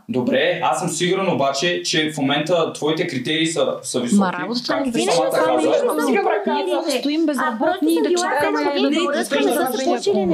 [0.10, 4.20] Добре, аз съм сигурен обаче, че в момента твоите критерии са, са високи.
[4.20, 5.52] Ма работата както не ти винаги самата са каза.
[5.58, 10.26] винаги Стоим безработни и да чакаме да да не са се случили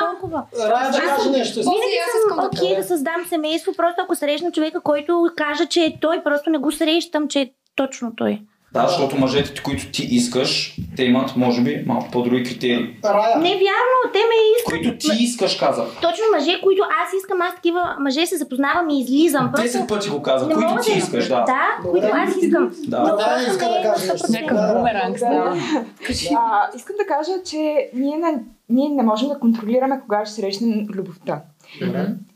[0.00, 0.42] толкова.
[0.60, 1.60] Рая да каже нещо.
[1.60, 5.96] Винаги съм да окей да създам семейство, просто ако срещна човека, който каже, че е
[6.00, 8.40] той, просто не го срещам, че е точно той.
[8.72, 12.96] Да, защото мъжете, които ти искаш, те имат, може би, малко по-други критерии.
[13.04, 13.38] Рая.
[13.38, 14.64] Не вярно, те ме искат.
[14.70, 15.84] Които ти искаш, казах.
[16.02, 19.50] Точно мъже, които аз искам, аз такива мъже се запознавам и излизам.
[19.52, 21.44] Просто Десет пъти го казах, не които ти да- искаш, да.
[21.44, 22.70] Да, които аз искам.
[22.86, 22.98] Да.
[23.00, 24.26] Но Да, иска да каже на нещо.
[24.28, 24.66] 100%.
[24.66, 24.74] Да.
[24.74, 25.56] бумеранг става.
[26.36, 27.56] А, искам да кажа, че
[27.94, 31.40] ние не, ние не можем да контролираме кога ще срещнем любовта.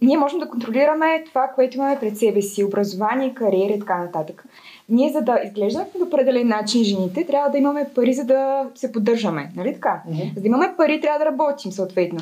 [0.03, 4.45] Ние можем да контролираме това, което имаме пред себе си, образование, кариера и така нататък.
[4.89, 8.93] Ние, за да изглеждаме по определен начин жените, трябва да имаме пари, за да се
[8.93, 9.51] поддържаме.
[9.57, 10.03] Нали така?
[10.35, 12.19] За да имаме пари, трябва да работим, съответно.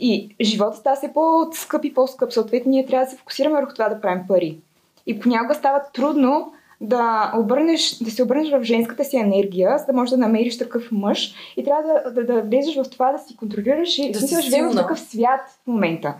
[0.00, 2.32] И живота става все по-скъп и по-скъп.
[2.32, 4.58] Съответно, ние трябва да се фокусираме върху това да правим пари.
[5.06, 9.92] И понякога става трудно да, обърнеш, да се обърнеш в женската си енергия, за да
[9.92, 13.36] можеш да намериш такъв мъж и трябва да, да, да влезеш в това да си
[13.36, 16.14] контролираш и Да си живеем в такъв свят в момента,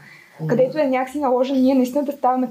[0.46, 2.50] където е някакси наложен ние наистина да ставаме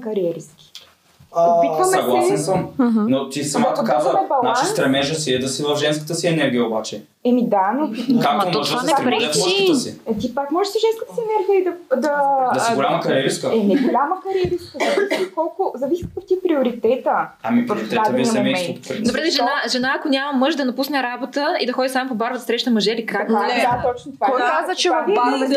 [1.32, 2.44] Опитваме Съгласен се...
[2.44, 2.68] съм.
[3.08, 6.64] Но ти самата Да каза, значи стремежа си е да си в женската си енергия
[6.64, 7.02] обаче.
[7.24, 7.90] Еми да, но
[8.22, 9.26] Както то мъжа това се не пречи.
[9.26, 10.00] мъжката си.
[10.06, 11.96] е, ти пак можеш с женската си енергия и да...
[12.00, 13.50] Да, Да си голяма кариеристка.
[13.52, 14.78] Е, не голяма кариеристка.
[14.78, 15.72] Зависи колко...
[15.76, 17.10] Зависи какъв ти е приоритета.
[17.42, 19.02] Ами приоритета ви е семейството.
[19.02, 22.32] Добре, жена, жена, ако няма мъж да напусне работа и да ходи сам по бар
[22.32, 23.26] да среща мъже или как?
[23.26, 23.54] Това, Не.
[23.54, 24.26] да, точно това.
[24.26, 24.94] Кой Да, каза, че в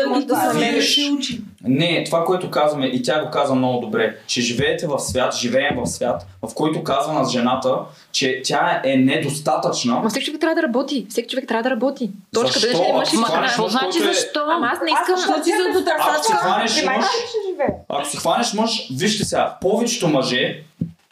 [0.08, 0.52] може да това.
[0.52, 1.38] се.
[1.64, 5.84] Не, това, което казваме, и тя го каза много добре, че живеете в свят, живеем
[5.84, 7.78] в свят, в който казва на жената,
[8.12, 10.00] че тя е недостатъчна.
[10.00, 11.06] Ма всеки човек трябва да работи.
[11.10, 12.10] Всеки човек трябва да работи.
[12.34, 12.78] Точка, Защо?
[12.78, 13.46] да не мъж и Ама жена.
[13.46, 14.40] какво значи е- защо?
[14.50, 15.34] Ама аз не искам...
[15.34, 15.90] Що ти за до
[17.88, 20.62] Ако си хванеш мъж, вижте сега, повечето мъже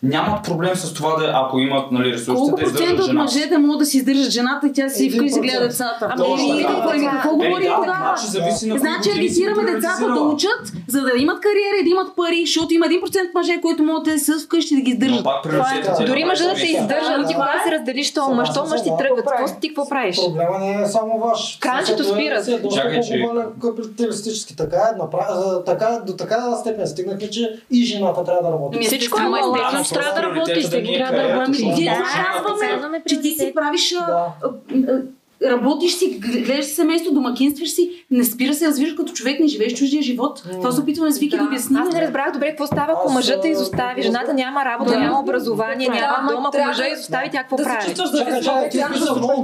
[0.02, 3.58] нямат проблем с това да, ако имат нали, ресурсите Колко да издържат процента от мъжете
[3.58, 5.70] могат да си издържат жената и тя си вкъщи гледа процент.
[5.70, 6.14] децата?
[6.18, 7.10] Ами, така.
[7.12, 8.16] какво, говорим да, тогава?
[8.16, 12.74] значи Значи агитираме децата да учат, за да имат кариера и да имат пари, защото
[12.74, 15.26] има 1% мъже, които могат да седят вкъщи да ги издържат.
[15.98, 16.82] ти Дори да мъжа да правиш те това.
[16.82, 19.22] издържа, но ти кога е- се разделиш този мъж, този мъж ти Съгласен тръгва.
[19.22, 20.16] съм, Какво ти какво правиш?
[20.16, 21.58] Проблема не е само ваш.
[21.60, 22.34] Кранчето спира.
[22.34, 24.56] е доста по-глобален капиталистически.
[24.56, 28.76] Така е, така, до такава степен стигнахме, че и жената трябва да работи.
[28.76, 31.16] Ами, Всичко е естествено, Да, че трябва да просто работи, приоритета всеки ни е трябва
[31.16, 34.26] да защото ние казваме, че ти си правиш, Да.
[35.44, 39.46] работиш си, гл- гледаш си семейство, домакинстваш си, не спира се, развиваш като човек, не
[39.46, 40.42] живееш чуждия живот.
[40.52, 41.82] Това се опитваме с Вики да обясним.
[41.82, 44.02] Аз не разбрах добре какво става, ако мъжът те изостави.
[44.02, 44.98] Жената няма работа, Да.
[44.98, 47.84] няма образование, Да, няма ама дом, ако мъжа изостави, тя какво да се прави?
[47.86, 49.42] чувстваш да Чакай, чакай, ти писа много.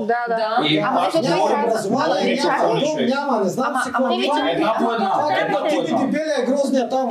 [0.00, 0.58] Да, да.
[0.80, 4.08] Ама пак не, това говорим- е Образование няма, дом няма, не знам Ама- си какво.
[4.08, 5.10] е Една по една.
[5.12, 5.98] Това е Една по ти една.
[5.98, 7.08] дебелия грозния там.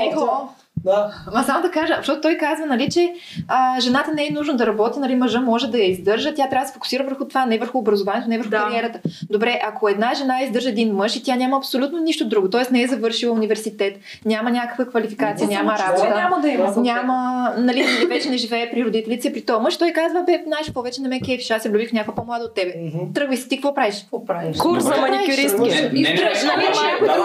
[0.88, 1.14] Да.
[1.34, 3.14] Ма само да кажа, защото той казва, нали, че
[3.48, 6.64] а, жената не е нужно да работи, нали, мъжа може да я издържа, тя трябва
[6.64, 8.58] да се фокусира върху това, не върху образованието, не върху Да.
[8.58, 9.00] кариерата.
[9.30, 12.64] Добре, ако една жена издържа един мъж и тя няма абсолютно нищо друго, т.е.
[12.72, 18.30] не е завършила университет, няма някаква квалификация, няма работа, няма да има няма, нали, вече
[18.30, 21.22] не живее при родителите при този мъж, той казва, бе, знаеш какво, вече не ме
[21.22, 22.74] кефиш, аз се влюбих в някаква по-млада от тебе.
[22.78, 23.14] Мгм.
[23.14, 24.02] Тръгвай си, ти какво правиш?
[24.02, 24.58] Какво правиш?
[24.58, 25.70] Курс за маникюристки.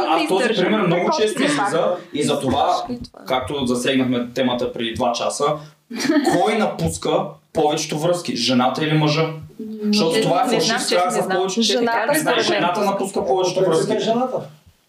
[0.08, 2.84] Аз този пример много често излиза и за това,
[3.26, 5.44] както засегнахме темата преди 2 часа,
[6.32, 7.10] кой напуска
[7.52, 8.36] повечето връзки?
[8.36, 9.28] Жената или мъжа?
[9.84, 11.62] Защото това е фалшив страх за повечето.
[12.42, 14.00] Жената напуска повечето връзки.
[14.00, 14.36] жената.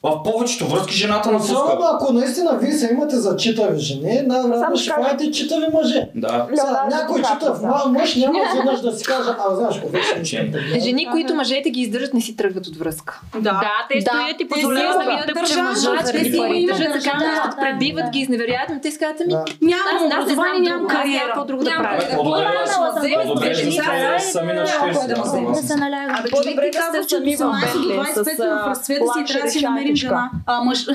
[0.04, 1.54] В повечето връзки жената напуска.
[1.54, 6.08] Особено ако наистина вие се имате за читави жени, най-вероятно Само ще хванете читави мъже.
[6.16, 6.48] Да.
[6.56, 10.52] Сега, някой читав мъж няма изведнъж да си каже, а знаеш какво вече.
[10.80, 13.22] Жени, които мъжете ги издържат, не си тръгват от връзка.
[13.34, 13.40] Да.
[13.40, 17.58] Да, те Да, стоят и позволяват да държава, мъжа те си се казват, да.
[17.62, 19.46] пребиват ги, изневеряват, но те си казват, ами, Да.
[19.62, 21.26] Нямам образование, нямам кариера.
[21.26, 22.02] какво друго да правя.
[22.16, 25.08] По-добре да е е сте сами на 40.
[25.08, 25.80] Да аз съм се съгласен.
[25.80, 26.20] налягат.
[26.20, 29.52] Абе, човек ти казва, че 18 до Бентли 25 с, в разцвета си трябва да
[29.52, 30.32] си лакшери жена.
[30.46, 30.86] А, мъж.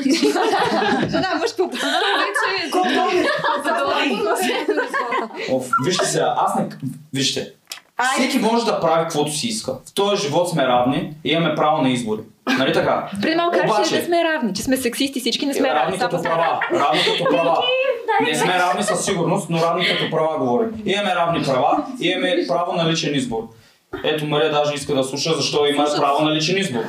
[1.10, 1.70] Да, мъж по
[5.52, 6.68] Оф, вижте сега, аз не...
[7.14, 7.52] Вижте,
[8.14, 9.72] всеки може да прави каквото си иска.
[9.72, 12.20] В този живот сме равни и имаме право на избори.
[12.58, 13.10] Нали така?
[13.22, 15.80] Преди малко казваш, че не сме равни, че сме сексисти, всички не сме равни.
[15.80, 16.60] Равни като права.
[16.72, 17.62] Равни като права.
[18.26, 20.82] Не сме равни със сигурност, но равни като права говорим.
[20.84, 23.48] Имаме равни права и имаме право на личен избор.
[24.04, 26.80] Ето Мария даже иска да слуша, защо има право на личен избор.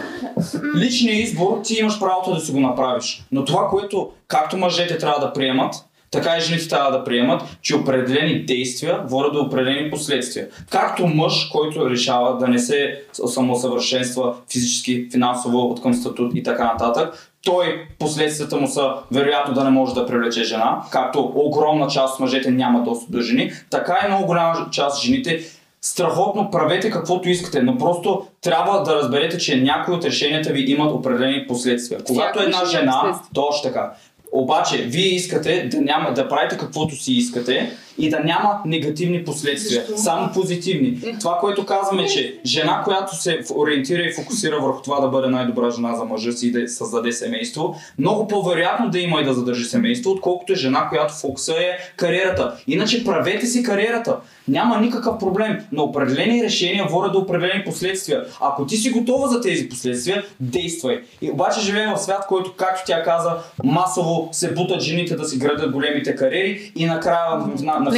[0.76, 3.24] Личният избор ти имаш правото да си го направиш.
[3.32, 5.76] Но това, което както мъжете трябва да приемат,
[6.11, 10.48] така и жените трябва да приемат, че определени действия водят до определени последствия.
[10.69, 16.66] Както мъж, който решава да не се самосъвършенства физически, финансово, от към статут и така
[16.66, 22.14] нататък, той последствията му са вероятно да не може да привлече жена, както огромна част
[22.14, 25.44] от мъжете няма достъп до жени, така и много голяма част от жените
[25.82, 30.91] страхотно правете каквото искате, но просто трябва да разберете, че някои от решенията ви имат
[30.91, 32.03] определени последствия.
[32.03, 33.91] Когато една жена, точно така,
[34.32, 39.86] обаче, вие искате да, няма, да правите каквото си искате и да няма негативни последствия,
[39.98, 41.02] само позитивни.
[41.19, 45.69] Това, което казваме, че жена, която се ориентира и фокусира върху това да бъде най-добра
[45.69, 49.66] жена за мъжа си и да създаде семейство, много по-вероятно да има и да задържи
[49.66, 52.56] семейство, отколкото е жена, която фокуса е кариерата.
[52.68, 54.18] Иначе правете си кариерата.
[54.48, 58.26] Няма никакъв проблем, но определени решения водят до определени последствия.
[58.42, 61.02] Ако ти си готова за тези последствия, действай.
[61.22, 65.40] И обаче живеем в свят, който, както тя каза, масово се бутат жените да си
[65.40, 67.89] градят големите кариери и накрая на, на,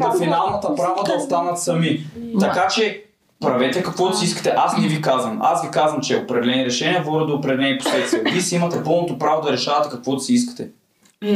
[0.00, 2.04] на финалната права да останат сами.
[2.40, 3.04] Така че
[3.40, 4.54] правете каквото си искате.
[4.56, 5.38] Аз не ви казвам.
[5.42, 8.22] Аз ви казвам, че определени решения водят до определени последствия.
[8.22, 10.68] Вие си имате пълното право да решавате каквото си искате.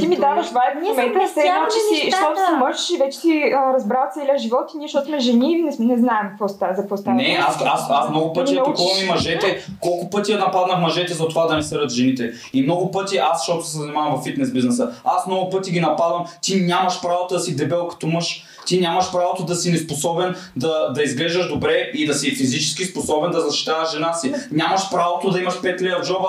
[0.00, 3.18] Ти ми даваш вайб в момента, все едно, че си, защото си мъж и вече
[3.18, 6.74] си а, разбрал целия живот и ние, защото сме жени, не, не знаем какво става,
[6.74, 7.16] за какво става.
[7.16, 9.04] Не, аз, аз, аз много пъти Да ни атакувам научиш.
[9.04, 9.66] и мъжете.
[9.80, 12.32] Колко пъти я нападнах мъжете за това да не рад жените.
[12.52, 16.24] И много пъти аз, защото се занимавам в фитнес бизнеса, аз много пъти ги нападам.
[16.42, 18.44] Ти нямаш правото да си дебел като мъж.
[18.66, 23.30] Ти нямаш правото да си неспособен да, да изглеждаш добре и да си физически способен
[23.30, 24.32] да защитаваш жена си.
[24.52, 26.28] Нямаш правото да имаш 5 лева в джоба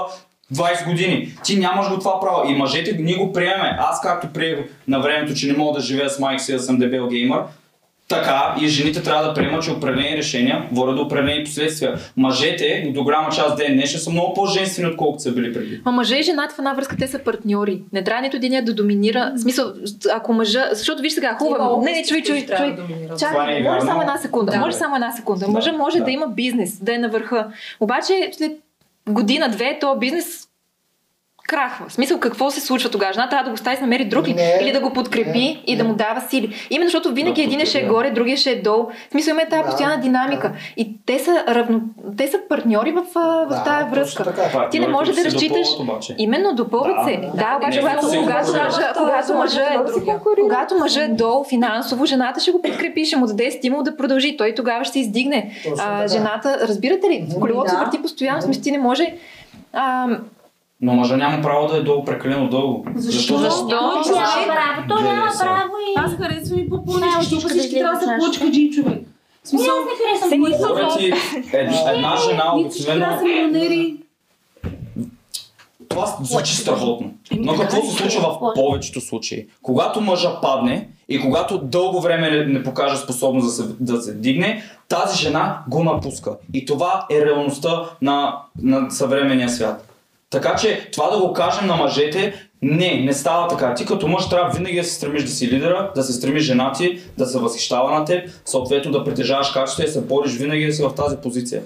[0.53, 1.33] 20 години.
[1.43, 2.49] Ти нямаш го това право.
[2.49, 3.77] И мъжете ние го приемаме.
[3.79, 6.77] Аз както приех на времето, че не мога да живея с майка си да съм
[6.77, 7.41] дебел геймър,
[8.07, 11.97] така и жените трябва да приемат, че определени решения водят до определени последствия.
[12.17, 15.81] Мъжете до голяма част ден днешен са много по-женствени, отколкото са били преди.
[15.85, 17.81] Ма мъжа и жената в една връзка, те са партньори.
[17.93, 19.31] Не трябва нито един да доминира.
[19.35, 19.73] В смисъл,
[20.13, 20.69] ако мъжа...
[20.71, 21.81] Защото виж сега, хубаво.
[21.81, 22.75] Не, не, чуй, чуй, чуй.
[22.75, 23.19] да доминират.
[23.19, 24.51] Това не е Чакай, може само една секунда.
[24.51, 25.45] Да, може само една секунда.
[25.45, 26.03] Да, Мъжа може да.
[26.03, 27.47] да има бизнес, да е на върха.
[27.79, 28.51] Обаче след
[29.07, 30.46] година-две този бизнес
[31.47, 31.85] крахва.
[31.89, 33.13] В смисъл, какво се случва тогава?
[33.13, 34.33] Жена трябва да го остави да намери друг ли?
[34.33, 34.59] Не.
[34.61, 35.61] Или да го подкрепи Не.
[35.67, 36.55] и да му дава сили.
[36.69, 38.83] Именно защото винаги Да, един ще е горе, другия ще е долу.
[39.07, 40.51] В смисъл има тази Да, постоянна динамика.
[40.77, 41.81] И те са, равно...
[42.17, 44.23] те са партньори в, в Да, тази връзка.
[44.23, 44.69] така.
[44.69, 45.67] Ти не можеш да разчиташ.
[45.77, 46.03] допълват.
[46.17, 47.03] Именно допълват Да.
[47.03, 47.17] се.
[47.17, 49.77] Да, обаче когато, когато, мъжа, когато, мъжа е,
[50.41, 54.37] когато мъжа е долу финансово, жената ще го подкрепи, ще му даде стимул да продължи.
[54.37, 55.51] Той тогава ще се издигне.
[55.79, 57.77] А, жената, разбирате ли, колелото Да.
[57.77, 59.13] върти постоянно, смисъл ти не може.
[59.73, 60.07] А,
[60.81, 62.85] Но мъжа няма право да е долу прекалено дълго.
[62.95, 63.37] Защо?
[63.37, 63.67] Защо?
[63.69, 64.19] Той Защо?
[64.19, 65.99] няма право, той няма право и...
[65.99, 68.99] Аз харесвам и да всички трябва да са излезе плъчкаджи човек.
[69.43, 70.45] Смисъл, Аз не харесвам
[71.53, 73.97] ед- една жена обикновено...
[75.89, 77.13] Това звучи страхотно.
[77.31, 79.47] Но какво се случва в повечето случаи?
[79.61, 84.13] Когато мъжа падне и когато дълго време не, не покаже способност да се, да се
[84.13, 86.37] дигне, тази жена го напуска.
[86.53, 89.86] И това е реалността на, на съвременния свят.
[90.29, 93.73] Така че това да го кажем на мъжете, не, не става така.
[93.73, 96.71] Ти като мъж трябва винаги да се стремиш да си лидера, да се стремиш жена
[96.71, 100.73] ти, да се възхищава на теб, съответно да притежаваш качества и се бориш винаги да
[100.73, 101.61] си в тази позиция.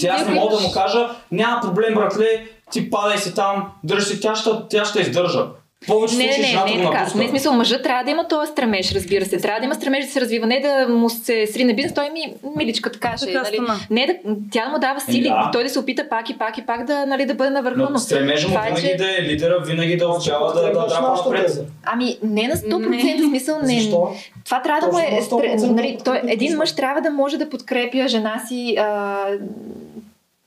[0.00, 4.04] Ти аз не мога да му кажа, няма проблем, братле, ти падай си там, дръж
[4.04, 5.46] си, тя ще, тя ще издържа.
[5.84, 7.06] В повечето не, случаи не, жената не, го е така.
[7.16, 9.36] Не, смисъл, мъжът трябва да има този стремеж, разбира се.
[9.38, 10.46] Трябва да има стремеж да се развива.
[10.46, 12.20] Не да му се срине бизнес, той ми
[12.56, 13.30] миличка така ще.
[13.30, 13.58] е, Така Нали?
[13.90, 14.14] Не да,
[14.52, 15.22] тя да му дава сили.
[15.22, 15.50] да.
[15.52, 17.88] Той да се опита пак и пак и пак да, нали, да бъде на върха.
[17.90, 21.46] Но стремежа му е, винаги че- да е лидера, винаги да успява да, да напред.
[21.46, 21.62] теза.
[21.84, 23.74] Ами, не на 100% смисъл, не.
[23.74, 24.08] Защо?
[24.44, 25.18] Това трябва да му е.
[25.20, 28.76] Точно на стре- 100% Нали, той, един мъж трябва да може да подкрепя жена си.
[28.78, 29.16] А,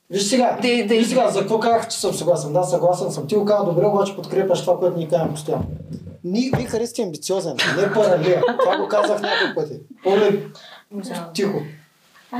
[0.09, 2.53] Виж сега, Да- да- виж сега, за какво казах, че съм съгласен?
[2.53, 3.27] Да, съгласен съм.
[3.27, 5.65] Ти го каза добре, обаче подкрепяш това, което ни казвам постоянно.
[6.23, 8.41] Ние, вие харесате амбициозен, не паралел.
[8.59, 9.79] Това го казах няколко пъти.
[10.05, 10.39] Оле,
[11.33, 11.57] тихо.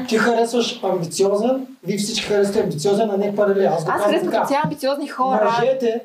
[0.07, 3.73] Ти харесваш амбициозен, вие всички харесате амбициозен, а не паралел.
[3.73, 5.51] Аз аз харесвам като цяло амбициозни хора.
[5.59, 6.01] Мъжете,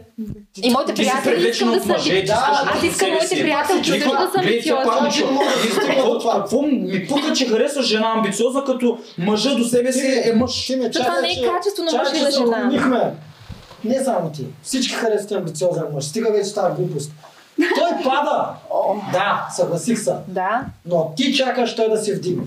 [0.62, 3.42] И моите Ти си приятели искам да от са мъже, Да, аз искам моите си.
[3.42, 4.90] приятелки също да са амбициозни.
[6.32, 10.66] Какво ми пука, че харесваш жена амбициозна, като мъжа до себе си е мъж?
[10.92, 13.10] Това не е че- качество на мъж или на жена.
[13.84, 14.46] Не само ти.
[14.62, 16.04] Всички харесвате амбициозен мъж.
[16.04, 17.12] Стига вече тази глупост.
[17.56, 18.46] Той пада.
[19.12, 20.12] Да, съгласих се.
[20.28, 20.64] Да.
[20.86, 22.42] Но ти чакаш той да се вдигне.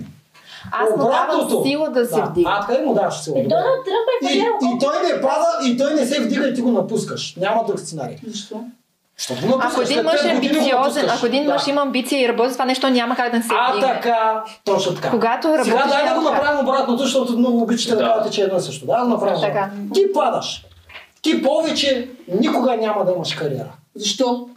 [0.72, 2.50] Аз му давам сила да се вдигне.
[2.52, 3.34] А, къде му даваш сила?
[3.34, 3.48] Добре.
[3.48, 6.54] Доналд Тръмп е И, фалирал и той не пада, и той не се вдига и
[6.54, 7.36] ти го напускаш.
[7.36, 8.16] Няма друг сценарий.
[8.26, 8.60] Защо?
[9.60, 11.52] Ако един мъж е амбициозен, ако един Да.
[11.52, 13.88] мъж има амбиция и работи това нещо, няма как да не се А, вдигне.
[13.88, 15.10] така, точно така.
[15.10, 18.08] Когато работиш, Сега дай да го направим обратното, защото много обичате да Да.
[18.08, 18.86] казвате, че е едно също.
[18.86, 19.40] Да, да направим.
[19.40, 19.70] Така.
[19.94, 20.64] Ти падаш.
[21.22, 22.08] Ти повече
[22.40, 23.72] никога няма да имаш кариера.
[23.94, 24.48] Защо?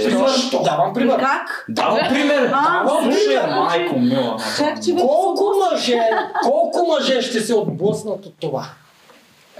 [0.00, 0.62] Защо?
[0.62, 1.18] Давам пример.
[1.18, 1.64] Как?
[1.68, 2.50] Давам пример.
[2.54, 3.48] А, Давам пример.
[3.48, 4.36] майко мила.
[4.58, 6.00] Как че вече Колко мъже,
[6.42, 8.66] колко мъже ще се отблъснат от това?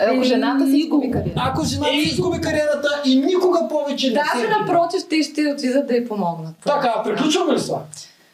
[0.01, 1.23] Ако жената си изгуби никога.
[1.23, 1.43] кариера.
[1.45, 4.57] Ако жена си изгуби кариерата и никога повече не се Даже вдигне.
[4.61, 6.55] напротив, те ще отидат да й помогнат.
[6.67, 7.81] Така, приключваме ли това?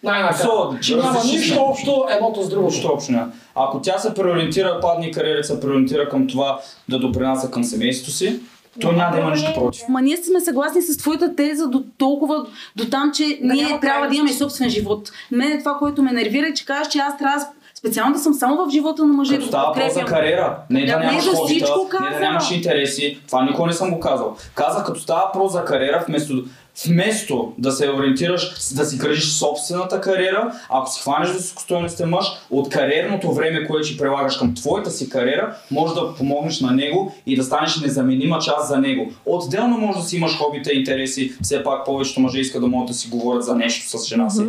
[0.03, 0.81] Най-накрая.
[0.83, 2.75] Че няма нищо общо едното с другото.
[2.75, 3.33] Нищо общо няма.
[3.55, 8.41] Ако тя се преориентира, падне кариерата, се преориентира към това да допринася към семейството си,
[8.81, 9.83] то няма да има нищо против.
[9.89, 12.47] Ма ние сме съгласни с твоята теза до толкова,
[12.77, 15.13] до там, че ние няма трябва да имаме собствен живот.
[15.31, 18.67] Мен това, което ме нервира е, че кажеш, че аз трябва специално да съм само
[18.67, 19.35] в живота на мъже.
[19.35, 22.11] Като да става въпрос за кариера, не да, Да, не нямаш за хобита, всичко не
[22.11, 24.37] да нямаш интереси, това никога не съм го казал.
[24.55, 26.45] Казах, като става въпрос за кариера, вместо,
[26.87, 32.69] вместо да се ориентираш, да си градиш собствената кариера, ако си хванеш високостойностен мъж, от
[32.69, 37.37] кариерното време, което ще прилагаш към твоята си кариера, може да помогнеш на него и
[37.37, 39.13] да станеш незаменима част за него.
[39.27, 42.89] Отделно може да си имаш хобита и интереси, все пак повечето мъже искат да могат
[42.89, 44.43] да си говорят за нещо с жена си.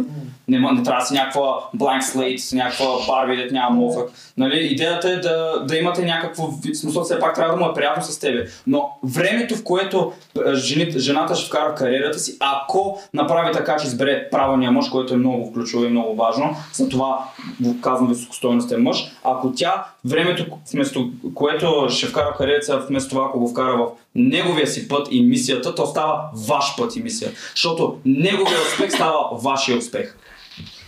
[0.48, 1.42] Не, не трябва да си някаква
[1.78, 4.10] blank slate, някаква барби, дет няма мозък.
[4.38, 4.60] Нали?
[4.60, 8.04] Идеята е да, да имате някакво вид- смисъл, все пак трябва да му е приятно
[8.04, 8.46] с тебе.
[8.68, 10.12] Но времето, в което
[10.54, 14.90] жените, жената ще вкара в кариерата кариерата си, ако направи така, че избере правилния мъж,
[14.90, 16.56] който е много ключово и много важно.
[16.74, 17.30] Затова
[17.60, 19.12] го казвам високостойностен мъж.
[19.24, 23.88] Ако тя времето, вместо което ще вкара в кариерата, вместо това, ако го вкара в
[24.16, 27.32] неговия си път и мисията, то става ваш път и мисия.
[27.56, 30.18] Защото неговия успех става вашия успех.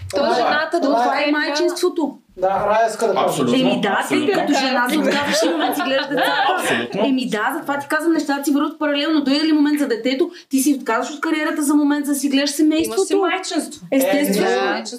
[0.09, 2.17] То Това е- жената да това е Това майчинството.
[2.37, 3.13] Да, Рая иска да.
[3.17, 3.55] Абсолютно.
[3.55, 6.99] Еми да, ти като жена се отдаваш и момент си гледаш децата.
[6.99, 9.21] Еми да, затова ти казвам, нещата си върват паралелно.
[9.21, 12.29] Дойде ли момент за детето, ти си отказваш от кариерата за момент, за да си
[12.29, 13.17] гледаш Имаш си семейството.
[13.19, 13.85] майчинство.
[13.91, 14.47] Естествено.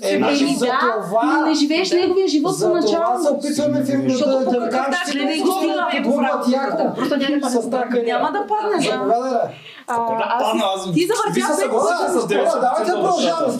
[0.02, 1.96] Е, Еми значи за да, това- но не живееш Да.
[1.96, 5.24] неговия живот За това се опитваме в да, Защото да, по да начин че да
[5.24, 6.50] не го работата?
[6.52, 6.94] яко.
[6.94, 8.06] Просто няма да кариера.
[8.08, 8.46] Няма да
[9.20, 9.40] да.
[9.90, 13.52] Аз ти завъртя се пет съгласил Хора, с 90% хора, давайте от продължаваме.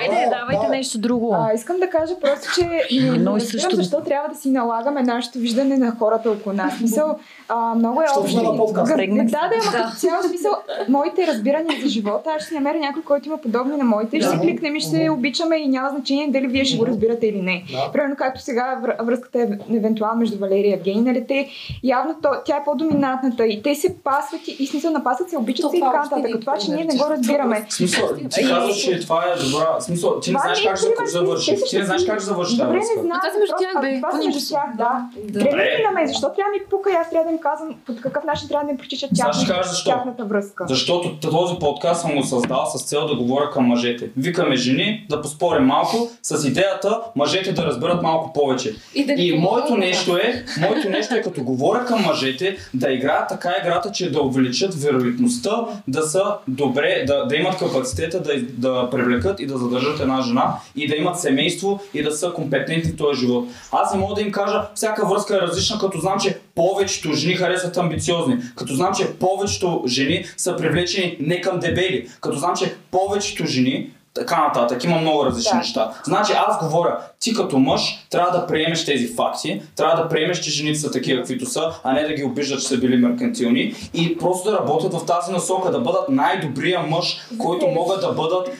[0.00, 0.68] Айде, Давай, давайте давай.
[0.70, 1.34] нещо друго.
[1.34, 2.86] А, искам да кажа просто, че
[3.20, 3.76] Едно и също.
[3.76, 6.80] защо трябва да си налагаме нашето виждане на хората около нас.
[6.80, 7.18] Мисъл,
[7.50, 8.36] а, много е Що общо.
[8.36, 10.52] Да, да, ама като цяло смисъл,
[10.88, 14.20] моите разбирания за живота, аз ще си намеря някой, който има подобни на моите, и
[14.20, 14.36] ще Да.
[14.36, 17.42] си кликнем и ще се обичаме и няма значение дали вие ще го разбирате или
[17.42, 17.64] не.
[17.72, 17.92] Да.
[17.92, 19.46] Примерно както сега вр- връзката е
[19.76, 21.48] евентуално между Валерия и Евгений, нали те
[21.84, 25.70] явно то, тя е по-доминантната и те се пасват и, и смисъл напасват се, обичат
[25.70, 26.30] се и така нататък.
[26.36, 27.66] е Това, че ние не го разбираме.
[27.68, 29.80] Смисъл, ти казваш, че това е добра.
[29.80, 31.50] Смисъл, ти не знаеш е как да пример, завърши.
[31.50, 33.20] те са Ти не знаеш как да завърши тази Добре, не знам.
[33.20, 33.96] Това са между тях, бе.
[33.96, 35.08] Това По между тях, да.
[35.28, 35.90] Да.
[35.94, 38.48] Мен, защо трябва да ми пука и аз трябва да им казвам по какъв начин
[38.48, 40.64] трябва да Сега ще тяхната, тяхната връзка.
[40.68, 44.10] Защото този подкаст съм го създал с цел да говоря към мъжете.
[44.16, 48.74] Викаме жени да поспорим малко с идеята мъжете да разберат малко повече.
[48.94, 53.28] И да И моето нещо е, моето нещо е като говоря към мъжете, да играят
[53.28, 58.90] така играта, че да увеличат вероятността да са добре, да, да имат капацитета да, да
[58.90, 62.96] привлекат и да задържат една жена и да имат семейство и да са компетентни в
[62.96, 63.48] този живот.
[63.72, 67.34] Аз не мога да им кажа, всяка връзка е различна, като знам, че повечето жени
[67.34, 72.74] харесват амбициозни, като знам, че повечето жени са привлечени не към дебели, като знам, че
[72.90, 74.84] повечето жени така нататък.
[74.84, 75.58] Има много различни Да.
[75.58, 75.92] неща.
[76.04, 80.50] Значи аз говоря, ти като мъж трябва да приемеш тези факти, трябва да приемеш, че
[80.50, 84.18] жените са такива, каквито са, а не да ги обиждат, че са били меркантилни и
[84.18, 88.50] просто да работят в тази насока, да бъдат най-добрия мъж, който могат да бъдат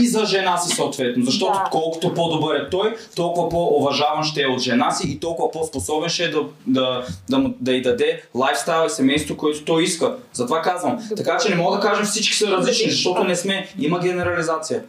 [0.00, 1.24] и за жена си съответно.
[1.24, 1.68] Защото Да.
[1.70, 6.24] колкото по-добър е той, толкова по-уважаван ще е от жена си и толкова по-способен ще
[6.24, 10.14] е да, да, да, му, да й даде лайфстайл и семейство, което той иска.
[10.32, 10.98] Затова казвам.
[11.16, 13.68] Така че не мога да кажем всички са различни, защото не сме.
[13.78, 14.82] Има генерализация.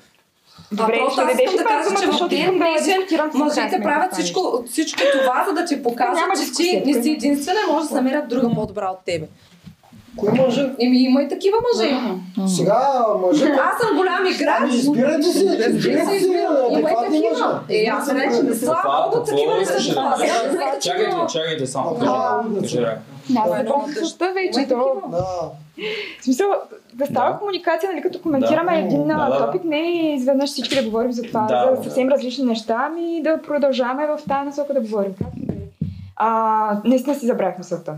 [0.71, 5.01] Добре, а просто аз искам да кажа, че в ден днешен мъжете правят всичко, всичко
[5.11, 8.89] това, за да ти покажат, че ти не си единствена, може да намерят друга по-добра
[8.89, 9.25] от тебе.
[10.21, 10.69] Кой мъже?
[10.79, 11.91] Еми има и такива мъже.
[12.47, 12.89] Сега
[13.21, 13.45] мъже...
[13.45, 14.57] Аз съм голям играч.
[14.59, 15.79] Ами избирайте си, избирайте
[16.11, 16.35] си Има
[16.71, 17.21] и адекватни мъже.
[17.23, 17.59] такива.
[17.71, 19.89] Е, аз рече не слава какво такива да кажеш?
[19.89, 20.15] това.
[20.81, 21.97] Чакайте, чакайте само.
[22.01, 22.97] А, Кажи, кажи, Рая.
[23.29, 24.07] Аз Това е не много помня тъжно.
[24.07, 24.65] същата вече.
[24.65, 24.75] Да.
[26.19, 26.47] в смисъл,
[26.93, 27.37] да става Да.
[27.37, 28.79] комуникация, нали, като коментираме Да.
[28.79, 29.45] един Да, да, да.
[29.45, 29.79] топик, не
[30.13, 31.83] изведнъж всички да говорим за това, Да, за да.
[31.83, 35.11] съвсем различни неща, ами да продължаваме в тази насока да говорим.
[36.23, 37.95] А, наистина си забравих мисълта.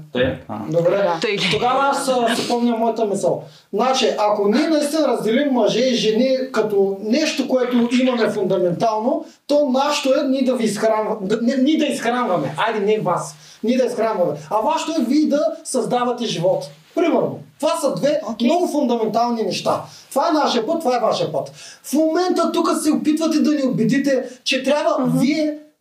[0.48, 0.60] А.
[0.70, 0.90] Добре.
[0.90, 1.20] Да.
[1.52, 2.06] Тогава аз
[2.40, 3.44] си помня моята мисъл.
[3.74, 10.20] Значи, ако ние наистина разделим мъже и жени като нещо, което имаме фундаментално, то нашето
[10.20, 11.28] е ние да ви изхранваме.
[11.28, 12.56] Да, не, ние да изхранваме.
[12.58, 13.36] Айде, не вас.
[13.64, 14.32] Ние да изхранваме.
[14.50, 16.70] А вашето е вие да създавате живот.
[16.96, 17.40] Примерно.
[17.60, 18.44] Това са две okay.
[18.44, 19.82] много фундаментални неща.
[20.10, 21.52] Това е нашия път, това е вашия път.
[21.84, 25.20] В момента тук се опитвате да ни убедите, че трябва mm-hmm.
[25.20, 25.58] вие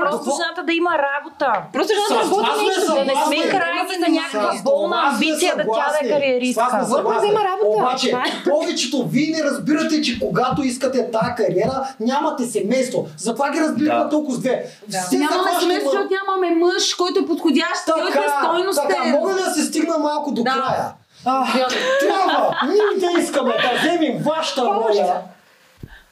[0.00, 0.36] Просто какво?
[0.36, 1.52] жената да има работа.
[1.72, 2.94] Просто жената С работи нещо.
[2.94, 6.86] Да не сме крайни на някаква болна амбиция да тя да е кариеристка.
[6.88, 7.82] Върху да има работа.
[7.82, 8.50] Обаче, е.
[8.50, 13.06] повечето вие не разбирате, че когато искате тази кариера, нямате семейство.
[13.16, 14.08] Затова ги Да.
[14.08, 14.64] толкова с две.
[15.12, 17.86] Нямаме семейство, защото нямаме мъж, който е подходящ.
[17.86, 18.88] Той е Така, стойностен.
[18.88, 20.50] така, мога да се стигна малко до Да.
[20.50, 20.92] края?
[21.24, 22.60] Трябва!
[22.68, 25.22] Ние да искаме да вземем вашата роля,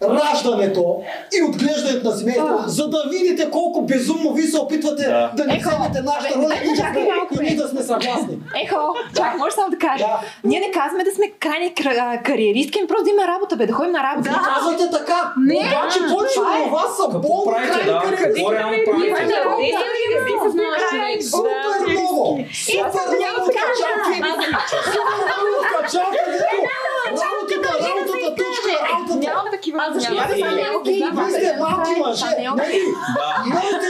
[0.02, 1.02] раждането
[1.38, 5.32] и отглеждането на семейство, за да видите колко безумно ви се опитвате Да.
[5.36, 8.38] да, ни вземете нашата роля и, да чакай малко, и ние да сме съгласни.
[8.64, 8.76] Ехо,
[9.16, 10.04] чак, може само да кажа.
[10.04, 10.20] Да.
[10.44, 11.74] Ние не казваме да сме крайни
[12.24, 14.30] кариеристки, просто да имаме работа, бе, да ходим на работа.
[14.30, 14.52] Да.
[14.54, 16.62] Казвате така, не, обаче повече е.
[16.62, 18.00] от вас са болни крайни да?
[18.00, 18.24] кариеристи.
[18.24, 19.34] Какво реално правите?
[21.22, 22.44] Супер много!
[22.64, 24.16] Супер много качалки!
[24.92, 26.18] Супер много качалки!
[27.08, 27.77] Работата,
[29.08, 29.26] работата!
[29.26, 29.78] Нямаме такива.
[29.80, 30.90] А защо Няма да да са малки?
[30.90, 32.24] Вие сте малки мъже!
[32.56, 32.80] Нали?
[33.16, 33.44] Да.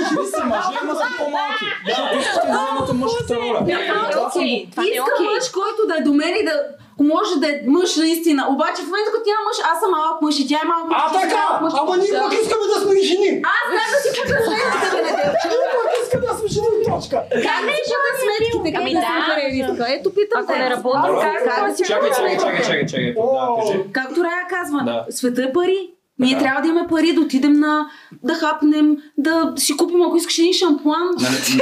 [0.09, 1.65] Жени са Мъже, ама са по-малки.
[1.87, 3.59] Защото искате да вземате мъжката роля.
[3.59, 4.65] Това не Това съм окей.
[4.65, 5.27] го- Това не Иска окей.
[5.27, 6.55] мъж, който да е до мен и да
[6.99, 8.43] ако може да е мъж наистина.
[8.51, 10.99] Обаче в момента, като няма мъж, аз съм малък мъж и тя е малък мъж.
[11.03, 11.43] А така!
[11.43, 11.73] малък мъж.
[11.81, 12.21] Ама ние Да.
[12.23, 13.31] пък искаме да сме жени!
[13.55, 15.47] Аз знам да си платя сметките, бе, Неделчо.
[15.53, 17.17] Ние пък искаме да сме жени, точка!
[17.47, 19.13] Как не платя сметките, как Ами да да.
[19.29, 19.83] кариеристка?
[19.97, 23.15] Ето питам Ако не работи, Аз как- как да си Чакай, чакай, чакай, чакай.
[23.15, 23.93] Да.
[23.93, 24.99] Както Рая казва, Да.
[25.11, 25.81] света е пари.
[26.19, 26.45] Ние Така.
[26.45, 27.91] трябва да имаме пари да отидем на
[28.23, 31.09] да хапнем, да си купим, ако искаш един шампуан.
[31.21, 31.37] Нали,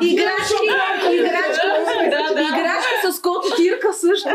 [0.00, 0.64] Играчки,
[1.12, 1.16] играчки,
[2.42, 4.28] играчки с кот и тирка също.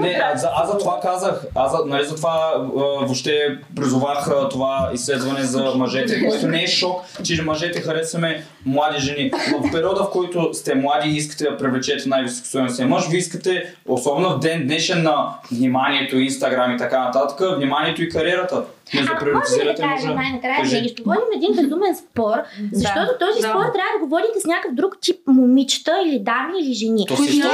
[0.00, 1.44] Не, аз, за- аз за това казах.
[1.54, 3.38] Аз за, нали, за това а, въобще
[3.76, 9.32] призовах а, това изследване за мъжете, което не е шок, че мъжете харесваме млади жени.
[9.50, 13.74] Но в периода, в който сте млади и искате да привлечете най-високостойностния мъж, вие искате,
[13.86, 18.62] особено в ден днешен на вниманието, инстаграм и така нататък, вниманието и кариерата.
[18.94, 19.82] Не да А може да приоритизирате
[20.14, 20.80] най-накрая Кажи.
[20.82, 21.02] нещо?
[21.06, 22.36] Водим един безумен спор,
[22.72, 23.48] защото този Да.
[23.48, 27.04] спор трябва да го водите с някакъв друг тип момичета или дами или жени.
[27.08, 27.48] То си ще-.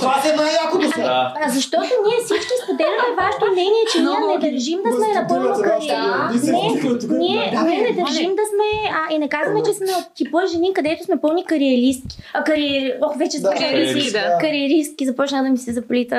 [0.00, 1.06] Това е най-якото сега.
[1.06, 1.48] Да.
[1.48, 5.96] Защото ние всички споделяме вашето мнение, че ние не държим да сме напълно кариери.
[7.08, 7.18] Не,
[7.64, 11.04] ние, не държим да сме, а, и не казваме, че сме от типа жени, където
[11.04, 12.16] сме пълни кариеристки.
[12.34, 12.92] А, кариери...
[13.02, 14.12] Ох, вече сме Да, кариеристки.
[14.12, 14.38] да.
[14.40, 16.16] Кариеристки, започна да ми се заплита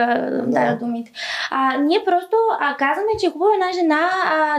[0.48, 0.66] да.
[0.66, 1.12] да, думите.
[1.52, 2.36] А, ние просто
[2.78, 4.10] казваме, че е хубаво една жена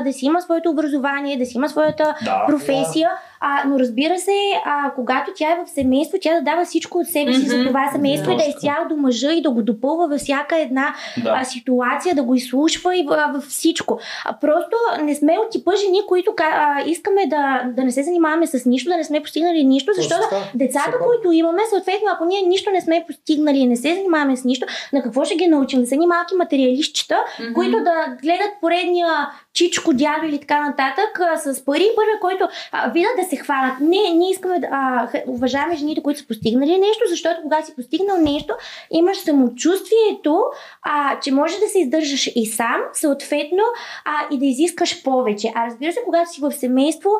[0.05, 2.44] да си има своето образование, да си има своята Да.
[2.47, 3.10] професия,
[3.41, 7.07] а, но разбира се, а, когато тя е в семейство, тя да дава всичко от
[7.07, 10.20] себе си за това семейство да е цял до мъжа и да го допълва във
[10.20, 10.94] всяка една
[11.25, 11.34] Да.
[11.36, 13.99] а, ситуация, да го изслушва и във във всичко.
[14.25, 18.47] А, просто не сме от типа жени, които а, искаме да, да не се занимаваме
[18.47, 20.42] с нищо, да не сме постигнали нищо, защото така.
[20.55, 20.99] децата, Супер.
[20.99, 24.67] които имаме, съответно, ако ние нищо не сме постигнали и не се занимаваме с нищо,
[24.92, 25.81] на какво ще ги научим?
[25.81, 27.17] Да са ни малки материалистчета,
[27.55, 32.89] които да гледат поредния чичко, дядо или така нататък а, с пари, първия, който а,
[32.91, 33.81] видят да се хванат.
[33.81, 38.17] Не, ние искаме да а, уважаваме жените, които са постигнали нещо, защото когато си постигнал
[38.21, 38.55] нещо,
[38.91, 40.43] имаш самочувствието,
[40.83, 43.63] а, че може да се издържаш и сам, съответно,
[44.05, 45.53] а, и да изискаш повече.
[45.55, 47.11] А разбира се, когато си в семейство,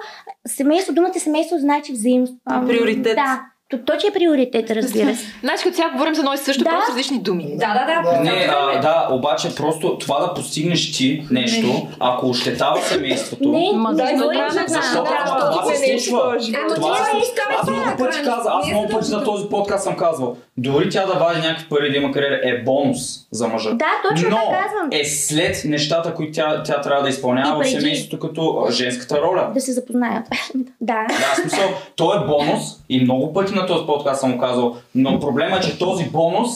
[0.47, 2.37] семейство, думата семейство значи взаимство.
[2.67, 3.17] Приоритет.
[3.17, 3.58] Да.
[3.71, 5.27] То, то, че е приоритет, разбира се.
[5.41, 6.71] Значи, като сега говорим за едно и също, Да.
[6.71, 7.47] просто различни думи.
[7.49, 8.21] Да, да, да.
[8.21, 11.67] Не, а, да, обаче просто това да постигнеш ти нещо,
[12.01, 14.65] ако ощетава семейството, Не, Ма, не да, да, да.
[14.69, 16.19] Защото Да, ама това да, се да, случва.
[16.19, 19.85] Това не Аз много пъти да, казвам, аз не много пъти на да- този подкаст
[19.85, 22.99] съм казвал, дори тя да вади някакви пари да има кариера е бонус
[23.31, 23.71] за мъжа.
[23.71, 24.89] Да, точно Но така казвам.
[24.93, 29.51] е след нещата, които тя, тя трябва да изпълнява в семейството като а, женската роля.
[29.55, 30.25] Да се запознаят.
[30.81, 31.07] да.
[31.09, 35.57] Да, смисъл, то е бонус и много пъти на този подкаст съм казал, но проблема
[35.57, 36.51] е, че този бонус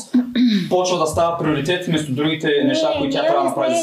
[0.71, 3.81] почва да става приоритет вместо другите неща, Не, които тя трябва да не направи за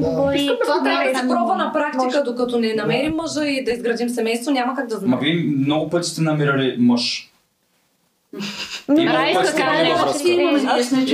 [0.00, 0.10] Да.
[0.10, 0.50] говори.
[0.62, 4.50] Това трябва да се пробва на практика, докато не намерим мъжа и да изградим семейство,
[4.50, 5.18] няма как да Ма знаем.
[5.20, 7.31] вие много пъти сте намирали мъж.
[8.88, 9.62] Райска връзка.
[10.68, 11.04] Аз искам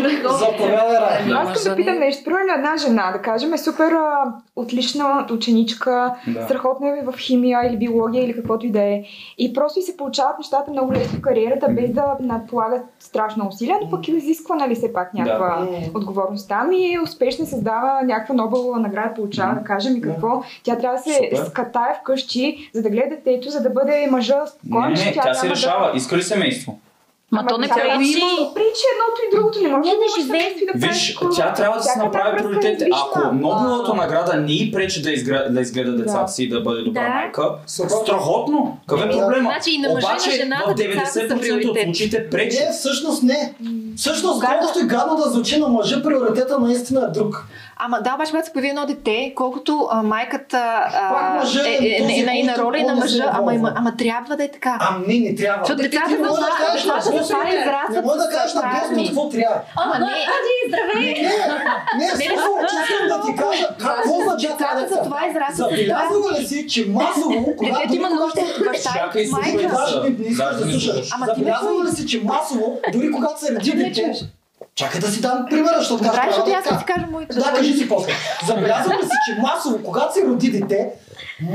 [1.64, 2.24] да питам нещо.
[2.24, 4.24] Примерно една жена, да кажем, е супер а,
[4.56, 6.44] отлична ученичка, Да.
[6.44, 9.02] страхотна е в химия или биология или каквото и да е.
[9.38, 13.76] И просто и се получават нещата много лесно в кариерата, без да надполагат страшно усилия,
[13.82, 15.98] но пък изисква, нали, все пак някаква Да.
[15.98, 20.42] отговорност там и успешно създава някаква Нобелова награда, получава, да кажем и какво.
[20.62, 21.36] Тя трябва да се Супер.
[21.46, 25.34] скатае вкъщи, за да гледа детето, за да бъде мъжа Не, спокоен, не, не, тя
[25.34, 25.92] се решава.
[25.94, 26.78] Иска ли семейство?
[27.32, 28.18] Ма то не тя пречи.
[28.18, 29.62] има- Пречи едното и другото.
[29.62, 29.90] Не може
[30.28, 32.82] да и да Виж, тя трябва да се направи е приоритет.
[32.92, 35.46] Ако Нобеловата награда не й пречи да, изгра...
[35.50, 37.08] да изгледа децата си и да бъде добра Да.
[37.08, 38.78] майка, страхотно.
[38.86, 39.50] Какъв е проблема?
[39.52, 42.58] Значи и на мъжа, и на Обаче жената в децата са 90% от случаите пречи.
[42.58, 43.54] Не, всъщност не.
[43.96, 47.46] Всъщност, колкото и гадно да звучи на мъжа, приоритета наистина е друг.
[47.80, 51.72] Ама да, обаче когато се появи едно дете, колкото а, майката а, мъжът е е,
[51.72, 54.36] е, този, е, на, и на който роля и на мъжа, ама, ама, ама трябва
[54.36, 54.78] да е така.
[54.80, 55.64] А не, не трябва.
[55.64, 56.30] Защото децата не да на
[56.74, 59.06] децата затова не израстват може да с кажеш на празни.
[59.06, 59.60] какво трябва.
[59.76, 61.14] Ама не, Ади, здравей!
[61.98, 64.94] Не, не, смисъл, че искам да ти кажа какво означава децата деца.
[64.94, 69.48] затова израстват Забелязала ли си, че масово, когато има нужда от баща Чакай, и майка.
[69.48, 71.08] Не, не да не слушаш.
[71.14, 71.52] Ама ти не
[71.84, 74.12] ли си, че масово, дори когато се роди дете,
[74.78, 76.94] чакай да си дам примера, защото Добре, защото аз да така.
[76.94, 77.36] кажа моите.
[77.36, 78.12] Да, кажи си после.
[78.46, 80.90] Забелязва ли си, че масово, когато се роди дете,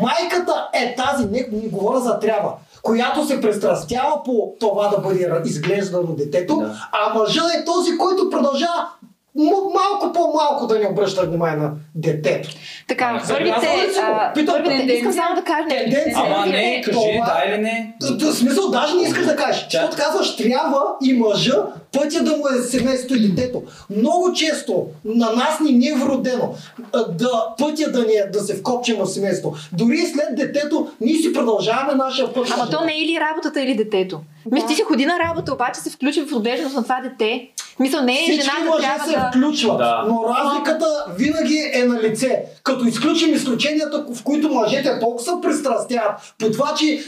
[0.01, 5.41] майката е тази, не, не говоря за трябва, която се пристрастява по това да бъде
[5.45, 6.87] изглеждано детето, Да.
[6.91, 8.87] а мъжът е този, който продължава
[9.35, 12.49] малко по-малко да ни обръща внимание на детето.
[12.87, 14.97] Така, Ама, първите, а, Питам, първите, тенденция?
[14.97, 15.67] искам само да кажа.
[15.67, 16.15] Тенденция.
[16.15, 17.95] Ама не, кажи, Това- да или не.
[18.01, 19.67] В смисъл, даже не искаш да кажеш.
[19.71, 23.61] Защото казваш, трябва и мъжа пътя да му е семейството и детето.
[23.89, 26.53] Много често на нас ни не е вродено
[26.93, 29.55] а, да пътя да, ни е, да се вкопчим в семейство.
[29.73, 32.47] Дори и след детето, ние си продължаваме нашия път.
[32.53, 34.19] Ама то не е или работата, или детето.
[34.51, 37.47] Мисля, ти си ходи на работа, обаче се включи в отглеждането на това дете.
[37.79, 39.29] Мисля, не е Всички жената мъже трябва се да...
[39.29, 40.03] включват, Да.
[40.07, 40.85] но разликата
[41.17, 42.43] винаги е на лице.
[42.63, 46.99] Като изключим изключенията, в които мъжете толкова се пристрастяват по това, че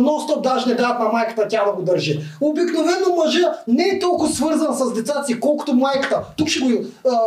[0.00, 2.20] нон-стоп даже не дават на майката тя да го държи.
[2.40, 6.20] Обикновено мъжа не е толкова свързан с децата си, колкото майката.
[6.36, 6.70] Тук ще го...
[7.10, 7.18] А,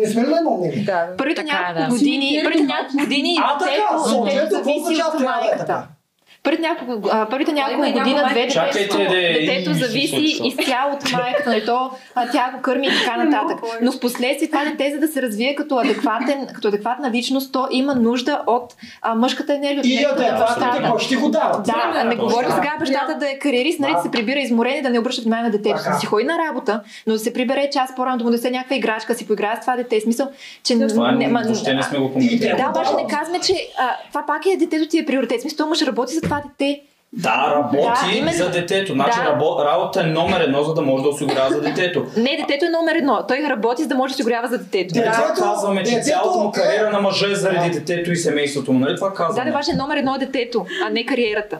[0.00, 0.82] не сме ли на едно мнение?
[0.86, 1.06] Да.
[1.18, 1.98] Първите Така е, няколко да.
[1.98, 5.82] години, първите няколко години А, така, съответно, какво означава от трябва да е майката.
[6.44, 11.64] Първите няколко, а, първите няколко година, две детето, е детето зависи изцяло от майката, нали,
[11.66, 13.58] то, а, тя го кърми и така нататък.
[13.82, 17.68] Но в последствие това дете, за да се развие като, адекватен, като адекватна личност, то
[17.70, 20.10] има нужда от а, мъжката енергия.
[20.12, 20.88] от И бащата.
[20.90, 21.62] кой ще го дава?
[21.62, 24.82] Да, не Точно говорим сега бащата да е кариерист, нали, да се прибира изморен и
[24.82, 25.76] да не обръща внимание на детето.
[25.84, 28.76] Да си ходи на работа, но да се прибере час по-рано, да му донесе някаква
[28.76, 30.00] играчка, си поиграе с това дете.
[30.00, 30.28] Смисъл,
[30.64, 31.44] че Това не-
[31.82, 32.56] сме го коментирали.
[32.58, 33.54] да, обаче не казваме, че
[34.08, 35.40] това пак е детето ти е приоритет.
[35.40, 36.80] Смисъл, той мъж работи за това дете.
[37.12, 38.36] Да, работи Да, именно.
[38.36, 38.92] за детето.
[38.92, 39.24] Значи Да.
[39.24, 42.04] рабо, работа е номер едно, за да може да осигурява за детето.
[42.16, 43.24] Не, детето е номер едно.
[43.28, 44.94] Той работи, за да може да осигурява за детето.
[44.94, 45.00] Да.
[45.00, 48.12] Не това Детето- казваме, че детето цялата му е- кариера на мъжа е заради детето
[48.12, 48.78] и семейството му.
[48.78, 49.44] Нали това Да, казваме?
[49.44, 51.58] да, обаче номер едно е детето, а не кариерата.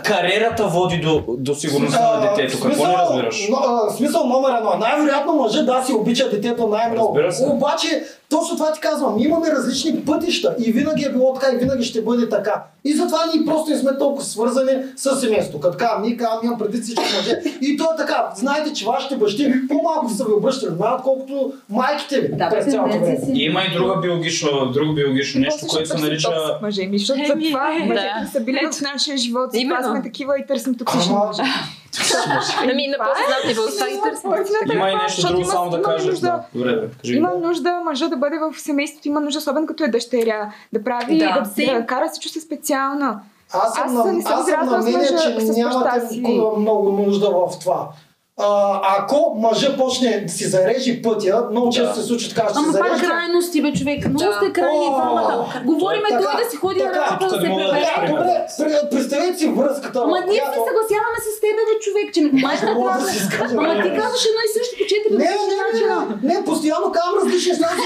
[0.00, 2.62] Кариерата води до, до сигурността на детето.
[2.62, 3.46] Какво не разбираш?
[3.50, 4.74] Но, а, смисъл номер едно.
[4.76, 7.18] Най-вероятно мъжът да си обича детето най-много.
[7.42, 9.18] Обаче, точно това ти казвам.
[9.18, 12.62] Имаме различни пътища и винаги е било така и винаги ще бъде така.
[12.84, 15.60] И затова ние просто не сме толкова свързани с семейството.
[15.60, 17.42] Като казвам, ние казвам, имам преди всички мъже.
[17.60, 18.30] И то е така.
[18.36, 22.98] Знаете, че вашите бащи по-малко са ви обръщали внимание, отколкото майките ви Да, през цялото
[22.98, 23.18] време.
[23.34, 26.30] Има и друго биологично, друго биологично нещо, което се нарича...
[26.62, 28.30] Мъже ми, защото за това мъжете да.
[28.32, 29.90] са били в нашия живот, Именно.
[29.90, 31.42] сме такива и търсим токсични мъже.
[32.62, 33.62] Ами, на по-съзнат ниво.
[33.66, 34.30] Това ги търсим.
[34.72, 36.18] Има и нещо друго, само да кажеш.
[36.54, 36.88] Добре.
[37.00, 37.14] Кажи.
[37.16, 41.18] Има нужда мъжа да бъде в семейството, има нужда, особено като е дъщеря, да прави,
[41.18, 41.86] Да.
[41.86, 43.20] кара се чувства специална.
[43.52, 46.20] Аз съм, Аз съм аз съм на с мнение, че нямате
[46.58, 47.88] много нужда в това.
[48.36, 48.48] А,
[48.98, 52.80] ако мъжа почне да си зарежи пътя, много често се случва така, че Ама се
[52.80, 54.00] пак крайности, бе, човек.
[54.06, 54.32] Много Да.
[54.32, 55.62] сте крайни О, двамата.
[55.64, 58.06] Говориме така, той да си ходи на работа, да се мога да.
[58.08, 59.98] Добре, пре- представете си връзката.
[59.98, 63.06] Ама ние която- се съгласяваме с теб, бе, човек, че майка трябва да да...
[63.06, 63.18] си.
[63.52, 67.14] Ама ти казваш едно и също по четири Не, не, не, не, не, постоянно казвам
[67.18, 67.76] различни да-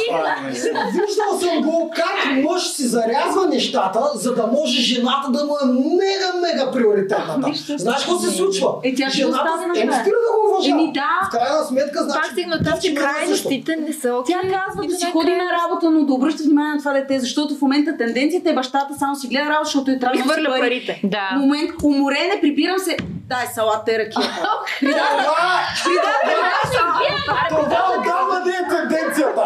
[0.03, 0.69] елементарни се.
[0.69, 5.67] Виждал съм го как мъж си зарязва нещата, за да може жената да му е
[6.01, 7.49] мега, мега приоритетната.
[7.79, 8.69] Знаеш какво се случва?
[8.85, 10.01] Е, тя ще Жената остане накрая.
[10.03, 10.81] спира да го уважава.
[10.83, 11.11] Еми да.
[11.29, 12.21] В крайна сметка, значи...
[12.21, 14.35] Пак стигна тази точно е крайностите не са окей.
[14.35, 17.21] Тя казва да си е ходи на работа, но да обръща внимание на това дете,
[17.21, 20.49] защото в момента тенденцията е бащата само си гледа работа, защото е трябва да хвърля
[20.49, 20.61] пари.
[20.61, 21.01] парите.
[21.05, 21.29] Да.
[21.37, 22.97] В момент уморене, прибирам се,
[23.29, 24.31] дай салата и ракия.
[27.49, 29.43] Това отдавна не е тенденцията.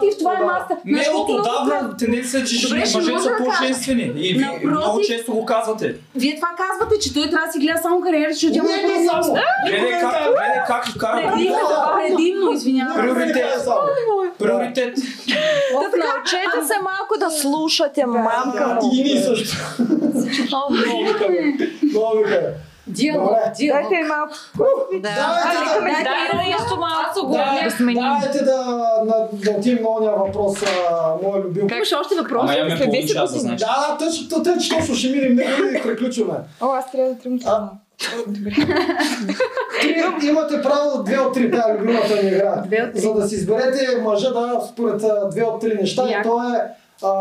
[0.00, 0.76] Напротив, това е маста.
[0.84, 4.12] Не, от отдавна тенденция, че Добре, ще може са по-женствени.
[4.16, 4.70] И ви Напротив.
[4.70, 5.94] много често го казвате.
[6.14, 8.74] Вие това казвате, че той трябва да си гледа само кариера, защото тя му Не,
[8.74, 9.32] е не само.
[9.66, 11.58] Гледай как, гледай как вкара Предимно,
[11.96, 12.94] предимно, извинявам.
[12.96, 13.68] Приоритет.
[14.38, 14.94] Приоритет.
[15.74, 18.78] Научете се малко да слушате мамка.
[18.92, 19.56] И ние също.
[20.48, 20.74] Много
[21.06, 21.56] викаме.
[22.90, 23.52] Диалог, Добре.
[23.58, 23.90] диалог.
[23.90, 24.32] Дайте малко.
[24.92, 25.08] Да...
[25.08, 27.94] Да, нещо малко Да, да.
[27.94, 28.64] Давайте да,
[29.04, 31.68] на, да отидем на ония въпрос, а, моя любим.
[31.74, 32.42] Имаш още въпрос?
[32.42, 33.40] Ама имаме след половин 10 час, да години.
[33.40, 33.60] знаеш.
[33.60, 36.34] Да, да, тъч, точно ще минем него и приключваме.
[36.60, 37.38] О, аз трябва да тръгна.
[37.46, 37.70] А,
[39.82, 42.62] Три- Имате право две от три, тя е любимата ни игра.
[42.94, 46.02] За да си изберете мъжа да според две от три неща.
[46.08, 46.60] И то е...
[47.02, 47.12] А,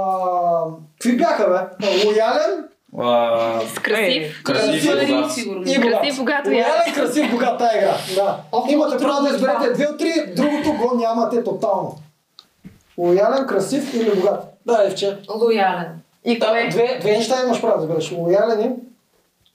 [1.00, 1.88] какви бяха, бе?
[2.08, 2.64] Лоялен
[2.98, 4.44] А, Красив.
[4.44, 5.38] Красив и богат.
[5.66, 6.02] и богат.
[6.02, 7.98] Красив, богат, Лоялен, красив, богат тази игра.
[8.16, 8.38] Да.
[8.70, 11.96] Имате право да изберете две от три, другото го нямате тотално.
[12.98, 14.44] Лоялен, красив или богат?
[14.66, 15.18] Да, Евче.
[15.36, 15.88] Лоялен.
[16.26, 16.70] И Да, кое?
[16.70, 18.12] две, две неща имаш право да избереш.
[18.12, 18.70] Лоялен и...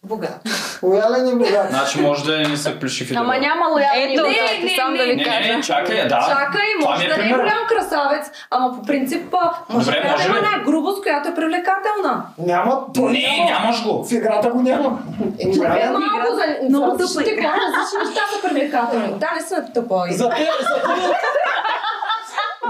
[0.05, 0.41] Богат.
[0.83, 1.69] Лоялен и богат.
[1.69, 4.41] Значи може да не се плешив и Ама няма лоялни Ето, богати.
[4.59, 5.41] не, не, само да ви Не, кажа.
[5.41, 6.27] не, не, чакай, да.
[6.29, 9.35] Чакай, може е да не е голям красавец, ама по принцип
[9.69, 12.23] може Добре, да може има една грубост, която е привлекателна.
[12.39, 13.51] Няма, той Не, няма.
[13.51, 14.05] нямаш го.
[14.05, 14.99] В играта го няма.
[15.41, 15.47] Е,
[15.91, 17.07] малко за Много тъпа
[17.43, 19.09] хора, различни неща са привлекателни.
[19.19, 20.03] Да, не са тъпа.
[20.11, 21.15] За теб, за теб,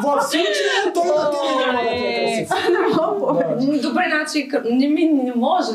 [0.03, 3.83] В случая той на тебе няма да е красив.
[3.83, 5.69] Добре, значи не, ми, не може.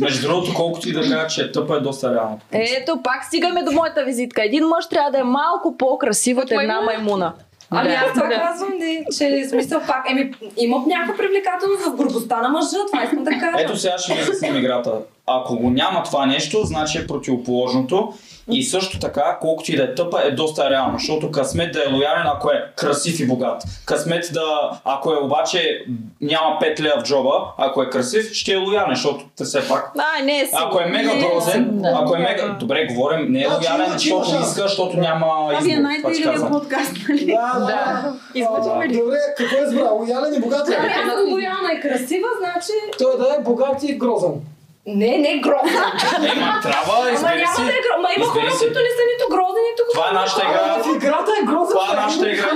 [0.00, 2.40] Между другото, колкото и да кажа, че е тъпа е доста реално.
[2.52, 4.44] Ето, пак стигаме до моята визитка.
[4.44, 7.32] Един мъж трябва да е малко по-красив от една маймуна.
[7.70, 8.34] Ами аз това Да.
[8.36, 8.72] казвам,
[9.18, 13.56] че смисъл пак, еми, имат някаква привлекателност в грубостта на мъжа, това искам да кажа.
[13.58, 14.92] Ето сега ще ви изясним играта.
[15.28, 18.12] Ако го няма това нещо, значи е противоположното.
[18.50, 21.92] И също така, колкото и да е тъпа, е доста реално, защото късмет да е
[21.92, 23.62] лоялен, ако е красив и богат.
[23.84, 25.84] Късмет да, ако е обаче
[26.20, 29.92] няма 5 лева в джоба, ако е красив, ще е лоялен, защото те все пак.
[30.14, 30.66] Ай, не е сигурно.
[30.66, 32.56] Ако е мега Не е грозен, ако е мега...
[32.60, 35.70] Добре, говорим, не е Значи лоялен, защото не иска, защото няма е избор.
[35.70, 36.52] Ти най-тегавия казвам.
[36.52, 37.26] подкаст, нали?
[37.26, 38.14] Да, да.
[38.44, 39.98] А, Добре, какво е избрал?
[39.98, 40.74] Лоялен и богат ли?
[40.78, 42.72] Ами аз съм лоялна и красива, значи...
[42.98, 44.32] Той да е богат и грозен.
[44.88, 45.84] Не, не грозна.
[46.30, 47.62] Е, ма, трябва, Ама няма си.
[47.64, 48.02] да е грозна.
[48.02, 48.58] Ма има хора, си.
[48.58, 50.62] които не са нито грозни, нито Това е нашата игра.
[50.82, 51.74] В играта е грозен.
[51.76, 52.48] Това е нашата игра,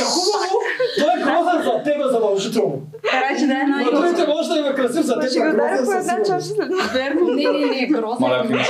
[0.00, 0.56] е хубаво,
[0.98, 2.76] той е грозен за тебе задължително.
[3.10, 6.92] Карай, да е На другите може да има красив за теб, а грозен със сигурност.
[6.92, 7.20] Верно.
[7.26, 8.16] Не, не, не, грозна.
[8.26, 8.68] Моля, ако имаш.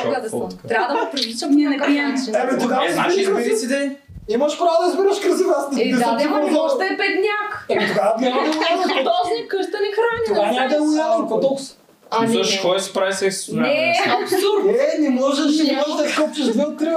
[0.69, 2.09] Трябва да ме привличам Ние по не пием.
[2.15, 2.35] начин.
[2.35, 3.97] Еми тогава Е, значи избери си е.
[4.29, 7.51] Имаш право да избереш красив, аз Е, да, да, може да е бедняк.
[7.69, 8.83] Еми тогава няма да е лоялен.
[8.83, 10.23] Художник, къща не храни.
[10.27, 11.67] Тогава няма да е лоялен, какво толкова?
[12.11, 12.63] Ами, Защо не.
[12.63, 14.67] ходи да си прави секс с Не, абсурд.
[14.67, 16.93] Е, не можеш, не можеш да скопчеш две от три, бе.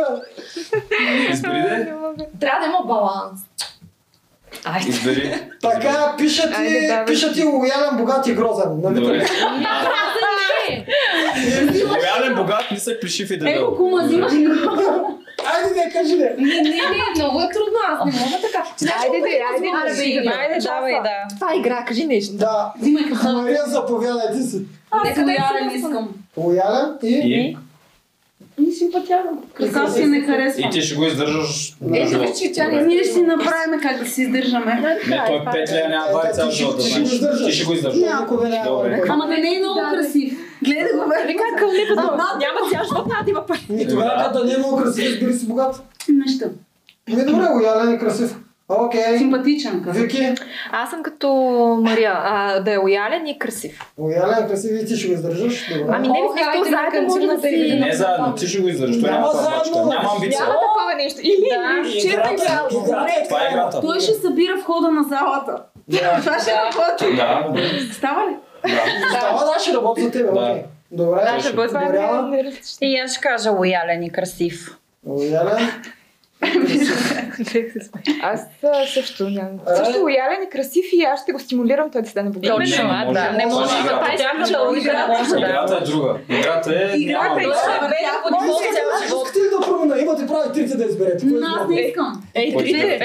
[1.31, 1.85] Избери да е.
[2.39, 3.39] Трябва да има баланс.
[4.87, 5.39] Избери.
[5.61, 8.81] Така, пиша ти, Айде, пиша ти лоялен, богат и грозен.
[8.83, 9.19] Нали Добре.
[9.19, 9.33] така?
[11.89, 13.75] Лоялен, богат, нисък, плешив и Еко, дебел.
[13.75, 14.31] кума, взимаш?
[15.45, 16.35] Айде, не, кажи не.
[16.37, 16.79] Не, не, не,
[17.15, 18.65] много е трудно, аз не мога така.
[19.03, 21.35] Айде, де, айде, Айде, айде, да айде, давай, да.
[21.35, 22.33] Това е игра, кажи нещо.
[22.35, 22.73] Да.
[23.33, 24.61] Мария, заповядайте си.
[25.03, 26.09] Нека лоялен искам.
[26.37, 27.07] Лоялен и...
[27.07, 27.57] И,
[28.63, 29.39] И симпатявам.
[29.53, 30.61] Красав си не харесва.
[30.61, 31.75] и ти ще го издържаш
[32.07, 32.29] живот.
[32.29, 34.99] виж, че тя не Ние ще си направим как да си издържаме.
[35.07, 36.89] Не, той 5 лея няма да е цял живот, да ти
[37.51, 37.99] ще го издържаш.
[38.01, 38.27] Няма.
[38.27, 39.01] Добре.
[39.09, 40.39] Ама да не е много красив.
[40.63, 41.27] Гледай го, бе.
[41.27, 41.95] Вика кълнипето.
[41.95, 43.65] Няма цял живот, няма да има пари.
[43.69, 45.83] Ми тогава, като да не е много красив, избери си богат.
[46.09, 46.45] Неща.
[47.09, 48.35] Ми добре, лоялен и красив.
[48.69, 49.17] Окей.
[49.17, 49.83] Симпатичен.
[49.83, 50.03] казвам.
[50.03, 50.33] Вики,
[50.71, 51.27] Аз съм като
[51.81, 53.79] Мария, а, да е лоялен и красив.
[53.97, 55.69] лоялен, красив и ти ще го издържаш.
[55.69, 55.93] Добре.
[55.95, 57.77] Ами не, хайде на заедно може да си...
[57.79, 59.01] Не заедно, ти ще го издържаш.
[59.01, 59.89] Той Няма няма това заедно, бачка.
[59.89, 59.95] бе.
[59.95, 60.39] Няма амбиция.
[60.41, 61.19] Няма такова нещо.
[61.21, 61.49] Или,
[61.85, 62.67] или, че Играта, играта.
[63.25, 63.81] Това е играта.
[63.81, 65.63] Той ще събира входа на залата.
[65.87, 66.19] Да.
[66.19, 67.15] Това ще работи.
[67.15, 67.53] Да.
[67.93, 68.35] Става ли?
[68.65, 68.81] Да.
[69.09, 70.33] Става да, ще работи за теб.
[70.33, 70.55] Да.
[70.91, 72.51] Добре, Да, ще бъде.
[72.81, 74.77] И аз ще кажа лоялен и красив.
[75.07, 75.69] лоялен.
[78.23, 78.47] Аз
[78.93, 79.59] също нямам.
[79.75, 82.57] Също лоялен и красив и аз ще го стимулирам той да стане богат.
[82.57, 83.31] Точно, да.
[83.31, 83.55] Не може.
[83.55, 85.37] може Това да е тяхната може да.
[85.37, 86.17] Играта е друга.
[86.29, 86.97] Играта е...
[86.97, 87.55] Играта е да- друга.
[87.81, 89.27] Вървя по дефолт цял живот.
[89.27, 90.01] Искате ли да промена?
[90.01, 91.25] Имате право трите да изберете.
[91.25, 92.23] Но аз не искам.
[92.35, 92.99] Ей, трите.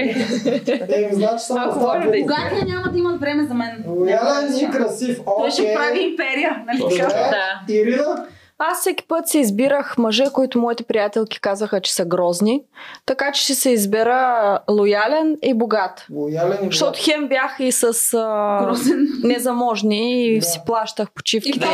[0.89, 2.18] Е, значи само Ако става може да.
[2.20, 3.84] Богатия няма да имат време за мен.
[3.86, 5.20] Лоялен и красив.
[5.39, 6.62] Той ще прави империя.
[6.67, 7.08] Нали така.
[7.08, 7.75] Да.
[7.75, 8.26] Ирина?
[8.61, 12.62] Аз всеки път си избирах мъже, които моите приятелки казаха, че са грозни.
[13.07, 14.39] Така че ще се избера
[14.70, 16.07] лоялен и богат.
[16.12, 16.73] Лоялен и богат.
[16.73, 19.09] Защото хем бях и с а, Грозен.
[19.25, 20.47] незаможни и Да.
[20.47, 21.67] си плащах почивките.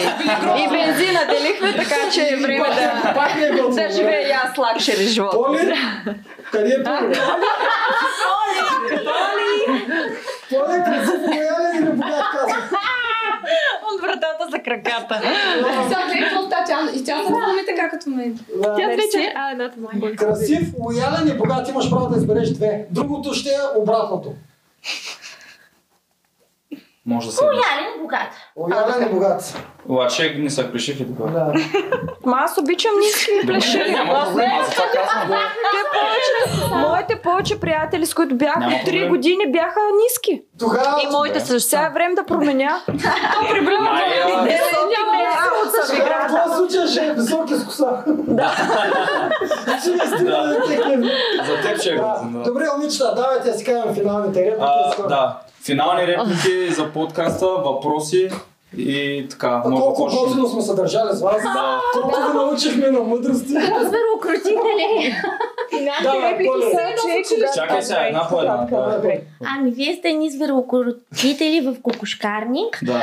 [0.59, 3.75] И, бензина делихме, така че е време да, е готово.
[3.75, 5.33] да живея и аз лакшери живот.
[5.33, 5.75] Поли?
[6.53, 7.21] Къде е Поли?
[10.49, 12.71] Поли е красив, лоялен или богат казах?
[13.95, 15.21] От вратата за краката.
[15.89, 18.33] Сега гледай какво става, тя изчаства да така като ме.
[18.63, 18.75] Да.
[18.77, 19.33] Тя вече...
[19.37, 20.17] А, едната ма.
[20.17, 22.87] Красив, лоялен и богат имаш право да избереш две.
[22.91, 24.33] Другото ще е обратното.
[27.07, 27.45] Може да се...
[27.45, 27.61] Лоялен
[27.97, 28.29] и богат.
[28.57, 29.57] Лоялен и богат.
[29.89, 31.31] Обаче не са плешив и така.
[31.31, 31.53] Да.
[32.25, 33.91] Ма аз обичам ниски плешиви.
[33.91, 35.39] няма проблем, аз за това казвам.
[35.73, 39.09] Те повече, моите повече приятели, с които бях Няма от 3 проблем.
[39.09, 40.43] години, бяха ниски.
[40.59, 41.01] Тогава...
[41.05, 41.69] И моите също.
[41.69, 42.81] Сега е време да променя.
[42.89, 44.61] Майя,
[45.85, 48.03] Сега в това случай ще е високи с коса.
[48.07, 48.57] Да.
[51.45, 51.99] За теб ще е.
[52.45, 55.03] Добре, момичета, давайте да си кажем финалните реплики.
[55.09, 55.39] Да.
[55.65, 58.31] Финални реплики за подкаста, въпроси
[58.77, 59.63] и така.
[59.65, 61.43] А Може да колко готино сме се държали с вас.
[61.43, 61.81] Да.
[61.93, 63.49] Колко ви научихме на мъдрости.
[63.49, 65.17] Звероукротители.
[66.03, 66.71] Давай, реплики Поля.
[66.71, 66.79] са,
[67.55, 67.61] че.
[67.61, 68.57] Чакай сега, една по една.
[68.57, 69.13] Да.
[69.45, 72.79] Ами, вие сте ни звероукротители в кокошкарник.
[72.83, 72.93] да.
[72.93, 73.03] Да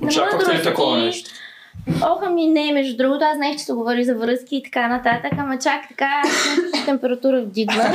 [0.06, 1.30] Очаквахте ли такова нещо?
[2.02, 5.32] Оха ми не, между другото, аз знаех, че се говори за връзки и така нататък,
[5.38, 7.74] ама чак така, аз температура вдигна.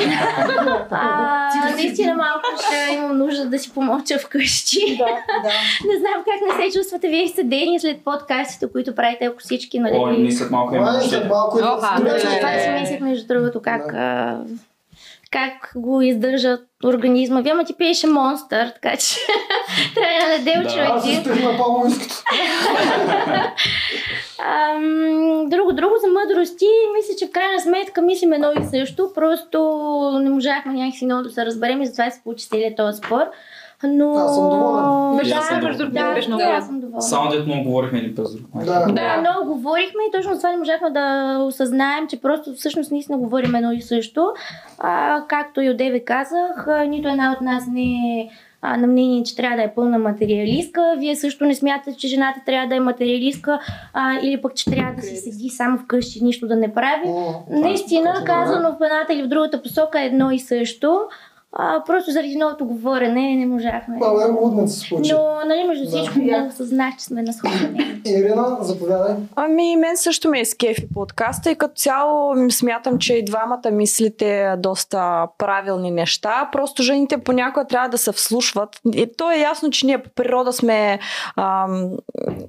[0.92, 4.98] а, наистина малко ще имам нужда да си помоча вкъщи.
[4.98, 5.06] Да,
[5.44, 5.50] да.
[5.94, 9.94] не знам как не се чувствате вие седени след подкастите, които правите, ако всички, нали?
[9.98, 13.28] Ой, ние след малко имаме след малко и да се не, Това си мислех, между
[13.28, 14.38] другото, как, а,
[15.32, 17.42] как го издържат организма.
[17.42, 19.16] Вие, ама ти пиеше монстър, така че
[19.96, 20.70] трябва на неделя Да.
[20.70, 21.20] Аз човек.
[21.22, 22.16] стоих на по-войското.
[24.40, 29.60] Ам, друго, друго за мъдрости, мисля, че в крайна сметка мислим едно и също, просто
[30.22, 33.22] не можахме някакси много да се разберем и затова се получи целият този спор.
[33.84, 34.14] Но...
[34.14, 35.16] Аз съм доволен.
[35.16, 37.02] Между съм другото, да, беше много да, аз съм доволна.
[37.02, 38.48] Само дето много говорихме един през друг.
[38.66, 38.86] Да.
[38.92, 43.56] Да, много говорихме и точно това не можахме да осъзнаем, че просто всъщност наистина говорим
[43.56, 44.30] едно и също.
[44.80, 48.30] А, както и одеве казах, нито една от нас не е
[48.62, 50.96] а, на мнение, че трябва да е пълна материалистка.
[50.98, 53.60] Вие също не смятате, че жената трябва да е материалистка
[53.94, 57.08] а, или пък, че трябва да си седи само вкъщи, нищо да не прави.
[57.08, 61.00] М, Наистина, казано в едната или в другата посока е едно и също.
[61.54, 64.00] А, просто заради новото говорене не можахме.
[64.00, 65.12] Това е лудница се случи.
[65.14, 65.90] Но, нали, между Да.
[65.90, 68.02] всичко, много осъзнах, че сме на сходни.
[68.06, 69.16] Ирина, заповядай.
[69.36, 74.56] Ами, мен също ме е скефи подкаста и като цяло смятам, че и двамата мислите
[74.58, 76.50] доста правилни неща.
[76.52, 78.80] Просто жените понякога трябва да се вслушват.
[78.94, 81.00] И то е ясно, че ние по природа сме
[81.36, 81.90] ам,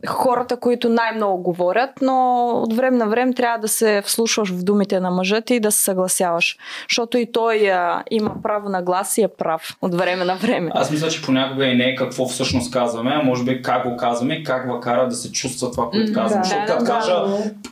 [0.09, 5.01] хората, които най-много говорят, но от време на време трябва да се вслушваш в думите
[5.01, 6.57] на мъжът и да се съгласяваш.
[6.89, 10.71] Защото и той а, има право на глас и е прав от време на време.
[10.75, 13.97] Аз мисля, че понякога и не е какво всъщност казваме, а може би как го
[13.97, 16.41] казваме как го кара да се чувства това, което казвам.
[16.41, 16.45] да.
[16.45, 17.23] Защото Да, като да, кажа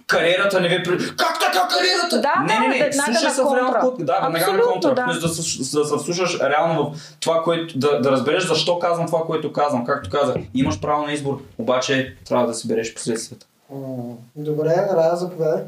[0.07, 0.99] кариерата не ви при...
[0.99, 2.21] Как така кариерата?
[2.21, 4.95] Да, не, не, да, не, слушай се в реално Да, веднага на контра.
[4.95, 5.05] да.
[5.13, 9.21] Да, се- да се вслушаш реално в това, което да, да разбереш защо казвам това,
[9.21, 9.85] което казвам.
[9.85, 13.47] Както казах, имаш право на избор, обаче трябва да си береш последствията.
[14.37, 15.63] Добре, Рая, заповядай.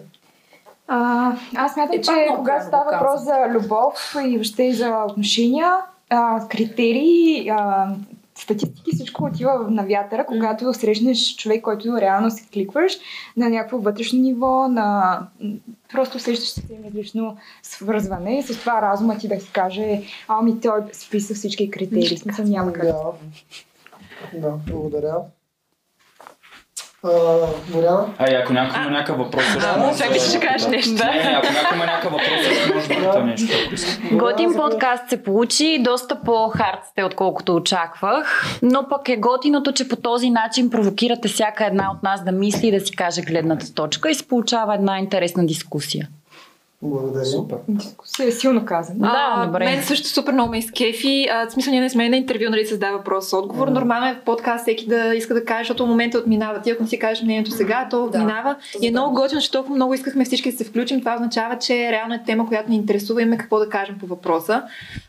[0.93, 5.05] А, аз смятам, Е, че много когато става въпрос за любов и въобще и за
[5.09, 5.77] отношения,
[6.11, 7.89] а, критерии, а,
[8.35, 12.93] статистики, всичко отива на вятъра, когато срещнеш човек, който реално се кликваш
[13.37, 15.19] на някакво вътрешно ниво, на
[15.93, 16.63] просто усещаш се
[16.95, 22.19] лично свързване и с това разума ти да си каже, ами той списа всички критерии,
[22.19, 22.83] смисъл няма как.
[22.83, 22.95] Да.
[24.35, 25.17] Да, благодаря.
[27.05, 27.11] А,
[27.69, 28.07] Боряна?
[28.19, 30.69] А ако някой има някакъв въпрос, също А, може чакай, ще кажеш да.
[30.69, 30.93] нещо.
[30.93, 33.47] Не, ако някой има някакъв въпрос, също може да пита нещо.
[34.13, 38.59] Готин подкаст се получи, доста по-хард сте, отколкото очаквах.
[38.63, 42.69] Но пък е готиното, че по този начин провокирате всяка една от нас да мисли
[42.69, 46.09] и да си каже гледната точка и се получава една интересна дискусия.
[46.83, 47.25] Благодаря.
[47.25, 47.57] Супер.
[47.69, 48.99] Дискусия е силно казано.
[48.99, 49.65] Да, а, добре.
[49.65, 51.29] Мен също супер много ме изкефи.
[51.33, 53.69] А, в смисъл, ние не сме на интервю, нали, се задава въпрос отговор.
[53.69, 56.61] Нормално е в подкаст всеки да иска да каже, защото момента отминава.
[56.61, 58.05] Ти ако не си кажеш мнението сега, то Да.
[58.05, 58.57] отминава.
[58.83, 61.01] И е много готино, че толкова много искахме всички да се включим.
[61.01, 64.07] Това означава, че реално е тема, която ни интересува и имаме какво да кажем по
[64.07, 64.63] въпроса.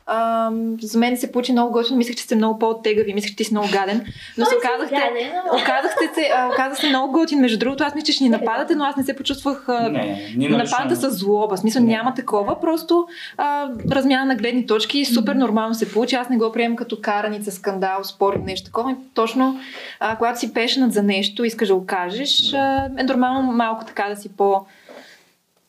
[0.05, 0.51] А,
[0.81, 1.97] за мен се получи много готино.
[1.97, 3.13] Мислех, че сте много по-оттегави.
[3.13, 4.05] Мислех, че ти си много гаден.
[4.37, 7.39] Но се оказахте, оказахте се, оказахте много готин.
[7.39, 10.95] Между другото, аз мисля, че ще ни нападате, но аз не се почувствах Не, нападате
[10.95, 11.57] с злоба.
[11.61, 13.07] Смисъл няма такова, просто
[13.37, 15.05] а, размяна на гледни точки.
[15.05, 16.15] Супер нормално се получи.
[16.15, 18.91] Аз не го приемам като караница, скандал, спор или нещо такова.
[18.91, 19.59] И Точно
[19.99, 24.09] а, когато си пешенат за нещо, искаш да го кажеш, а, е нормално малко така
[24.09, 24.65] да си по...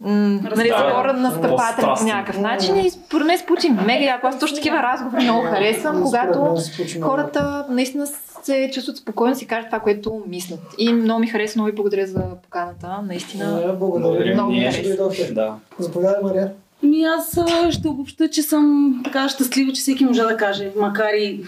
[0.05, 4.27] Нали, Да, спора на стъпателен по някакъв начин и според мен се получи мега яко.
[4.27, 6.57] Аз точно такива разговори много харесвам, когато
[7.03, 8.07] хората наистина
[8.43, 10.61] се чувстват спокойно си кажат това, което мислят.
[10.79, 13.03] И много ми хареса, много ви благодаря за поканата.
[13.09, 13.75] Наистина.
[13.79, 14.01] Благодаря.
[14.01, 14.35] Благодаря.
[14.35, 15.35] Много ми хареса.
[15.35, 15.55] Да.
[15.79, 16.53] Заповядай, Мария.
[16.83, 17.39] Ми аз
[17.71, 21.45] ще обобща, че съм така щастлива, че всеки може да каже, макар и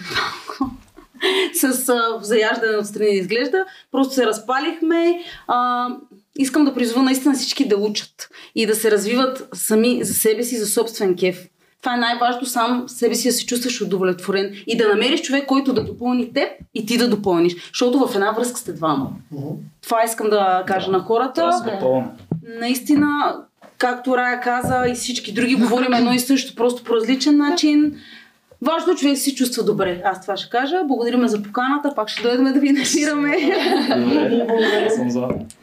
[1.53, 3.65] с а, заяждане отстрани да изглежда.
[3.91, 5.19] Просто се разпалихме.
[5.47, 5.87] А,
[6.37, 10.57] искам да призова наистина всички да учат и да се развиват сами за себе си,
[10.57, 11.47] за собствен кеф.
[11.85, 15.73] Това е най-важно сам себе си да се чувстваш удовлетворен и да намериш човек, който
[15.73, 17.55] да допълни теб и ти да допълниш.
[17.67, 19.09] Защото в една връзка сте двама.
[19.83, 21.49] Това искам да кажа на хората.
[21.65, 22.11] Допълна.
[22.59, 23.35] Наистина,
[23.77, 27.95] както Рая каза и всички други, говорим едно и също, просто по различен начин.
[28.61, 30.01] Важно е човек се чувства добре.
[30.05, 30.83] Аз това ще кажа.
[30.87, 31.93] Благодарим за поканата.
[31.95, 32.85] Пак ще дойдем да ви.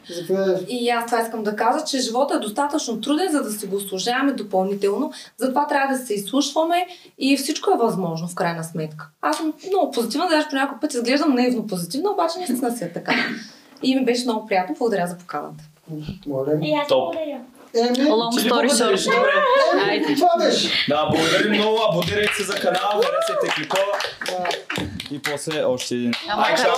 [0.09, 0.55] Заповядай.
[0.69, 3.79] И аз това искам да кажа, че живота е достатъчно труден, за да си го
[3.79, 5.11] служаваме допълнително.
[5.37, 6.85] Затова трябва да се изслушваме
[7.19, 9.09] и всичко е възможно в крайна сметка.
[9.21, 12.93] Аз съм много позитивна, даже по някой път изглеждам наивно позитивна, обаче наистина си е
[12.93, 13.13] така.
[13.83, 14.75] И ми беше много приятно.
[14.79, 15.63] Благодаря за поканата.
[16.27, 16.59] Моля.
[16.61, 17.39] И аз благодаря.
[17.75, 19.15] Еми, Long story short.
[19.15, 19.31] Добре.
[19.89, 20.15] Айде.
[20.15, 20.85] това беше.
[20.89, 21.79] Да, благодарим много.
[21.89, 23.77] Абонирайте се за канала, харесайте клипа.
[25.11, 26.11] И после още един.
[26.29, 26.73] Ама Ай, чао!